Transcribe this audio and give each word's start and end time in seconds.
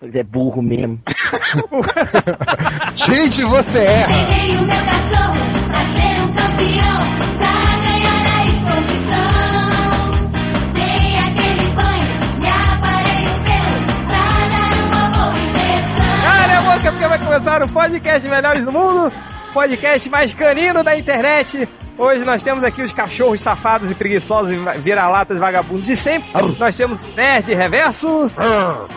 Pois 0.00 0.14
é 0.14 0.22
burro 0.22 0.62
mesmo. 0.62 0.98
Gente, 2.96 3.44
você 3.44 3.80
erra! 3.80 4.06
Peguei 4.26 4.56
o 4.56 4.62
meu 4.62 4.84
cachorro 4.86 5.34
pra 5.68 5.84
ser 5.92 6.22
um 6.22 6.32
campeão, 6.32 6.96
pra 7.36 7.52
ganhar 7.84 8.24
a 8.34 8.44
exposição. 8.46 10.10
Dei 10.72 11.18
aquele 11.18 11.66
banho, 11.74 12.08
me 12.40 12.48
aparei 12.48 13.26
o 13.28 13.36
pelo, 13.44 13.76
pra 14.06 14.24
dar 14.48 14.72
uma 14.88 15.04
boa 15.10 15.38
impressão. 15.38 16.12
Cara, 16.22 16.52
é 16.52 16.62
boca 16.62 16.92
porque 16.92 17.06
vai 17.06 17.18
começar 17.18 17.62
o 17.62 17.68
podcast 17.68 18.26
Melhores 18.26 18.64
do 18.64 18.72
Mundo, 18.72 19.12
podcast 19.52 20.08
mais 20.08 20.32
canino 20.32 20.82
da 20.82 20.96
internet. 20.98 21.68
Hoje 22.00 22.24
nós 22.24 22.42
temos 22.42 22.64
aqui 22.64 22.80
os 22.80 22.92
cachorros 22.94 23.42
safados 23.42 23.90
e 23.90 23.94
preguiçosos 23.94 24.50
e 24.50 24.78
vira-latas 24.78 25.36
vagabundos 25.36 25.84
de 25.84 25.94
sempre. 25.94 26.30
Nós 26.58 26.74
temos 26.74 26.98
o 26.98 27.14
Nerd 27.14 27.52
Reverso. 27.52 28.30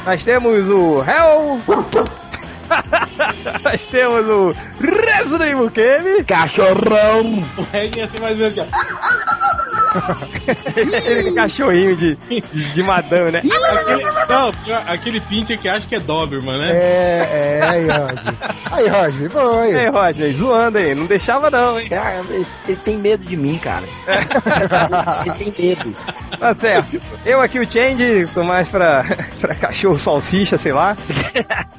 Nós 0.06 0.24
temos 0.24 0.70
o 0.70 1.04
Hell. 1.04 1.60
nós 3.62 3.86
temos 3.88 4.26
o 4.26 4.55
Resident 4.80 5.58
Mukemi. 5.58 6.24
Cachorrão! 6.24 7.44
O 7.58 7.66
ser 7.66 8.22
mais 8.22 8.40
ou 8.40 8.50
menos 8.50 8.58
aqui, 8.58 8.62
ó. 8.62 9.83
Aquele 10.98 11.32
cachorrinho 11.34 11.96
de, 11.96 12.18
de, 12.42 12.84
madame, 12.84 13.32
né? 13.32 13.42
Aquele, 13.42 14.04
não, 14.30 14.52
aquele 14.88 15.22
pincher 15.22 15.60
que 15.60 15.70
acha 15.70 15.88
que 15.88 15.96
é 15.96 16.00
Doberman, 16.00 16.60
né? 16.60 16.72
É, 16.72 17.60
é, 17.60 17.62
aí, 17.64 17.88
Roger. 17.88 18.34
Aí, 18.72 18.88
Roger, 18.88 19.32
foi. 19.32 19.76
Ei, 19.76 19.90
Roger, 19.90 20.36
zoando 20.36 20.78
aí. 20.78 20.96
Não 20.96 21.06
deixava 21.06 21.50
não, 21.50 21.80
hein? 21.80 21.88
Cara, 21.90 22.24
ele, 22.30 22.46
ele 22.68 22.78
tem 22.78 22.98
medo 22.98 23.24
de 23.24 23.38
mim, 23.38 23.58
cara. 23.58 23.86
ele 25.26 25.52
tem 25.52 25.68
medo. 25.68 25.96
Tá 26.40 26.55
certo. 26.55 27.02
Eu 27.26 27.41
aqui 27.41 27.60
o 27.60 27.70
Change, 27.70 28.28
tô 28.34 28.44
mais 28.44 28.68
pra, 28.68 29.04
pra 29.40 29.55
cachorro 29.55 29.98
salsicha, 29.98 30.58
sei 30.58 30.74
lá. 30.74 30.98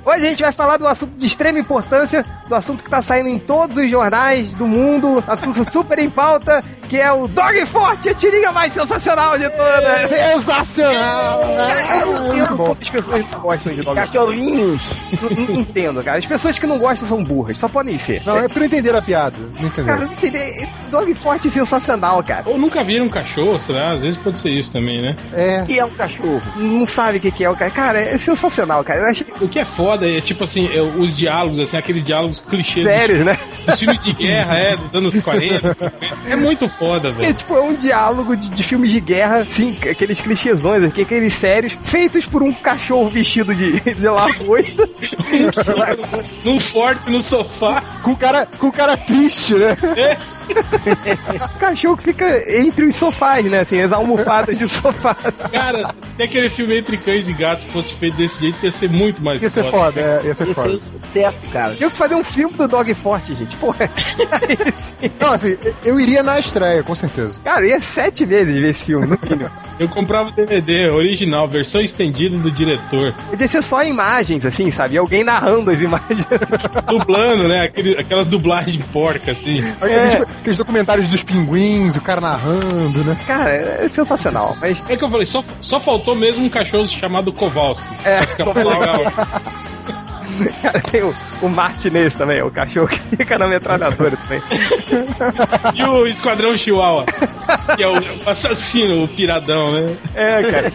Hoje 0.05 0.27
a 0.27 0.31
gente 0.31 0.43
vai 0.43 0.53
falar 0.53 0.77
do 0.77 0.87
assunto 0.87 1.17
de 1.17 1.27
extrema 1.27 1.59
importância, 1.59 2.25
do 2.49 2.55
assunto 2.55 2.83
que 2.83 2.91
tá 2.91 3.03
saindo 3.03 3.29
em 3.29 3.39
todos 3.39 3.77
os 3.77 3.91
jornais 3.91 4.55
do 4.55 4.67
mundo, 4.67 5.23
assunto 5.27 5.71
super 5.71 5.99
em 5.99 6.11
pauta, 6.11 6.63
que 6.85 6.99
é 6.99 7.11
o 7.13 7.27
Dog 7.27 7.67
Forte, 7.67 8.09
a 8.09 8.15
tirinha 8.15 8.53
mais 8.53 8.73
sensacional 8.73 9.39
de 9.39 9.49
todas. 9.51 10.09
Sensacional! 10.09 11.41
Cara, 11.41 12.01
eu 12.01 12.07
não 12.07 12.23
Muito 12.23 12.37
entendo 12.37 12.57
bom. 12.57 12.65
como 12.65 12.79
as 12.81 12.91
pessoas 12.91 13.21
não 13.31 13.41
gostam 13.41 13.73
de 13.73 13.83
Dog 13.83 13.97
Forte. 13.97 14.13
Cachorrinhos! 14.13 14.83
Não, 15.49 15.61
entendo, 15.61 16.03
cara. 16.03 16.19
As 16.19 16.27
pessoas 16.27 16.59
que 16.59 16.67
não 16.67 16.79
gostam 16.79 17.09
são 17.09 17.23
burras, 17.23 17.59
só 17.59 17.69
podem 17.69 17.99
ser. 17.99 18.23
Não, 18.25 18.37
é 18.37 18.49
pra 18.49 18.65
entender 18.65 18.95
a 18.95 19.03
piada. 19.03 19.37
Não 19.59 19.67
entender. 19.67 19.87
Cara, 19.89 20.05
não 20.05 20.13
entender. 20.13 20.69
Dog 20.91 21.15
Forte 21.15 21.49
é 21.49 21.51
sensacional, 21.51 22.23
cara. 22.23 22.45
Ou 22.47 22.59
nunca 22.59 22.85
viram 22.85 23.07
um 23.07 23.11
cachorro, 23.11 23.59
será? 23.67 23.93
Às 23.93 24.01
vezes 24.01 24.19
pode 24.23 24.39
ser 24.39 24.51
isso 24.51 24.71
também, 24.71 25.01
né? 25.01 25.17
É. 25.33 25.63
O 25.63 25.67
que 25.67 25.79
é 25.79 25.85
um 25.85 25.95
cachorro? 25.95 26.43
Não 26.57 26.87
sabe 26.87 27.19
o 27.19 27.21
que, 27.21 27.31
que 27.31 27.45
é 27.45 27.51
o 27.51 27.57
cara. 27.57 27.71
Cara, 27.71 28.01
é 28.01 28.19
sensacional, 28.19 28.85
cara. 28.85 29.01
Eu 29.01 29.07
acho 29.07 29.25
O 29.41 29.49
que 29.49 29.59
é 29.59 29.65
foda 29.65 30.09
é, 30.09 30.21
tipo 30.21 30.45
assim, 30.45 30.69
é, 30.73 30.81
os 30.81 31.17
diálogos, 31.17 31.61
assim, 31.61 31.77
aqueles 31.77 32.05
diálogos 32.05 32.41
clichês 32.41 32.87
sérios, 32.87 33.25
né? 33.25 33.37
dos 33.67 33.79
filmes 33.79 34.03
de 34.03 34.13
guerra, 34.13 34.59
é, 34.59 34.77
dos 34.77 34.95
anos 34.95 35.21
40. 35.21 35.75
É 36.27 36.37
muito 36.37 36.69
foda, 36.79 37.09
É 37.09 37.13
velho. 37.13 37.35
tipo, 37.35 37.55
é 37.55 37.61
um 37.61 37.75
diálogo 37.75 38.37
de, 38.37 38.49
de 38.51 38.63
filmes 38.63 38.91
de 38.93 39.01
guerra, 39.01 39.45
sim, 39.49 39.77
aqueles 39.91 40.21
clichêsões 40.21 40.83
aqueles 40.85 41.33
sérios, 41.33 41.77
feitos 41.85 42.27
por 42.27 42.43
um 42.43 42.53
cachorro 42.53 43.09
vestido 43.09 43.55
de, 43.55 43.81
de 43.95 44.09
lagosta. 44.09 44.89
Num 46.45 46.61
forte 46.61 47.11
no 47.11 47.23
sofá. 47.23 47.83
Com 48.03 48.13
o 48.13 48.17
cara, 48.17 48.47
com 48.47 48.69
o 48.69 48.73
cara 48.73 48.97
triste, 48.97 49.55
né? 49.55 49.77
cachorro 51.59 51.97
que 51.97 52.05
fica 52.05 52.59
entre 52.59 52.87
os 52.87 52.95
sofás, 52.95 53.45
né? 53.45 53.61
Assim, 53.61 53.81
as 53.81 53.93
almofadas 53.93 54.59
de 54.59 54.69
sofás. 54.69 55.35
Cara, 55.51 55.89
se 56.17 56.23
aquele 56.23 56.51
filme 56.51 56.79
Entre 56.79 56.97
Cães 56.99 57.29
e 57.29 57.33
Gatos 57.33 57.71
fosse 57.73 57.95
feito 57.97 58.17
desse 58.17 58.39
jeito, 58.39 58.65
ia 58.65 58.73
ser 58.73 58.91
muito 58.91 59.23
mais 59.23 59.43
Ia 59.43 59.49
ser 59.49 59.65
foda, 59.65 60.01
é, 60.01 60.27
ia 60.27 60.35
ser 60.35 60.45
Esse 60.45 60.51
é 60.51 60.55
foda. 60.55 60.75
um 60.75 60.99
sucesso, 60.99 61.39
cara. 61.53 61.75
Tinha 61.77 61.91
que 61.91 61.97
fazer 61.97 62.15
um 62.15 62.25
filme 62.25 62.55
do 62.55 62.69
Dog 62.69 62.95
Forte, 62.95 63.35
gente. 63.35 63.57
Porra. 63.57 63.91
Aí 64.31 64.73
sim. 64.73 65.11
Não, 65.21 65.33
assim, 65.33 65.57
eu 65.85 65.99
iria 65.99 66.23
na 66.23 66.39
estreia, 66.39 66.83
com 66.83 66.95
certeza. 66.95 67.39
Cara, 67.45 67.65
eu 67.65 67.71
ia 67.71 67.81
sete 67.81 68.25
vezes 68.25 68.57
ver 68.57 68.71
esse 68.71 68.87
filme, 68.87 69.07
no 69.07 69.19
mínimo. 69.23 69.51
Eu 69.79 69.89
comprava 69.89 70.29
o 70.29 70.33
DVD 70.33 70.91
original, 70.91 71.49
versão 71.49 71.81
estendida 71.81 72.37
do 72.39 72.51
diretor. 72.51 73.13
Podia 73.31 73.47
ser 73.49 73.63
só 73.63 73.83
imagens, 73.83 74.47
assim, 74.47 74.71
sabe? 74.71 74.95
E 74.95 74.99
alguém 74.99 75.25
narrando 75.25 75.71
as 75.71 75.81
imagens. 75.81 76.27
Dublando, 76.89 77.49
né? 77.49 77.65
Aquele, 77.65 77.99
aquela 77.99 78.25
dublagem 78.25 78.81
porca, 78.93 79.33
assim. 79.33 79.59
Aqueles, 79.81 80.27
aqueles 80.41 80.57
documentários 80.57 81.09
dos 81.09 81.23
pinguins, 81.23 81.97
o 81.97 82.01
cara 82.01 82.21
narrando, 82.21 83.05
né? 83.05 83.17
Cara, 83.27 83.51
é 83.51 83.89
sensacional. 83.89 84.57
Mas 84.61 84.83
É 84.89 84.97
que 84.97 85.05
eu 85.05 85.09
falei, 85.09 85.27
só, 85.27 85.45
só 85.61 85.81
faltou 85.81 86.15
mesmo 86.15 86.45
um 86.45 86.49
cachorro 86.49 86.89
chamado 86.89 87.33
Kowalski. 87.33 87.87
É. 88.05 88.21
Cara, 90.63 90.81
tem 90.81 91.03
o, 91.03 91.15
o 91.43 91.49
Martinez 91.49 92.15
também, 92.15 92.43
o 92.43 92.51
cachorro 92.51 92.89
que 92.89 93.17
fica 93.17 93.39
na 93.39 93.47
metralhadora 93.49 94.17
também. 94.17 94.43
E 95.75 95.83
o 95.83 96.07
Esquadrão 96.07 96.57
Chihuahua, 96.57 97.05
que 97.77 97.83
é 97.83 97.89
o 97.89 97.95
assassino, 98.29 99.05
o 99.05 99.09
piradão, 99.09 99.73
né? 99.73 99.97
É, 100.15 100.43
cara. 100.43 100.73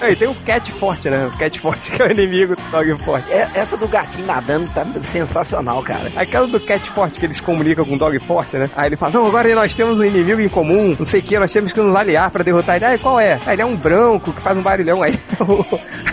Aí 0.00 0.16
tem 0.16 0.28
o 0.28 0.34
Cat 0.34 0.72
Forte, 0.72 1.10
né? 1.10 1.26
O 1.26 1.36
Cat 1.38 1.58
Forte 1.60 1.90
que 1.90 2.00
é 2.00 2.06
o 2.06 2.10
inimigo 2.10 2.56
do 2.56 2.62
Dog 2.70 3.04
Forte. 3.04 3.30
É- 3.30 3.48
essa 3.54 3.76
do 3.76 3.86
gatinho 3.88 4.26
nadando 4.26 4.70
tá 4.70 4.86
sensacional, 5.02 5.82
cara. 5.82 6.10
Aquela 6.16 6.46
do 6.46 6.60
Cat 6.60 6.88
Forte 6.90 7.18
que 7.18 7.26
ele 7.26 7.32
se 7.32 7.42
comunica 7.42 7.84
com 7.84 7.94
o 7.94 7.98
Dog 7.98 8.18
Forte, 8.20 8.56
né? 8.56 8.70
Aí 8.76 8.86
ele 8.88 8.96
fala: 8.96 9.12
Não, 9.12 9.26
agora 9.26 9.52
nós 9.54 9.74
temos 9.74 9.98
um 9.98 10.04
inimigo 10.04 10.40
em 10.40 10.48
comum, 10.48 10.94
não 10.98 11.04
sei 11.04 11.20
o 11.20 11.22
que, 11.22 11.38
nós 11.38 11.52
temos 11.52 11.72
que 11.72 11.80
nos 11.80 11.94
aliar 11.94 12.30
pra 12.30 12.42
derrotar 12.42 12.76
ele. 12.76 12.84
Ah, 12.86 12.98
qual 12.98 13.20
é? 13.20 13.38
Ah, 13.44 13.52
ele 13.52 13.62
é 13.62 13.66
um 13.66 13.76
branco 13.76 14.32
que 14.32 14.40
faz 14.40 14.56
um 14.56 14.62
barulhão 14.62 15.02
aí. 15.02 15.18
o 15.40 15.64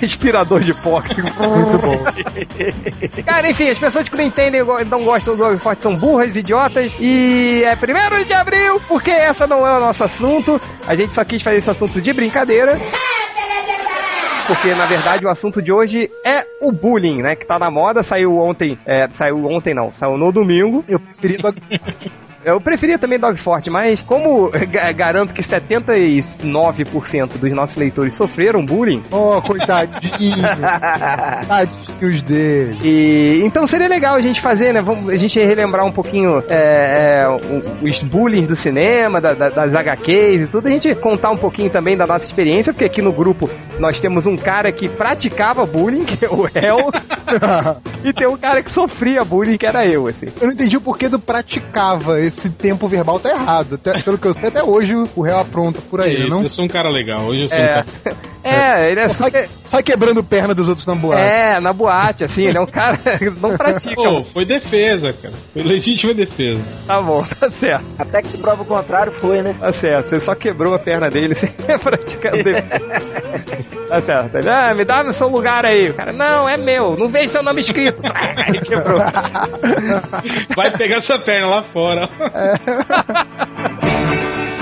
aspirador 0.03 0.59
de 0.61 0.73
pó. 0.73 1.01
Muito 1.01 1.77
bom. 1.77 2.03
Cara, 3.25 3.49
enfim, 3.49 3.69
as 3.69 3.77
pessoas 3.79 3.94
que 4.03 4.15
não 4.15 4.23
entendem 4.23 4.61
e 4.61 4.85
não 4.85 5.03
gostam 5.03 5.35
do 5.35 5.43
Dog 5.43 5.57
Forte 5.59 5.81
são 5.81 5.95
burras, 5.95 6.35
idiotas. 6.35 6.93
E 6.99 7.63
é 7.65 7.75
primeiro 7.75 8.23
de 8.25 8.33
abril, 8.33 8.79
porque 8.87 9.11
essa 9.11 9.47
não 9.47 9.65
é 9.65 9.77
o 9.77 9.79
nosso 9.79 10.03
assunto. 10.03 10.59
A 10.85 10.95
gente 10.95 11.13
só 11.13 11.23
quis 11.23 11.41
fazer 11.41 11.57
esse 11.57 11.69
assunto 11.69 12.01
de 12.01 12.13
brincadeira. 12.13 12.77
Porque, 14.47 14.75
na 14.75 14.85
verdade, 14.85 15.25
o 15.25 15.29
assunto 15.29 15.61
de 15.61 15.71
hoje 15.71 16.09
é 16.23 16.45
o 16.61 16.71
bullying, 16.71 17.21
né? 17.21 17.35
Que 17.35 17.45
tá 17.45 17.57
na 17.57 17.71
moda, 17.71 18.03
saiu 18.03 18.37
ontem. 18.37 18.77
É, 18.85 19.07
saiu 19.09 19.43
ontem 19.45 19.73
não, 19.73 19.91
saiu 19.91 20.17
no 20.17 20.31
domingo. 20.31 20.83
Eu 20.87 20.99
preferi. 20.99 21.37
Eu 22.45 22.61
preferia 22.61 22.99
também 22.99 23.17
Dog 23.17 23.39
Forte, 23.39 23.71
mas 23.71 24.03
como 24.03 24.51
ga- 24.69 24.91
garanto 24.91 25.33
que 25.33 25.41
79% 25.41 27.37
dos 27.39 27.51
nossos 27.51 27.75
leitores 27.75 28.13
sofreram 28.13 28.63
bullying, 28.63 29.03
Oh, 29.11 29.41
coitadinho. 29.41 30.45
Tadinhos 31.47 32.21
dele. 32.21 32.77
E 32.83 33.41
então 33.43 33.65
seria 33.65 33.87
legal 33.87 34.15
a 34.15 34.21
gente 34.21 34.41
fazer, 34.41 34.73
né? 34.73 34.81
Vamos, 34.81 35.09
a 35.09 35.17
gente 35.17 35.39
relembrar 35.39 35.85
um 35.85 35.91
pouquinho 35.91 36.43
é, 36.47 37.25
é, 37.25 37.27
os 37.81 37.99
bullying 38.03 38.43
do 38.45 38.55
cinema, 38.55 39.19
da- 39.19 39.33
da- 39.33 39.49
das 39.49 39.73
HQs 39.75 40.43
e 40.43 40.47
tudo. 40.47 40.67
A 40.67 40.71
gente 40.71 40.93
contar 40.95 41.31
um 41.31 41.37
pouquinho 41.37 41.71
também 41.71 41.97
da 41.97 42.05
nossa 42.05 42.25
experiência, 42.25 42.71
porque 42.71 42.85
aqui 42.85 43.01
no 43.01 43.11
grupo 43.11 43.49
nós 43.79 43.99
temos 43.99 44.25
um 44.27 44.37
cara 44.37 44.71
que 44.71 44.87
praticava 44.87 45.65
bullying, 45.65 46.05
que 46.05 46.23
é 46.23 46.29
o 46.29 46.47
El, 46.53 46.91
e 48.03 48.13
tem 48.13 48.27
um 48.27 48.37
cara 48.37 48.61
que 48.61 48.69
sofria 48.71 49.23
bullying, 49.25 49.57
que 49.57 49.65
era 49.65 49.85
eu, 49.87 50.05
assim. 50.07 50.27
Eu 50.39 50.47
não 50.47 50.53
entendi 50.53 50.77
o 50.77 50.81
porquê 50.81 51.09
do 51.09 51.17
praticava. 51.19 52.19
Esse 52.21 52.34
tempo 52.49 52.87
verbal 52.87 53.19
tá 53.19 53.29
errado. 53.29 53.75
Até, 53.75 54.01
pelo 54.01 54.17
que 54.17 54.27
eu 54.27 54.33
sei, 54.33 54.49
até 54.49 54.63
hoje 54.63 54.93
o 55.15 55.21
réu 55.21 55.37
apronta 55.37 55.79
por 55.81 56.01
aí, 56.01 56.19
Isso, 56.19 56.29
não? 56.29 56.43
Eu 56.43 56.49
sou 56.49 56.65
um 56.65 56.67
cara 56.67 56.89
legal, 56.89 57.23
hoje 57.25 57.43
eu 57.43 57.49
sou 57.49 57.57
um 57.57 57.61
É, 57.61 57.67
cara... 57.67 57.85
é 58.43 58.91
ele 58.91 58.99
é 58.99 59.09
Sai, 59.09 59.29
super... 59.29 59.49
sai 59.65 59.83
quebrando 59.83 60.23
perna 60.23 60.53
dos 60.53 60.67
outros 60.67 60.85
na 60.85 60.95
boate. 60.95 61.21
É, 61.21 61.59
na 61.59 61.73
boate, 61.73 62.23
assim, 62.23 62.45
ele 62.45 62.57
é 62.57 62.61
um 62.61 62.67
cara 62.67 62.97
que 62.97 63.29
não 63.41 63.55
pratica. 63.57 63.95
Pô, 63.95 64.21
foi 64.21 64.45
defesa, 64.45 65.13
cara. 65.13 65.33
Foi 65.53 65.63
legítima 65.63 66.13
defesa. 66.13 66.61
Tá 66.85 67.01
bom, 67.01 67.25
tá 67.39 67.49
certo. 67.49 67.85
Até 67.97 68.21
que 68.21 68.29
se 68.29 68.37
prova 68.37 68.63
o 68.63 68.65
contrário 68.65 69.11
foi, 69.13 69.41
né? 69.41 69.55
Tá 69.59 69.71
certo, 69.71 70.07
você 70.07 70.19
só 70.19 70.35
quebrou 70.35 70.73
a 70.73 70.79
perna 70.79 71.09
dele 71.09 71.35
sem 71.35 71.49
praticar 71.81 72.33
o 72.33 72.43
dele. 72.43 72.63
Tá 73.87 74.01
certo. 74.01 74.37
Ele, 74.37 74.49
ah, 74.49 74.73
me 74.73 74.83
dá 74.83 75.03
no 75.03 75.13
seu 75.13 75.27
lugar 75.27 75.65
aí. 75.65 75.93
Cara, 75.93 76.11
não, 76.11 76.47
é 76.49 76.57
meu, 76.57 76.97
não 76.97 77.07
vejo 77.07 77.29
seu 77.29 77.43
nome 77.43 77.61
escrito. 77.61 78.01
Quebrou. 78.67 78.99
Vai 80.55 80.71
pegar 80.71 80.97
essa 80.97 81.19
perna 81.19 81.47
lá 81.47 81.63
fora. 81.63 82.09
É. 82.33 82.55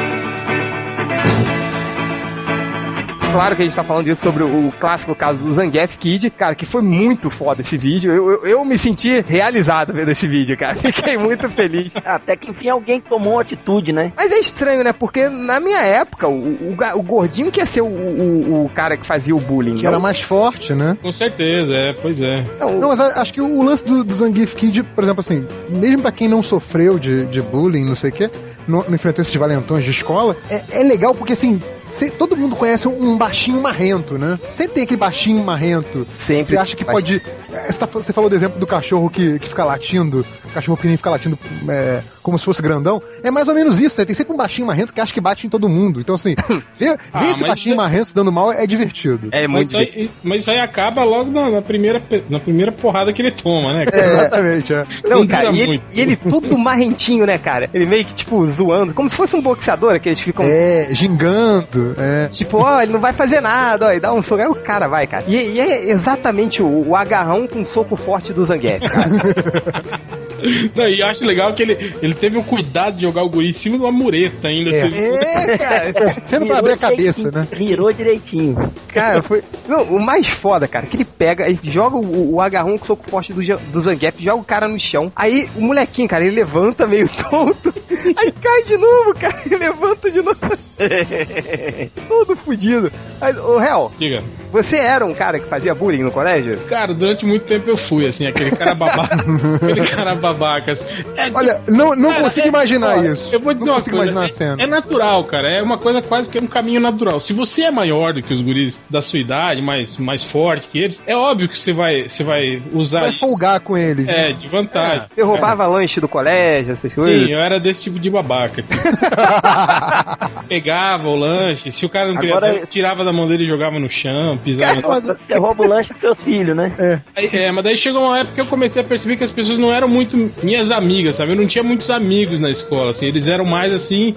Claro 3.33 3.55
que 3.55 3.63
a 3.63 3.65
gente 3.65 3.75
tá 3.75 3.83
falando 3.83 4.05
disso 4.05 4.21
sobre 4.21 4.43
o 4.43 4.71
clássico 4.79 5.15
caso 5.15 5.39
do 5.39 5.51
Zangief 5.51 5.97
Kid, 5.97 6.29
cara, 6.29 6.53
que 6.53 6.67
foi 6.67 6.83
muito 6.83 7.31
foda 7.31 7.61
esse 7.61 7.75
vídeo. 7.75 8.13
Eu, 8.13 8.31
eu, 8.31 8.45
eu 8.45 8.63
me 8.65 8.77
senti 8.77 9.21
realizado 9.27 9.91
vendo 9.91 10.11
esse 10.11 10.27
vídeo, 10.27 10.55
cara. 10.55 10.75
Fiquei 10.77 11.17
muito 11.17 11.49
feliz. 11.49 11.91
Até 12.05 12.35
que 12.35 12.51
enfim 12.51 12.69
alguém 12.69 13.01
tomou 13.01 13.33
uma 13.33 13.41
atitude, 13.41 13.91
né? 13.91 14.13
Mas 14.15 14.31
é 14.31 14.37
estranho, 14.39 14.83
né? 14.83 14.93
Porque 14.93 15.27
na 15.29 15.59
minha 15.59 15.81
época, 15.81 16.27
o, 16.27 16.33
o, 16.37 16.77
o 16.95 17.01
gordinho 17.01 17.51
que 17.51 17.59
ia 17.59 17.65
ser 17.65 17.81
o, 17.81 17.87
o, 17.87 18.65
o 18.65 18.69
cara 18.69 18.95
que 18.97 19.05
fazia 19.05 19.35
o 19.35 19.39
bullying. 19.39 19.75
Que 19.77 19.87
era 19.87 19.95
não? 19.95 20.03
mais 20.03 20.21
forte, 20.21 20.73
né? 20.75 20.95
Com 21.01 21.11
certeza, 21.11 21.73
é, 21.73 21.93
pois 21.93 22.21
é. 22.21 22.45
Não, 22.59 22.79
Não, 22.79 22.89
mas 22.89 23.01
a- 23.01 23.19
acho 23.19 23.33
que 23.33 23.41
o 23.41 23.63
lance 23.63 23.83
do, 23.83 24.03
do 24.03 24.13
Zangief 24.13 24.55
Kid, 24.55 24.83
por 24.83 25.03
exemplo, 25.03 25.21
assim, 25.21 25.43
mesmo 25.69 26.03
pra 26.03 26.11
quem 26.11 26.27
não 26.27 26.43
sofreu 26.43 26.99
de, 26.99 27.25
de 27.25 27.41
bullying, 27.41 27.83
não 27.83 27.95
sei 27.95 28.11
o 28.11 28.13
quê, 28.13 28.29
não, 28.67 28.85
não 28.87 28.93
enfrentou 28.93 29.23
esses 29.23 29.35
valentões 29.35 29.83
de 29.83 29.89
escola, 29.89 30.37
é, 30.51 30.61
é 30.81 30.83
legal 30.83 31.15
porque, 31.15 31.33
assim, 31.33 31.59
se- 31.87 32.11
todo 32.11 32.35
mundo 32.35 32.55
conhece 32.55 32.87
um 32.87 33.17
baixinho 33.17 33.61
marrento, 33.61 34.17
né? 34.17 34.39
Sempre 34.47 34.75
tem 34.75 34.83
aquele 34.83 34.99
baixinho 34.99 35.43
marrento. 35.43 36.07
Sempre. 36.17 36.55
Você 36.55 36.61
acha 36.61 36.75
que 36.75 36.85
pode. 36.85 37.21
Você, 37.49 37.77
tá- 37.77 37.85
você 37.85 38.11
falou 38.13 38.29
do 38.29 38.35
exemplo 38.35 38.59
do 38.59 38.65
cachorro 38.67 39.09
que, 39.09 39.37
que 39.39 39.47
fica 39.49 39.63
latindo, 39.63 40.25
o 40.45 40.49
cachorro 40.49 40.75
pequenininho 40.77 40.97
fica 40.97 41.09
latindo 41.09 41.37
é, 41.69 42.01
como 42.21 42.37
se 42.39 42.45
fosse 42.45 42.61
grandão. 42.61 43.01
É 43.23 43.29
mais 43.29 43.47
ou 43.47 43.53
menos 43.55 43.79
isso, 43.79 43.99
né? 43.99 44.05
Tem 44.05 44.15
sempre 44.15 44.33
um 44.33 44.37
baixinho 44.37 44.65
marrento 44.67 44.91
que 44.93 44.99
acha 45.01 45.13
que 45.13 45.21
bate 45.21 45.45
em 45.45 45.49
todo 45.49 45.69
mundo. 45.69 45.99
Então, 45.99 46.15
assim, 46.15 46.35
ver, 46.73 46.97
Ah, 47.13 47.23
esse 47.23 47.41
mas 47.41 47.49
baixinho 47.49 47.73
é- 47.73 47.77
marrento 47.77 48.07
se 48.09 48.15
dando 48.15 48.31
mal 48.31 48.51
é 48.51 48.65
divertido. 48.65 49.29
É 49.31 49.47
Mas 49.47 49.71
muito 49.71 49.83
isso, 49.89 49.99
aí, 49.99 50.09
mas 50.23 50.41
isso 50.41 50.51
aí 50.51 50.59
acaba 50.59 51.03
logo 51.03 51.29
na, 51.31 51.49
na 51.49 51.61
primeira, 51.61 52.01
na 52.29 52.39
primeira 52.39 52.71
porrada 52.71 53.13
que 53.13 53.21
ele 53.21 53.31
toma, 53.31 53.73
né? 53.73 53.85
É, 53.91 53.97
exatamente, 54.03 54.73
é. 54.73 54.85
Não, 55.07 55.19
Não 55.19 55.27
cara, 55.27 55.51
e 55.51 55.61
ele, 55.61 55.81
e 55.93 56.01
ele 56.01 56.15
todo 56.15 56.57
marrentinho, 56.57 57.25
né, 57.25 57.37
cara? 57.37 57.69
Ele 57.73 57.85
meio 57.85 58.05
que, 58.05 58.15
tipo, 58.15 58.45
zoando, 58.49 58.93
como 58.93 59.09
se 59.09 59.15
fosse 59.15 59.35
um 59.35 59.41
boxeador, 59.41 59.99
que 59.99 60.09
eles 60.09 60.19
ficam. 60.19 60.43
É, 60.45 60.87
gingando, 60.91 61.72
é. 61.97 62.27
Tipo, 62.29 62.57
ó, 62.57 62.81
ele 62.81 62.91
não 62.91 62.99
vai 62.99 63.13
fazer 63.13 63.41
nada, 63.41 63.87
ó, 63.87 63.91
e 63.91 63.99
dá 63.99 64.13
um 64.13 64.21
soco. 64.21 64.41
Aí 64.41 64.47
o 64.47 64.55
cara 64.55 64.87
vai, 64.87 65.07
cara. 65.07 65.23
E, 65.27 65.35
e 65.35 65.59
é 65.59 65.89
exatamente 65.89 66.61
o, 66.61 66.89
o 66.89 66.95
agarrão 66.95 67.47
com 67.47 67.61
o 67.61 67.67
soco 67.67 67.95
forte 67.95 68.33
do 68.33 68.43
Zangief, 68.43 68.81
cara. 68.89 70.23
Não, 70.75 70.87
e 70.87 70.99
eu 70.99 71.07
acho 71.07 71.23
legal 71.23 71.53
que 71.53 71.63
ele, 71.63 71.95
ele 72.01 72.13
teve 72.13 72.37
o 72.37 72.43
cuidado 72.43 72.95
de 72.95 73.03
jogar 73.03 73.23
o 73.23 73.29
guri 73.29 73.51
em 73.51 73.53
cima 73.53 73.77
de 73.77 73.83
uma 73.83 73.91
mureta 73.91 74.47
ainda. 74.47 74.71
É. 74.71 74.81
assim. 74.81 74.99
é, 74.99 75.57
cara. 75.57 76.15
Você 76.21 76.39
não 76.39 76.47
vai 76.47 76.59
abrir 76.59 76.73
a 76.73 76.77
cabeça, 76.77 77.31
né? 77.31 77.47
Virou 77.51 77.91
direitinho. 77.91 78.57
Cara, 78.87 79.21
foi. 79.21 79.43
Não, 79.67 79.83
o 79.83 79.99
mais 79.99 80.27
foda, 80.27 80.67
cara, 80.67 80.85
que 80.85 80.97
ele 80.97 81.05
pega 81.05 81.49
e 81.49 81.57
joga 81.63 81.97
o, 81.97 82.35
o 82.35 82.41
agarrão 82.41 82.77
com 82.77 82.83
o 82.83 82.87
soco 82.87 83.09
forte 83.09 83.33
do, 83.33 83.41
do 83.41 83.81
Zangief, 83.81 84.21
joga 84.21 84.41
o 84.41 84.45
cara 84.45 84.67
no 84.67 84.79
chão. 84.79 85.11
Aí 85.15 85.47
o 85.55 85.61
molequinho, 85.61 86.07
cara, 86.07 86.25
ele 86.25 86.35
levanta 86.35 86.87
meio 86.87 87.09
tonto. 87.29 87.73
Aí 88.15 88.31
cai 88.31 88.63
de 88.63 88.77
novo, 88.77 89.13
cara. 89.13 89.41
Ele 89.45 89.57
levanta 89.57 90.11
de 90.11 90.21
novo. 90.21 90.39
Todo 92.07 92.35
fudido. 92.35 92.91
Aí, 93.21 93.35
ô, 93.37 93.61
Hel, 93.61 93.91
Diga. 93.97 94.23
você 94.51 94.77
era 94.77 95.05
um 95.05 95.13
cara 95.13 95.39
que 95.39 95.47
fazia 95.47 95.73
bullying 95.73 96.03
no 96.03 96.11
colégio? 96.11 96.57
Cara, 96.67 96.93
durante 96.93 97.25
muito 97.25 97.45
tempo 97.45 97.69
eu 97.69 97.77
fui, 97.77 98.07
assim, 98.07 98.27
aquele 98.27 98.51
cara 98.51 98.73
babaca. 98.73 99.15
aquele 99.61 99.87
cara 99.87 100.15
babaca. 100.15 100.32
Assim. 100.33 101.03
É, 101.15 101.31
Olha, 101.33 101.61
não, 101.67 101.95
não 101.95 102.09
cara, 102.11 102.23
consigo 102.23 102.45
é- 102.45 102.49
imaginar 102.49 102.97
ó, 102.97 103.03
isso. 103.03 103.33
Eu 103.35 103.39
vou 103.39 103.53
dizer 103.53 103.65
não 103.65 103.73
uma 103.73 103.79
consigo 103.79 103.97
coisa, 103.97 104.11
imaginar 104.11 104.21
a 104.21 104.25
é- 104.25 104.55
cena. 104.55 104.63
É, 104.63 104.67
natural, 104.67 105.23
cara. 105.25 105.51
É 105.57 105.61
uma 105.61 105.77
coisa 105.77 106.01
quase 106.01 106.27
que 106.29 106.37
é 106.37 106.41
um 106.41 106.47
caminho 106.47 106.79
natural. 106.81 107.19
Se 107.21 107.33
você 107.33 107.63
é 107.63 107.71
maior 107.71 108.13
do 108.13 108.21
que 108.21 108.33
os 108.33 108.41
guris 108.41 108.79
da 108.89 109.01
sua 109.01 109.19
idade, 109.19 109.61
mais, 109.61 109.97
mais 109.97 110.23
forte 110.23 110.67
que 110.69 110.79
eles, 110.79 111.01
é 111.07 111.15
óbvio 111.15 111.47
que 111.49 111.59
você 111.59 111.71
vai, 111.73 112.07
você 112.09 112.23
vai 112.23 112.61
usar 112.73 113.01
Vai 113.01 113.11
folgar 113.13 113.59
com 113.59 113.77
ele. 113.77 114.09
É, 114.09 114.31
de 114.33 114.47
vantagem. 114.47 115.05
Você 115.09 115.21
roubava 115.21 115.65
lanche 115.67 115.99
do 115.99 116.07
colégio, 116.07 116.73
essas 116.73 116.93
coisas? 116.93 117.27
Sim, 117.27 117.33
eu 117.33 117.39
era 117.39 117.59
desse 117.59 117.83
tipo 117.83 117.99
de 117.99 118.09
babaca. 118.09 118.63
Pegava 120.47 121.07
o 121.07 121.15
lanche, 121.15 121.71
se 121.71 121.85
o 121.85 121.89
cara 121.89 122.09
não 122.11 122.17
queria, 122.19 122.35
Agora- 122.37 122.65
tirava 122.65 123.03
da 123.03 123.11
mão 123.13 123.27
dele 123.27 123.43
e 123.43 123.47
jogava 123.47 123.79
no 123.79 123.89
chão, 123.89 124.37
pisava. 124.37 124.81
Mas- 124.87 125.03
Você 125.07 125.35
rouba 125.37 125.63
o 125.65 125.67
lanche 125.67 125.91
dos 125.93 126.01
seus 126.01 126.19
filhos, 126.21 126.55
né? 126.55 126.71
Aí, 127.15 127.29
é, 127.33 127.51
mas 127.51 127.63
daí 127.63 127.77
chegou 127.77 128.01
uma 128.03 128.19
época 128.19 128.35
que 128.35 128.41
eu 128.41 128.45
comecei 128.45 128.81
a 128.81 128.85
perceber 128.85 129.17
que 129.17 129.23
as 129.23 129.31
pessoas 129.31 129.57
não 129.59 129.71
eram 129.73 129.87
muito 129.87 130.22
minhas 130.41 130.71
amigas, 130.71 131.15
sabe? 131.15 131.31
Eu 131.31 131.35
não 131.35 131.47
tinha 131.47 131.63
muitos 131.63 131.89
amigos 131.89 132.39
na 132.39 132.49
escola, 132.49 132.91
assim. 132.91 133.05
Eles 133.07 133.27
eram 133.27 133.45
mais 133.45 133.73
assim. 133.73 134.13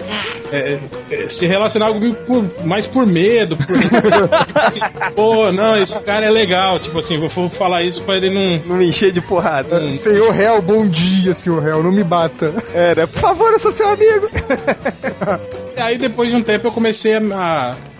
é, 0.52 0.78
é, 1.10 1.28
se 1.30 1.46
relacionavam 1.46 1.94
comigo 1.94 2.16
por- 2.26 2.66
mais 2.66 2.86
por 2.86 3.06
medo. 3.06 3.56
Por, 3.56 3.64
assim, 4.62 4.80
Pô, 5.14 5.50
não, 5.52 5.76
esse 5.76 6.02
cara 6.04 6.26
é 6.26 6.30
legal. 6.30 6.78
Tipo 6.78 6.98
assim, 7.00 7.18
vou, 7.18 7.28
vou 7.28 7.48
falar 7.50 7.82
isso 7.82 8.02
pra 8.02 8.16
ele 8.16 8.30
não. 8.30 8.58
Não 8.66 8.76
me 8.76 8.88
encher 8.88 9.12
de 9.12 9.20
porrada. 9.20 9.80
Hum. 9.80 9.92
Senhor 9.92 10.30
réu, 10.32 10.60
bom 10.62 10.86
dia, 10.88 11.32
senhor 11.34 11.62
réu, 11.62 11.82
não 11.82 11.92
me 11.92 12.04
bata. 12.04 12.52
Era, 12.74 13.06
por 13.06 13.18
favor, 13.20 13.52
eu 13.52 13.58
sou 13.58 13.72
seu 13.72 13.88
amigo. 13.88 14.28
E 15.76 15.80
aí 15.80 15.98
depois 15.98 16.28
de 16.30 16.36
um 16.36 16.42
tempo 16.42 16.66
eu 16.66 16.72
comecei 16.72 17.14
a, 17.14 17.20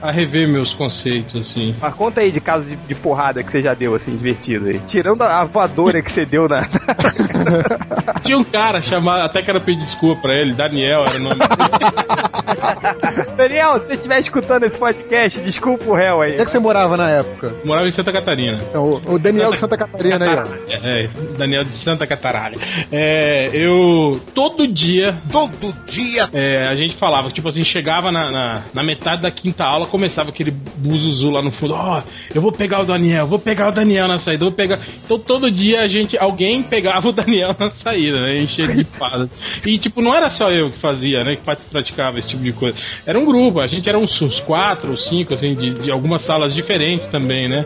a, 0.02 0.08
a 0.08 0.10
rever 0.10 0.48
meus 0.48 0.72
conceitos, 0.72 1.34
assim. 1.50 1.74
Mas 1.80 1.94
conta 1.94 2.20
aí 2.20 2.30
de 2.30 2.40
caso 2.40 2.64
de, 2.64 2.76
de 2.76 2.94
porrada 2.94 3.42
que 3.42 3.50
você 3.50 3.60
já 3.62 3.74
deu, 3.74 3.94
assim, 3.94 4.16
divertido 4.16 4.66
aí. 4.68 4.78
Tirando 4.86 5.22
a 5.22 5.44
voadora 5.44 6.00
que 6.02 6.10
você 6.10 6.24
deu 6.24 6.48
na. 6.48 6.66
Tinha 8.22 8.38
um 8.38 8.44
cara 8.44 8.82
chamado, 8.82 9.22
até 9.24 9.42
quero 9.42 9.60
pedir 9.60 9.84
desculpa 9.84 10.22
pra 10.22 10.34
ele, 10.34 10.54
Daniel 10.54 11.04
era 11.04 11.16
o 11.16 11.20
nome 11.20 11.36
dele. 11.36 12.26
Daniel, 13.36 13.80
se 13.80 13.86
você 13.86 13.94
estiver 13.94 14.18
escutando 14.18 14.64
esse 14.64 14.78
podcast, 14.78 15.40
desculpa 15.40 15.84
o 15.90 15.94
réu 15.94 16.22
aí. 16.22 16.32
Onde 16.32 16.42
é 16.42 16.44
que 16.44 16.50
você 16.50 16.58
morava 16.58 16.96
na 16.96 17.10
época? 17.10 17.54
Morava 17.64 17.86
em 17.88 17.92
Santa 17.92 18.12
Catarina. 18.12 18.58
Então, 18.68 19.00
o, 19.06 19.14
o 19.14 19.18
Daniel 19.18 19.52
de 19.52 19.58
Santa 19.58 19.76
Catarina 19.76 20.44
aí. 20.44 20.72
É, 20.72 21.04
é, 21.04 21.08
Daniel 21.36 21.64
de 21.64 21.70
Santa 21.70 22.06
Cataralha. 22.06 22.56
É, 22.90 23.50
eu 23.52 24.20
todo 24.34 24.66
dia, 24.66 25.16
Todo 25.30 25.74
dia. 25.86 26.28
é, 26.32 26.66
a 26.66 26.74
gente 26.74 26.96
falava, 26.96 27.30
tipo 27.30 27.48
assim, 27.48 27.64
chegava 27.64 28.10
na, 28.10 28.30
na, 28.30 28.62
na 28.72 28.82
metade 28.82 29.22
da 29.22 29.30
quinta 29.30 29.64
aula, 29.64 29.86
começava 29.86 30.30
aquele 30.30 30.50
buzuzu 30.50 31.30
lá 31.30 31.42
no 31.42 31.52
fundo, 31.52 31.74
ó, 31.74 32.02
eu 32.34 32.40
vou 32.40 32.52
pegar 32.52 32.80
o 32.80 32.84
Daniel, 32.84 33.26
vou 33.26 33.38
pegar 33.38 33.68
o 33.68 33.72
Daniel 33.72 34.08
na 34.08 34.18
saída, 34.18 34.44
eu 34.44 34.48
vou 34.48 34.56
pegar. 34.56 34.78
Então 35.04 35.18
todo 35.18 35.50
dia 35.50 35.80
a 35.82 35.88
gente, 35.88 36.16
alguém 36.18 36.62
pegava 36.62 37.08
o 37.08 37.12
Daniel 37.12 37.54
na 37.58 37.70
saída, 37.82 38.20
né? 38.20 38.38
Encher 38.42 38.74
de 38.74 38.84
fadas. 38.84 39.30
E 39.66 39.78
tipo, 39.78 40.00
não 40.02 40.14
era 40.14 40.30
só 40.30 40.50
eu 40.50 40.70
que 40.70 40.78
fazia, 40.78 41.22
né? 41.24 41.36
Que 41.36 41.42
praticava 41.70 42.18
esse 42.18 42.28
tipo 42.28 42.42
de 42.42 42.52
coisa. 42.52 42.76
Era 43.06 43.18
um 43.18 43.24
grupo, 43.24 43.60
a 43.60 43.66
gente 43.66 43.88
era 43.88 43.98
uns, 43.98 44.20
uns 44.22 44.40
quatro 44.40 44.90
ou 44.90 44.96
cinco, 44.98 45.34
assim, 45.34 45.54
de, 45.54 45.70
de 45.74 45.90
algumas 45.90 46.22
salas 46.22 46.54
diferentes 46.54 47.06
também, 47.08 47.48
né? 47.48 47.64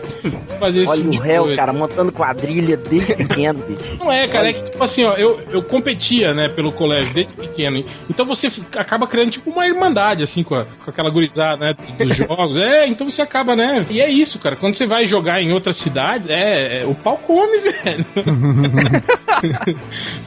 Fazia 0.59 0.81
esse 0.83 0.91
Olha 0.91 1.01
tipo 1.01 1.15
o 1.15 1.19
réu, 1.19 1.41
coisa. 1.43 1.57
cara, 1.57 1.73
montando 1.73 2.11
quadrilha 2.11 2.77
desde 2.77 3.15
pequeno, 3.15 3.59
bicho. 3.67 3.97
Não 3.99 4.11
é, 4.11 4.27
cara, 4.27 4.49
é 4.49 4.53
que 4.53 4.69
tipo 4.71 4.83
assim, 4.83 5.03
ó, 5.03 5.13
eu, 5.15 5.39
eu 5.51 5.63
competia, 5.63 6.33
né, 6.33 6.49
pelo 6.49 6.71
colégio 6.71 7.13
desde 7.13 7.33
pequeno. 7.33 7.83
Então 8.09 8.25
você 8.25 8.51
acaba 8.75 9.07
criando 9.07 9.31
tipo 9.31 9.49
uma 9.49 9.65
irmandade, 9.65 10.23
assim, 10.23 10.43
com, 10.43 10.55
a- 10.55 10.65
com 10.65 10.89
aquela 10.89 11.09
gurizada, 11.09 11.57
né, 11.57 11.73
dos 11.97 12.15
jogos. 12.17 12.57
É, 12.57 12.87
então 12.87 13.09
você 13.09 13.21
acaba, 13.21 13.55
né? 13.55 13.85
E 13.89 14.01
é 14.01 14.09
isso, 14.09 14.39
cara. 14.39 14.55
Quando 14.55 14.75
você 14.77 14.85
vai 14.85 15.07
jogar 15.07 15.41
em 15.41 15.51
outra 15.51 15.73
cidade, 15.73 16.31
é, 16.31 16.81
é- 16.81 16.85
o 16.85 16.93
pau 16.95 17.17
come, 17.17 17.59
velho. 17.83 18.05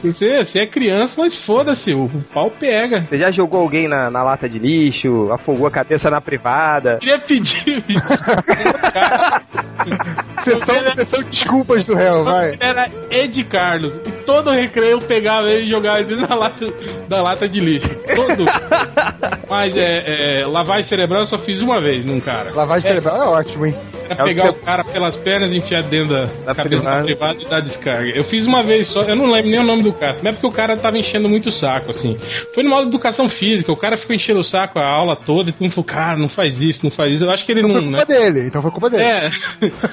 você, 0.03 0.43
você 0.45 0.59
é 0.59 0.65
criança, 0.67 1.15
mas 1.21 1.35
foda-se, 1.37 1.93
o, 1.93 2.05
o 2.05 2.21
pau 2.33 2.49
pega. 2.51 3.03
Você 3.09 3.17
já 3.17 3.31
jogou 3.31 3.61
alguém 3.61 3.87
na, 3.87 4.09
na 4.09 4.23
lata 4.23 4.47
de 4.49 4.59
lixo, 4.59 5.31
afogou 5.31 5.67
a 5.67 5.71
cabeça 5.71 6.09
na 6.09 6.19
privada? 6.21 6.97
Queria 6.97 7.19
pedir. 7.19 7.83
Sessão, 10.39 10.89
sessão 10.89 11.23
de 11.23 11.29
desculpas 11.29 11.85
do 11.87 11.95
réu, 11.95 12.23
vai. 12.23 12.55
Era 12.59 12.89
Ed 13.09 13.43
Carlos. 13.45 13.93
E 14.05 14.11
todo 14.25 14.51
recreio 14.51 14.91
eu 14.93 15.01
pegava 15.01 15.47
ele 15.49 15.67
e 15.67 15.69
jogava 15.71 15.99
ele 15.99 16.15
na 16.15 16.35
lata, 16.35 16.65
da 17.07 17.21
lata 17.21 17.47
de 17.47 17.59
lixo. 17.59 17.89
Todo. 18.15 18.45
Mas 19.49 19.75
é, 19.75 20.41
é, 20.41 20.45
lavagem 20.47 20.85
cerebral 20.85 21.21
eu 21.21 21.27
só 21.27 21.37
fiz 21.39 21.61
uma 21.61 21.81
vez 21.81 22.03
num 22.05 22.19
cara. 22.19 22.51
Lavagem 22.53 22.87
cerebral 22.87 23.17
é 23.17 23.25
ótimo, 23.39 23.65
hein? 23.65 23.75
Era 24.07 24.19
É 24.19 24.23
o 24.23 24.25
pegar 24.27 24.43
o, 24.49 24.53
você- 24.53 24.59
cara 24.65 24.83
pelas 24.83 25.15
pernas 25.15 25.51
e 25.51 25.57
enfiar 25.57 25.81
dentro 25.83 26.13
da, 26.13 26.25
Da 26.45 26.55
cabeça 26.55 26.63
privada. 26.83 26.97
da 26.99 27.03
privada 27.05 27.41
e 27.41 27.45
dar 27.47 27.59
descarga. 27.61 28.09
Eu 28.11 28.23
fiz 28.25 28.45
uma 28.45 28.61
vez 28.61 28.87
só, 28.89 29.03
eu 29.03 29.15
não 29.15 29.25
lembro 29.31 29.49
nem 29.49 29.59
o 29.65 29.67
nome 29.67 29.83
do 29.83 29.91
cara. 29.93 30.17
Não 30.23 30.29
é 30.29 30.33
porque 30.33 30.47
o 30.47 30.51
cara 30.51 30.77
tava 30.77 30.97
enchendo 30.97 31.27
muito 31.27 31.49
o 31.49 31.51
saco, 31.51 31.91
assim. 31.91 32.17
Foi 32.53 32.63
numa 32.63 32.75
aula 32.77 32.85
de 32.87 32.93
educação 32.95 33.29
física, 33.29 33.71
o 33.71 33.77
cara 33.77 33.97
ficou 33.97 34.15
enchendo 34.15 34.39
o 34.39 34.43
saco 34.43 34.79
a 34.79 34.85
aula 34.87 35.15
toda 35.25 35.49
e 35.49 35.53
todo 35.53 35.61
mundo 35.63 35.71
falou, 35.73 35.85
cara, 35.85 36.17
não 36.17 36.29
faz 36.29 36.61
isso, 36.61 36.81
não 36.83 36.91
faz 36.91 37.13
isso. 37.13 37.25
Eu 37.25 37.31
acho 37.31 37.45
que 37.45 37.51
ele 37.51 37.61
Foi 37.63 37.71
não, 37.73 37.81
culpa 37.81 37.97
né? 37.97 38.05
dele, 38.05 38.47
então 38.47 38.61
foi 38.61 38.71
culpa 38.71 38.89
dele. 38.89 39.03
É. 39.03 39.31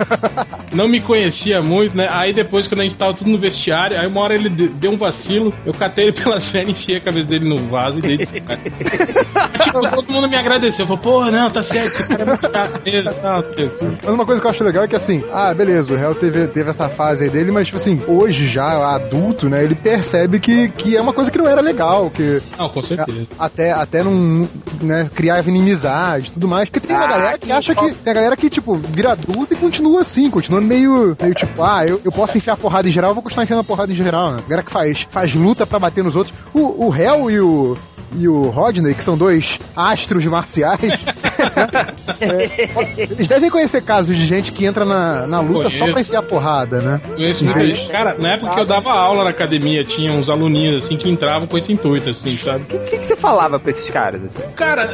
não 0.72 0.88
me 0.88 1.00
conhecia 1.00 1.60
muito, 1.62 1.96
né? 1.96 2.06
Aí 2.10 2.32
depois, 2.32 2.66
quando 2.66 2.80
a 2.80 2.84
gente 2.84 2.96
tava 2.96 3.14
tudo 3.14 3.30
no 3.30 3.38
vestiário, 3.38 3.98
aí 3.98 4.06
uma 4.06 4.20
hora 4.20 4.34
ele 4.34 4.48
de- 4.48 4.68
deu 4.68 4.92
um 4.92 4.96
vacilo, 4.96 5.52
eu 5.66 5.72
catei 5.72 6.04
ele 6.06 6.12
pelas 6.20 6.44
pernas, 6.48 6.70
enfiei 6.70 6.98
a 6.98 7.00
cabeça 7.00 7.26
dele 7.26 7.48
no 7.48 7.56
vaso 7.68 7.98
e 7.98 8.02
dei 8.02 8.18
tipo, 8.26 9.90
todo 9.90 10.12
mundo 10.12 10.28
me 10.28 10.36
agradeceu. 10.36 10.86
Falou, 10.86 11.00
pô, 11.02 11.24
não, 11.30 11.50
tá 11.50 11.62
certo, 11.62 11.86
esse 11.86 12.08
cara 12.08 12.22
é 12.22 12.26
muito 12.26 12.40
chato 12.52 12.80
mesmo. 12.84 13.10
Não, 13.22 13.42
quê. 13.42 13.70
Mas 14.02 14.14
uma 14.14 14.26
coisa 14.26 14.40
que 14.40 14.46
eu 14.46 14.50
acho 14.50 14.64
legal 14.64 14.84
é 14.84 14.88
que 14.88 14.96
assim, 14.96 15.24
ah, 15.32 15.52
beleza, 15.54 15.92
o 15.92 15.96
réu 15.96 16.14
teve, 16.14 16.46
teve 16.48 16.70
essa 16.70 16.88
fase 16.88 17.24
aí 17.24 17.30
dele, 17.30 17.50
mas 17.50 17.66
tipo 17.66 17.76
assim, 17.76 18.02
hoje 18.06 18.46
já, 18.46 18.72
adulto, 18.94 19.48
né, 19.48 19.61
ele 19.64 19.74
percebe 19.74 20.38
que, 20.40 20.68
que 20.68 20.96
é 20.96 21.00
uma 21.00 21.12
coisa 21.12 21.30
que 21.30 21.38
não 21.38 21.48
era 21.48 21.60
legal, 21.60 22.10
que 22.10 22.42
Não, 22.58 22.68
com 22.68 22.82
certeza. 22.82 23.26
até, 23.38 23.72
até 23.72 24.02
não, 24.02 24.48
né, 24.80 25.10
criava 25.14 25.48
inimizade 25.48 26.28
e 26.28 26.32
tudo 26.32 26.48
mais. 26.48 26.68
Porque 26.68 26.86
tem 26.86 26.96
uma 26.96 27.04
Ah, 27.04 27.08
galera 27.08 27.38
que 27.38 27.46
que 27.46 27.52
acha 27.52 27.74
que. 27.74 27.92
Tem 27.92 28.10
a 28.10 28.14
galera 28.14 28.36
que, 28.36 28.48
tipo, 28.50 28.74
vira 28.76 29.12
adulto 29.12 29.52
e 29.54 29.56
continua 29.56 30.00
assim, 30.00 30.30
continua 30.30 30.60
meio, 30.60 31.16
meio 31.20 31.34
tipo, 31.34 31.62
ah, 31.62 31.84
eu, 31.86 32.00
eu 32.04 32.12
posso 32.12 32.36
enfiar 32.38 32.56
porrada 32.56 32.88
em 32.88 32.92
geral, 32.92 33.10
eu 33.10 33.14
vou 33.14 33.22
continuar 33.22 33.44
enfiando 33.44 33.60
a 33.60 33.64
porrada 33.64 33.92
em 33.92 33.96
geral, 33.96 34.32
né? 34.32 34.38
A 34.38 34.42
galera 34.42 34.62
que 34.62 34.72
faz, 34.72 35.06
faz 35.10 35.34
luta 35.34 35.66
pra 35.66 35.78
bater 35.78 36.02
nos 36.04 36.16
outros. 36.16 36.34
O, 36.54 36.86
o 36.86 36.88
réu 36.88 37.30
e 37.30 37.40
o. 37.40 37.76
E 38.14 38.28
o 38.28 38.50
Rodney, 38.50 38.94
que 38.94 39.02
são 39.02 39.16
dois 39.16 39.58
astros 39.74 40.22
marciais, 40.26 40.78
é, 42.20 43.02
eles 43.10 43.26
devem 43.28 43.50
conhecer 43.50 43.82
casos 43.82 44.14
de 44.16 44.26
gente 44.26 44.52
que 44.52 44.64
entra 44.66 44.84
na, 44.84 45.26
na 45.26 45.40
luta 45.40 45.70
só 45.70 45.78
pra 45.84 45.94
Conheço. 45.94 46.00
enfiar 46.00 46.22
porrada, 46.22 46.80
né? 46.82 47.00
Conheço 47.14 47.44
muita 47.44 47.66
gente. 47.66 47.88
Cara, 47.88 48.14
na 48.18 48.34
época 48.34 48.54
que 48.54 48.60
eu 48.60 48.66
dava 48.66 48.90
aula 48.90 49.24
na 49.24 49.30
academia, 49.30 49.51
tinha 49.60 50.12
uns 50.12 50.28
aluninhos 50.28 50.84
assim 50.84 50.96
que 50.96 51.08
entravam 51.08 51.46
com 51.46 51.58
esse 51.58 51.72
intuito, 51.72 52.10
assim, 52.10 52.36
sabe? 52.36 52.64
O 52.64 52.66
que, 52.66 52.78
que, 52.78 52.98
que 52.98 53.06
você 53.06 53.16
falava 53.16 53.58
pra 53.58 53.70
esses 53.70 53.88
caras, 53.90 54.22
assim? 54.24 54.42
Cara, 54.54 54.86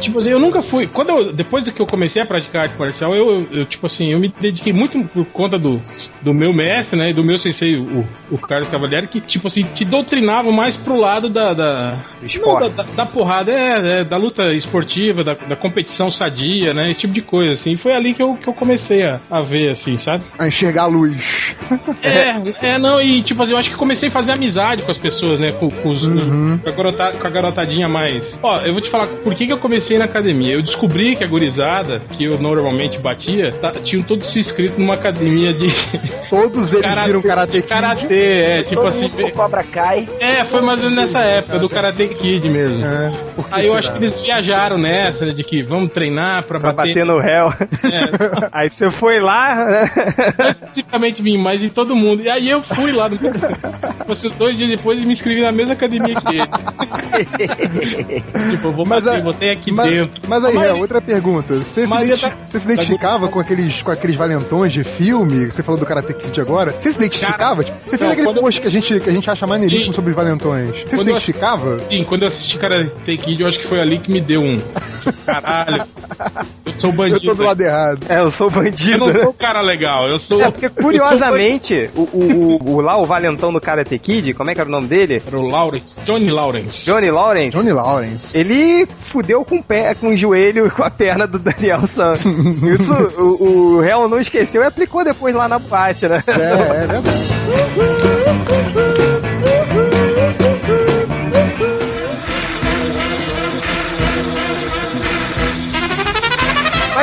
tipo 0.00 0.18
assim, 0.18 0.30
eu 0.30 0.38
nunca 0.38 0.62
fui. 0.62 0.86
Quando 0.86 1.10
eu, 1.10 1.32
depois 1.32 1.68
que 1.68 1.80
eu 1.80 1.86
comecei 1.86 2.22
a 2.22 2.26
praticar 2.26 2.62
arte 2.64 2.78
marcial, 2.78 3.14
eu, 3.14 3.46
eu, 3.50 3.64
tipo 3.66 3.86
assim, 3.86 4.12
eu 4.12 4.18
me 4.18 4.32
dediquei 4.40 4.72
muito 4.72 4.98
por 5.08 5.24
conta 5.26 5.58
do, 5.58 5.80
do 6.22 6.32
meu 6.34 6.52
mestre, 6.52 6.98
né? 6.98 7.10
E 7.10 7.12
do 7.12 7.24
meu 7.24 7.38
sensei, 7.38 7.76
o, 7.76 8.04
o 8.30 8.38
Carlos 8.38 8.68
Cavalieri, 8.68 9.06
que, 9.06 9.20
tipo 9.20 9.48
assim, 9.48 9.62
te 9.62 9.84
doutrinava 9.84 10.50
mais 10.50 10.76
pro 10.76 10.96
lado 10.96 11.28
da. 11.28 11.52
da 11.54 12.04
não, 12.40 12.60
da, 12.60 12.68
da- 12.68 12.82
da 12.96 13.06
porrada, 13.06 13.52
é, 13.52 14.00
é, 14.00 14.04
da 14.04 14.16
luta 14.16 14.52
esportiva, 14.52 15.22
da, 15.22 15.34
da 15.34 15.56
competição 15.56 16.10
sadia, 16.10 16.72
né? 16.72 16.90
Esse 16.90 17.00
tipo 17.00 17.14
de 17.14 17.20
coisa, 17.22 17.54
assim. 17.54 17.72
E 17.72 17.76
foi 17.76 17.92
ali 17.92 18.14
que 18.14 18.22
eu, 18.22 18.34
que 18.34 18.48
eu 18.48 18.54
comecei 18.54 19.02
a, 19.04 19.20
a 19.30 19.42
ver, 19.42 19.70
assim, 19.70 19.98
sabe? 19.98 20.24
A 20.38 20.46
enxergar 20.48 20.82
a 20.84 20.86
luz. 20.86 21.56
É, 22.02 22.68
é, 22.74 22.78
não, 22.78 23.00
e 23.00 23.22
tipo 23.22 23.42
assim, 23.42 23.52
eu 23.52 23.58
acho 23.58 23.70
que 23.70 23.76
comecei 23.76 24.05
a 24.08 24.10
fazer 24.10 24.32
amizade 24.32 24.82
com 24.82 24.90
as 24.92 24.98
pessoas, 24.98 25.38
né? 25.40 25.52
Com, 25.52 25.68
com, 25.70 25.88
os- 25.90 26.02
Uhum. 26.02 26.58
com, 26.62 26.68
a, 26.68 26.72
garota- 26.72 27.12
com 27.18 27.26
a 27.26 27.30
garotadinha 27.30 27.88
mais. 27.88 28.22
Ó, 28.42 28.56
eu 28.60 28.72
vou 28.72 28.80
te 28.82 28.88
falar 28.90 29.06
por 29.06 29.34
que, 29.34 29.46
que 29.46 29.52
eu 29.52 29.58
comecei 29.58 29.98
na 29.98 30.04
academia. 30.04 30.54
Eu 30.54 30.62
descobri 30.62 31.16
que 31.16 31.24
a 31.24 31.26
gurizada, 31.26 32.00
que 32.16 32.24
eu 32.24 32.38
normalmente 32.38 32.98
batia, 32.98 33.52
tá- 33.52 33.72
tinham 33.84 34.02
todos 34.02 34.30
se 34.32 34.40
inscrito 34.40 34.80
numa 34.80 34.94
academia 34.94 35.52
de 35.52 35.66
Todos 36.30 36.72
eles 36.74 36.86
Karate- 36.86 37.06
viram 37.06 37.22
Karate 37.22 37.52
Kid. 37.52 37.62
karatê, 37.68 38.14
é, 38.42 38.62
tipo 38.64 38.74
Todo 38.76 38.88
assim. 38.88 39.02
mundo 39.08 39.30
Cobra 39.32 39.62
Kai. 39.62 40.08
É, 40.20 40.44
foi 40.44 40.60
mais 40.60 40.78
ou 40.82 40.90
menos 40.90 41.04
nessa 41.06 41.20
época, 41.24 41.58
do 41.58 41.68
Karate 41.68 42.08
Kid 42.08 42.48
mesmo. 42.48 42.84
É, 42.84 43.10
por 43.34 43.48
que 43.48 43.54
Aí 43.54 43.66
eu 43.66 43.74
será? 43.74 43.78
acho 43.78 43.92
que 43.98 44.04
eles 44.04 44.20
viajaram 44.20 44.78
nessa, 44.78 45.24
né, 45.26 45.32
de 45.32 45.44
que 45.44 45.62
vamos 45.62 45.92
treinar 45.92 46.44
pra, 46.44 46.58
Pra 46.58 46.72
bater. 46.72 46.88
bater 46.94 47.06
no 47.06 47.18
réu. 47.20 47.48
É, 47.48 48.48
Aí 48.52 48.68
você 48.70 48.90
foi 48.90 49.20
lá. 49.20 49.56
não 50.38 50.48
especificamente 50.50 51.22
mim, 51.22 51.36
mas 51.38 51.62
em 51.62 51.68
todo 51.68 51.94
mundo. 51.94 52.22
E 52.22 52.28
aí 52.28 52.48
eu 52.50 52.62
fui 52.62 52.90
lá, 52.92 53.08
no... 53.08 53.16
Fosse 54.06 54.28
dois 54.30 54.56
dias 54.56 54.70
depois 54.70 54.98
e 55.00 55.04
me 55.06 55.12
inscrevi 55.12 55.40
na 55.42 55.52
mesma 55.52 55.74
academia 55.74 56.14
que 56.20 56.36
ele. 56.36 56.46
tipo, 58.50 58.68
eu 58.68 58.72
vou 58.72 58.86
Mas, 58.86 59.04
bater 59.04 59.20
a- 59.20 59.24
você 59.24 59.48
aqui 59.50 59.72
mas, 59.72 59.90
dentro. 59.90 60.20
mas 60.28 60.44
aí, 60.44 60.54
Mas- 60.54 60.68
é, 60.68 60.72
outra 60.74 61.00
pergunta. 61.00 61.54
Você 61.56 61.86
se, 61.86 61.94
identi- 61.94 62.10
eu 62.24 62.30
tá- 62.30 62.36
você 62.46 62.58
se 62.58 62.66
identificava 62.72 63.28
com 63.28 63.40
aqueles, 63.40 63.82
com 63.82 63.90
aqueles 63.90 64.16
valentões 64.16 64.72
de 64.72 64.84
filme? 64.84 65.46
que 65.46 65.52
Você 65.54 65.62
falou 65.62 65.78
do 65.80 65.86
Karate 65.86 66.14
Kid 66.14 66.40
agora. 66.40 66.72
Você 66.78 66.90
se 66.90 66.96
identificava? 66.98 67.64
Tipo, 67.64 67.76
você 67.84 67.96
fez 67.96 68.00
não, 68.00 68.10
aquele 68.12 68.26
quando 68.26 68.36
eu- 68.38 68.42
post 68.42 68.60
que 68.60 68.66
a 68.66 68.70
gente, 68.70 69.00
que 69.00 69.10
a 69.10 69.12
gente 69.12 69.30
acha 69.30 69.46
maneiríssimo 69.46 69.92
Sim. 69.92 69.96
sobre 69.96 70.10
os 70.10 70.16
valentões. 70.16 70.70
Você 70.70 70.78
se 70.78 70.84
Quando 70.96 71.08
eu- 71.08 71.12
identificava? 71.12 71.78
Sim, 71.88 72.04
quando 72.04 72.22
eu 72.22 72.28
assisti 72.28 72.58
Karate 72.58 73.16
Kid, 73.18 73.40
eu 73.42 73.48
acho 73.48 73.58
que 73.60 73.68
foi 73.68 73.80
ali 73.80 73.98
que 73.98 74.10
me 74.12 74.20
deu 74.20 74.42
um. 74.42 74.60
Caralho. 75.24 75.84
Eu 76.66 76.72
sou 76.80 76.90
Eu 76.90 76.96
bandido. 76.96 77.20
tô 77.20 77.34
do 77.34 77.42
lado 77.42 77.60
errado. 77.60 78.00
É, 78.08 78.20
eu 78.20 78.30
sou 78.30 78.48
Eu 78.48 78.50
bandido. 78.50 78.98
não 79.06 79.12
sou 79.12 79.30
o 79.30 79.34
cara 79.34 79.60
legal, 79.60 80.08
eu 80.08 80.18
sou. 80.20 80.40
É, 80.42 80.50
porque 80.50 80.68
curiosamente, 80.68 81.90
o, 81.94 82.02
o, 82.02 82.58
o, 82.62 82.70
o 82.76 82.80
lá, 82.80 82.96
o 82.96 83.04
valentão 83.06 83.52
do 83.52 83.60
Karate 83.60 83.85
Kid, 83.98 84.34
como 84.34 84.50
é 84.50 84.54
que 84.54 84.60
era 84.60 84.68
o 84.68 84.72
nome 84.72 84.86
dele? 84.86 85.22
Era 85.26 85.38
o 85.38 85.46
Lawrence, 85.46 85.86
Johnny 86.04 86.30
Lawrence. 86.30 86.84
Johnny 86.84 87.10
Lawrence. 87.10 87.56
Johnny 87.56 87.72
Lawrence. 87.72 88.38
Ele 88.38 88.86
fudeu 88.86 89.44
com 89.44 89.56
o 89.56 89.62
pé, 89.62 89.94
com 89.94 90.08
o 90.08 90.16
joelho 90.16 90.66
e 90.66 90.70
com 90.70 90.82
a 90.82 90.90
perna 90.90 91.26
do 91.26 91.38
Daniel 91.38 91.86
San. 91.86 92.14
Isso 92.74 92.92
o, 93.18 93.76
o 93.76 93.80
réu 93.80 94.08
não 94.08 94.18
esqueceu 94.18 94.62
e 94.62 94.66
aplicou 94.66 95.04
depois 95.04 95.34
lá 95.34 95.48
na 95.48 95.58
boate, 95.58 96.08
né? 96.08 96.22
É, 96.26 96.82
é 96.82 96.86
verdade. 96.86 97.08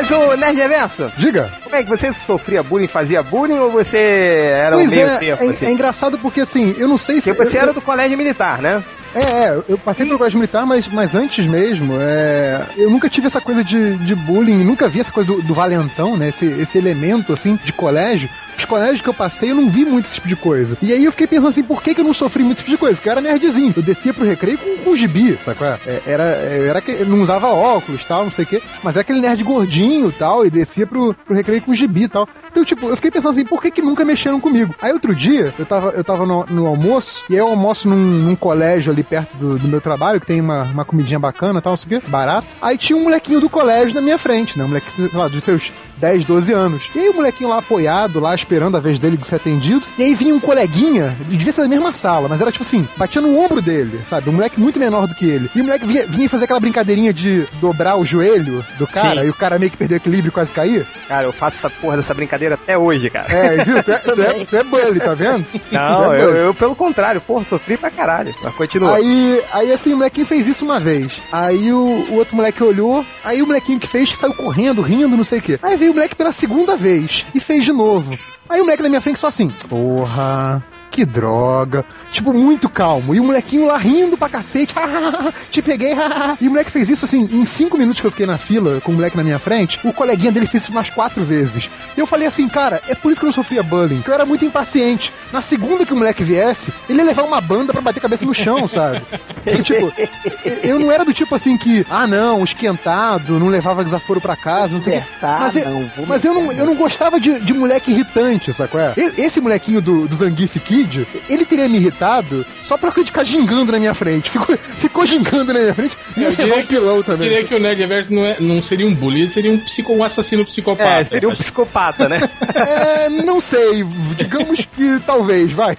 Mas 0.09 0.11
o 0.11 0.35
Nerd 0.37 0.57
Reverso, 0.57 1.11
Diga. 1.17 1.51
como 1.63 1.75
é 1.75 1.83
que 1.83 1.89
você 1.89 2.11
sofria 2.11 2.61
bullying, 2.61 2.87
fazia 2.87 3.23
bullying 3.23 3.59
ou 3.59 3.71
você 3.71 3.97
era 3.97 4.75
Pois 4.75 4.91
um 4.91 4.95
meio 4.95 5.07
é, 5.07 5.17
tempo 5.17 5.43
é, 5.43 5.49
assim? 5.49 5.65
é 5.65 5.71
engraçado 5.71 6.17
porque 6.19 6.41
assim, 6.41 6.75
eu 6.77 6.87
não 6.87 6.97
sei 6.97 7.21
se. 7.21 7.33
Porque 7.33 7.51
você 7.51 7.57
eu- 7.57 7.61
era 7.61 7.73
do 7.73 7.81
colégio 7.81 8.17
militar, 8.17 8.61
né? 8.61 8.83
É, 9.13 9.21
é, 9.21 9.63
eu 9.67 9.77
passei 9.77 10.05
pelo 10.05 10.17
colégio 10.17 10.39
militar, 10.39 10.65
mas, 10.65 10.87
mas 10.87 11.15
antes 11.15 11.45
mesmo, 11.45 11.93
é, 11.99 12.67
eu 12.75 12.89
nunca 12.89 13.09
tive 13.09 13.27
essa 13.27 13.39
coisa 13.39 13.63
de, 13.63 13.95
de 13.97 14.15
bullying, 14.15 14.63
nunca 14.63 14.89
vi 14.89 14.99
essa 14.99 15.11
coisa 15.11 15.31
do, 15.31 15.41
do 15.41 15.53
valentão, 15.53 16.17
né? 16.17 16.29
Esse, 16.29 16.45
esse 16.45 16.77
elemento, 16.77 17.33
assim, 17.33 17.59
de 17.63 17.71
colégio. 17.71 18.29
Os 18.57 18.65
colégios 18.65 19.01
que 19.01 19.09
eu 19.09 19.13
passei, 19.13 19.51
eu 19.51 19.55
não 19.55 19.69
vi 19.69 19.83
muito 19.83 20.05
esse 20.05 20.15
tipo 20.15 20.27
de 20.27 20.35
coisa. 20.35 20.77
E 20.81 20.93
aí 20.93 21.03
eu 21.03 21.11
fiquei 21.11 21.27
pensando 21.27 21.49
assim, 21.49 21.63
por 21.63 21.81
que, 21.81 21.93
que 21.93 22.01
eu 22.01 22.05
não 22.05 22.13
sofri 22.13 22.43
muito 22.43 22.57
esse 22.57 22.65
tipo 22.65 22.71
de 22.71 22.77
coisa? 22.77 22.95
Porque 22.95 23.09
eu 23.09 23.11
era 23.11 23.21
nerdzinho. 23.21 23.73
Eu 23.75 23.83
descia 23.83 24.13
pro 24.13 24.25
recreio 24.25 24.57
com, 24.57 24.77
com 24.77 24.95
gibi, 24.95 25.37
sabe 25.43 25.57
qual 25.57 25.71
é? 25.71 25.79
É, 25.85 26.01
Era, 26.05 26.23
era 26.23 26.81
que 26.81 26.91
eu 26.91 27.05
não 27.05 27.21
usava 27.21 27.47
óculos 27.47 28.03
tal, 28.05 28.23
não 28.25 28.31
sei 28.31 28.45
o 28.45 28.47
quê, 28.47 28.61
mas 28.83 28.95
era 28.95 29.01
aquele 29.01 29.19
nerd 29.21 29.43
gordinho 29.43 30.11
tal, 30.11 30.45
e 30.45 30.49
descia 30.49 30.87
pro, 30.87 31.13
pro 31.13 31.35
recreio 31.35 31.61
com 31.61 31.73
gibi 31.73 32.07
tal. 32.07 32.27
Então, 32.49 32.63
tipo, 32.63 32.87
eu 32.87 32.95
fiquei 32.95 33.11
pensando 33.11 33.31
assim, 33.31 33.45
por 33.45 33.61
que, 33.61 33.71
que 33.71 33.81
nunca 33.81 34.05
mexeram 34.05 34.39
comigo? 34.39 34.73
Aí 34.81 34.91
outro 34.91 35.15
dia, 35.15 35.53
eu 35.57 35.65
tava, 35.65 35.89
eu 35.89 36.03
tava 36.03 36.25
no, 36.25 36.45
no 36.45 36.67
almoço, 36.67 37.23
e 37.29 37.33
aí 37.33 37.39
eu 37.39 37.47
almoço 37.47 37.87
num, 37.87 37.95
num 37.95 38.35
colégio 38.35 38.91
ali 38.91 39.02
perto 39.03 39.35
do, 39.37 39.59
do 39.59 39.67
meu 39.67 39.81
trabalho, 39.81 40.19
que 40.19 40.27
tem 40.27 40.41
uma, 40.41 40.63
uma 40.63 40.85
comidinha 40.85 41.19
bacana 41.19 41.61
tal, 41.61 41.73
não 41.73 41.77
sei 41.77 41.97
o 41.97 42.01
quê, 42.01 42.07
barato. 42.07 42.47
Aí 42.61 42.77
tinha 42.77 42.97
um 42.97 43.03
molequinho 43.03 43.39
do 43.39 43.49
colégio 43.49 43.95
na 43.95 44.01
minha 44.01 44.17
frente, 44.17 44.57
né? 44.57 44.65
Um 44.65 44.67
moleque, 44.67 44.91
sei 44.91 45.09
lá, 45.13 45.29
seus 45.41 45.71
10, 46.03 46.25
12 46.25 46.53
anos. 46.53 46.89
E 46.93 46.99
aí 46.99 47.07
o 47.07 47.13
molequinho 47.13 47.49
lá 47.49 47.59
apoiado, 47.59 48.19
lá 48.19 48.35
esperando 48.35 48.75
a 48.75 48.79
vez 48.81 48.99
dele 48.99 49.15
de 49.15 49.25
ser 49.25 49.35
atendido. 49.35 49.85
E 49.97 50.03
aí 50.03 50.13
vinha 50.13 50.35
um 50.35 50.39
coleguinha, 50.39 51.15
devia 51.29 51.53
ser 51.53 51.61
da 51.61 51.69
mesma 51.69 51.93
sala, 51.93 52.27
mas 52.27 52.41
era 52.41 52.51
tipo 52.51 52.61
assim, 52.61 52.85
batia 52.97 53.21
no 53.21 53.39
ombro 53.39 53.61
dele, 53.61 54.01
sabe? 54.03 54.29
Um 54.29 54.33
moleque 54.33 54.59
muito 54.59 54.77
menor 54.77 55.07
do 55.07 55.15
que 55.15 55.25
ele. 55.25 55.49
E 55.55 55.61
o 55.61 55.63
moleque 55.63 55.85
vinha, 55.85 56.05
vinha 56.05 56.27
fazer 56.27 56.43
aquela 56.43 56.59
brincadeirinha 56.59 57.13
de 57.13 57.47
dobrar 57.61 57.95
o 57.95 58.05
joelho 58.05 58.65
do 58.77 58.85
cara 58.85 59.21
Sim. 59.21 59.27
e 59.27 59.29
o 59.29 59.33
cara 59.33 59.57
meio 59.57 59.71
que 59.71 59.77
perdeu 59.77 59.95
o 59.95 60.01
equilíbrio 60.01 60.27
e 60.27 60.33
quase 60.33 60.51
cair. 60.51 60.85
Cara, 61.07 61.25
eu 61.25 61.31
faço 61.31 61.55
essa 61.55 61.69
porra 61.69 61.95
dessa 61.95 62.13
brincadeira 62.13 62.55
até 62.55 62.77
hoje, 62.77 63.09
cara. 63.09 63.33
É, 63.33 63.63
viu? 63.63 63.81
Tu 63.81 63.91
é, 63.91 63.97
tu 63.99 64.21
é, 64.21 64.45
tu 64.45 64.55
é 64.57 64.63
bully, 64.63 64.99
tá 64.99 65.13
vendo? 65.13 65.45
Não, 65.71 65.95
Tu 66.03 66.13
é 66.15 66.21
eu, 66.21 66.35
eu, 66.35 66.53
pelo 66.53 66.75
contrário, 66.75 67.21
porra, 67.21 67.45
sofri 67.45 67.77
pra 67.77 67.89
caralho. 67.89 68.35
Mas 68.43 68.53
continua. 68.55 68.97
Aí, 68.97 69.41
aí 69.53 69.71
assim, 69.71 69.93
o 69.93 69.97
molequinho 69.97 70.25
fez 70.25 70.47
isso 70.47 70.65
uma 70.65 70.81
vez. 70.81 71.21
Aí 71.31 71.71
o, 71.71 72.07
o 72.09 72.15
outro 72.15 72.35
moleque 72.35 72.61
olhou, 72.61 73.05
aí 73.23 73.41
o 73.41 73.47
molequinho 73.47 73.79
que 73.79 73.87
fez 73.87 74.11
saiu 74.17 74.33
correndo, 74.33 74.81
rindo, 74.81 75.15
não 75.15 75.23
sei 75.23 75.39
o 75.39 75.41
quê. 75.41 75.57
Aí 75.61 75.77
veio 75.77 75.92
o 75.93 75.95
moleque 75.95 76.15
pela 76.15 76.31
segunda 76.31 76.75
vez 76.75 77.25
e 77.33 77.39
fez 77.39 77.63
de 77.63 77.71
novo. 77.71 78.17
Aí 78.49 78.59
o 78.59 78.63
moleque 78.63 78.83
na 78.83 78.89
minha 78.89 79.01
frente 79.01 79.19
só 79.19 79.27
assim, 79.27 79.49
porra. 79.69 80.63
Que 80.93 81.05
droga. 81.05 81.83
Tipo, 82.11 82.31
muito 82.31 82.69
calmo. 82.69 83.15
E 83.15 83.19
o 83.19 83.23
molequinho 83.23 83.65
lá 83.65 83.77
rindo 83.77 84.15
pra 84.15 84.29
cacete. 84.29 84.75
Te 85.49 85.59
peguei. 85.59 85.93
e 86.39 86.47
o 86.47 86.51
moleque 86.51 86.69
fez 86.69 86.87
isso 86.87 87.03
assim, 87.03 87.27
em 87.31 87.43
cinco 87.43 87.79
minutos 87.79 87.99
que 87.99 88.05
eu 88.05 88.11
fiquei 88.11 88.27
na 88.27 88.37
fila 88.37 88.79
com 88.79 88.91
o 88.91 88.95
moleque 88.95 89.17
na 89.17 89.23
minha 89.23 89.39
frente. 89.39 89.79
O 89.83 89.91
coleguinha 89.91 90.31
dele 90.31 90.45
fez 90.45 90.61
isso 90.61 90.71
umas 90.71 90.91
quatro 90.91 91.23
vezes. 91.23 91.67
E 91.97 91.99
eu 91.99 92.05
falei 92.05 92.27
assim, 92.27 92.47
cara, 92.47 92.79
é 92.87 92.93
por 92.93 93.11
isso 93.11 93.19
que 93.19 93.25
eu 93.25 93.29
não 93.29 93.33
sofria 93.33 93.63
bullying. 93.63 94.03
Que 94.03 94.09
eu 94.11 94.13
era 94.13 94.23
muito 94.23 94.45
impaciente. 94.45 95.11
Na 95.31 95.41
segunda 95.41 95.83
que 95.83 95.93
o 95.93 95.97
moleque 95.97 96.23
viesse, 96.23 96.71
ele 96.87 96.99
ia 96.99 97.05
levar 97.05 97.23
uma 97.23 97.41
banda 97.41 97.73
pra 97.73 97.81
bater 97.81 97.97
a 97.97 98.01
cabeça 98.03 98.23
no 98.23 98.33
chão, 98.33 98.67
sabe? 98.67 99.01
E, 99.47 99.63
tipo, 99.63 99.91
eu 100.61 100.77
não 100.77 100.91
era 100.91 101.03
do 101.03 101.11
tipo 101.13 101.33
assim 101.33 101.57
que, 101.57 101.83
ah 101.89 102.05
não, 102.05 102.43
esquentado, 102.43 103.39
não 103.39 103.47
levava 103.47 103.83
desaforo 103.83 104.21
pra 104.21 104.35
casa, 104.35 104.73
não 104.75 104.79
sei 104.81 104.97
o 104.97 105.01
quê. 105.01 105.07
Mas, 105.21 105.55
eu- 105.55 105.69
não, 105.69 105.89
mas 106.05 106.23
eu, 106.23 106.33
não, 106.35 106.51
eu 106.51 106.65
não 106.67 106.75
gostava 106.75 107.19
de, 107.19 107.39
de 107.39 107.53
moleque 107.53 107.89
irritante, 107.91 108.53
sabe 108.53 108.73
é? 108.77 108.93
Esse 109.17 109.39
molequinho 109.41 109.81
do, 109.81 110.07
do 110.07 110.15
Zangief 110.15 110.59
Kid, 110.59 110.82
ele 111.29 111.45
teria 111.45 111.67
me 111.69 111.77
irritado 111.77 112.45
só 112.61 112.77
pra 112.77 112.89
eu 112.89 113.05
ficar 113.05 113.23
gingando 113.23 113.71
na 113.71 113.79
minha 113.79 113.93
frente. 113.93 114.29
Ficou, 114.29 114.57
ficou 114.77 115.05
gingando 115.05 115.53
na 115.53 115.59
minha 115.59 115.73
frente 115.73 115.97
e 116.17 116.21
ia 116.21 116.27
Eu 116.29 116.37
levar 116.37 116.57
um 116.57 116.65
pilão 116.65 116.95
Eu 116.97 117.03
também. 117.03 117.29
diria 117.29 117.43
que 117.45 117.55
o 117.55 117.59
Nerd 117.59 117.79
Reverso 117.79 118.13
não, 118.13 118.25
é, 118.25 118.37
não 118.39 118.63
seria 118.63 118.85
um 118.87 118.93
bully, 118.93 119.21
ele 119.21 119.29
seria 119.29 119.51
um, 119.51 119.57
psico, 119.59 119.93
um 119.93 120.03
assassino 120.03 120.45
psicopata. 120.45 120.89
É, 120.89 121.03
seria 121.03 121.29
um 121.29 121.35
psicopata, 121.35 122.09
né? 122.09 122.19
É, 122.55 123.09
não 123.09 123.39
sei, 123.39 123.83
digamos 124.17 124.65
que 124.65 124.99
talvez, 125.05 125.51
vai. 125.51 125.75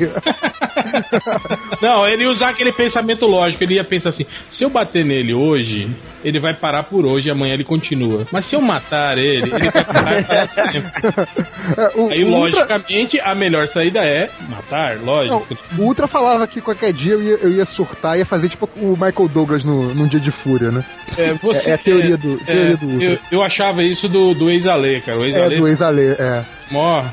Não, 1.81 2.07
ele 2.07 2.23
ia 2.25 2.31
usar 2.31 2.51
aquele 2.51 2.73
pensamento 2.73 3.27
lógico. 3.27 3.63
Ele 3.63 3.75
ia 3.75 3.85
pensar 3.85 4.11
assim: 4.11 4.27
se 4.51 4.65
eu 4.65 4.71
bater 4.71 5.05
nele 5.05 5.35
hoje, 5.35 5.89
ele 6.25 6.41
vai 6.41 6.55
parar 6.55 6.85
por 6.85 7.05
hoje 7.07 7.29
e 7.29 7.31
amanhã 7.31 7.55
ele 7.55 7.65
continua. 7.65 8.27
Mas 8.33 8.47
se 8.47 8.57
eu 8.57 8.61
matar 8.61 9.19
ele, 9.19 9.51
ele 9.55 9.71
vai 9.71 9.85
parar 9.85 10.25
para 10.25 10.49
sempre. 10.49 10.83
É, 11.77 11.93
o, 11.99 12.11
Aí, 12.11 12.25
o 12.25 12.29
Ultra, 12.29 12.61
logicamente, 12.61 13.21
a 13.21 13.35
melhor 13.35 13.69
saída 13.69 14.01
é 14.05 14.29
matar, 14.49 14.94
não, 14.97 15.05
lógico. 15.05 15.47
o 15.79 15.83
Ultra 15.83 16.07
falava 16.07 16.47
que 16.47 16.61
qualquer 16.61 16.93
dia 16.93 17.13
eu 17.15 17.23
ia, 17.23 17.35
eu 17.43 17.51
ia 17.53 17.65
surtar, 17.65 18.19
ia 18.19 18.27
fazer 18.27 18.49
tipo 18.49 18.69
o 18.77 18.91
Michael 18.93 19.29
Douglas 19.29 19.65
no, 19.65 19.95
num 19.95 20.07
dia 20.09 20.21
de 20.21 20.31
fúria, 20.31 20.71
né? 20.71 20.85
É, 21.17 21.33
você- 21.35 21.69
É- 21.69 21.73
é 21.73 21.75
a 21.75 21.79
teoria 21.79 22.17
do- 22.17 22.41
é, 22.43 22.45
teoria 22.45 22.77
do 22.77 22.87
Ultra. 22.87 23.07
eu, 23.09 23.19
eu 23.31 23.43
achava 23.43 23.83
isso 23.83 24.09
do, 24.09 24.35
do 24.35 24.51
ex-Ale, 24.51 25.01
cara. 25.01 25.19
O 25.19 25.25
É, 25.25 25.29
ex-Ale 25.29 25.57
do 25.59 25.69
ex-Ale, 25.69 26.03
é. 26.19 26.45
mó, 26.71 27.05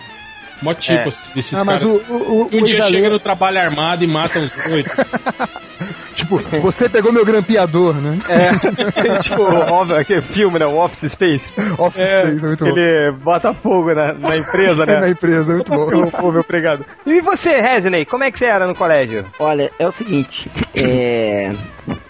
mó 0.61 0.73
tipo 0.73 0.93
É. 0.93 1.03
assim, 1.07 1.17
desses 1.35 1.53
Ah, 1.53 1.63
mas 1.63 1.83
caras. 1.83 1.99
o, 2.09 2.13
o, 2.13 2.15
o, 2.15 2.49
um 2.53 2.61
o 2.61 2.65
dia 2.65 2.85
chega 2.89 3.09
no 3.09 3.19
trabalho 3.19 3.59
armado 3.59 4.03
e 4.03 4.07
mata 4.07 4.39
os 4.39 4.65
oito. 4.67 4.89
tipo, 6.15 6.39
você 6.61 6.89
pegou 6.89 7.11
meu 7.11 7.25
grampeador, 7.25 7.95
né? 7.95 8.17
É, 8.29 9.17
tipo, 9.19 9.41
óbvio, 9.43 9.97
aquele 9.97 10.21
filme, 10.21 10.59
né? 10.59 10.65
O 10.65 10.77
Office 10.83 11.11
Space. 11.11 11.53
Office 11.77 12.01
É, 12.01 12.21
Space, 12.21 12.43
é 12.43 12.47
muito 12.47 12.65
bom. 12.65 12.71
ele 12.71 13.11
bota 13.11 13.53
fogo 13.53 13.93
na, 13.93 14.13
na 14.13 14.37
empresa, 14.37 14.85
né? 14.85 14.97
na 15.01 15.09
empresa, 15.09 15.51
é 15.51 15.55
muito 15.55 15.71
bom. 15.71 16.01
O 16.01 16.11
povo 16.11 16.39
empregado. 16.39 16.85
E 17.05 17.21
você, 17.21 17.57
Resney, 17.59 18.05
como 18.05 18.23
é 18.23 18.31
que 18.31 18.37
você 18.37 18.45
era 18.45 18.67
no 18.67 18.75
colégio? 18.75 19.25
Olha, 19.39 19.71
é 19.79 19.87
o 19.87 19.91
seguinte, 19.91 20.49
é. 20.75 21.51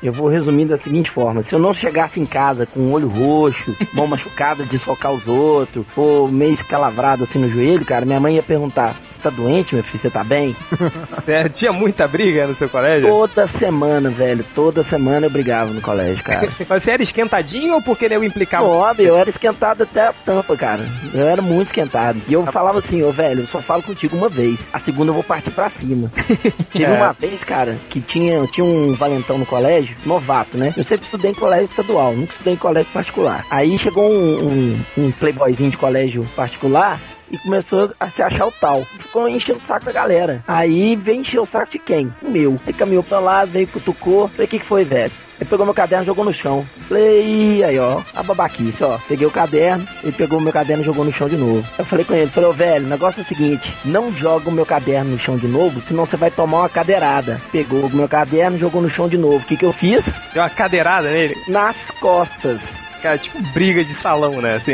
Eu 0.03 0.11
vou 0.11 0.27
resumir 0.27 0.65
da 0.65 0.77
seguinte 0.77 1.09
forma: 1.09 1.41
se 1.41 1.53
eu 1.55 1.59
não 1.59 1.73
chegasse 1.73 2.19
em 2.19 2.25
casa 2.25 2.65
com 2.65 2.79
o 2.81 2.91
olho 2.91 3.07
roxo, 3.07 3.75
mão 3.93 4.05
machucada 4.07 4.63
de 4.65 4.77
socar 4.77 5.11
os 5.11 5.27
outros, 5.27 5.85
ou 5.95 6.27
meio 6.27 6.53
escalavrado 6.53 7.23
assim 7.23 7.39
no 7.39 7.47
joelho, 7.47 7.85
cara, 7.85 8.05
minha 8.05 8.19
mãe 8.19 8.35
ia 8.35 8.43
perguntar: 8.43 8.95
tá 9.21 9.29
doente, 9.29 9.75
meu 9.75 9.83
filho? 9.83 9.99
Você 9.99 10.09
tá 10.09 10.23
bem? 10.23 10.55
É, 11.27 11.47
tinha 11.47 11.71
muita 11.71 12.07
briga 12.07 12.47
no 12.47 12.55
seu 12.55 12.67
colégio? 12.67 13.07
Toda 13.07 13.47
semana, 13.47 14.09
velho. 14.09 14.43
Toda 14.55 14.83
semana 14.83 15.27
eu 15.27 15.29
brigava 15.29 15.71
no 15.71 15.79
colégio, 15.81 16.23
cara. 16.23 16.47
Mas 16.67 16.83
Você 16.83 16.91
era 16.91 17.03
esquentadinho 17.03 17.75
ou 17.75 17.81
porque 17.81 18.05
eu 18.05 18.23
implicava? 18.23 18.65
Você? 18.67 19.03
eu 19.07 19.17
era 19.17 19.29
esquentado 19.29 19.83
até 19.83 20.07
a 20.07 20.13
tampa, 20.13 20.57
cara. 20.57 20.83
Eu 21.13 21.27
era 21.27 21.41
muito 21.41 21.67
esquentado. 21.67 22.19
E 22.27 22.33
eu 22.33 22.45
falava 22.47 22.79
assim, 22.79 23.03
ô 23.03 23.11
velho, 23.11 23.41
eu 23.41 23.47
só 23.47 23.59
falo 23.61 23.83
contigo 23.83 24.17
uma 24.17 24.27
vez. 24.27 24.59
A 24.73 24.79
segunda 24.79 25.11
eu 25.11 25.13
vou 25.13 25.23
partir 25.23 25.51
pra 25.51 25.69
cima. 25.69 26.11
Teve 26.73 26.85
É. 26.85 26.89
uma 26.89 27.13
vez, 27.13 27.43
cara, 27.43 27.75
que 27.89 28.01
tinha, 28.01 28.45
tinha 28.47 28.65
um 28.65 28.93
valentão 28.93 29.37
no 29.37 29.45
colégio, 29.45 29.95
novato, 30.05 30.57
né? 30.57 30.73
Eu 30.75 30.83
sempre 30.83 31.05
estudei 31.05 31.31
em 31.31 31.35
colégio 31.35 31.65
estadual, 31.65 32.13
nunca 32.13 32.31
estudei 32.33 32.53
em 32.53 32.57
colégio 32.57 32.91
particular. 32.91 33.45
Aí 33.49 33.77
chegou 33.77 34.09
um, 34.11 34.43
um, 34.47 34.79
um 34.97 35.11
playboyzinho 35.11 35.69
de 35.71 35.77
colégio 35.77 36.25
particular 36.35 36.99
e 37.31 37.37
começou 37.37 37.91
a 37.99 38.09
se 38.09 38.21
achar 38.21 38.47
o 38.47 38.51
tal. 38.51 38.83
Ficou 38.83 39.27
enchendo 39.27 39.59
o 39.59 39.65
saco 39.65 39.85
da 39.85 39.91
galera. 39.91 40.43
Aí 40.47 40.95
veio 40.95 41.21
encher 41.21 41.39
o 41.39 41.45
saco 41.45 41.71
de 41.71 41.79
quem? 41.79 42.13
O 42.21 42.29
meu. 42.29 42.57
Ele 42.65 42.77
caminhou 42.77 43.03
pra 43.03 43.19
lá, 43.19 43.45
veio, 43.45 43.67
cutucou. 43.67 44.27
Falei, 44.29 44.45
o 44.45 44.49
que, 44.49 44.59
que 44.59 44.65
foi, 44.65 44.83
velho? 44.83 45.11
Ele 45.39 45.49
pegou 45.49 45.65
meu 45.65 45.73
caderno 45.73 46.03
e 46.03 46.05
jogou 46.05 46.23
no 46.23 46.31
chão. 46.31 46.63
Falei, 46.87 47.23
"Ih, 47.25 47.63
aí 47.63 47.79
ó, 47.79 48.01
a 48.13 48.21
babaquice, 48.21 48.83
ó. 48.83 48.99
Peguei 49.07 49.25
o 49.25 49.31
caderno, 49.31 49.87
ele 50.03 50.11
pegou 50.11 50.37
o 50.37 50.41
meu 50.41 50.53
caderno 50.53 50.83
e 50.83 50.85
jogou 50.85 51.03
no 51.03 51.11
chão 51.11 51.27
de 51.27 51.35
novo. 51.35 51.67
Eu 51.79 51.83
falei 51.83 52.05
com 52.05 52.13
ele, 52.13 52.29
falei, 52.29 52.47
ô 52.47 52.53
velho, 52.53 52.85
o 52.85 52.89
negócio 52.89 53.21
é 53.21 53.23
o 53.23 53.27
seguinte, 53.27 53.73
não 53.83 54.15
joga 54.15 54.49
o 54.49 54.51
meu 54.51 54.67
caderno 54.67 55.09
no 55.09 55.17
chão 55.17 55.37
de 55.37 55.47
novo, 55.47 55.81
senão 55.87 56.05
você 56.05 56.15
vai 56.15 56.29
tomar 56.29 56.59
uma 56.59 56.69
cadeirada. 56.69 57.41
Pegou 57.51 57.87
o 57.87 57.89
meu 57.95 58.07
caderno 58.07 58.55
e 58.55 58.59
jogou 58.59 58.83
no 58.83 58.89
chão 58.89 59.09
de 59.09 59.17
novo. 59.17 59.37
O 59.37 59.43
que 59.43 59.57
que 59.57 59.65
eu 59.65 59.73
fiz? 59.73 60.05
Deu 60.31 60.43
uma 60.43 60.49
cadeirada 60.49 61.09
nele. 61.09 61.35
Nas 61.47 61.89
costas. 61.99 62.61
Cara, 63.01 63.17
tipo 63.17 63.41
briga 63.53 63.83
de 63.83 63.93
salão, 63.93 64.41
né? 64.41 64.55
Assim. 64.55 64.73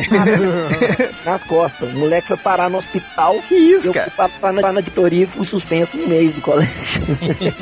Nas 1.25 1.41
costas. 1.43 1.89
O 1.93 1.97
moleque 1.97 2.27
foi 2.27 2.37
parar 2.37 2.69
no 2.69 2.77
hospital. 2.77 3.35
que 3.47 3.55
isso, 3.55 3.87
Eu 3.87 3.93
cara? 3.93 4.05
fui 4.07 4.15
pra, 4.15 4.29
pra, 4.29 4.51
na, 4.51 4.71
na 4.73 4.81
diretoria 4.81 5.23
e 5.23 5.27
fui 5.27 5.45
suspenso 5.45 5.97
um 5.97 6.07
mês 6.07 6.33
do 6.33 6.41
colégio. 6.41 6.71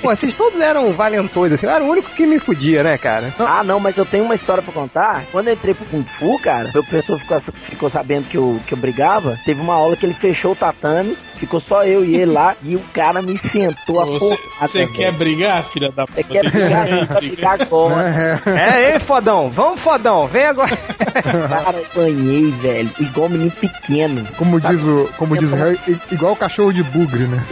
Pô, 0.00 0.14
vocês 0.14 0.34
todos 0.36 0.60
eram 0.60 0.92
valentões, 0.92 1.52
assim. 1.52 1.66
Eu 1.66 1.72
era 1.72 1.82
o 1.82 1.88
único 1.88 2.10
que 2.10 2.24
me 2.24 2.38
fudia, 2.38 2.84
né, 2.84 2.96
cara? 2.96 3.34
Ah, 3.38 3.64
não, 3.64 3.80
mas 3.80 3.98
eu 3.98 4.04
tenho 4.06 4.22
uma 4.24 4.34
história 4.34 4.62
pra 4.62 4.72
contar. 4.72 5.24
Quando 5.32 5.48
eu 5.48 5.54
entrei 5.54 5.74
pro 5.74 5.84
Kung 5.86 6.04
Fu, 6.04 6.38
cara, 6.38 6.70
meu 6.72 6.84
professor 6.84 7.18
ficou, 7.18 7.40
ficou 7.40 7.90
sabendo 7.90 8.28
que 8.28 8.36
eu, 8.36 8.60
que 8.66 8.74
eu 8.74 8.78
brigava. 8.78 9.36
Teve 9.44 9.60
uma 9.60 9.74
aula 9.74 9.96
que 9.96 10.06
ele 10.06 10.14
fechou 10.14 10.52
o 10.52 10.56
tatame, 10.56 11.16
ficou 11.42 11.60
só 11.60 11.84
eu 11.84 12.04
e 12.04 12.14
ele 12.14 12.26
lá, 12.26 12.54
e 12.62 12.76
o 12.76 12.80
cara 12.94 13.20
me 13.20 13.36
sentou 13.36 14.00
a 14.00 14.04
Você, 14.04 14.18
porrada. 14.20 14.38
você 14.60 14.86
quer 14.86 15.10
brigar, 15.12 15.64
filha 15.64 15.90
da 15.90 16.06
puta? 16.06 16.14
Você 16.20 16.22
quer 16.24 16.48
brigar? 16.48 16.86
Gente 16.88 17.06
vai 17.08 17.20
brigar 17.20 17.60
agora. 17.60 18.40
É, 18.46 18.92
ei, 18.94 19.00
fodão. 19.00 19.50
Vamos, 19.50 19.80
fodão. 19.80 20.28
Vem 20.28 20.44
agora. 20.46 20.76
Cara, 20.76 21.78
eu 21.78 21.84
apanhei, 21.84 22.50
velho, 22.52 22.90
igual 23.00 23.28
menino 23.28 23.50
pequeno. 23.50 24.24
Como 24.36 24.60
diz 24.60 24.84
o, 24.84 25.08
como 25.16 25.36
diz 25.36 25.50
Harry, 25.52 25.78
igual 26.12 26.32
o 26.32 26.36
cachorro 26.36 26.72
de 26.72 26.82
bugre, 26.84 27.24
né? 27.26 27.44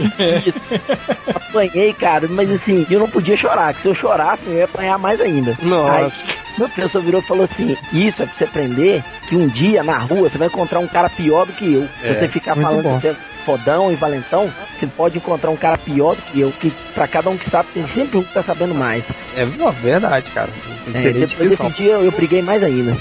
Apanhei, 1.35 1.93
cara, 1.93 2.27
mas 2.29 2.49
assim, 2.49 2.85
eu 2.89 2.99
não 2.99 3.09
podia 3.09 3.35
chorar, 3.35 3.73
que 3.73 3.81
se 3.81 3.87
eu 3.87 3.93
chorasse, 3.93 4.43
eu 4.47 4.53
ia 4.53 4.65
apanhar 4.65 4.97
mais 4.97 5.19
ainda. 5.19 5.57
Nossa. 5.61 6.05
Aí, 6.05 6.11
meu 6.57 6.67
professor 6.69 7.01
virou 7.01 7.21
e 7.21 7.25
falou 7.27 7.43
assim: 7.43 7.75
Isso 7.93 8.23
é 8.23 8.25
pra 8.25 8.35
você 8.35 8.43
aprender 8.43 9.03
que 9.27 9.35
um 9.35 9.47
dia 9.47 9.83
na 9.83 9.97
rua 9.97 10.29
você 10.29 10.37
vai 10.37 10.47
encontrar 10.47 10.79
um 10.79 10.87
cara 10.87 11.09
pior 11.09 11.45
do 11.45 11.53
que 11.53 11.73
eu. 11.73 11.87
É, 12.03 12.13
Se 12.13 12.19
você 12.19 12.27
ficar 12.27 12.55
muito 12.55 12.67
falando 12.67 12.83
bom. 12.83 12.95
que 12.95 13.01
você 13.01 13.07
é 13.09 13.15
fodão 13.45 13.91
e 13.91 13.95
valentão, 13.95 14.51
você 14.75 14.87
pode 14.87 15.17
encontrar 15.17 15.49
um 15.49 15.57
cara 15.57 15.77
pior 15.77 16.15
do 16.15 16.21
que 16.21 16.39
eu. 16.39 16.51
Que 16.51 16.71
pra 16.93 17.07
cada 17.07 17.29
um 17.29 17.37
que 17.37 17.49
sabe, 17.49 17.69
tem 17.73 17.87
sempre 17.87 18.17
um 18.17 18.23
que 18.23 18.33
tá 18.33 18.41
sabendo 18.41 18.73
mais. 18.73 19.03
É 19.35 19.45
verdade, 19.45 20.31
cara. 20.31 20.49
É, 20.93 21.11
depois 21.11 21.49
desse 21.49 21.69
dia 21.69 21.93
eu 21.93 22.11
briguei 22.11 22.41
mais 22.41 22.63
ainda. 22.63 22.97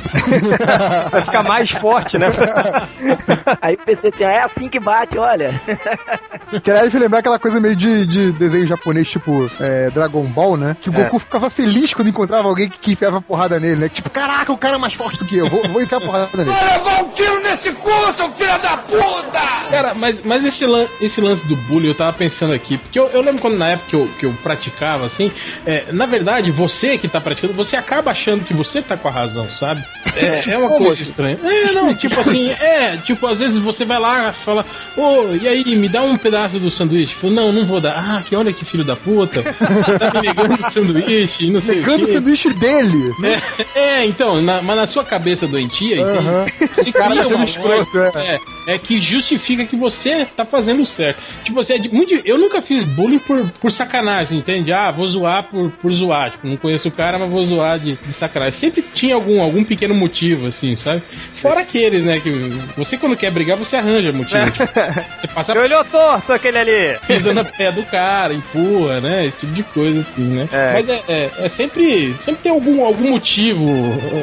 Vai 1.11 1.23
ficar 1.23 1.42
mais 1.42 1.70
forte, 1.70 2.18
né? 2.18 2.28
Aí 3.61 3.75
eu 3.75 3.85
pensei 3.85 4.11
assim: 4.14 4.25
É 4.25 4.40
assim 4.42 4.68
que 4.68 4.78
bate, 4.78 5.18
olha. 5.18 5.61
Que 6.62 6.70
aliás, 6.70 6.92
me 6.92 7.00
lembrar 7.00 7.20
aquela 7.20 7.38
coisa 7.38 7.61
meio 7.61 7.76
de, 7.76 8.06
de 8.06 8.32
desenho 8.32 8.66
japonês, 8.66 9.09
tipo 9.09 9.50
é, 9.61 9.90
Dragon 9.90 10.23
Ball, 10.25 10.56
né? 10.56 10.76
Que 10.80 10.90
o 10.90 10.94
É. 10.94 11.04
Goku 11.04 11.18
ficava 11.18 11.49
feliz 11.50 11.94
quando 11.94 12.09
encontrava 12.09 12.49
alguém 12.49 12.68
que, 12.68 12.78
que 12.78 12.92
enfiava 12.92 13.20
porrada 13.20 13.59
nele, 13.59 13.76
né? 13.76 13.88
Tipo, 13.88 14.11
caraca, 14.11 14.52
o 14.52 14.59
cara 14.59 14.76
é 14.76 14.78
mais 14.78 14.94
forte 14.94 15.18
do 15.18 15.25
que 15.25 15.38
eu, 15.38 15.49
vou, 15.49 15.66
vou 15.68 15.82
enfiar 15.82 16.00
porrada 16.00 16.28
nele. 16.35 16.50
Cara, 19.70 19.94
mas, 19.94 20.23
mas 20.31 20.45
esse, 20.45 20.65
lan- 20.65 20.87
esse 21.01 21.21
lance 21.21 21.45
do 21.49 21.57
bullying 21.57 21.89
eu 21.89 21.95
tava 21.95 22.13
pensando 22.13 22.53
aqui, 22.53 22.79
porque 22.79 22.99
eu, 22.99 23.09
eu 23.09 23.21
lembro 23.21 23.41
quando 23.43 23.59
na 23.59 23.71
época 23.71 23.89
que 23.91 23.97
eu, 23.97 24.09
que 24.21 24.27
eu 24.27 24.33
praticava, 24.43 25.07
assim, 25.07 25.33
é, 25.67 25.91
na 25.93 26.07
verdade, 26.07 26.53
você 26.53 26.97
que 26.97 27.09
tá 27.09 27.21
praticando, 27.21 27.53
você 27.53 27.75
acaba 27.77 28.13
achando 28.13 28.45
que 28.45 28.55
você 28.55 28.81
tá 28.81 28.97
com 28.97 29.09
a 29.09 29.11
razão, 29.11 29.49
sabe? 29.59 29.83
É, 30.15 30.53
é 30.53 30.59
uma 30.59 30.69
Como 30.69 30.87
coisa 30.87 31.03
assim? 31.03 31.11
estranha. 31.11 31.37
É, 31.43 31.73
não, 31.73 31.93
tipo 31.95 32.21
assim, 32.21 32.51
é, 32.51 32.97
tipo, 32.99 33.27
às 33.27 33.39
vezes 33.41 33.59
você 33.59 33.85
vai 33.85 33.99
lá 33.99 34.31
e 34.31 34.45
fala, 34.45 34.65
ô, 34.97 35.35
e 35.41 35.49
aí, 35.49 35.65
me 35.77 35.89
dá 35.89 36.03
um 36.03 36.17
pedaço 36.17 36.59
do 36.61 36.71
sanduíche? 36.71 37.15
Fala, 37.17 37.33
não, 37.33 37.53
não 37.53 37.67
vou 37.67 37.81
dar. 37.81 37.93
Ah, 37.97 38.23
que 38.25 38.37
olha 38.37 38.53
que 38.53 38.65
filho 38.65 38.85
da 38.85 38.95
puta, 38.97 39.43
tá 39.43 40.12
me 40.21 40.29
negando 40.29 40.55
o 40.55 40.71
sanduíche, 40.73 41.51
não 41.51 41.61
sei 41.61 41.77
Negando 41.77 42.01
o 42.01 42.03
o 42.05 42.07
quê. 42.07 42.12
sanduíche 42.12 42.53
dele. 42.55 43.12
É, 43.75 43.79
é, 43.81 44.07
então, 44.07 44.40
na- 44.40 44.62
mas 44.62 44.77
na 44.77 44.87
sua 44.87 45.05
cabeça 45.05 45.47
doentia, 45.47 45.97
entende? 45.97 46.19
Aham. 46.29 46.47
Se 46.83 46.90
O 46.90 46.93
cara 46.93 47.11
cria 47.11 47.23
tá 47.23 47.29
uma 47.29 48.21
é. 48.21 48.40
é, 48.66 48.75
é 48.75 48.79
que 48.79 49.01
justifica 49.01 49.64
que 49.64 49.77
você 49.77 50.19
tá 50.26 50.44
fazendo 50.44 50.85
certo. 50.87 51.20
Tipo, 51.44 51.61
assim, 51.61 51.74
é 51.74 51.78
de- 51.78 51.88
muito, 51.94 52.14
eu 52.24 52.38
nunca 52.38 52.62
fiz 52.62 52.85
bullying 52.85 53.18
por, 53.18 53.48
por 53.61 53.70
sacanagem, 53.70 54.38
entende? 54.38 54.72
Ah, 54.72 54.90
vou 54.90 55.09
zoar 55.09 55.48
por, 55.50 55.70
por 55.72 55.90
zoar. 55.92 56.30
Tipo, 56.33 56.46
não 56.48 56.56
conheço 56.56 56.88
o 56.88 56.92
cara, 56.92 57.18
mas 57.18 57.30
vou 57.30 57.42
zoar 57.42 57.78
de, 57.78 57.96
de 57.96 58.12
sacanagem. 58.12 58.59
Sempre 58.59 58.83
tinha 58.94 59.14
algum, 59.14 59.40
algum 59.42 59.64
pequeno 59.64 59.94
motivo, 59.94 60.46
assim, 60.48 60.76
sabe? 60.76 61.02
Fora 61.40 61.61
aqueles, 61.61 62.04
né? 62.04 62.20
Que 62.20 62.30
você 62.76 62.96
quando 62.96 63.16
quer 63.16 63.30
brigar, 63.30 63.56
você 63.56 63.76
arranja 63.76 64.12
motivo. 64.12 64.50
Tipo, 64.50 64.66
você 65.20 65.28
passa 65.35 65.52
Ele 65.52 65.61
olhou 65.61 65.85
torto 65.85 66.33
aquele 66.33 66.59
ali. 66.59 66.98
pisa 67.06 67.33
na 67.35 67.44
pé 67.44 67.70
do 67.72 67.83
cara, 67.85 68.35
empurra, 68.35 69.00
né? 69.00 69.26
Esse 69.26 69.38
tipo 69.40 69.52
de 69.52 69.62
coisa 69.62 70.00
assim, 70.00 70.22
né? 70.22 70.48
É. 70.52 70.72
Mas 70.74 70.88
é, 70.88 71.02
é, 71.09 71.30
é 71.38 71.48
sempre. 71.48 72.14
Sempre 72.24 72.42
tem 72.42 72.52
algum, 72.52 72.85
algum 72.85 73.11
motivo 73.11 73.64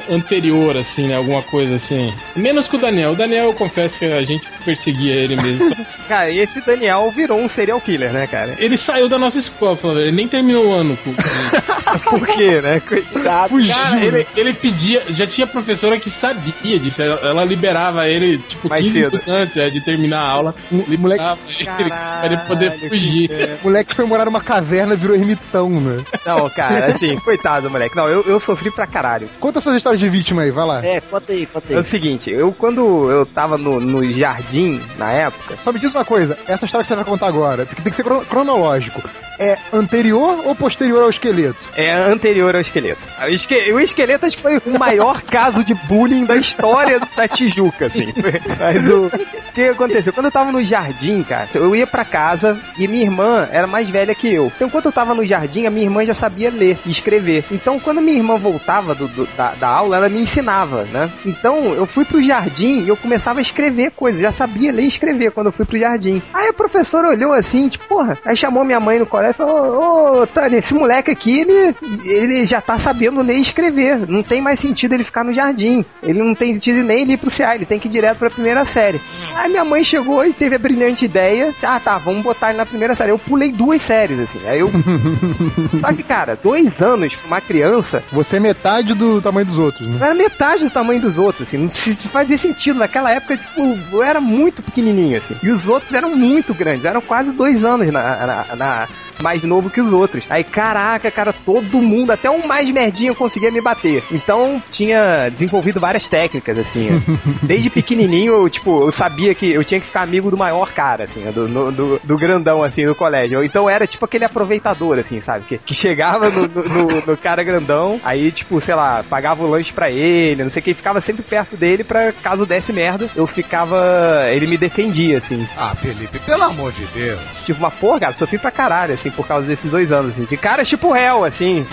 anterior, 0.09 0.77
assim, 0.77 1.07
né? 1.07 1.15
Alguma 1.15 1.41
coisa 1.43 1.75
assim. 1.75 2.13
Menos 2.35 2.67
que 2.67 2.75
o 2.75 2.79
Daniel. 2.79 3.11
O 3.11 3.15
Daniel, 3.15 3.45
eu 3.45 3.53
confesso 3.53 3.97
que 3.97 4.05
a 4.05 4.21
gente 4.21 4.43
perseguia 4.65 5.13
ele 5.15 5.35
mesmo. 5.35 5.75
Cara, 6.07 6.29
e 6.29 6.39
esse 6.39 6.61
Daniel 6.61 7.11
virou 7.11 7.39
um 7.39 7.49
serial 7.49 7.79
killer, 7.81 8.11
né, 8.13 8.27
cara? 8.27 8.55
ele 8.59 8.77
saiu 8.77 9.09
da 9.09 9.17
nossa 9.19 9.37
escola, 9.39 9.77
ele 10.01 10.11
nem 10.11 10.27
terminou 10.27 10.67
o 10.67 10.73
ano. 10.73 10.97
com- 11.03 11.13
Por 12.09 12.27
quê, 12.27 12.61
né? 12.61 12.81
Tá, 13.23 13.47
Fugiu. 13.47 13.73
Cara, 13.73 14.03
ele, 14.03 14.27
ele 14.35 14.53
pedia, 14.53 15.03
já 15.09 15.25
tinha 15.25 15.47
professora 15.47 15.99
que 15.99 16.09
sabia 16.09 16.79
disso, 16.79 17.01
ela, 17.01 17.19
ela 17.29 17.43
liberava 17.45 18.07
ele, 18.07 18.37
tipo, 18.39 18.69
Mais 18.69 18.85
15 18.85 18.99
cedo. 18.99 19.21
antes 19.27 19.57
é, 19.57 19.69
de 19.69 19.81
terminar 19.81 20.19
a 20.19 20.29
aula, 20.29 20.55
O 20.71 20.83
liberava 20.87 21.37
ele 21.59 21.63
pra 21.65 22.21
ele 22.25 22.37
poder 22.37 22.71
fugir. 22.89 23.27
que- 23.29 23.43
O 23.61 23.65
moleque 23.65 23.95
foi 23.95 24.05
morar 24.05 24.25
numa 24.25 24.41
caverna 24.41 24.93
e 24.93 24.97
virou 24.97 25.15
ermitão, 25.15 25.69
né? 25.69 26.03
Não, 26.25 26.49
cara, 26.49 26.85
assim, 26.85 27.15
coitado, 27.19 27.69
moleque. 27.69 27.95
Não, 27.95 28.07
eu, 28.07 28.23
eu 28.27 28.39
sofri 28.39 28.69
pra 28.71 28.85
caralho. 28.87 29.29
Conta 29.39 29.59
suas 29.61 29.75
histórias 29.77 29.99
de 29.99 30.09
vítima 30.09 30.41
aí, 30.43 30.51
vai 30.51 30.65
lá. 30.65 30.85
É, 30.85 30.99
conta 31.01 31.31
aí, 31.33 31.45
conta 31.45 31.71
É 31.73 31.75
o 31.75 31.79
aí. 31.79 31.85
seguinte, 31.85 32.29
eu 32.29 32.51
quando 32.53 33.09
eu 33.09 33.25
tava 33.25 33.57
no, 33.57 33.79
no 33.79 34.03
jardim, 34.11 34.81
na 34.97 35.11
época, 35.11 35.57
Só 35.61 35.71
me 35.77 35.81
diz 35.81 35.93
uma 35.93 36.03
coisa, 36.03 36.37
essa 36.47 36.65
história 36.65 36.83
que 36.83 36.87
você 36.87 36.95
vai 36.95 37.05
contar 37.05 37.27
agora, 37.27 37.65
que 37.65 37.75
tem 37.75 37.85
que 37.91 37.95
ser 37.95 38.03
cron- 38.03 38.25
cronológico. 38.25 39.01
É 39.39 39.55
anterior 39.71 40.41
ou 40.45 40.55
posterior 40.55 41.03
ao 41.03 41.09
esqueleto? 41.11 41.63
é 41.75 41.93
anterior 41.93 42.55
ao 42.55 42.61
esqueleto. 42.61 42.99
O, 43.23 43.27
esque- 43.27 43.71
o 43.71 43.79
esqueleto 43.79 44.25
acho 44.25 44.35
que 44.35 44.41
foi 44.41 44.57
o 44.65 44.79
maior 44.79 45.21
caso 45.29 45.63
de 45.63 45.75
bullying 45.75 46.25
da 46.25 46.35
história 46.35 46.99
da 47.15 47.27
Tijuca, 47.27 47.85
assim. 47.85 48.11
Mas 48.59 48.89
o, 48.89 49.05
o 49.05 49.11
que 49.53 49.61
aconteceu? 49.65 50.11
Quando 50.11 50.25
eu 50.25 50.31
tava 50.31 50.51
no 50.51 50.63
jardim, 50.65 51.21
cara, 51.21 51.47
eu 51.53 51.75
ia 51.75 51.85
pra 51.85 52.03
casa 52.03 52.59
e 52.79 52.87
minha 52.87 53.03
irmã 53.03 53.47
era 53.51 53.67
mais 53.67 53.87
velha 53.87 54.15
que 54.15 54.27
eu. 54.33 54.51
Então, 54.55 54.67
enquanto 54.67 54.85
eu 54.85 54.91
tava 54.91 55.13
no 55.13 55.23
jardim, 55.23 55.67
a 55.67 55.69
minha 55.69 55.85
irmã 55.85 56.03
já 56.03 56.15
sabia 56.15 56.49
ler 56.49 56.79
e 56.83 56.89
escrever. 56.89 57.45
Então, 57.51 57.79
quando 57.79 58.01
minha 58.01 58.17
irmã 58.17 58.37
voltava 58.37 58.95
do- 58.95 59.07
do- 59.07 59.27
da, 59.37 59.51
da 59.51 59.67
aula, 59.67 59.97
ela 59.97 60.09
me 60.09 60.19
ensinava, 60.19 60.85
né? 60.85 61.11
Então, 61.23 61.75
eu 61.75 61.85
fui 61.85 62.05
pro 62.05 62.23
jardim 62.23 62.79
e 62.81 62.87
eu 62.89 62.97
começava 62.97 63.37
a 63.37 63.41
escrever 63.43 63.91
coisas. 63.91 64.19
Já 64.19 64.31
sabia 64.31 64.71
ler 64.73 64.81
e 64.85 64.87
escrever 64.87 65.29
quando 65.31 65.47
eu 65.47 65.51
fui 65.53 65.65
pro 65.67 65.79
jardim. 65.79 66.21
Aí 66.33 66.47
a 66.47 66.53
professora 66.53 67.09
olhou 67.09 67.33
assim, 67.33 67.67
tipo, 67.67 67.87
porra. 67.87 68.17
Aí 68.25 68.35
chamou 68.35 68.63
minha 68.63 68.79
mãe 68.79 68.99
no 68.99 69.05
colégio 69.05 69.31
e 69.31 69.37
falou: 69.37 70.21
Ô, 70.21 70.27
Tânia, 70.27 70.57
esse 70.57 70.73
moleque 70.73 71.11
aqui, 71.11 71.39
ele, 71.39 71.75
ele 72.03 72.45
já 72.45 72.61
tá 72.61 72.77
sabendo 72.77 73.21
ler 73.21 73.37
e 73.37 73.41
escrever. 73.41 74.07
Não 74.07 74.23
tem 74.23 74.41
mais 74.41 74.59
sentido 74.59 74.93
ele 74.93 75.03
ficar 75.03 75.23
no 75.23 75.33
jardim. 75.33 75.83
Ele 76.01 76.19
não 76.21 76.33
tem 76.35 76.53
sentido 76.53 76.83
nem 76.83 77.01
ele 77.01 77.13
ir 77.13 77.17
pro 77.17 77.31
CA, 77.31 77.55
ele 77.55 77.65
tem 77.65 77.79
que 77.79 77.87
ir 77.87 77.91
direto 77.91 78.17
pra 78.17 78.29
primeira 78.29 78.65
série. 78.65 79.01
Aí 79.35 79.49
minha 79.49 79.65
mãe 79.65 79.83
chegou 79.83 80.25
e 80.25 80.33
teve 80.33 80.55
a 80.55 80.59
brilhante 80.59 81.05
ideia: 81.05 81.53
ah, 81.63 81.79
tá, 81.79 81.97
vamos 81.97 82.23
botar 82.23 82.49
ele 82.49 82.57
na 82.57 82.65
primeira 82.65 82.95
série. 82.95 83.11
Eu 83.11 83.19
pulei 83.19 83.51
duas 83.51 83.81
séries, 83.81 84.19
assim. 84.19 84.39
Aí 84.47 84.59
eu. 84.59 84.69
Só 85.81 85.93
que, 85.93 86.03
cara, 86.03 86.37
dois 86.41 86.81
anos 86.81 87.15
pra 87.15 87.27
uma 87.27 87.41
criança 87.41 88.03
Você 88.11 88.37
é 88.37 88.39
metade 88.39 88.93
do 88.93 89.21
tamanho 89.21 89.45
dos 89.45 89.59
outros, 89.59 89.87
né? 89.87 89.97
eu 89.99 90.05
era 90.05 90.13
metade 90.13 90.63
do 90.63 90.69
tamanho 90.69 91.01
dos 91.01 91.17
outros, 91.17 91.47
assim, 91.47 91.57
não 91.57 91.69
fazia 91.69 92.37
sentido. 92.37 92.79
Naquela 92.79 93.11
época, 93.11 93.37
tipo, 93.37 93.77
eu 93.91 94.03
era 94.03 94.19
muito 94.19 94.61
pequenininho, 94.61 95.17
assim. 95.17 95.35
E 95.41 95.49
os 95.49 95.56
outros 95.65 95.93
eram 95.93 96.13
muito 96.13 96.53
grandes, 96.53 96.83
eram 96.83 96.99
quase 97.01 97.31
dois 97.31 97.63
anos 97.63 97.87
na, 97.91 98.27
na- 98.27 98.55
na- 98.55 98.87
mais 99.19 99.41
novo 99.41 99.71
que 99.71 99.81
os 99.81 99.91
outros. 99.91 100.23
Aí, 100.29 100.43
caraca, 100.43 101.09
cara, 101.09 101.33
todo 101.33 101.79
mundo, 101.81 102.11
até 102.11 102.29
um 102.29 102.45
mais 102.45 102.69
merdinho 102.69 103.15
conseguia 103.15 103.49
me 103.49 103.59
bater. 103.59 104.03
Então 104.11 104.61
tinha 104.69 105.27
desenvolvido 105.31 105.79
várias 105.79 106.07
técnicas, 106.07 106.55
assim. 106.59 107.01
Desde 107.41 107.67
pequenininho, 107.67 108.33
eu, 108.35 108.47
tipo, 108.47 108.83
eu 108.83 108.91
sabia 108.91 109.33
que 109.33 109.49
eu 109.51 109.63
tinha 109.63 109.79
que 109.79 109.87
ficar 109.87 110.03
amigo 110.03 110.29
do 110.29 110.37
maior 110.37 110.71
cara, 110.71 111.05
assim, 111.05 111.23
do, 111.31 111.47
no- 111.47 111.71
do, 111.71 111.99
do 112.03 112.15
grandão, 112.15 112.61
assim, 112.63 112.85
do 112.85 112.93
colégio. 112.93 113.43
Então 113.43 113.67
era 113.67 113.87
tipo 113.87 114.05
aquele 114.05 114.23
aproveitador, 114.23 114.99
assim, 114.99 115.19
sabe? 115.19 115.45
Que, 115.45 115.57
que 115.57 115.73
chegava 115.73 116.29
no, 116.29 116.47
no- 116.47 116.63
no- 116.63 117.03
no 117.07 117.17
cara 117.17 117.41
grandão, 117.43 117.99
aí, 118.03 118.31
tipo, 118.31 118.61
sei 118.61 118.75
lá, 118.75 119.03
pagava 119.09 119.43
o 119.43 119.49
lanche 119.49 119.73
pra 119.73 119.89
ele, 119.89 120.43
não 120.43 120.51
sei 120.51 120.59
o 120.59 120.63
que, 120.63 120.73
ficava 120.75 121.01
sempre 121.01 121.23
perto 121.23 121.57
dele 121.57 121.83
pra 121.83 122.11
caso 122.13 122.45
desse 122.45 122.71
merda, 122.71 123.09
eu 123.15 123.25
ficava. 123.25 124.27
Ele 124.29 124.45
me 124.45 124.57
defendia, 124.59 125.17
assim. 125.17 125.46
Ah, 125.55 125.75
Felipe, 125.75 126.19
pelo 126.19 126.43
amor 126.43 126.71
de 126.71 126.85
Deus. 126.85 127.19
Tipo, 127.45 127.59
uma 127.59 127.71
porra, 127.71 127.99
cara, 127.99 128.13
sofri 128.13 128.37
pra 128.37 128.51
caralho, 128.51 128.93
assim, 128.93 129.09
por 129.09 129.27
causa 129.27 129.47
desses 129.47 129.69
dois 129.69 129.91
anos, 129.91 130.11
assim. 130.11 130.25
De 130.25 130.37
cara, 130.37 130.65
tipo 130.65 130.91
réu, 130.91 131.23
assim. 131.23 131.65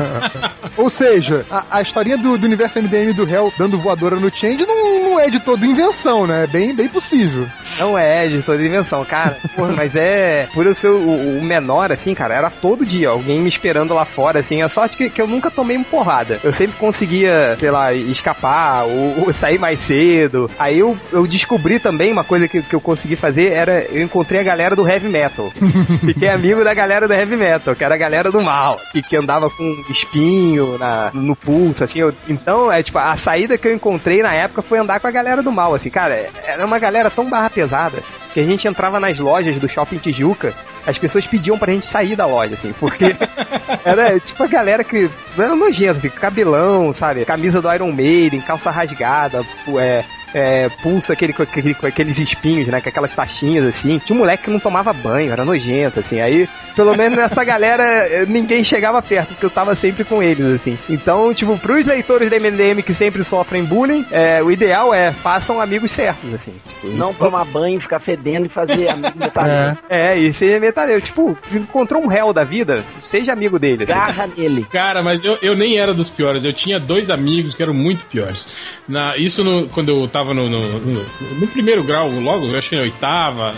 Ou 0.76 0.90
seja, 0.90 1.44
a, 1.50 1.64
a 1.70 1.82
historinha 1.82 2.16
do, 2.16 2.38
do 2.38 2.46
universo 2.46 2.80
MDM 2.80 3.12
do 3.12 3.28
Hell 3.28 3.52
dando 3.58 3.78
voadora 3.78 4.16
no 4.16 4.34
Change 4.34 4.66
não, 4.66 5.02
não 5.10 5.20
é 5.20 5.30
de 5.30 5.40
toda 5.40 5.66
invenção, 5.66 6.26
né? 6.26 6.44
É 6.44 6.46
bem, 6.46 6.74
bem 6.74 6.88
possível. 6.88 7.46
Não 7.78 7.98
é 7.98 8.26
de 8.28 8.42
toda 8.42 8.62
invenção, 8.62 9.04
cara. 9.04 9.36
Porra, 9.54 9.72
mas 9.72 9.96
é. 9.96 10.48
Por 10.52 10.66
eu 10.66 10.74
ser 10.74 10.88
o, 10.88 11.38
o 11.38 11.42
menor, 11.42 11.92
assim, 11.92 12.14
cara, 12.14 12.34
era 12.34 12.50
todo 12.50 12.86
dia 12.86 13.08
alguém 13.08 13.40
me 13.40 13.48
esperando 13.48 13.94
lá 13.94 14.04
fora, 14.04 14.40
assim. 14.40 14.62
A 14.62 14.68
sorte 14.68 14.96
que, 14.96 15.10
que 15.10 15.20
eu 15.20 15.26
nunca 15.26 15.50
tomei 15.50 15.76
uma 15.76 15.84
porrada. 15.84 16.40
Eu 16.42 16.52
sempre 16.52 16.76
conseguia, 16.76 17.56
sei 17.58 17.70
lá, 17.70 17.92
escapar 17.92 18.84
ou, 18.84 19.26
ou 19.26 19.32
sair 19.32 19.58
mais 19.58 19.80
cedo. 19.80 20.50
Aí 20.58 20.78
eu, 20.78 20.96
eu 21.12 21.26
descobri 21.26 21.78
também 21.78 22.12
uma 22.12 22.24
coisa 22.24 22.48
que, 22.48 22.62
que 22.62 22.74
eu 22.74 22.80
consegui 22.80 22.97
fazer 23.16 23.52
era. 23.52 23.84
Eu 23.90 24.02
encontrei 24.02 24.40
a 24.40 24.42
galera 24.42 24.74
do 24.76 24.86
heavy 24.88 25.08
metal. 25.08 25.50
Fiquei 26.04 26.28
amigo 26.28 26.64
da 26.64 26.74
galera 26.74 27.06
do 27.06 27.12
heavy 27.14 27.36
metal, 27.36 27.74
que 27.74 27.84
era 27.84 27.94
a 27.94 27.98
galera 27.98 28.30
do 28.30 28.40
mal. 28.40 28.80
Que, 28.92 29.02
que 29.02 29.16
andava 29.16 29.48
com 29.50 29.84
espinho 29.90 30.76
na, 30.78 31.10
no 31.12 31.34
pulso, 31.36 31.84
assim. 31.84 32.00
eu- 32.00 32.14
então, 32.28 32.70
é 32.70 32.82
tipo, 32.82 32.98
a 32.98 33.16
saída 33.16 33.56
que 33.58 33.68
eu 33.68 33.74
encontrei 33.74 34.22
na 34.22 34.32
época 34.34 34.62
foi 34.62 34.78
andar 34.78 35.00
com 35.00 35.06
a 35.06 35.10
galera 35.10 35.42
do 35.42 35.52
mal, 35.52 35.74
assim. 35.74 35.90
Cara, 35.90 36.28
era 36.46 36.64
uma 36.64 36.78
galera 36.78 37.10
tão 37.10 37.28
barra 37.28 37.50
pesada 37.50 38.02
que 38.34 38.40
a 38.40 38.44
gente 38.44 38.66
entrava 38.68 39.00
nas 39.00 39.18
lojas 39.18 39.56
do 39.56 39.68
Shopping 39.68 39.96
Tijuca, 39.98 40.52
as 40.86 40.98
pessoas 40.98 41.26
pediam 41.26 41.58
pra 41.58 41.72
gente 41.72 41.86
sair 41.86 42.14
da 42.14 42.26
loja, 42.26 42.54
assim, 42.54 42.74
porque 42.78 43.06
era 43.84 44.18
tipo 44.20 44.42
a 44.42 44.46
galera 44.46 44.84
que 44.84 45.10
era 45.36 45.54
nojento, 45.56 45.98
assim, 45.98 46.08
cabelão, 46.10 46.92
sabe? 46.92 47.24
Camisa 47.24 47.60
do 47.60 47.72
Iron 47.72 47.90
Maiden, 47.92 48.40
calça 48.42 48.70
rasgada, 48.70 49.42
é, 49.78 50.04
é, 50.34 50.68
pulso 50.68 51.12
aquele, 51.12 51.32
com, 51.32 51.42
aquele, 51.42 51.74
com 51.74 51.86
aqueles 51.86 52.18
espinhos, 52.18 52.68
né? 52.68 52.80
Com 52.80 52.88
aquelas 52.88 53.14
taxinhas, 53.14 53.64
assim. 53.64 53.98
Tinha 53.98 54.16
um 54.16 54.20
moleque 54.20 54.44
que 54.44 54.50
não 54.50 54.60
tomava 54.60 54.92
banho, 54.92 55.32
era 55.32 55.44
nojento, 55.44 56.00
assim. 56.00 56.20
Aí, 56.20 56.48
pelo 56.74 56.94
menos 56.96 57.18
nessa 57.18 57.42
galera, 57.44 57.84
eh, 57.84 58.26
ninguém 58.26 58.62
chegava 58.62 59.00
perto, 59.02 59.28
porque 59.28 59.46
eu 59.46 59.50
tava 59.50 59.74
sempre 59.74 60.04
com 60.04 60.22
eles, 60.22 60.46
assim. 60.46 60.78
Então, 60.88 61.32
tipo, 61.34 61.56
pros 61.58 61.86
leitores 61.86 62.30
da 62.30 62.38
MDM 62.38 62.82
que 62.82 62.94
sempre 62.94 63.24
sofrem 63.24 63.64
bullying, 63.64 64.06
é, 64.10 64.42
o 64.42 64.50
ideal 64.50 64.92
é 64.94 65.12
façam 65.12 65.60
amigos 65.60 65.90
certos, 65.90 66.32
assim. 66.32 66.54
Tipo, 66.66 66.88
Não 66.88 67.12
tomar 67.14 67.44
banho, 67.44 67.80
ficar 67.80 68.00
fedendo 68.00 68.46
e 68.46 68.48
fazer 68.48 68.88
amigo 68.88 69.18
metaleiro. 69.18 69.78
É. 69.88 70.14
é, 70.14 70.18
e 70.18 70.60
metaleiro. 70.60 71.00
Tipo, 71.00 71.36
se 71.44 71.58
encontrou 71.58 72.02
um 72.02 72.06
réu 72.06 72.32
da 72.32 72.44
vida, 72.44 72.84
seja 73.00 73.32
amigo 73.32 73.58
dele, 73.58 73.84
assim. 73.84 73.92
Garra 73.92 74.26
nele. 74.26 74.66
Cara, 74.70 75.02
mas 75.02 75.24
eu, 75.24 75.38
eu 75.42 75.56
nem 75.56 75.78
era 75.78 75.94
dos 75.94 76.08
piores. 76.08 76.44
Eu 76.44 76.52
tinha 76.52 76.78
dois 76.78 77.10
amigos 77.10 77.54
que 77.54 77.62
eram 77.62 77.74
muito 77.74 78.04
piores. 78.06 78.44
Na, 78.88 79.16
isso 79.18 79.44
no- 79.44 79.68
quando 79.68 79.90
eu 79.90 80.08
tava 80.08 80.32
no, 80.32 80.48
no, 80.48 80.78
no- 80.80 81.46
primeiro 81.48 81.82
grau, 81.84 82.08
logo, 82.10 82.46
eu 82.46 82.58
acho 82.58 82.68
que 82.70 82.76
na 82.76 82.82
oitava, 82.82 83.54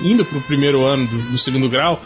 indo 0.00 0.24
pro 0.24 0.40
primeiro 0.42 0.84
ano 0.84 1.06
do, 1.06 1.18
do 1.18 1.38
segundo 1.38 1.68
grau, 1.68 2.00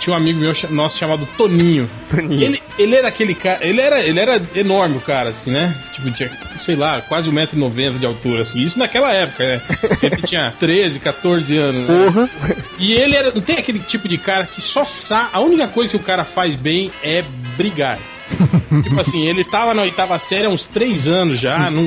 tinha 0.00 0.14
um 0.14 0.16
amigo 0.16 0.38
meu, 0.40 0.54
nosso 0.70 0.98
chamado 0.98 1.26
Toninho. 1.36 1.88
Toninho. 2.10 2.42
Ele, 2.42 2.62
ele 2.78 2.96
era 2.96 3.08
aquele 3.08 3.34
cara, 3.34 3.64
ele 3.66 3.80
era, 3.80 4.00
ele 4.00 4.18
era 4.18 4.40
enorme 4.54 4.96
o 4.96 5.00
cara, 5.00 5.30
assim, 5.30 5.50
né? 5.50 5.76
Tipo, 5.94 6.10
tinha, 6.12 6.30
sei 6.64 6.74
lá, 6.74 7.00
quase 7.02 7.28
1,90m 7.30 7.98
de 7.98 8.06
altura, 8.06 8.42
assim. 8.42 8.60
Isso 8.60 8.78
naquela 8.78 9.12
época, 9.12 9.44
né? 9.46 9.62
Ele 10.02 10.22
tinha 10.22 10.50
13, 10.58 10.98
14 10.98 11.56
anos. 11.56 11.88
Né? 11.88 12.56
E 12.78 12.92
ele 12.92 13.14
era, 13.16 13.32
não 13.32 13.40
tem 13.42 13.56
aquele 13.58 13.78
tipo 13.80 14.08
de 14.08 14.18
cara 14.18 14.46
que 14.46 14.60
só 14.62 14.84
sa 14.84 15.28
a 15.32 15.40
única 15.40 15.68
coisa 15.68 15.90
que 15.90 15.96
o 15.96 16.00
cara 16.06 16.24
faz 16.24 16.56
bem 16.58 16.90
é 17.02 17.22
brigar. 17.56 17.98
tipo 18.82 19.00
assim, 19.00 19.26
ele 19.26 19.44
tava 19.44 19.74
na 19.74 19.82
oitava 19.82 20.18
série 20.18 20.46
há 20.46 20.48
uns 20.50 20.66
três 20.66 21.06
anos 21.06 21.40
já, 21.40 21.70
não, 21.70 21.82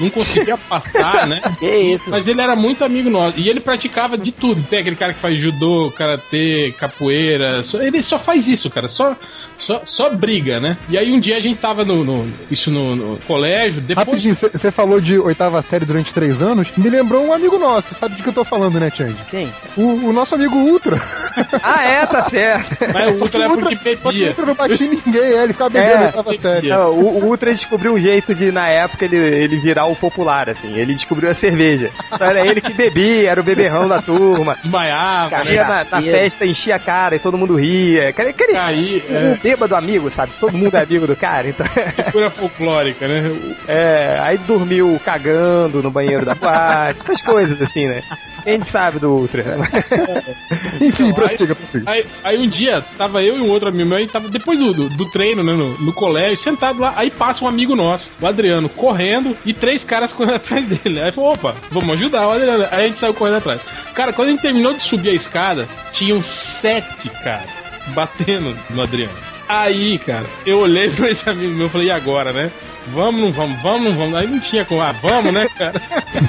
não 0.00 0.10
conseguia 0.10 0.56
passar, 0.56 1.26
né? 1.26 1.40
Que 1.58 1.66
isso? 1.76 2.10
Mas 2.10 2.26
ele 2.28 2.40
era 2.40 2.54
muito 2.56 2.84
amigo 2.84 3.08
nosso. 3.10 3.38
E 3.38 3.48
ele 3.48 3.60
praticava 3.60 4.16
de 4.16 4.32
tudo. 4.32 4.62
Tem 4.62 4.80
aquele 4.80 4.96
cara 4.96 5.12
que 5.14 5.20
faz 5.20 5.40
judô, 5.40 5.90
karatê, 5.96 6.74
capoeira. 6.78 7.62
só- 7.62 7.80
ele 7.82 8.02
só 8.02 8.18
faz 8.18 8.46
isso, 8.48 8.68
cara. 8.70 8.88
Só, 8.88 9.16
só, 9.58 9.82
só 9.84 10.10
briga, 10.14 10.60
né? 10.60 10.76
E 10.88 10.96
aí 10.98 11.12
um 11.12 11.18
dia 11.20 11.36
a 11.36 11.40
gente 11.40 11.58
tava 11.58 11.84
no. 11.84 12.04
no- 12.04 12.32
isso 12.50 12.70
no, 12.70 12.94
no 12.96 13.16
colégio. 13.26 13.80
Depois. 13.80 14.06
Rapidinho, 14.06 14.34
você 14.34 14.70
falou 14.70 15.00
de 15.00 15.18
oitava 15.18 15.60
série 15.62 15.84
durante 15.84 16.12
três 16.14 16.40
anos, 16.42 16.68
me 16.76 16.88
lembrou 16.90 17.24
um 17.26 17.32
amigo 17.32 17.58
nosso, 17.58 17.88
você 17.88 17.94
sabe 17.94 18.16
de 18.16 18.22
que 18.22 18.28
eu 18.28 18.32
tô 18.34 18.44
falando, 18.44 18.78
né, 18.78 18.90
Change? 18.94 19.16
Quem? 19.30 19.52
O, 19.76 20.08
o 20.08 20.12
nosso 20.12 20.34
amigo 20.34 20.56
Ultra. 20.56 20.96
Ah, 21.62 21.84
é, 21.84 22.06
tá 22.06 22.24
certo. 22.24 22.76
Mas 22.92 23.20
o 23.20 23.24
Ultra 23.24 23.44
é 23.44 23.48
o 23.48 23.58
porque 23.58 23.74
Só 23.74 23.80
que 23.80 23.94
o 23.94 23.98
bebia. 24.12 24.28
Ultra 24.28 24.46
não 24.46 24.54
batia 24.54 24.88
ninguém, 24.88 25.22
é, 25.22 25.42
ele 25.44 25.52
ficava 25.52 25.70
bebendo 25.70 25.92
É, 25.92 25.98
na 25.98 26.06
oitava 26.06 26.34
série. 26.34 26.54
bebia. 26.62 26.76
Não, 26.76 26.90
o, 26.90 27.18
o 27.18 27.24
Ultra 27.26 27.52
descobriu 27.54 27.94
um 27.94 28.00
jeito 28.00 28.34
de, 28.34 28.50
na 28.52 28.68
época, 28.68 29.04
ele, 29.04 29.16
ele 29.16 29.58
virar 29.58 29.86
o 29.86 29.96
popular, 29.96 30.48
assim. 30.50 30.74
Ele 30.74 30.94
descobriu 30.94 31.30
a 31.30 31.34
cerveja. 31.34 31.90
Então 32.12 32.26
era 32.26 32.46
ele 32.46 32.60
que 32.60 32.72
bebia, 32.74 33.30
era 33.30 33.40
o 33.40 33.44
beberrão 33.44 33.88
da 33.88 34.00
turma. 34.00 34.56
Desmaiava, 34.62 35.30
Cara, 35.30 35.44
né? 35.44 35.52
Ia 35.54 35.64
na, 35.64 35.84
na 35.90 36.02
festa, 36.02 36.46
enchia 36.46 36.76
a 36.76 36.78
cara 36.78 37.16
e 37.16 37.18
todo 37.18 37.36
mundo 37.38 37.54
ria. 37.56 38.08
Aquele, 38.10 38.30
aquele 38.30 38.52
Caí, 38.52 39.04
um 39.08 39.14
é, 39.32 39.38
bêbado 39.42 39.74
amigo, 39.76 40.10
sabe? 40.10 40.32
Todo 40.40 40.56
mundo 40.56 40.74
é 40.76 40.82
amigo 40.82 41.06
do 41.06 41.16
cara, 41.16 41.48
então. 41.48 41.66
figura 41.66 42.30
folclórica, 42.30 43.06
né? 43.08 43.30
É, 43.68 44.18
aí 44.22 44.38
dormiu 44.38 45.00
cagando 45.04 45.82
no 45.82 45.90
banheiro 45.90 46.24
da 46.24 46.34
boate, 46.34 47.00
essas 47.02 47.20
coisas 47.20 47.60
assim, 47.60 47.86
né? 47.86 48.02
Gente 48.46 48.66
sabe 48.68 48.98
do 49.00 49.10
Ultra. 49.10 49.42
Enfim, 50.80 51.08
Então, 51.08 51.14
prossiga, 51.28 51.54
prossiga. 51.54 51.90
Aí, 51.90 52.06
aí 52.24 52.38
um 52.38 52.48
dia, 52.48 52.84
tava 52.96 53.22
eu 53.22 53.36
e 53.36 53.40
um 53.40 53.50
outro 53.50 53.68
amigo 53.68 53.88
meu, 53.88 53.98
a 53.98 54.00
gente 54.00 54.12
tava 54.12 54.28
depois 54.28 54.58
do, 54.58 54.72
do, 54.72 54.88
do 54.88 55.10
treino, 55.10 55.42
né, 55.42 55.52
no, 55.52 55.76
no 55.78 55.92
colégio, 55.92 56.42
sentado 56.42 56.80
lá, 56.80 56.92
aí 56.96 57.10
passa 57.10 57.44
um 57.44 57.48
amigo 57.48 57.74
nosso, 57.74 58.04
o 58.20 58.26
Adriano, 58.26 58.68
correndo 58.68 59.36
e 59.44 59.52
três 59.52 59.84
caras 59.84 60.12
correndo 60.14 60.36
atrás 60.36 60.66
dele. 60.66 61.00
Aí 61.00 61.12
falou, 61.12 61.32
opa, 61.32 61.54
vamos 61.70 61.94
ajudar 61.94 62.26
o 62.26 62.32
Adriano. 62.32 62.66
Aí 62.70 62.84
a 62.84 62.88
gente 62.88 63.00
saiu 63.00 63.14
correndo 63.14 63.36
atrás. 63.36 63.60
Cara, 63.94 64.12
quando 64.12 64.28
a 64.28 64.30
gente 64.32 64.42
terminou 64.42 64.74
de 64.74 64.82
subir 64.82 65.10
a 65.10 65.14
escada, 65.14 65.68
tinham 65.92 66.22
sete 66.22 67.08
caras 67.08 67.50
batendo 67.94 68.56
no 68.70 68.82
Adriano. 68.82 69.16
Aí, 69.48 69.98
cara, 69.98 70.26
eu 70.44 70.58
olhei 70.58 70.90
pra 70.94 71.10
esse 71.10 71.28
amigo 71.28 71.54
meu 71.54 71.66
e 71.66 71.70
falei, 71.70 71.88
e 71.88 71.90
agora, 71.90 72.32
né? 72.32 72.50
Vamos, 72.88 73.20
não 73.20 73.32
vamos, 73.32 73.60
vamos, 73.62 73.82
não 73.82 73.92
vamos. 73.96 74.14
Aí 74.14 74.26
não 74.26 74.40
tinha 74.40 74.64
como, 74.64 74.80
ah, 74.80 74.92
vamos, 74.92 75.32
né, 75.32 75.48
cara? 75.56 75.80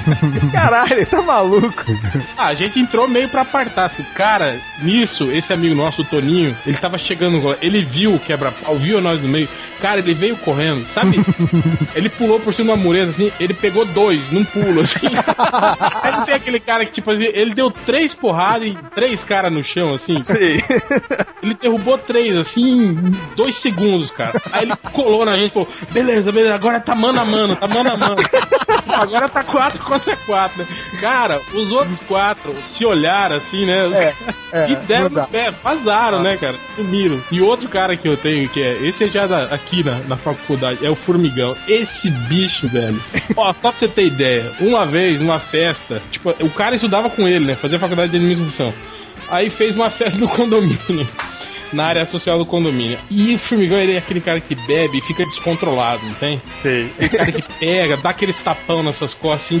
Caralho, 0.52 1.06
tá 1.06 1.22
maluco. 1.22 1.84
Ah, 2.36 2.46
a 2.46 2.54
gente 2.54 2.78
entrou 2.78 3.06
meio 3.08 3.28
pra 3.28 3.42
apartar, 3.42 3.86
assim. 3.86 4.04
Cara, 4.14 4.60
nisso, 4.82 5.30
esse 5.30 5.52
amigo 5.52 5.74
nosso, 5.74 6.02
o 6.02 6.04
Toninho, 6.04 6.56
ele 6.66 6.76
tava 6.76 6.98
chegando, 6.98 7.56
ele 7.62 7.82
viu 7.82 8.14
o 8.14 8.20
quebra-pau, 8.20 8.76
viu 8.76 9.00
nós 9.00 9.20
no 9.22 9.28
meio. 9.28 9.48
Cara, 9.80 10.00
ele 10.00 10.12
veio 10.12 10.36
correndo, 10.38 10.84
sabe? 10.88 11.16
ele 11.94 12.08
pulou 12.08 12.40
por 12.40 12.52
cima 12.52 12.76
da 12.76 12.82
mureta, 12.82 13.10
assim, 13.10 13.30
ele 13.38 13.54
pegou 13.54 13.84
dois 13.84 14.20
num 14.32 14.44
pulo, 14.44 14.80
assim. 14.80 15.06
Aí 16.02 16.12
não 16.12 16.24
tem 16.24 16.34
aquele 16.34 16.58
cara 16.58 16.84
que, 16.84 16.92
tipo 16.92 17.10
assim, 17.10 17.24
ele 17.32 17.54
deu 17.54 17.70
três 17.70 18.12
porradas 18.12 18.68
e 18.68 18.76
três 18.94 19.22
caras 19.22 19.52
no 19.52 19.62
chão, 19.62 19.94
assim. 19.94 20.22
Sim. 20.22 20.58
Ele 21.42 21.54
derrubou 21.54 21.96
três, 21.96 22.36
assim, 22.36 22.88
em 22.88 23.10
dois 23.36 23.58
segundos, 23.58 24.10
cara. 24.10 24.32
Aí 24.52 24.64
ele 24.64 24.74
colou 24.92 25.24
na 25.24 25.36
gente 25.36 25.50
e 25.50 25.54
falou: 25.54 25.68
beleza, 25.92 26.32
beleza, 26.32 26.47
agora 26.52 26.80
tá 26.80 26.94
mano 26.94 27.20
a 27.20 27.24
mano, 27.24 27.56
tá 27.56 27.66
mano 27.68 27.90
a 27.92 27.96
mano. 27.96 28.16
Agora 28.88 29.28
tá 29.28 29.44
quatro 29.44 29.82
contra 29.84 30.16
quatro? 30.16 30.66
Cara, 31.00 31.40
os 31.54 31.70
outros 31.70 31.98
quatro 32.08 32.54
se 32.76 32.84
olharam 32.84 33.36
assim, 33.36 33.64
né? 33.66 33.86
É, 34.52 34.58
é, 34.64 34.70
e 34.70 34.76
deram 34.76 35.08
no 35.10 35.26
pé, 35.28 35.50
vazaram, 35.50 36.22
né, 36.22 36.36
cara? 36.36 36.56
Sumiram. 36.74 37.22
E 37.30 37.40
outro 37.40 37.68
cara 37.68 37.96
que 37.96 38.08
eu 38.08 38.16
tenho, 38.16 38.48
que 38.48 38.60
é. 38.62 38.78
Esse 38.82 39.04
é 39.04 39.08
já 39.08 39.26
da- 39.26 39.44
aqui 39.44 39.84
na, 39.84 39.98
na 40.00 40.16
faculdade, 40.16 40.84
é 40.84 40.90
o 40.90 40.96
Formigão. 40.96 41.56
Esse 41.68 42.10
bicho, 42.10 42.66
velho. 42.68 43.00
Ó, 43.36 43.52
só 43.52 43.70
pra 43.70 43.72
você 43.72 43.88
ter 43.88 44.06
ideia, 44.06 44.50
uma 44.60 44.84
vez, 44.86 45.20
numa 45.20 45.38
festa, 45.38 46.02
tipo, 46.10 46.30
o 46.40 46.50
cara 46.50 46.74
estudava 46.76 47.08
com 47.10 47.28
ele, 47.28 47.44
né? 47.44 47.54
Fazia 47.54 47.78
faculdade 47.78 48.10
de 48.10 48.16
administração. 48.16 48.72
Aí 49.30 49.50
fez 49.50 49.74
uma 49.76 49.90
festa 49.90 50.18
no 50.18 50.28
condomínio. 50.28 51.06
Na 51.72 51.86
área 51.86 52.06
social 52.06 52.38
do 52.38 52.46
condomínio. 52.46 52.98
E 53.10 53.34
o 53.34 53.38
formigão 53.38 53.78
ele 53.78 53.94
é 53.94 53.98
aquele 53.98 54.20
cara 54.20 54.40
que 54.40 54.54
bebe 54.54 54.98
e 54.98 55.02
fica 55.02 55.24
descontrolado, 55.24 56.04
não 56.06 56.14
tem? 56.14 56.40
Sei. 56.54 56.90
Aquele 56.96 57.08
cara 57.18 57.32
que 57.32 57.42
pega, 57.60 57.96
dá 57.96 58.10
aqueles 58.10 58.36
tapão 58.38 58.82
nas 58.82 58.96
suas 58.96 59.12
costas, 59.14 59.60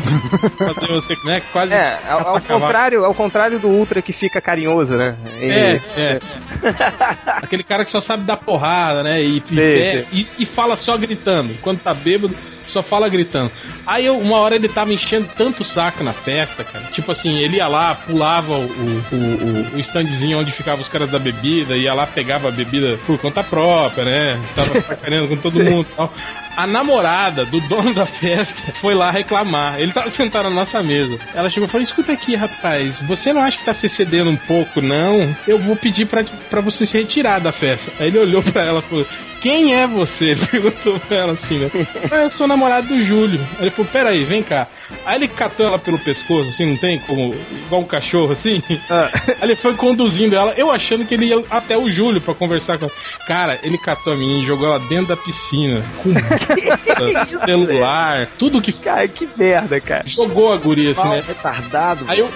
fazer 0.56 0.86
você, 0.92 1.14
né? 1.24 1.42
Quase. 1.52 1.72
É, 1.74 1.98
ao, 2.08 2.18
ao 2.28 2.36
acabar. 2.36 2.60
contrário, 2.60 3.04
ao 3.04 3.14
contrário 3.14 3.58
do 3.58 3.68
Ultra 3.68 4.00
que 4.00 4.12
fica 4.12 4.40
carinhoso, 4.40 4.96
né? 4.96 5.16
Ele- 5.40 5.52
É, 5.52 5.80
é. 5.96 6.20
Aquele 7.42 7.62
cara 7.62 7.84
que 7.84 7.90
só 7.90 8.00
sabe 8.00 8.24
dar 8.24 8.36
porrada, 8.38 9.02
né? 9.02 9.22
E, 9.22 9.38
e, 9.50 9.54
Sei, 9.54 10.06
e- 10.12 10.26
e 10.40 10.46
fala 10.46 10.76
só 10.76 10.96
gritando. 10.96 11.54
Quando 11.60 11.80
tá 11.80 11.92
bêbado, 11.94 12.34
só 12.68 12.82
fala 12.82 13.08
gritando. 13.08 13.50
Aí 13.86 14.04
eu, 14.06 14.18
uma 14.18 14.38
hora 14.38 14.56
ele 14.56 14.68
tava 14.68 14.92
enchendo 14.92 15.28
tanto 15.36 15.64
saco 15.64 16.04
na 16.04 16.12
festa, 16.12 16.64
cara. 16.64 16.84
Tipo 16.92 17.12
assim, 17.12 17.38
ele 17.38 17.56
ia 17.56 17.68
lá, 17.68 17.94
pulava 17.94 18.54
o, 18.54 18.64
o, 18.64 19.04
o, 19.12 19.76
o 19.76 19.80
standzinho 19.80 20.38
onde 20.38 20.52
ficavam 20.52 20.82
os 20.82 20.88
caras 20.88 21.10
da 21.10 21.18
bebida, 21.18 21.76
ia 21.76 21.94
lá, 21.94 22.06
pegava 22.06 22.48
a 22.48 22.50
bebida 22.50 22.98
por 23.06 23.18
conta 23.18 23.42
própria, 23.42 24.04
né? 24.04 24.40
Tava 24.54 24.80
sacaneando 24.80 25.28
com 25.28 25.36
todo 25.36 25.62
mundo 25.62 25.86
e 25.90 25.96
tal. 25.96 26.12
A 26.56 26.66
namorada 26.66 27.44
do 27.44 27.60
dono 27.60 27.94
da 27.94 28.04
festa 28.04 28.72
foi 28.80 28.94
lá 28.94 29.10
reclamar. 29.10 29.78
Ele 29.78 29.92
tava 29.92 30.10
sentado 30.10 30.44
na 30.44 30.54
nossa 30.54 30.82
mesa. 30.82 31.18
Ela 31.32 31.48
chegou 31.48 31.68
e 31.68 31.70
falou: 31.70 31.84
Escuta 31.84 32.12
aqui, 32.12 32.34
rapaz, 32.34 32.98
você 33.02 33.32
não 33.32 33.42
acha 33.42 33.58
que 33.58 33.64
tá 33.64 33.72
se 33.72 33.88
cedendo 33.88 34.30
um 34.30 34.36
pouco, 34.36 34.80
não? 34.80 35.34
Eu 35.46 35.58
vou 35.58 35.76
pedir 35.76 36.06
pra, 36.06 36.24
pra 36.50 36.60
você 36.60 36.84
se 36.84 36.98
retirar 36.98 37.38
da 37.38 37.52
festa. 37.52 37.92
Aí 38.00 38.08
ele 38.08 38.18
olhou 38.18 38.42
pra 38.42 38.64
ela 38.64 38.80
e 38.80 38.82
falou: 38.82 39.06
quem 39.40 39.74
é 39.74 39.86
você? 39.86 40.30
Ele 40.30 40.44
perguntou 40.46 40.98
pra 41.00 41.16
ela 41.16 41.32
assim, 41.32 41.58
né? 41.58 41.70
Ah, 42.10 42.24
eu 42.24 42.30
sou 42.30 42.46
namorado 42.46 42.88
do 42.88 43.04
Júlio. 43.04 43.40
Ele 43.60 43.70
falou, 43.70 43.90
peraí, 43.90 44.24
vem 44.24 44.42
cá. 44.42 44.66
Aí 45.04 45.16
ele 45.16 45.28
catou 45.28 45.66
ela 45.66 45.78
pelo 45.78 45.98
pescoço, 45.98 46.48
assim, 46.48 46.64
não 46.66 46.76
tem 46.76 46.98
como. 46.98 47.34
igual 47.66 47.82
um 47.82 47.84
cachorro, 47.84 48.32
assim. 48.32 48.62
Aí 48.90 49.36
ele 49.42 49.56
foi 49.56 49.74
conduzindo 49.74 50.34
ela, 50.34 50.52
eu 50.56 50.70
achando 50.70 51.04
que 51.04 51.14
ele 51.14 51.26
ia 51.26 51.42
até 51.50 51.76
o 51.76 51.90
Júlio 51.90 52.20
pra 52.20 52.34
conversar 52.34 52.78
com 52.78 52.86
ela. 52.86 52.94
Cara, 53.26 53.58
ele 53.62 53.76
catou 53.76 54.14
a 54.14 54.16
menina 54.16 54.42
e 54.42 54.46
jogou 54.46 54.66
ela 54.66 54.80
dentro 54.80 55.08
da 55.08 55.16
piscina. 55.16 55.84
Com 56.02 56.14
celular, 57.46 58.28
tudo 58.38 58.62
que. 58.62 58.72
Cara, 58.72 59.06
que 59.08 59.28
merda, 59.36 59.80
cara. 59.80 60.04
Jogou 60.06 60.52
a 60.52 60.56
guria, 60.56 60.92
assim, 60.92 61.00
Mal 61.02 61.16
né? 61.16 61.24
retardado. 61.26 62.04
Aí 62.08 62.20
eu, 62.20 62.30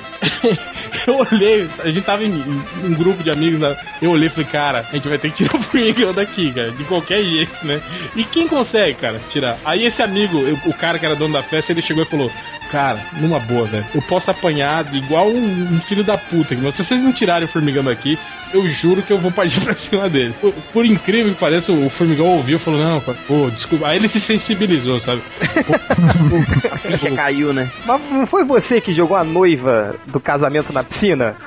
eu 1.06 1.16
olhei, 1.16 1.68
a 1.80 1.88
gente 1.88 2.02
tava 2.02 2.24
em, 2.24 2.28
em 2.28 2.86
um 2.86 2.94
grupo 2.94 3.22
de 3.22 3.30
amigos, 3.30 3.60
né? 3.60 3.76
eu 4.00 4.10
olhei 4.10 4.28
e 4.28 4.30
falei, 4.30 4.46
cara, 4.46 4.86
a 4.90 4.94
gente 4.96 5.08
vai 5.08 5.18
ter 5.18 5.30
que 5.30 5.44
tirar 5.44 5.58
o 5.58 5.62
formigão 5.62 6.12
daqui, 6.12 6.52
cara, 6.52 6.70
de 6.72 6.84
qualquer 6.84 7.22
jeito, 7.24 7.66
né? 7.66 7.80
E 8.14 8.24
quem 8.24 8.46
consegue, 8.48 8.94
cara, 8.94 9.18
tirar? 9.28 9.58
Aí 9.64 9.84
esse 9.84 10.02
amigo, 10.02 10.46
eu- 10.46 10.58
o 10.64 10.74
cara 10.74 10.98
que 10.98 11.06
era 11.06 11.14
dono 11.16 11.32
da 11.34 11.42
festa, 11.42 11.72
ele 11.72 11.82
chegou 11.82 12.02
e 12.02 12.06
falou, 12.06 12.32
cara, 12.72 13.04
numa 13.20 13.38
boa, 13.38 13.66
velho, 13.66 13.86
eu 13.94 14.00
posso 14.00 14.30
apanhar 14.30 14.92
igual 14.94 15.28
um, 15.28 15.74
um 15.74 15.80
filho 15.82 16.02
da 16.02 16.16
puta, 16.16 16.56
mas 16.60 16.74
se 16.74 16.82
vocês 16.82 17.02
não 17.02 17.12
tirarem 17.12 17.46
o 17.46 17.52
formigão 17.52 17.84
daqui, 17.84 18.18
eu 18.52 18.66
juro 18.70 19.02
que 19.02 19.12
eu 19.12 19.18
vou 19.18 19.30
partir 19.30 19.60
pra 19.64 19.74
cima 19.74 20.08
dele. 20.08 20.34
Por, 20.40 20.52
por 20.72 20.86
incrível 20.86 21.34
que 21.34 21.38
pareça, 21.38 21.70
o 21.70 21.90
formigão 21.90 22.26
ouviu 22.26 22.56
e 22.56 22.60
falou, 22.60 22.80
não, 22.80 23.00
pô, 23.00 23.50
desculpa. 23.50 23.88
Aí 23.88 23.96
ele 23.96 24.08
se 24.08 24.20
sensibilizou, 24.20 25.00
sabe? 25.00 25.22
A 26.72 26.78
ficha 26.78 27.10
caiu, 27.10 27.52
né? 27.52 27.70
Mas 27.84 28.00
não 28.10 28.26
foi 28.26 28.44
você 28.44 28.80
que 28.80 28.94
jogou 28.94 29.16
a 29.16 29.24
noiva 29.24 29.94
do 30.06 30.18
casamento 30.18 30.72
na 30.72 30.82
piscina? 30.82 31.34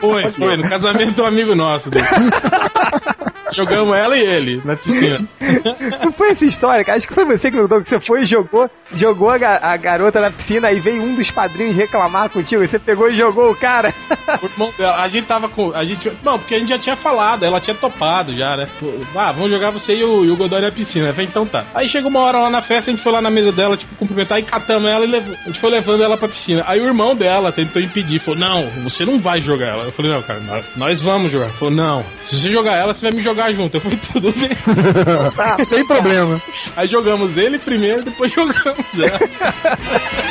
Foi, 0.00 0.28
foi, 0.30 0.56
no 0.58 0.68
casamento 0.68 1.12
do 1.12 1.24
amigo 1.24 1.54
nosso 1.54 1.88
dele. 1.88 2.04
Jogamos 3.54 3.96
ela 3.96 4.16
e 4.16 4.20
ele 4.20 4.60
na 4.62 4.76
piscina. 4.76 5.26
Não 6.04 6.12
foi 6.12 6.30
essa 6.30 6.44
história, 6.44 6.84
cara? 6.84 6.98
Acho 6.98 7.08
que 7.08 7.14
foi 7.14 7.24
você 7.24 7.50
que 7.50 7.56
que 7.56 7.84
você 7.84 7.98
foi 7.98 8.22
e 8.22 8.26
jogou, 8.26 8.70
jogou 8.92 9.30
a, 9.30 9.36
a 9.62 9.76
garota 9.78 10.20
na 10.20 10.30
piscina, 10.36 10.68
aí 10.68 10.78
veio 10.78 11.02
um 11.02 11.14
dos 11.14 11.30
padrinhos 11.30 11.76
reclamar 11.76 12.30
contigo, 12.30 12.62
e 12.62 12.68
você 12.68 12.78
pegou 12.78 13.10
e 13.10 13.16
jogou 13.16 13.50
o 13.50 13.56
cara. 13.56 13.92
O 14.42 14.46
irmão 14.46 14.72
dela, 14.76 15.02
a 15.02 15.08
gente 15.08 15.26
tava 15.26 15.48
com. 15.48 15.72
A 15.72 15.84
gente, 15.84 16.12
não, 16.22 16.38
porque 16.38 16.54
a 16.54 16.58
gente 16.58 16.68
já 16.68 16.78
tinha 16.78 16.96
falado, 16.96 17.44
ela 17.44 17.60
tinha 17.60 17.74
topado 17.74 18.36
já, 18.36 18.56
né? 18.56 18.68
Ah, 19.14 19.32
vamos 19.32 19.50
jogar 19.50 19.70
você 19.70 19.94
e 19.94 20.04
o, 20.04 20.24
e 20.24 20.30
o 20.30 20.36
Godoy 20.36 20.60
na 20.60 20.70
piscina. 20.70 21.08
Eu 21.08 21.14
falei, 21.14 21.26
então 21.26 21.46
tá. 21.46 21.64
Aí 21.74 21.88
chegou 21.88 22.10
uma 22.10 22.20
hora 22.20 22.38
lá 22.38 22.50
na 22.50 22.62
festa, 22.62 22.90
a 22.90 22.94
gente 22.94 23.02
foi 23.02 23.12
lá 23.12 23.20
na 23.20 23.30
mesa 23.30 23.52
dela, 23.52 23.76
tipo, 23.76 23.94
cumprimentar 23.96 24.38
e 24.38 24.42
catamos 24.42 24.90
ela 24.90 25.04
e 25.04 25.08
levou, 25.08 25.34
a 25.34 25.48
gente 25.48 25.60
foi 25.60 25.70
levando 25.70 26.02
ela 26.02 26.16
pra 26.16 26.28
piscina. 26.28 26.64
Aí 26.66 26.80
o 26.80 26.84
irmão 26.84 27.14
dela 27.14 27.50
tentou 27.52 27.80
impedir, 27.80 28.20
falou, 28.20 28.38
não, 28.38 28.68
você 28.84 29.04
não 29.04 29.18
vai 29.18 29.40
jogar 29.40 29.68
ela. 29.68 29.84
Eu 29.84 29.92
falei, 29.92 30.12
não, 30.12 30.22
cara, 30.22 30.40
nós, 30.40 30.64
nós 30.76 31.02
vamos 31.02 31.32
jogar. 31.32 31.46
Ele 31.46 31.54
falou, 31.54 31.74
não, 31.74 32.04
se 32.28 32.40
você 32.40 32.50
jogar 32.50 32.74
ela, 32.74 32.92
você 32.92 33.00
vai 33.00 33.12
me 33.12 33.22
jogar 33.22 33.52
junto. 33.52 33.76
Eu 33.76 33.80
falei, 33.80 33.98
tudo 34.12 34.32
bem. 34.32 34.50
Sem 35.64 35.86
problema. 35.86 36.40
Aí 36.76 36.86
jogamos 36.88 37.36
ele 37.36 37.58
primeiro, 37.58 38.02
depois 38.04 38.32
jogamos 38.32 38.86
ela. 38.98 39.18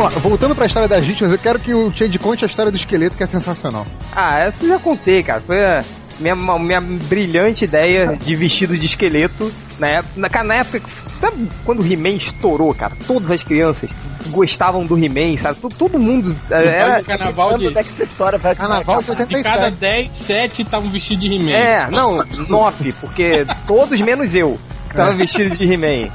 Vamos 0.00 0.14
lá, 0.14 0.20
voltando 0.20 0.54
pra 0.54 0.64
história 0.64 0.88
das 0.88 1.04
vítimas, 1.04 1.30
eu 1.30 1.38
quero 1.38 1.58
que 1.58 1.74
o 1.74 1.92
Change 1.92 2.18
conte 2.18 2.44
a 2.44 2.48
história 2.48 2.70
do 2.70 2.76
esqueleto, 2.76 3.16
que 3.16 3.22
é 3.22 3.26
sensacional. 3.26 3.86
Ah, 4.14 4.38
essa 4.38 4.64
eu 4.64 4.68
já 4.68 4.78
contei, 4.78 5.22
cara. 5.22 5.42
Foi 5.42 5.62
a 5.62 5.84
minha, 6.20 6.34
minha 6.34 6.80
brilhante 6.80 7.64
ideia 7.64 8.16
de 8.16 8.36
vestido 8.36 8.76
de 8.76 8.86
esqueleto. 8.86 9.50
Na 9.78 9.88
época, 9.88 10.12
na, 10.16 10.28
cara, 10.28 10.44
na 10.44 10.54
época 10.56 10.82
sabe 10.86 11.50
quando 11.64 11.80
o 11.80 11.86
He-Man 11.86 12.10
estourou, 12.10 12.74
cara? 12.74 12.92
Todas 13.06 13.30
as 13.30 13.42
crianças 13.42 13.90
gostavam 14.28 14.84
do 14.84 14.96
He-Man, 15.02 15.36
sabe? 15.36 15.58
Todo, 15.58 15.74
todo 15.74 15.98
mundo 15.98 16.36
eh, 16.50 16.66
era. 16.66 17.02
carnaval 17.02 17.56
de. 17.56 17.68
História 18.02 18.38
vai 18.38 18.54
Carnaval 18.54 19.00
de 19.00 19.06
vai 19.06 19.16
acabar? 19.16 19.36
De 19.36 19.42
cada 19.42 19.66
87. 19.66 19.80
10, 19.80 20.26
7 20.26 20.62
estavam 20.62 20.90
vestidos 20.90 21.20
de 21.20 21.34
He-Man. 21.34 21.50
É, 21.50 21.90
não, 21.90 22.24
nove, 22.48 22.92
porque 22.92 23.46
todos 23.66 24.00
menos 24.00 24.34
eu 24.34 24.58
que 24.88 24.96
tava 24.96 25.12
vestido 25.12 25.56
de 25.56 25.64
He-Man. 25.64 26.10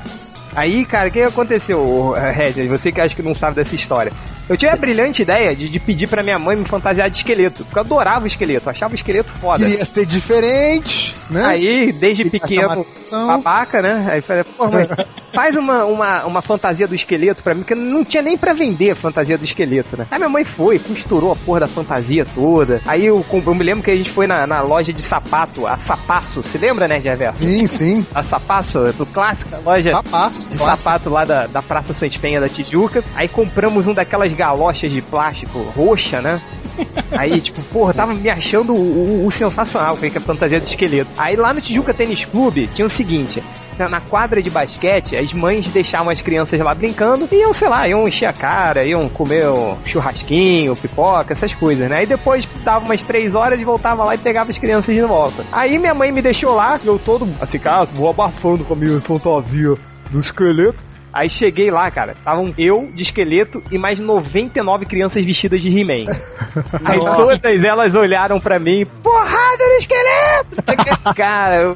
Aí, 0.56 0.86
cara, 0.86 1.10
o 1.10 1.12
que 1.12 1.22
aconteceu, 1.22 2.14
Regis? 2.34 2.70
Você 2.70 2.92
que 2.92 3.02
acha 3.02 3.16
que 3.16 3.22
não 3.22 3.36
sabe 3.36 3.56
dessa 3.56 3.76
história. 3.76 4.14
Eu 4.48 4.56
tive 4.56 4.72
a 4.72 4.76
brilhante 4.76 5.24
ideia 5.24 5.56
de, 5.56 5.68
de 5.68 5.80
pedir 5.80 6.08
pra 6.08 6.22
minha 6.22 6.38
mãe 6.38 6.56
me 6.56 6.66
fantasiar 6.66 7.10
de 7.10 7.18
esqueleto, 7.18 7.64
porque 7.66 7.80
eu 7.80 7.84
adorava 7.84 8.26
o 8.26 8.28
esqueleto, 8.28 8.68
eu 8.68 8.72
achava 8.72 8.94
o 8.94 8.96
esqueleto 8.96 9.32
foda. 9.40 9.66
Queria 9.66 9.86
ser 9.86 10.06
diferente, 10.06 11.16
né? 11.30 11.46
Aí, 11.46 11.92
desde 11.92 12.24
Queria 12.24 12.40
pequeno, 12.40 12.86
babaca, 13.12 13.82
né? 13.82 14.08
Aí 14.12 14.22
falei, 14.22 14.44
pô, 14.44 14.68
mãe, 14.68 14.88
faz 15.34 15.56
uma, 15.56 15.86
uma, 15.86 16.26
uma 16.26 16.42
fantasia 16.42 16.88
do 16.88 16.94
esqueleto 16.94 17.42
pra 17.42 17.56
mim, 17.56 17.62
porque 17.62 17.76
não 17.76 18.06
tinha 18.06 18.22
nem 18.22 18.38
pra 18.38 18.54
vender 18.54 18.92
a 18.92 18.96
fantasia 18.96 19.38
do 19.38 19.44
esqueleto, 19.44 19.98
né? 19.98 20.06
Aí 20.12 20.20
minha 20.20 20.30
mãe 20.30 20.44
foi, 20.44 20.78
costurou 20.78 21.32
a 21.32 21.36
porra 21.36 21.62
da 21.62 21.68
fantasia 21.68 22.26
toda. 22.36 22.82
Aí 22.86 23.06
eu, 23.06 23.26
eu 23.32 23.56
me 23.56 23.64
lembro 23.64 23.84
que 23.84 23.92
a 23.92 23.96
gente 23.96 24.12
foi 24.12 24.28
na, 24.28 24.46
na 24.46 24.62
loja 24.62 24.94
de 24.94 25.02
sapato, 25.02 25.66
a 25.66 25.78
Sapasso, 25.78 26.44
se 26.44 26.58
lembra, 26.58 26.88
né, 26.88 27.02
Gerverso? 27.02 27.40
Sim, 27.40 27.68
sim. 27.68 28.06
A 28.14 28.22
Sapasso, 28.24 28.94
do 28.94 29.06
clássica 29.06 29.58
loja 29.64 29.92
Sapaço. 29.92 30.48
de 30.48 30.58
clássico. 30.58 30.84
sapato 30.84 31.10
lá 31.10 31.26
da, 31.26 31.48
da 31.48 31.62
Praça 31.62 31.94
Santipenha 31.94 32.40
da 32.40 32.48
Tijuca. 32.48 33.04
Aí 33.16 33.28
compramos 33.28 33.88
um 33.88 33.94
daquelas 33.94 34.35
galochas 34.36 34.92
de 34.92 35.02
plástico 35.02 35.60
roxa, 35.76 36.22
né? 36.22 36.40
Aí, 37.12 37.40
tipo, 37.40 37.62
porra, 37.64 37.94
tava 37.94 38.14
me 38.14 38.30
achando 38.30 38.74
o, 38.74 39.24
o- 39.24 39.28
o 39.28 39.32
sensacional 39.32 39.96
com 39.96 40.06
a 40.06 40.10
fantasia 40.22 40.60
de 40.60 40.68
esqueleto. 40.68 41.10
Aí 41.18 41.36
lá 41.36 41.54
no 41.54 41.62
Tijuca 41.62 41.94
Tênis 41.94 42.26
Clube 42.26 42.68
tinha 42.74 42.86
o 42.86 42.90
seguinte. 42.90 43.42
Na 43.80 43.90
na 43.90 44.00
quadra 44.02 44.42
de 44.42 44.50
basquete, 44.50 45.16
as 45.18 45.34
mães 45.34 45.68
deixavam 45.68 46.10
as 46.10 46.22
crianças 46.22 46.58
lá 46.60 46.74
brincando 46.74 47.28
e 47.32 47.36
iam, 47.36 47.54
sei 47.54 47.68
lá, 47.68 47.88
iam 47.88 48.08
encher 48.08 48.26
a 48.26 48.34
cara, 48.34 48.86
iam 48.86 49.08
comer 49.10 49.48
um 49.50 49.76
churrasquinho, 49.86 50.76
pipoca, 50.78 51.34
essas 51.34 51.54
coisas, 51.54 51.90
né? 51.90 52.00
Aí 52.00 52.06
depois 52.06 52.48
dava 52.64 52.86
umas 52.86 53.04
três 53.04 53.36
horas 53.36 53.60
e 53.60 53.64
voltava 53.66 54.04
lá 54.06 54.16
e 54.16 54.18
pegava 54.18 54.50
as 54.52 54.58
crianças 54.58 54.96
de 54.96 55.02
volta. 55.02 55.44
Aí 55.52 55.78
minha 55.78 55.94
mãe 55.94 56.10
me 56.12 56.22
deixou 56.22 56.56
lá, 56.56 56.80
eu 56.86 56.98
todo, 56.98 57.28
assim, 57.42 57.60
cara, 57.60 57.86
vou 57.86 58.10
abafando 58.10 58.64
com 58.64 58.74
a 58.74 58.78
minha 58.78 59.00
fantasia 59.02 59.76
do 60.10 60.20
esqueleto. 60.20 60.84
Aí 61.16 61.30
cheguei 61.30 61.72
lá, 61.72 61.90
cara, 61.90 62.12
estavam 62.12 62.54
eu 62.58 62.92
de 62.94 63.02
esqueleto 63.04 63.64
e 63.72 63.78
mais 63.78 64.02
99 64.02 64.86
crianças 64.86 65.24
vestidas 65.24 65.62
de 65.62 65.70
He-Man. 65.70 66.04
Aí 66.84 67.00
todas 67.00 67.64
elas 67.64 67.96
olharam 67.96 68.38
pra 68.38 68.60
mim, 68.60 68.86
porrada 69.02 69.64
no 69.66 69.76
esqueleto! 69.78 70.64
cara, 71.16 71.56
eu... 71.56 71.76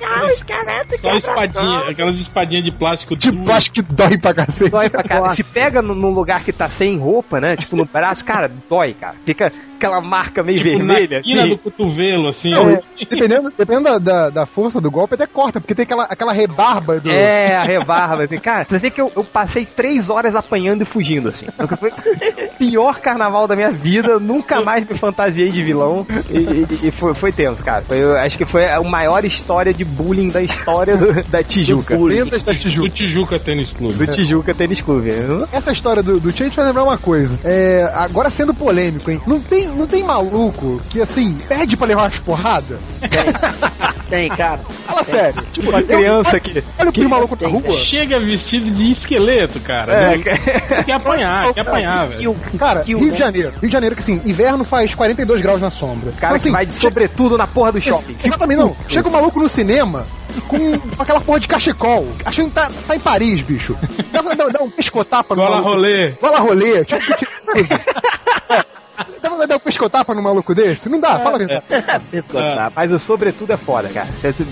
Só 0.99 1.15
espadinha, 1.15 1.79
aquelas 1.89 2.19
espadinhas 2.19 2.65
de 2.65 2.71
plástico 2.71 3.15
Tipo, 3.15 3.37
duro. 3.37 3.53
acho 3.53 3.71
que 3.71 3.81
dói 3.81 4.17
pra 4.17 4.33
cacete. 4.33 4.71
dói 4.71 4.89
pra 4.89 5.03
cara. 5.07 5.29
Se 5.29 5.43
pega 5.43 5.81
no- 5.81 5.95
num 5.95 6.09
lugar 6.11 6.43
que 6.43 6.51
tá 6.51 6.67
sem 6.67 6.97
roupa, 6.97 7.39
né? 7.39 7.55
Tipo 7.55 7.77
no 7.77 7.85
braço, 7.85 8.25
cara, 8.25 8.51
dói, 8.69 8.93
cara. 8.93 9.15
Fica 9.25 9.53
aquela 9.79 10.01
marca 10.01 10.43
meio 10.43 10.57
tipo, 10.61 10.69
vermelha, 10.77 11.21
na 11.25 11.41
assim. 11.41 11.49
do 11.49 11.57
cotovelo, 11.57 12.27
assim. 12.29 12.49
Não, 12.51 12.73
ó. 12.73 12.77
dependendo 13.09 13.49
dependendo 13.57 13.83
da, 13.83 13.97
da, 13.99 14.29
da 14.29 14.45
força 14.45 14.79
do 14.81 14.91
golpe, 14.91 15.15
até 15.15 15.25
corta, 15.25 15.59
porque 15.61 15.73
tem 15.73 15.83
aquela, 15.83 16.03
aquela 16.03 16.33
rebarba 16.33 16.99
do. 16.99 17.09
É, 17.09 17.55
a 17.55 17.63
rebarba, 17.63 18.23
assim. 18.25 18.37
Cara, 18.39 18.65
você 18.67 18.77
sei 18.79 18.89
que 18.91 18.99
eu, 19.01 19.11
eu 19.15 19.23
passei 19.23 19.65
três 19.65 20.09
horas 20.09 20.35
apanhando 20.35 20.81
e 20.81 20.85
fugindo, 20.85 21.29
assim. 21.29 21.45
Foi 21.79 21.89
o 21.89 22.57
pior 22.57 22.99
carnaval 22.99 23.47
da 23.47 23.55
minha 23.55 23.71
vida, 23.71 24.19
nunca 24.19 24.61
mais 24.61 24.85
me 24.87 24.95
fantasiei 24.97 25.49
de 25.49 25.61
vilão. 25.63 26.05
E, 26.29 26.37
e- 26.37 26.87
e 26.87 26.91
foi, 26.91 27.13
foi 27.13 27.31
tenso, 27.31 27.63
cara. 27.63 27.81
Foi, 27.83 27.97
eu 28.01 28.17
acho 28.17 28.37
que 28.37 28.45
foi 28.45 28.69
a 28.69 28.81
maior 28.81 29.23
história 29.23 29.73
de 29.73 29.85
bullying 29.85 30.29
da 30.29 30.41
história 30.41 30.97
do- 30.97 31.23
da 31.29 31.41
Tijuca. 31.43 31.97
Lendas 31.97 32.43
da 32.43 32.51
Do 32.51 32.57
Tijuca. 32.59 32.89
Tijuca 32.89 33.39
Tênis 33.39 33.69
Clube. 33.71 33.93
Do 33.93 34.07
Tijuca 34.07 34.53
Tênis 34.53 34.81
Clube. 34.81 35.09
Essa 35.53 35.71
história 35.71 36.03
do, 36.03 36.19
do 36.19 36.31
Change 36.31 36.55
vai 36.55 36.65
lembrar 36.65 36.83
uma 36.83 36.97
coisa. 36.97 37.39
É, 37.43 37.89
agora 37.95 38.29
sendo 38.29 38.53
polêmico, 38.53 39.09
hein? 39.09 39.21
Não 39.25 39.39
tem, 39.39 39.68
não 39.69 39.87
tem 39.87 40.03
maluco 40.03 40.81
que, 40.89 41.01
assim, 41.01 41.37
pede 41.47 41.75
pra 41.77 41.87
levar 41.87 42.03
umas 42.03 42.19
porradas? 42.19 42.79
Tem, 44.09 44.27
cara. 44.29 44.59
Fala 44.85 45.03
sério. 45.03 45.43
Tipo, 45.53 45.69
Uma 45.69 45.79
eu- 45.81 45.85
criança 45.87 46.39
que. 46.39 46.63
Olha 46.79 46.89
o 46.89 46.91
que 46.91 47.01
o 47.05 47.09
maluco 47.09 47.37
na 47.39 47.47
rua. 47.47 47.77
Chega 47.79 48.19
vestido 48.19 48.71
de 48.71 48.89
esqueleto, 48.91 49.59
cara. 49.59 49.93
É, 49.93 50.15
Não- 50.17 50.23
Quer 50.83 50.93
apanhar, 50.93 51.53
quer 51.53 51.61
apanhar, 51.61 52.07
velho. 52.07 52.35
Cara, 52.57 52.81
Rio 52.83 52.99
né? 52.99 53.09
de 53.11 53.17
Janeiro. 53.17 53.49
Rio 53.61 53.69
de 53.69 53.73
Janeiro 53.73 53.95
que 53.95 54.01
assim, 54.01 54.21
inverno 54.25 54.63
faz 54.63 54.95
42 54.95 55.41
graus 55.41 55.61
na 55.61 55.69
sombra. 55.69 56.11
Cara 56.13 56.35
Então, 56.35 56.45
que 56.47 56.51
vai 56.51 56.65
de 56.65 56.73
sobretudo 56.73 57.37
na 57.37 57.45
porra 57.47 57.71
do 57.71 57.79
shopping. 57.81 58.15
Exatamente, 58.23 58.57
não. 58.59 58.75
Chega 58.87 59.07
o 59.07 59.11
maluco 59.11 59.39
no 59.39 59.47
cinema 59.49 60.05
com, 60.47 60.57
aquela 60.97 61.21
porra 61.21 61.39
de 61.39 61.47
cachecol, 61.47 62.07
achando 62.25 62.47
que 62.49 62.55
tá, 62.55 62.69
tá 62.87 62.95
em 62.95 62.99
Paris, 62.99 63.41
bicho. 63.41 63.75
Dá, 64.11 64.21
dá, 64.21 64.47
dá 64.49 64.63
um 64.63 64.69
pescotapa 64.71 65.35
no 65.35 65.41
Gola 65.41 65.55
maluco. 65.57 65.69
rolê. 65.71 66.09
Gola 66.21 66.39
rolê, 66.39 66.83
tipo, 66.85 66.99
tipo, 67.15 67.31
é. 68.49 68.65
Dá 69.21 69.29
pra 69.29 69.45
dar 69.45 69.55
um 69.55 69.59
pescotapa 69.59 70.13
num 70.13 70.21
maluco 70.21 70.53
desse? 70.53 70.89
Não 70.89 70.99
dá, 70.99 71.19
fala 71.19 71.35
a 71.35 71.37
verdade. 71.39 71.63
Pescoçar. 72.11 72.71
Mas 72.75 72.91
o 72.91 72.99
sobretudo 72.99 73.53
é 73.53 73.57
foda, 73.57 73.89
cara. 73.89 74.07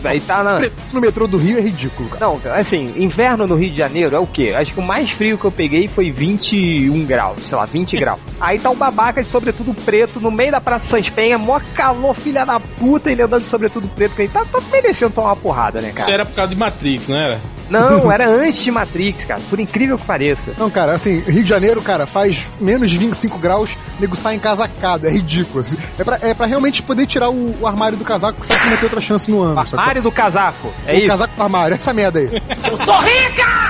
Aí 0.06 0.20
tá 0.20 0.44
na. 0.44 0.60
No 0.92 1.02
metrô 1.02 1.28
do 1.28 1.38
Rio 1.38 1.58
é 1.58 1.62
ridículo, 1.62 2.10
cara. 2.10 2.26
Não, 2.26 2.40
assim, 2.54 2.86
inverno 2.98 3.48
no 3.48 3.56
Rio 3.56 3.72
de 3.72 3.78
Janeiro 3.78 4.16
é 4.16 4.20
o 4.20 4.28
quê? 4.28 4.54
Acho 4.58 4.74
que 4.74 4.80
o 4.80 4.84
mais 4.84 5.10
frio 5.12 5.38
que 5.38 5.46
eu 5.46 5.52
peguei 5.52 5.88
foi 5.88 6.12
21 6.12 7.06
graus, 7.06 7.44
sei 7.44 7.58
lá, 7.58 7.66
20 7.66 7.98
graus. 8.00 8.20
Aí 8.40 8.60
tá 8.60 8.70
um 8.70 8.76
babaca 8.76 9.22
de 9.22 9.30
sobretudo 9.30 9.74
preto 9.74 10.20
no 10.20 10.32
meio 10.32 10.52
da 10.52 10.62
Praça 10.62 10.88
Sans 10.88 11.10
Penha, 11.10 11.38
mó 11.38 11.60
calor, 11.76 12.16
filha 12.16 12.46
da 12.46 12.60
puta, 12.60 13.12
ele 13.12 13.22
andando 13.22 13.42
de 13.44 13.50
sobretudo 13.50 13.88
preto, 13.88 14.16
que 14.16 14.24
ele 14.24 14.32
tá, 14.32 14.46
tá 14.46 14.60
merecendo 14.72 15.12
tomar 15.14 15.30
uma 15.30 15.36
porrada, 15.36 15.82
né, 15.82 15.88
Isso 15.90 15.98
cara? 15.98 16.12
era 16.12 16.26
por 16.26 16.36
causa 16.36 16.50
de 16.50 16.56
Matrix, 16.56 17.08
não 17.08 17.18
era? 17.18 17.40
Não, 17.70 18.12
era 18.12 18.28
antes 18.28 18.64
de 18.64 18.72
Matrix, 18.72 19.26
cara, 19.26 19.42
por 19.50 19.60
incrível 19.60 19.98
que 19.98 20.06
pareça. 20.06 20.54
Não, 20.58 20.70
cara, 20.70 20.94
assim, 20.94 21.20
Rio 21.20 21.44
de 21.44 21.50
Janeiro, 21.50 21.82
cara, 21.82 22.06
faz 22.08 22.48
menos 22.60 22.90
de 22.90 22.98
25 22.98 23.38
graus, 23.38 23.76
nego 24.00 24.16
sai 24.16 24.36
encasacado, 24.36 25.08
é 25.08 25.10
ridículo. 25.10 25.60
assim. 25.60 25.78
É, 25.98 26.04
pra, 26.04 26.20
é 26.22 26.34
pra 26.34 26.46
realmente 26.46 26.82
poder 26.82 27.06
tirar 27.06 27.30
o, 27.30 27.56
o 27.60 27.68
armário 27.68 27.98
do 27.98 28.06
casaco, 28.06 28.40
que 28.42 28.48
sabe 28.48 28.62
que 28.62 28.70
não 28.70 28.76
tem 28.78 28.86
outra 28.86 29.02
chance 29.02 29.30
no 29.30 29.42
ano. 29.42 29.60
Armário 29.60 30.02
do 30.02 30.12
casaco, 30.12 30.74
é 30.86 30.94
o 30.94 30.98
isso. 30.98 31.08
casaco 31.08 31.36
do 31.36 31.44
armário, 31.44 31.76
essa 31.76 31.94
merda 31.94 32.20
aí. 32.20 32.30